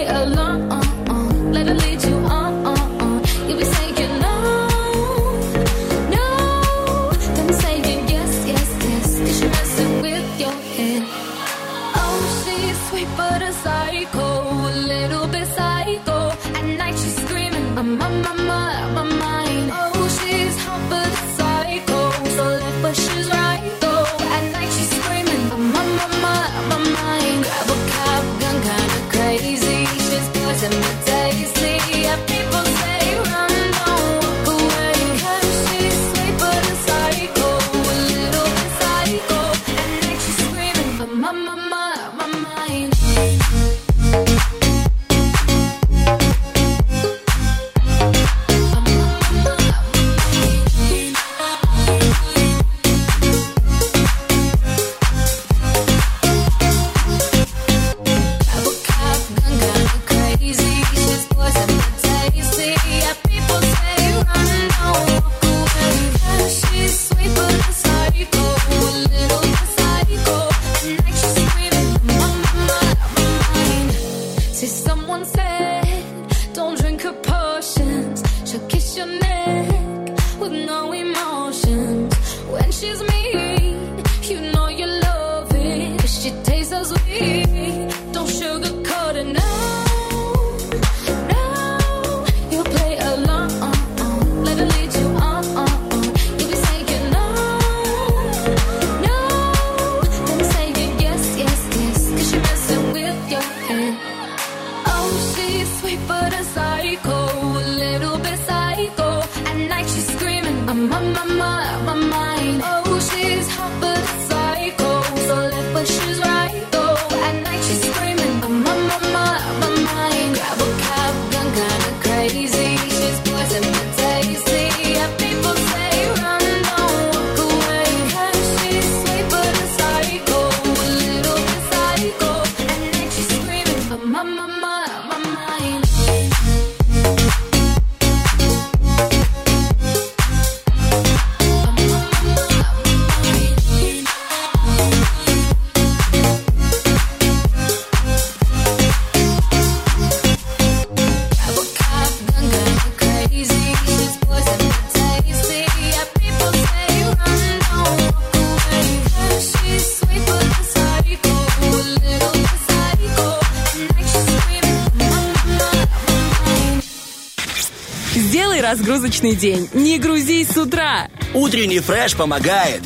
разгрузочный 168.71 169.35
день. 169.35 169.67
Не 169.73 169.99
грузись 169.99 170.51
с 170.51 170.57
утра. 170.59 171.09
Утренний 171.33 171.81
фреш 171.81 172.15
помогает. 172.15 172.83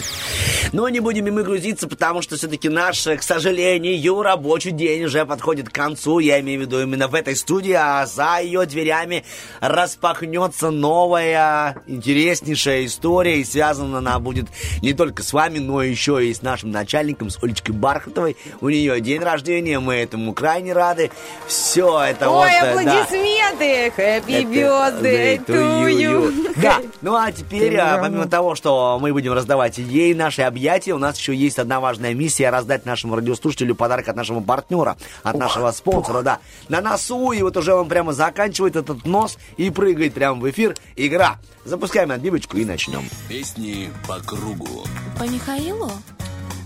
Но 0.72 0.88
не 0.88 1.00
будем 1.00 1.26
и 1.26 1.30
мы 1.30 1.42
грузиться, 1.42 1.86
потому 1.86 2.22
что 2.22 2.36
все-таки 2.36 2.68
наш, 2.68 3.02
к 3.04 3.22
сожалению, 3.22 4.22
рабочий 4.22 4.70
день 4.70 5.04
уже 5.04 5.26
подходит 5.26 5.68
к 5.68 5.72
концу. 5.72 6.18
Я 6.18 6.40
имею 6.40 6.60
в 6.60 6.62
виду 6.62 6.80
именно 6.80 7.08
в 7.08 7.14
этой 7.14 7.36
студии, 7.36 7.72
а 7.72 8.06
за 8.06 8.38
ее 8.38 8.64
дверями 8.64 9.24
распахнется 9.60 10.70
новая, 10.70 11.82
интереснейшая 11.86 12.86
история. 12.86 13.40
И 13.40 13.44
связана 13.44 13.98
она 13.98 14.18
будет 14.18 14.46
не 14.80 14.94
только 14.94 15.22
с 15.22 15.32
вами, 15.32 15.58
но 15.58 15.82
еще 15.82 16.24
и 16.24 16.32
с 16.32 16.42
нашим 16.42 16.70
начальником, 16.70 17.28
с 17.28 17.42
Олечкой 17.42 17.74
Бархатовой. 17.74 18.36
У 18.60 18.68
нее 18.68 19.00
день 19.00 19.20
рождения, 19.20 19.78
мы 19.78 19.96
этому 19.96 20.32
крайне 20.32 20.72
рады. 20.72 21.10
Все 21.46 21.61
это 21.80 22.28
вот... 22.28 22.44
Ой, 22.44 22.50
да. 22.60 22.70
аплодисменты! 22.70 23.92
Happy 23.96 24.42
Это 24.42 24.52
birthday 24.52 25.44
to 25.44 25.88
you! 25.88 26.48
Да, 26.62 26.80
ну 27.00 27.16
а 27.16 27.32
теперь, 27.32 27.76
а, 27.76 27.98
помимо 27.98 28.28
того, 28.28 28.54
что 28.54 28.98
мы 29.00 29.12
будем 29.12 29.32
раздавать 29.32 29.80
идеи, 29.80 30.12
наши 30.12 30.42
объятия, 30.42 30.92
у 30.92 30.98
нас 30.98 31.18
еще 31.18 31.34
есть 31.34 31.58
одна 31.58 31.80
важная 31.80 32.14
миссия 32.14 32.50
раздать 32.50 32.86
нашему 32.86 33.16
радиослушателю 33.16 33.74
подарок 33.74 34.08
от 34.08 34.16
нашего 34.16 34.40
партнера, 34.40 34.96
от 35.22 35.36
нашего 35.36 35.70
спонсора, 35.72 36.22
да. 36.22 36.38
На 36.68 36.80
носу, 36.80 37.32
и 37.32 37.42
вот 37.42 37.56
уже 37.56 37.74
он 37.74 37.88
прямо 37.88 38.12
заканчивает 38.12 38.76
этот 38.76 39.04
нос 39.06 39.38
и 39.56 39.70
прыгает 39.70 40.14
прямо 40.14 40.40
в 40.40 40.48
эфир. 40.50 40.76
Игра. 40.94 41.38
Запускаем 41.64 42.10
отбивочку 42.10 42.56
и 42.58 42.64
начнем. 42.64 43.08
Песни 43.28 43.90
по 44.06 44.18
кругу, 44.20 44.84
По 45.18 45.24
Михаилу? 45.24 45.90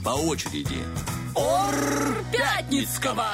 по 0.04 0.10
очереди. 0.10 0.78
Пятницкого! 2.32 3.26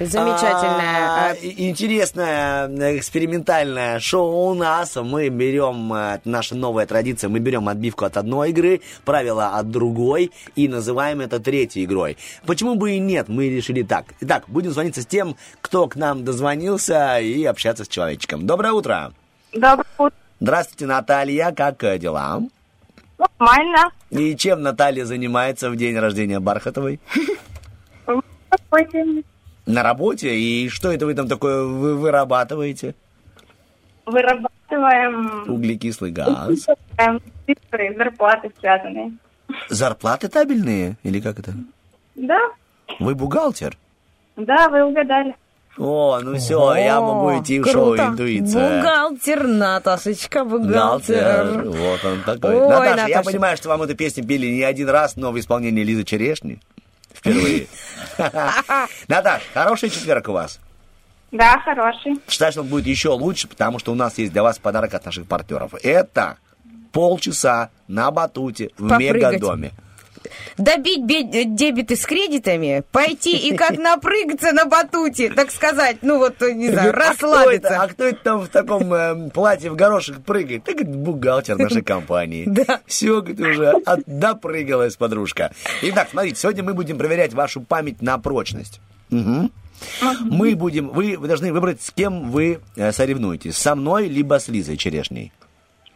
Замечательная. 0.00 1.30
А, 1.30 1.34
и- 1.34 1.68
интересное 1.68 2.68
э, 2.68 2.96
экспериментальное 2.96 4.00
шоу 4.00 4.50
у 4.50 4.54
нас. 4.54 4.96
Мы 4.96 5.28
берем, 5.28 5.92
э, 5.92 6.14
это 6.14 6.28
наша 6.28 6.54
новая 6.54 6.86
традиция, 6.86 7.28
мы 7.28 7.38
берем 7.38 7.68
отбивку 7.68 8.06
от 8.06 8.16
одной 8.16 8.50
игры, 8.50 8.80
правила 9.04 9.58
от 9.58 9.70
другой 9.70 10.32
и 10.56 10.68
называем 10.68 11.20
это 11.20 11.38
третьей 11.38 11.84
игрой. 11.84 12.16
Почему 12.46 12.76
бы 12.76 12.92
и 12.92 12.98
нет, 12.98 13.28
мы 13.28 13.50
решили 13.50 13.82
так. 13.82 14.06
Итак, 14.20 14.44
будем 14.46 14.70
звониться 14.70 15.02
с 15.02 15.06
тем, 15.06 15.36
кто 15.60 15.86
к 15.86 15.96
нам 15.96 16.24
дозвонился 16.24 17.20
и 17.20 17.44
общаться 17.44 17.84
с 17.84 17.88
человечком. 17.88 18.46
Доброе 18.46 18.72
утро. 18.72 19.12
Доброе 19.52 19.84
утро. 19.98 20.16
Здравствуйте, 20.40 20.86
Наталья, 20.86 21.52
как 21.52 21.84
э, 21.84 21.98
дела? 21.98 22.40
Нормально. 23.18 23.90
И 24.08 24.34
чем 24.34 24.62
Наталья 24.62 25.04
занимается 25.04 25.68
в 25.68 25.76
день 25.76 25.98
рождения 25.98 26.40
Бархатовой? 26.40 27.00
На 29.66 29.82
работе? 29.82 30.34
И 30.36 30.68
что 30.68 30.90
это 30.92 31.06
вы 31.06 31.14
там 31.14 31.28
такое 31.28 31.64
вы 31.64 31.96
вырабатываете? 31.96 32.94
Вырабатываем 34.06 35.44
Углекислый 35.52 36.10
газ. 36.10 36.66
цифры, 37.46 37.94
зарплаты 37.96 38.50
связанные. 38.58 39.12
Зарплаты 39.68 40.28
табельные? 40.28 40.96
Или 41.02 41.20
как 41.20 41.38
это? 41.38 41.52
Да, 42.14 42.38
Вы 42.98 43.14
бухгалтер? 43.14 43.76
да, 44.36 44.68
вы 44.68 44.84
угадали. 44.84 45.34
О, 45.78 46.18
ну 46.22 46.34
все, 46.36 46.74
я 46.74 47.00
могу 47.00 47.38
идти 47.40 47.60
в 47.60 47.66
шоу. 47.66 47.96
«Интуиция». 47.96 48.80
Бухгалтер, 48.82 49.46
Наташечка, 49.46 50.44
бухгалтер. 50.44 51.62
Бухгалтер. 51.62 51.70
Вот 51.70 52.04
он 52.04 52.22
такой. 52.26 52.56
Ой, 52.56 52.68
Наташа, 52.68 52.96
я 53.08 53.16
Наташа. 53.16 53.30
понимаю, 53.30 53.56
что 53.56 53.68
вам 53.68 53.82
эту 53.82 53.94
песню 53.96 54.24
пели 54.26 54.46
не 54.48 54.62
один 54.62 54.88
раз, 54.90 55.16
но 55.16 55.30
в 55.32 55.38
исполнении 55.38 55.82
Лизы 55.84 56.04
Черешни. 56.04 56.58
Впервые. 57.14 57.66
Наташ, 59.08 59.42
хороший 59.54 59.90
четверг 59.90 60.28
у 60.28 60.32
вас. 60.32 60.58
Да, 61.32 61.60
хороший. 61.60 62.16
Считаю, 62.28 62.52
что 62.52 62.60
он 62.62 62.68
будет 62.68 62.86
еще 62.86 63.10
лучше, 63.10 63.46
потому 63.46 63.78
что 63.78 63.92
у 63.92 63.94
нас 63.94 64.18
есть 64.18 64.32
для 64.32 64.42
вас 64.42 64.58
подарок 64.58 64.94
от 64.94 65.04
наших 65.04 65.26
партнеров. 65.26 65.74
Это 65.82 66.38
полчаса 66.92 67.70
на 67.88 68.10
батуте 68.10 68.70
в 68.76 68.88
Попрыгать. 68.88 69.34
мегадоме. 69.34 69.70
Добить 70.58 71.04
бе- 71.04 71.44
дебеты 71.44 71.96
с 71.96 72.04
кредитами, 72.06 72.82
пойти 72.92 73.36
и 73.36 73.56
как 73.56 73.78
напрыгаться 73.78 74.52
на 74.52 74.64
батуте, 74.66 75.30
так 75.30 75.50
сказать, 75.50 75.98
ну 76.02 76.18
вот, 76.18 76.40
не 76.40 76.70
знаю, 76.70 76.90
А 76.90 76.92
расслабиться. 76.92 77.80
а 77.82 77.88
кто 77.88 78.04
это 78.04 78.18
там 78.22 78.40
в 78.40 78.48
таком 78.48 78.92
э, 78.92 79.30
платье 79.30 79.70
в 79.70 79.76
горошек 79.76 80.22
прыгает? 80.24 80.64
Так 80.64 80.76
это 80.76 80.90
бухгалтер 80.90 81.56
нашей 81.58 81.82
компании. 81.90 82.44
Да. 82.46 82.80
Все, 82.86 83.20
говорит, 83.22 83.40
уже 83.40 83.72
допрыгалась 84.06 84.96
подружка. 84.96 85.52
Итак, 85.82 86.08
смотрите, 86.10 86.36
сегодня 86.40 86.62
мы 86.62 86.74
будем 86.74 86.98
проверять 86.98 87.32
вашу 87.34 87.60
память 87.60 88.02
на 88.02 88.18
прочность. 88.18 88.80
Мы 89.10 90.56
будем, 90.56 90.88
вы, 90.90 91.16
вы 91.16 91.26
должны 91.26 91.52
выбрать, 91.52 91.80
с 91.82 91.90
кем 91.90 92.30
вы 92.30 92.60
э, 92.76 92.92
соревнуетесь. 92.92 93.56
Со 93.56 93.74
мной, 93.74 94.08
либо 94.08 94.38
с 94.38 94.48
Лизой 94.48 94.76
Черешней. 94.76 95.32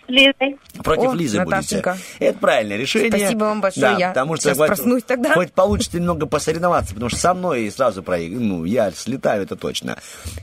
Лизой. 0.09 0.59
Против 0.82 1.10
О, 1.10 1.14
Лизы 1.14 1.39
Наташенька. 1.39 1.93
будете. 1.93 2.24
Это 2.26 2.39
правильное 2.39 2.76
решение. 2.76 3.09
Спасибо 3.10 3.44
вам 3.44 3.60
большое, 3.60 3.82
Да, 3.86 3.98
я 3.98 4.09
потому 4.09 4.36
что 4.36 4.43
сейчас 4.44 4.59
хоть- 4.59 4.66
проснусь 4.68 5.02
тогда. 5.05 5.35
Хоть 5.35 5.52
получится 5.52 5.98
немного 5.98 6.26
посоревноваться, 6.26 6.93
потому 6.94 7.09
что 7.10 7.18
со 7.18 7.35
мной 7.35 7.62
и 7.64 7.70
сразу 7.70 8.02
проиграю. 8.02 8.43
Ну, 8.44 8.64
я 8.64 8.90
слетаю, 8.93 9.43
это 9.43 9.56
точно. 9.56 9.98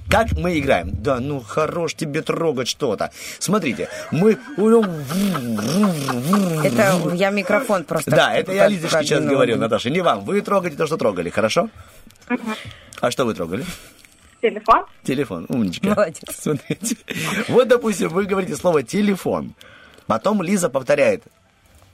Как 0.10 0.32
мы 0.34 0.58
играем? 0.58 0.90
Да, 0.92 1.20
ну, 1.20 1.40
хорош 1.42 1.94
тебе 1.94 2.22
трогать 2.22 2.68
что-то. 2.68 3.12
Смотрите, 3.40 3.88
мы... 4.12 4.38
Это 6.64 7.12
я 7.14 7.30
микрофон 7.30 7.84
просто. 7.84 8.12
Да, 8.12 8.34
это 8.34 8.52
я 8.54 8.68
Лизочке 8.68 9.04
сейчас 9.04 9.24
говорю, 9.24 9.58
Наташа, 9.58 9.90
не 9.90 10.02
вам. 10.02 10.24
Вы 10.26 10.42
трогаете 10.42 10.78
то, 10.78 10.88
что 10.88 10.98
трогали, 10.98 11.30
хорошо? 11.30 11.70
А 13.00 13.12
что 13.12 13.26
вы 13.26 13.34
трогали? 13.34 13.66
Телефон. 14.42 14.86
Телефон, 15.04 15.46
умничка. 15.50 15.90
Молодец. 15.90 16.24
Смотрите. 16.34 16.98
Вот, 17.48 17.68
допустим, 17.68 18.10
вы 18.10 18.26
говорите 18.26 18.56
слово 18.56 18.82
«телефон». 18.82 19.54
Потом 20.08 20.42
Лиза 20.42 20.70
повторяет 20.70 21.24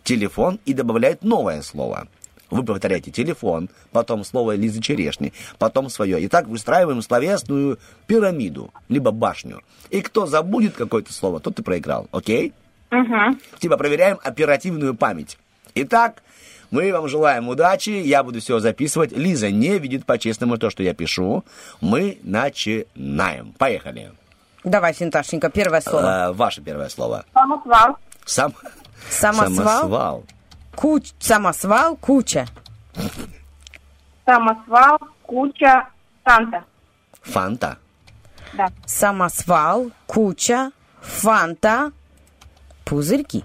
«телефон» 0.04 0.60
и 0.66 0.74
добавляет 0.74 1.24
новое 1.24 1.62
слово. 1.62 2.08
Вы 2.50 2.64
повторяете 2.64 3.12
«телефон», 3.12 3.70
потом 3.92 4.24
слово 4.24 4.56
Лизы 4.56 4.82
Черешни, 4.82 5.34
потом 5.58 5.90
свое. 5.90 6.22
И 6.22 6.30
так 6.30 6.48
выстраиваем 6.48 7.02
словесную 7.02 7.80
пирамиду, 8.08 8.74
либо 8.88 9.12
башню. 9.12 9.62
И 9.90 10.02
кто 10.02 10.26
забудет 10.26 10.74
какое-то 10.74 11.12
слово, 11.12 11.42
тот 11.42 11.60
и 11.60 11.64
проиграл. 11.64 12.08
Окей? 12.12 12.54
Угу. 12.92 13.38
Типа 13.60 13.76
проверяем 13.76 14.20
оперативную 14.24 14.96
память. 14.96 15.38
Итак, 15.76 16.24
мы 16.72 16.92
вам 16.92 17.08
желаем 17.08 17.48
удачи, 17.48 17.90
я 17.90 18.24
буду 18.24 18.40
все 18.40 18.60
записывать. 18.60 19.12
Лиза 19.12 19.52
не 19.52 19.78
видит 19.80 20.06
по-честному 20.06 20.58
то, 20.58 20.70
что 20.70 20.84
я 20.84 20.94
пишу. 20.94 21.44
Мы 21.82 22.20
начинаем. 22.24 23.54
Поехали. 23.58 24.12
Давай, 24.64 24.94
Синташенька, 24.94 25.50
первое 25.50 25.82
слово. 25.82 26.26
А, 26.26 26.34
ваше 26.34 26.62
первое 26.62 26.90
слово. 26.90 27.26
Самосвал. 27.34 27.98
Сам... 28.26 28.54
Самосвал. 29.10 29.56
Самосвал. 29.56 30.24
Куч... 30.76 31.12
Самосвал, 31.20 31.96
куча. 31.96 32.46
Самосвал. 34.26 35.00
Куча. 35.24 35.88
Санта. 36.26 36.64
Фанта. 37.22 37.78
Да. 38.54 38.70
Самосвал, 38.86 39.92
куча, 40.06 40.72
фанта, 41.02 41.92
пузырьки. 42.86 43.44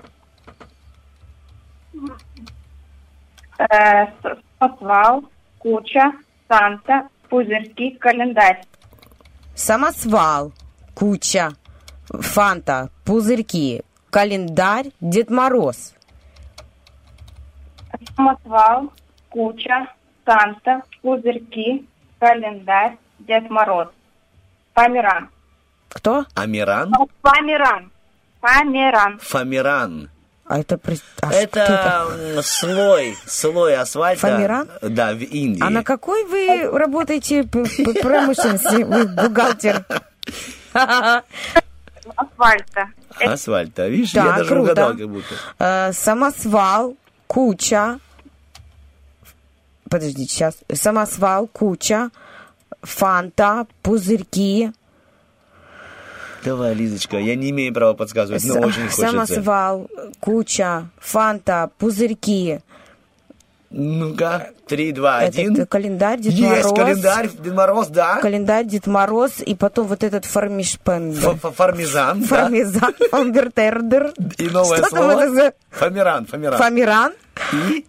Э, 3.71 4.07
Самосвал. 4.59 5.25
Куча. 5.59 6.13
Санта. 6.49 7.09
Пузырьки. 7.29 7.97
Календарь. 7.99 8.63
Самосвал, 9.55 10.53
куча, 10.95 11.53
фанта, 12.09 12.89
пузырьки, 13.05 13.83
календарь, 14.11 14.91
Дед 15.01 15.31
Мороз. 15.31 15.95
Самосвал. 18.17 18.93
Куча. 19.29 19.89
Санта. 20.27 20.83
Пузырьки. 21.03 21.87
Календарь. 22.19 22.97
Дед 23.19 23.51
Мороз. 23.51 23.89
Померан. 24.75 25.29
Кто? 25.89 26.25
Амиран. 26.35 26.93
Померан. 27.21 27.93
Померан. 28.41 29.19
Фамиран. 29.19 30.11
А 30.45 30.59
это... 30.59 30.77
при- 30.77 30.99
а 31.21 31.33
Это 31.33 32.43
слой, 32.43 33.17
слой 33.27 33.77
асфальта. 33.77 34.21
Фамиран? 34.21 34.69
Да, 34.83 35.13
в 35.15 35.21
Индии. 35.23 35.63
А 35.63 35.71
на 35.71 35.83
какой 35.83 36.25
вы 36.25 36.69
работаете 36.79 37.45
промышленности? 37.45 38.83
Вы 38.83 39.07
бухгалтер. 39.07 39.85
Асфальта. 42.17 42.89
Асфальта. 43.21 43.89
Видишь, 43.89 44.13
Да, 44.13 44.25
я 44.27 44.33
даже 44.39 44.49
круто. 44.49 44.63
угадал 44.73 44.91
как 44.97 45.09
будто. 45.09 45.35
Э, 45.59 45.93
Самосвал, 45.93 46.97
куча. 47.27 47.99
Подождите, 49.89 50.33
сейчас. 50.33 50.57
Самосвал, 50.73 51.47
куча, 51.47 52.11
фанта, 52.83 53.67
пузырьки. 53.83 54.73
Давай, 56.45 56.75
Лизочка, 56.75 57.19
я 57.19 57.37
не 57.37 57.51
имею 57.51 57.73
права 57.73 57.95
подсказывать, 57.95 58.45
но 58.45 58.55
С- 58.55 58.57
очень 58.57 58.89
хочется. 58.89 59.11
Самосвал, 59.11 59.89
куча, 60.21 60.89
фанта, 60.99 61.71
пузырьки. 61.79 62.61
Ну-ка, 63.71 64.51
три, 64.67 64.93
два, 64.93 65.23
Этот 65.23 65.39
один. 65.39 65.67
календарь 65.67 66.21
Дед 66.21 66.35
Есть 66.35 66.65
Мороз. 66.65 66.73
календарь, 66.79 67.29
Дед 67.31 67.55
Мороз, 67.55 67.89
да. 67.89 68.17
Календарь 68.21 68.67
Дед 68.67 68.87
Мороз, 68.87 69.41
и 69.41 69.55
потом 69.55 69.87
вот 69.87 70.03
этот 70.05 70.27
формишпен. 70.27 71.13
Ф- 71.13 71.43
ф- 71.45 71.55
Фармизан, 71.55 72.21
да. 72.21 72.27
Формизан, 72.27 72.95
фомбертердер. 73.11 74.13
И 74.37 74.51
новое 74.51 74.79
Что 74.79 74.91
там 74.91 74.99
слово. 74.99 75.21
это 75.23 75.33
за- 75.35 75.53
Фамиран, 75.71 76.27
фамиран. 76.27 76.59
Фомиран 76.59 77.13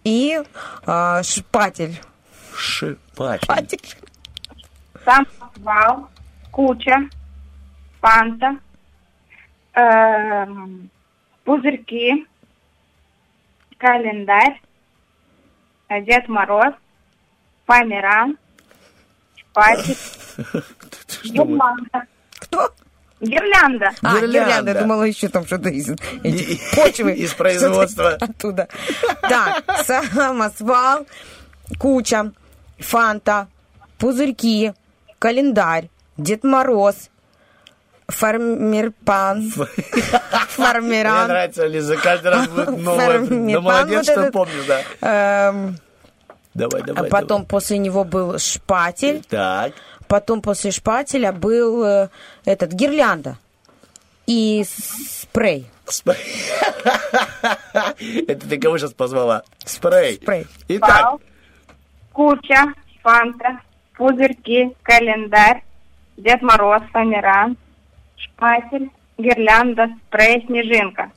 и 0.04 0.40
а, 0.86 1.22
шпатель. 1.22 2.00
Шипатель. 2.56 3.96
Самосвал. 5.04 6.08
Куча. 6.50 6.96
Фанта. 8.04 8.58
эм, 9.72 10.90
Пузырьки. 11.44 12.26
Календарь. 13.78 14.60
э, 15.88 16.02
Дед 16.02 16.28
Мороз. 16.28 16.74
Померан. 17.64 18.36
Шпатель. 19.36 19.96
Гирлянда. 21.24 22.02
Кто? 22.40 22.70
Гирлянда. 23.22 23.90
А, 24.02 24.14
Гирлянда. 24.20 24.26
гирлянда. 24.26 24.70
Я 24.72 24.80
думала, 24.82 25.02
еще 25.04 25.28
там 25.28 25.46
что-то 25.46 25.70
из 25.70 25.88
этих 25.88 26.60
почвы. 26.76 27.12
Из 27.14 27.32
производства. 27.32 28.18
Оттуда. 28.20 28.68
Так, 29.22 29.64
самосвал, 29.86 31.06
куча, 31.78 32.32
фанта, 32.78 33.48
пузырьки, 33.98 34.74
календарь, 35.18 35.88
Дед 36.18 36.44
Мороз, 36.44 37.08
фармерпан, 38.14 39.38
Мне 39.56 39.66
фармеран. 40.48 41.28
нравится, 41.28 41.66
Лиза, 41.66 41.96
каждый 41.96 42.28
раз 42.32 42.48
будет 42.48 42.68
новое. 42.78 43.18
Ну, 43.20 43.60
молодец, 43.60 44.06
вот 44.08 44.18
что 44.20 44.30
помнишь, 44.32 44.64
да. 44.66 44.80
Эм, 45.48 45.78
Давай, 46.54 46.82
а 46.82 46.84
давай, 46.84 47.10
потом 47.10 47.44
после 47.46 47.78
него 47.78 48.04
был 48.04 48.38
шпатель. 48.38 49.22
Так. 49.28 49.72
потом 50.06 50.40
после 50.40 50.70
шпателя 50.70 51.32
был 51.32 51.84
э, 51.84 52.08
этот 52.44 52.72
гирлянда 52.72 53.36
и 54.26 54.64
спрей. 54.66 55.66
Сп- 55.86 56.16
Это 58.28 58.48
ты 58.48 58.58
кого 58.58 58.78
сейчас 58.78 58.92
позвала? 58.92 59.42
Спрей. 59.64 60.14
Спрей. 60.22 60.46
Итак, 60.68 61.16
Куча. 62.12 62.72
Фанта. 63.02 63.60
Пузырьки. 63.96 64.74
Календарь. 64.82 65.62
Дед 66.16 66.40
Мороз. 66.42 66.82
Померан. 66.92 67.56
Шпатель. 68.24 68.90
Гирлянда. 69.18 69.88
Спрей. 70.08 70.44
Снежинка. 70.46 71.10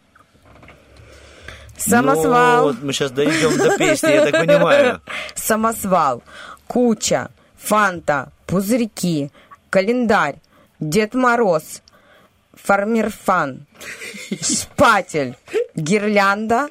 Самосвал. 1.78 2.62
Ну, 2.62 2.74
вот 2.74 2.84
мы 2.84 2.92
сейчас 2.94 3.12
дойдем 3.12 3.56
до 3.58 3.78
песни, 3.78 4.10
я 4.10 4.26
так 4.26 4.46
понимаю. 4.46 5.02
Самосвал, 5.36 6.24
куча, 6.66 7.30
фанта, 7.56 8.32
пузырьки, 8.48 9.32
календарь, 9.70 10.38
Дед 10.80 11.14
Мороз, 11.14 11.84
фармерфан, 12.56 13.68
шпатель, 14.42 15.36
гирлянда, 15.76 16.68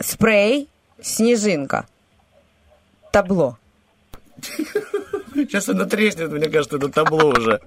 спрей, 0.00 0.68
снежинка, 1.02 1.86
табло. 3.12 3.58
Сейчас 5.34 5.68
она 5.68 5.84
треснет, 5.84 6.30
мне 6.32 6.48
кажется, 6.48 6.76
это 6.78 6.88
табло 6.88 7.28
уже. 7.28 7.60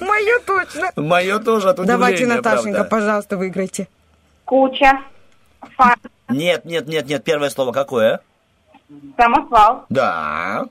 Мое 0.00 0.38
точно. 0.40 0.90
Мое 0.96 1.38
тоже 1.38 1.70
от 1.70 1.84
Давайте, 1.84 2.26
Наташенька, 2.26 2.84
правда. 2.84 2.90
пожалуйста, 2.90 3.36
выиграйте. 3.36 3.88
Куча. 4.44 5.00
Фанта. 5.76 6.08
Нет, 6.28 6.64
нет, 6.64 6.86
нет, 6.86 7.06
нет, 7.06 7.24
первое 7.24 7.50
слово 7.50 7.72
какое? 7.72 8.20
Самосвал. 9.16 9.84
Да. 9.88 10.66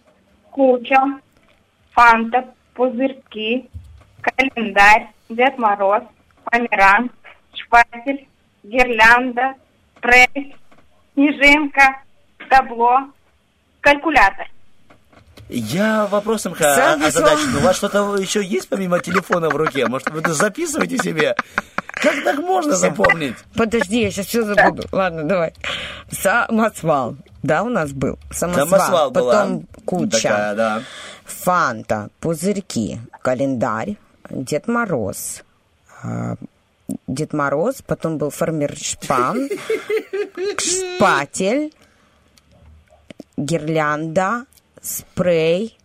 Куча. 0.51 0.97
Фанта. 1.91 2.45
Пузырьки. 2.73 3.69
Календарь. 4.21 5.09
Дед 5.29 5.57
Мороз. 5.57 6.03
Померан. 6.45 7.11
Шпатель. 7.53 8.27
Гирлянда. 8.63 9.55
Спрей. 9.97 10.55
Снежинка. 11.13 12.01
Табло. 12.49 13.09
Калькулятор. 13.81 14.47
Я 15.49 16.07
вопросом 16.07 16.55
Сам 16.57 17.03
озадачен. 17.03 17.55
У 17.57 17.59
вас 17.59 17.77
что-то 17.77 18.15
еще 18.17 18.43
есть 18.43 18.67
помимо 18.67 18.99
телефона 18.99 19.49
в 19.49 19.55
руке? 19.55 19.87
Может, 19.87 20.09
вы 20.09 20.19
это 20.19 20.33
записываете 20.33 20.97
себе? 20.97 21.35
Как 21.87 22.23
так 22.23 22.39
можно 22.39 22.75
запомнить? 22.75 23.35
Подожди, 23.55 24.01
я 24.01 24.11
сейчас 24.11 24.27
все 24.27 24.43
забуду. 24.43 24.83
Ладно, 24.91 25.23
давай. 25.23 25.53
Самосвал. 26.11 27.15
Да, 27.43 27.63
у 27.63 27.69
нас 27.69 27.91
был. 27.91 28.17
Самосвал. 28.31 28.67
Самосвал 28.67 29.11
была. 29.11 29.33
Потом 29.33 29.67
куча. 29.85 30.21
Такая, 30.21 30.55
да. 30.55 30.81
Фанта, 31.25 32.09
пузырьки, 32.19 32.99
календарь, 33.21 33.97
Дед 34.29 34.67
Мороз, 34.67 35.43
а, 36.03 36.35
Дед 37.07 37.33
Мороз, 37.33 37.81
потом 37.85 38.17
был 38.17 38.29
фармер 38.29 38.75
Шпан, 38.77 39.49
шпатель, 40.57 41.73
гирлянда, 43.37 44.45
спрей, 44.85 45.77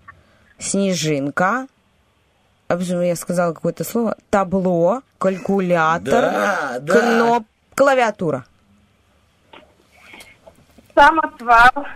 снежинка. 0.59 1.67
А 2.69 2.77
почему 2.77 3.01
я 3.01 3.17
сказала 3.17 3.53
какое-то 3.53 3.83
слово? 3.83 4.17
Табло, 4.31 5.03
калькулятор, 5.19 6.23
Да, 6.23 6.79
да. 6.81 7.01
кноп, 7.01 7.45
клавиатура. 7.75 8.45
Самосвал. 10.95 11.87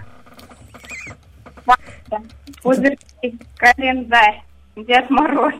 Ваня, 1.67 2.25
Пузырьки, 2.63 3.39
календарь, 3.57 4.43
Дед 4.77 5.09
Мороз, 5.11 5.55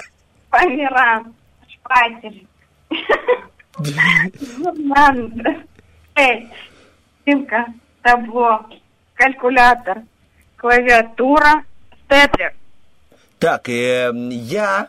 Померан, 0.50 1.34
шпатель, 1.68 2.46
гирлянда, 3.78 5.56
эль, 6.14 6.48
симка, 7.24 7.66
табло, 8.02 8.66
калькулятор, 9.14 10.02
клавиатура, 10.60 11.64
степлер. 12.04 12.54
Так, 13.38 13.68
э, 13.70 14.12
я, 14.30 14.88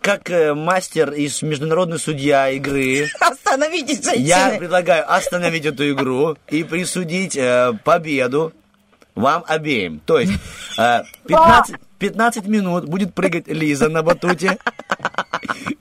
как 0.00 0.30
э, 0.30 0.54
мастер 0.54 1.12
и 1.12 1.28
международный 1.42 1.98
судья 1.98 2.48
игры, 2.50 3.06
Остановитесь, 3.20 4.04
я 4.14 4.38
женщины. 4.44 4.58
предлагаю 4.58 5.12
остановить 5.12 5.66
эту 5.66 5.90
игру 5.90 6.36
и 6.48 6.62
присудить 6.62 7.36
э, 7.36 7.72
победу 7.84 8.52
вам 9.16 9.44
обеим. 9.48 10.00
То 10.06 10.20
есть 10.20 10.32
э, 10.78 11.02
15, 11.26 11.74
15 11.98 12.46
минут 12.46 12.84
будет 12.84 13.12
прыгать 13.14 13.48
Лиза 13.48 13.88
на 13.88 14.04
батуте, 14.04 14.58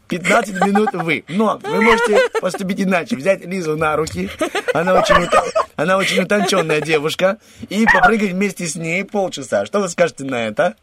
15 0.08 0.66
минут 0.66 0.90
вы. 0.94 1.24
Но 1.28 1.60
вы 1.64 1.82
можете 1.82 2.30
поступить 2.42 2.82
иначе. 2.82 3.16
Взять 3.16 3.46
Лизу 3.46 3.76
на 3.78 3.96
руки, 3.96 4.30
она 4.74 4.94
очень, 4.94 5.16
ута- 5.16 5.44
она 5.76 5.98
очень 5.98 6.22
утонченная 6.24 6.82
девушка, 6.82 7.38
и 7.70 7.86
попрыгать 7.86 8.32
вместе 8.32 8.66
с 8.68 8.76
ней 8.76 9.04
полчаса. 9.04 9.66
Что 9.66 9.80
вы 9.80 9.90
скажете 9.90 10.24
на 10.24 10.48
это? 10.48 10.76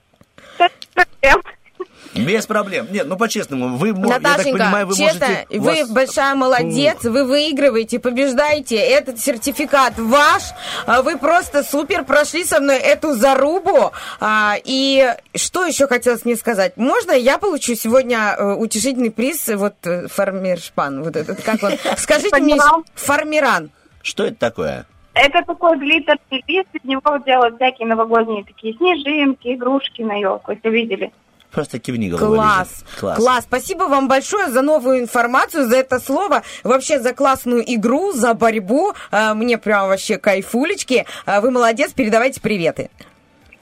Без 2.14 2.46
проблем. 2.46 2.86
Нет, 2.90 3.06
ну 3.06 3.16
по-честному, 3.16 3.76
вы, 3.76 3.92
мо- 3.92 4.06
я 4.08 4.14
так 4.14 4.22
Наташенька, 4.22 4.58
понимаю, 4.58 4.86
вы 4.86 4.96
честно, 4.96 5.26
можете... 5.26 5.46
вы 5.50 5.80
вас- 5.80 5.90
большая 5.90 6.34
молодец, 6.34 7.02
вы 7.02 7.24
выигрываете, 7.24 7.98
побеждаете. 7.98 8.76
Этот 8.76 9.18
сертификат 9.20 9.98
ваш. 9.98 10.42
А 10.86 11.02
Вы 11.02 11.18
просто 11.18 11.62
супер 11.62 12.04
прошли 12.04 12.44
со 12.44 12.60
мной 12.60 12.76
эту 12.78 13.14
зарубу. 13.14 13.92
А, 14.20 14.54
И 14.64 15.14
что 15.34 15.64
еще 15.66 15.86
хотелось 15.86 16.24
мне 16.24 16.36
сказать? 16.36 16.76
Можно 16.76 17.12
я 17.12 17.38
получу 17.38 17.74
сегодня 17.74 18.34
э, 18.38 18.54
утешительный 18.54 19.10
приз, 19.10 19.48
вот 19.48 19.74
э, 19.84 20.08
фармершпан, 20.08 21.02
вот 21.02 21.16
этот, 21.16 21.42
как 21.42 21.62
он? 21.62 21.72
Скажите 21.96 22.36
мне, 22.40 22.56
фармиран. 22.94 23.70
Что 24.02 24.24
это 24.24 24.36
такое? 24.36 24.86
Это 25.14 25.42
такой 25.46 25.78
глиттерный 25.78 26.42
лист, 26.48 26.68
из 26.72 26.84
него 26.84 27.16
делают 27.24 27.56
всякие 27.56 27.86
новогодние 27.86 28.44
такие 28.44 28.74
снежинки, 28.74 29.54
игрушки 29.54 30.02
на 30.02 30.14
елку, 30.16 30.52
если 30.52 30.68
видели. 30.70 31.12
Просто 31.54 31.78
кивни 31.78 32.08
головой. 32.08 32.36
Класс, 32.36 32.84
класс, 32.98 33.18
Класс. 33.18 33.44
Спасибо 33.44 33.84
вам 33.84 34.08
большое 34.08 34.48
за 34.48 34.60
новую 34.62 34.98
информацию, 34.98 35.66
за 35.68 35.76
это 35.76 36.00
слово, 36.00 36.42
вообще 36.64 36.98
за 36.98 37.14
классную 37.14 37.62
игру, 37.74 38.10
за 38.12 38.34
борьбу. 38.34 38.92
А, 39.12 39.34
Мне 39.34 39.56
прям 39.56 39.88
вообще 39.88 40.18
кайфулечки. 40.18 41.06
А, 41.26 41.40
Вы 41.40 41.52
молодец, 41.52 41.92
передавайте 41.92 42.40
приветы. 42.40 42.90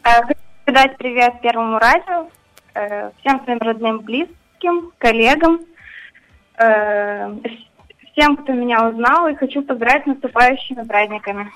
Хочу 0.02 0.34
передать 0.64 0.96
привет 0.96 1.40
Первому 1.42 1.78
радио, 1.78 2.28
э, 2.74 3.10
всем 3.20 3.44
своим 3.44 3.58
родным, 3.58 4.00
близким, 4.00 4.92
коллегам, 4.98 5.60
э, 6.56 7.30
всем, 8.12 8.36
кто 8.36 8.52
меня 8.52 8.88
узнал, 8.88 9.28
и 9.28 9.34
хочу 9.34 9.62
поздравить 9.62 10.04
с 10.04 10.06
наступающими 10.06 10.82
праздниками. 10.84 11.50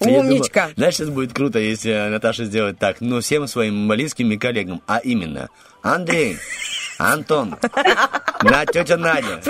Я 0.00 0.22
думаю, 0.22 0.42
знаешь, 0.76 0.94
сейчас 0.94 1.10
будет 1.10 1.32
круто, 1.32 1.58
если 1.58 2.08
Наташа 2.10 2.44
сделает 2.44 2.78
так. 2.78 3.00
Ну, 3.00 3.20
всем 3.20 3.46
своим 3.46 3.88
близким 3.88 4.30
и 4.32 4.36
коллегам. 4.36 4.80
А 4.86 4.98
именно, 4.98 5.48
Андрей, 5.82 6.38
Антон, 6.98 7.56
на 8.42 8.66
тетя 8.66 8.96
Надя, 8.96 9.40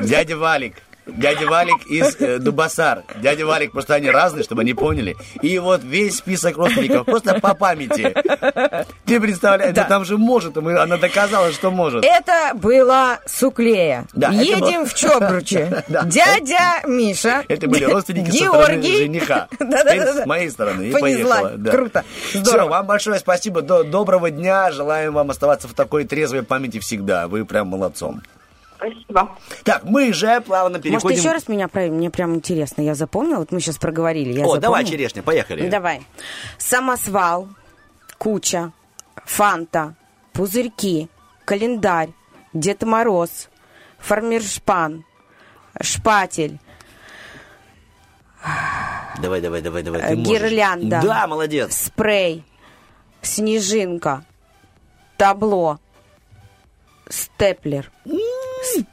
дядя 0.00 0.36
Валик, 0.36 0.74
дядя 1.08 1.46
Валик 1.46 1.86
из 1.86 2.16
э, 2.20 2.38
Дубасар. 2.38 3.04
Дядя 3.16 3.46
Валик, 3.46 3.72
просто 3.72 3.94
они 3.94 4.10
разные, 4.10 4.44
чтобы 4.44 4.62
они 4.62 4.74
поняли. 4.74 5.16
И 5.42 5.58
вот 5.58 5.82
весь 5.82 6.16
список 6.16 6.56
родственников, 6.56 7.06
просто 7.06 7.40
по 7.40 7.54
памяти. 7.54 8.14
Ты 9.04 9.20
представляешь, 9.20 9.74
да. 9.74 9.84
там 9.84 10.04
же 10.04 10.18
может, 10.18 10.56
она 10.56 10.96
доказала, 10.96 11.52
что 11.52 11.70
может. 11.70 12.04
Это 12.04 12.52
было 12.54 13.18
Суклея. 13.26 14.06
Да, 14.12 14.30
Едем 14.30 14.86
в 14.86 14.94
Чобруче. 14.94 15.84
Дядя 15.88 16.86
Миша. 16.86 17.44
Это 17.48 17.68
были 17.68 17.84
родственники 17.84 18.30
Георгий. 18.30 18.98
жениха. 18.98 19.48
С 19.58 20.26
моей 20.26 20.50
стороны. 20.50 20.88
И 20.88 20.92
поехала. 20.92 21.52
Круто. 21.70 22.04
Все, 22.28 22.40
Здорово. 22.40 22.68
вам 22.68 22.86
большое 22.86 23.18
спасибо. 23.18 23.62
До- 23.62 23.84
доброго 23.84 24.30
дня. 24.30 24.70
Желаем 24.70 25.14
вам 25.14 25.30
оставаться 25.30 25.68
в 25.68 25.74
такой 25.74 26.04
трезвой 26.04 26.42
памяти 26.42 26.78
всегда. 26.78 27.28
Вы 27.28 27.44
прям 27.44 27.68
молодцом. 27.68 28.22
Спасибо. 28.78 29.36
Так, 29.64 29.84
мы 29.84 30.12
же 30.12 30.40
плавно 30.40 30.78
переходим... 30.78 31.08
Может, 31.08 31.18
еще 31.18 31.32
раз 31.32 31.48
меня 31.48 31.68
проверим? 31.68 31.96
Мне 31.96 32.10
прям 32.10 32.34
интересно. 32.34 32.80
Я 32.82 32.94
запомнила, 32.94 33.40
вот 33.40 33.52
мы 33.52 33.60
сейчас 33.60 33.76
проговорили. 33.76 34.32
Я 34.32 34.44
О, 34.46 34.56
давай, 34.56 34.82
запомнила. 34.84 34.90
черешня, 34.90 35.22
поехали. 35.22 35.68
Давай. 35.68 36.02
Самосвал, 36.58 37.48
куча, 38.18 38.72
фанта, 39.24 39.94
пузырьки, 40.32 41.08
календарь, 41.44 42.10
Дед 42.52 42.82
Мороз, 42.84 43.48
фармершпан, 43.98 45.04
шпатель, 45.82 46.58
Давай, 49.20 49.40
давай, 49.40 49.60
давай, 49.62 49.82
давай. 49.82 50.00
ты 50.00 50.16
можешь. 50.16 50.32
гирлянда, 50.32 51.00
Да, 51.02 51.26
молодец. 51.26 51.74
спрей, 51.86 52.44
снежинка, 53.20 54.24
табло, 55.16 55.80
степлер. 57.08 57.90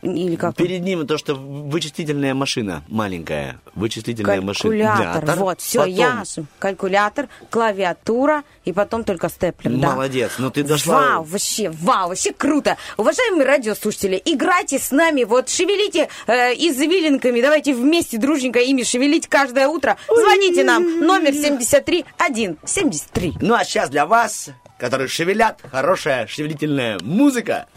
Или 0.02 0.36
как? 0.36 0.56
Перед 0.56 0.82
ним 0.82 1.06
то, 1.08 1.18
что 1.18 1.36
вычислительная 1.36 2.34
машина 2.34 2.84
маленькая. 2.88 3.60
Вычислительная 3.74 4.42
машина. 4.42 4.74
Калькулятор. 4.74 5.26
Да, 5.26 5.36
вот, 5.36 5.62
все, 5.62 5.80
потом. 5.80 5.94
ясно. 5.94 6.46
Калькулятор, 6.60 7.28
клавиатура 7.50 8.44
и 8.64 8.74
потом 8.74 9.04
только 9.04 9.30
степлер. 9.30 9.72
да. 9.72 9.92
Молодец, 9.92 10.34
ну 10.38 10.50
ты 10.50 10.64
дошла... 10.64 10.96
Вау, 10.96 11.24
вообще, 11.24 11.70
вау, 11.70 12.10
вообще 12.10 12.32
круто. 12.34 12.78
Уважаемые 12.98 13.46
радиослушатели, 13.46 14.22
играйте 14.26 14.80
с 14.80 14.92
нами, 14.92 15.24
вот 15.24 15.50
шевелите 15.50 16.10
э, 16.28 16.54
извилинками, 16.54 17.42
давайте 17.42 17.74
вместе 17.74 18.18
дружненько 18.18 18.60
ими 18.60 18.84
шевелить 18.84 19.28
каждое 19.28 19.68
утро. 19.68 19.98
Звоните 20.08 20.64
нам, 20.64 21.00
номер 21.00 21.34
73 21.34 22.06
173. 22.18 23.34
Ну 23.42 23.54
а 23.54 23.64
сейчас 23.64 23.90
для 23.90 24.06
вас, 24.06 24.50
которые 24.78 25.08
шевелят, 25.08 25.62
хорошая 25.72 26.28
шевелительная 26.28 27.00
музыка. 27.02 27.68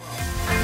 Smell 0.49 0.58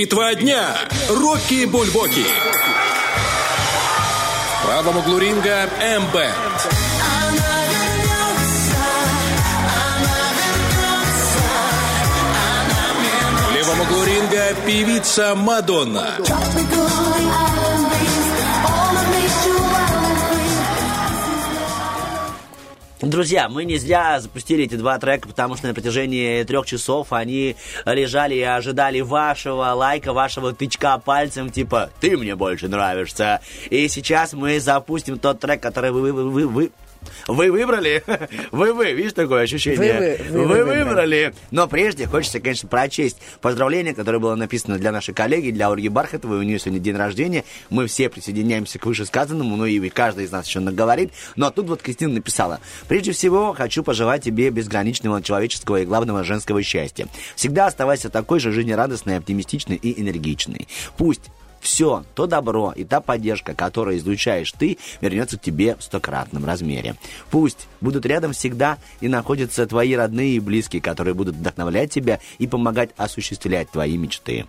Битва 0.00 0.34
дня. 0.34 0.88
Рокки 1.10 1.66
Бульбоки. 1.66 2.24
В 4.54 4.64
правом 4.66 4.96
углу 4.96 5.18
ринга 5.18 5.68
М-Бэнд. 5.78 6.32
В 13.46 13.54
левом 13.54 13.80
углу 13.82 14.04
ринга 14.04 14.54
певица 14.64 15.34
Мадонна. 15.34 16.16
Друзья, 23.10 23.48
мы 23.48 23.64
не 23.64 23.76
зря 23.76 24.20
запустили 24.20 24.66
эти 24.66 24.76
два 24.76 24.96
трека, 25.00 25.26
потому 25.26 25.56
что 25.56 25.66
на 25.66 25.74
протяжении 25.74 26.44
трех 26.44 26.64
часов 26.64 27.12
они 27.12 27.56
лежали 27.84 28.36
и 28.36 28.42
ожидали 28.42 29.00
вашего 29.00 29.64
лайка, 29.72 30.12
вашего 30.12 30.52
тычка 30.52 30.96
пальцем, 30.98 31.50
типа 31.50 31.90
«ты 32.00 32.16
мне 32.16 32.36
больше 32.36 32.68
нравишься». 32.68 33.40
И 33.68 33.88
сейчас 33.88 34.32
мы 34.32 34.60
запустим 34.60 35.18
тот 35.18 35.40
трек, 35.40 35.60
который 35.60 35.90
вы, 35.90 36.12
вы, 36.12 36.30
вы, 36.30 36.46
вы 36.46 36.70
вы 37.26 37.50
выбрали? 37.50 38.02
Вы-вы, 38.50 38.92
видишь 38.92 39.12
такое 39.12 39.42
ощущение? 39.42 40.18
Вы-вы, 40.30 40.32
вы-вы 40.32 40.46
Вы 40.46 40.64
выбрали. 40.64 40.84
выбрали. 40.84 41.34
Но 41.50 41.66
прежде 41.68 42.06
хочется, 42.06 42.40
конечно, 42.40 42.68
прочесть 42.68 43.18
поздравление, 43.40 43.94
которое 43.94 44.18
было 44.18 44.34
написано 44.34 44.78
для 44.78 44.92
нашей 44.92 45.14
коллеги, 45.14 45.50
для 45.50 45.70
Ольги 45.70 45.88
Бархатовой. 45.88 46.38
У 46.38 46.42
нее 46.42 46.58
сегодня 46.58 46.80
день 46.80 46.96
рождения. 46.96 47.44
Мы 47.68 47.86
все 47.86 48.08
присоединяемся 48.08 48.78
к 48.78 48.86
вышесказанному, 48.86 49.56
ну 49.56 49.66
и 49.66 49.88
каждый 49.88 50.24
из 50.24 50.32
нас 50.32 50.46
еще 50.46 50.60
наговорит. 50.60 51.12
Но 51.36 51.50
тут 51.50 51.66
вот 51.68 51.82
Кристина 51.82 52.14
написала. 52.14 52.60
Прежде 52.88 53.12
всего, 53.12 53.52
хочу 53.52 53.82
пожелать 53.82 54.22
тебе 54.22 54.50
безграничного 54.50 55.22
человеческого 55.22 55.80
и 55.80 55.84
главного 55.84 56.24
женского 56.24 56.62
счастья. 56.62 57.06
Всегда 57.36 57.66
оставайся 57.66 58.10
такой 58.10 58.40
же 58.40 58.52
жизнерадостной, 58.52 59.16
оптимистичной 59.18 59.76
и 59.76 60.00
энергичной. 60.00 60.68
Пусть 60.96 61.22
все, 61.60 62.04
то 62.14 62.26
добро 62.26 62.72
и 62.74 62.84
та 62.84 63.00
поддержка, 63.00 63.54
которую 63.54 63.98
излучаешь 63.98 64.52
ты, 64.52 64.78
вернется 65.00 65.38
к 65.38 65.42
тебе 65.42 65.76
в 65.76 65.82
стократном 65.82 66.44
размере. 66.44 66.96
Пусть 67.30 67.68
будут 67.80 68.06
рядом 68.06 68.32
всегда 68.32 68.78
и 69.00 69.08
находятся 69.08 69.66
твои 69.66 69.94
родные 69.94 70.36
и 70.36 70.40
близкие, 70.40 70.82
которые 70.82 71.14
будут 71.14 71.36
вдохновлять 71.36 71.92
тебя 71.92 72.20
и 72.38 72.46
помогать 72.46 72.90
осуществлять 72.96 73.70
твои 73.70 73.96
мечты. 73.96 74.46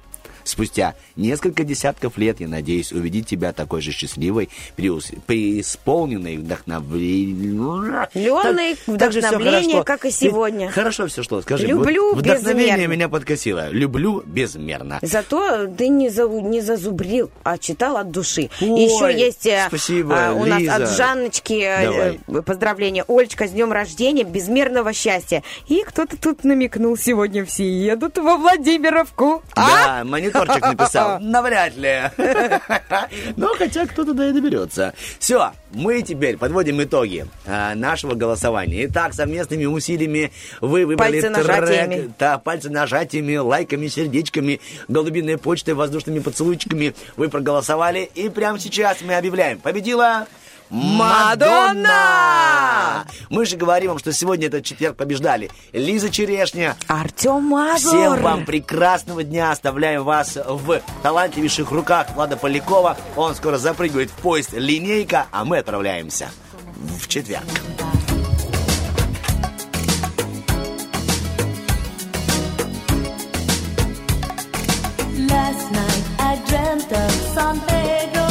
Спустя 0.51 0.95
несколько 1.15 1.63
десятков 1.63 2.17
лет 2.17 2.41
я 2.41 2.47
надеюсь 2.49 2.91
увидеть 2.91 3.25
тебя 3.25 3.53
такой 3.53 3.79
же 3.79 3.93
счастливой, 3.93 4.49
преисполненной 4.75 6.35
вдохновлением. 6.35 8.05
Лёной 8.13 8.75
вдохновление, 8.85 9.85
как 9.85 10.03
и 10.03 10.11
сегодня. 10.11 10.69
Хорошо 10.69 11.07
все 11.07 11.23
шло, 11.23 11.41
скажи. 11.41 11.67
Люблю 11.67 12.15
вот 12.15 12.25
Вдохновение 12.25 12.73
безмерно. 12.73 12.91
меня 12.91 13.07
подкосило. 13.07 13.69
Люблю 13.69 14.23
безмерно. 14.25 14.99
Зато 15.01 15.67
ты 15.67 15.87
не, 15.87 16.09
за, 16.09 16.27
не 16.27 16.59
зазубрил, 16.59 17.31
а 17.43 17.57
читал 17.57 17.95
от 17.95 18.11
души. 18.11 18.49
Ой, 18.59 18.83
Еще 18.83 19.17
есть 19.17 19.45
э, 19.45 19.67
спасибо, 19.69 20.31
а, 20.31 20.33
у 20.33 20.43
нас 20.45 20.59
Лиза. 20.59 20.75
от 20.75 20.89
Жанночки 20.89 21.63
э, 21.63 22.17
э, 22.27 22.41
поздравление. 22.41 23.05
Ольчка, 23.07 23.47
с 23.47 23.51
днем 23.51 23.71
рождения, 23.71 24.25
безмерного 24.25 24.91
счастья. 24.91 25.43
И 25.69 25.81
кто-то 25.85 26.17
тут 26.17 26.43
намекнул, 26.43 26.97
сегодня 26.97 27.45
все 27.45 27.63
едут 27.63 28.17
во 28.17 28.35
Владимировку. 28.35 29.43
Да, 29.55 30.03
мониторчик 30.41 30.65
написал. 30.65 31.19
Навряд 31.21 31.75
ли. 31.75 32.01
Но 33.37 33.53
хотя 33.55 33.85
кто-то 33.85 34.13
да 34.13 34.29
и 34.29 34.33
доберется. 34.33 34.93
Все, 35.19 35.51
мы 35.71 36.01
теперь 36.01 36.37
подводим 36.37 36.81
итоги 36.81 37.25
а, 37.45 37.75
нашего 37.75 38.15
голосования. 38.15 38.85
Итак, 38.85 39.13
совместными 39.13 39.65
усилиями 39.65 40.31
вы 40.59 40.85
выбрали 40.85 41.21
трек. 41.21 42.11
Да, 42.17 42.37
пальцы 42.37 42.69
нажатиями, 42.69 43.37
лайками, 43.37 43.87
сердечками, 43.87 44.61
голубиной 44.87 45.37
почтой, 45.37 45.73
воздушными 45.73 46.19
поцелуйчиками. 46.19 46.95
Вы 47.15 47.29
проголосовали. 47.29 48.09
И 48.15 48.29
прямо 48.29 48.59
сейчас 48.59 49.01
мы 49.01 49.15
объявляем. 49.15 49.59
Победила... 49.59 50.27
Мадонна! 50.71 51.91
Мы 53.29 53.45
же 53.45 53.57
говорим 53.57 53.89
вам, 53.89 53.99
что 53.99 54.13
сегодня 54.13 54.47
этот 54.47 54.63
четверг 54.63 54.95
побеждали 54.95 55.51
Лиза 55.73 56.09
Черешня, 56.09 56.77
Артем 56.87 57.43
Мазур. 57.43 57.91
Всем 57.91 58.21
вам 58.21 58.45
прекрасного 58.45 59.23
дня. 59.23 59.51
Оставляем 59.51 60.05
вас 60.05 60.37
в 60.37 60.81
талантливейших 61.03 61.71
руках 61.71 62.07
Влада 62.15 62.37
Полякова. 62.37 62.95
Он 63.17 63.35
скоро 63.35 63.57
запрыгивает 63.57 64.11
в 64.11 64.13
поезд 64.13 64.53
«Линейка», 64.53 65.27
а 65.31 65.43
мы 65.43 65.57
отправляемся 65.57 66.29
в 66.75 67.05
четверг. 67.09 67.43
Last 75.27 75.69
night 75.71 76.03
I 76.19 76.37
dreamt 76.47 76.91
of 76.91 77.11
San 77.35 77.59
Pedro. 77.67 78.30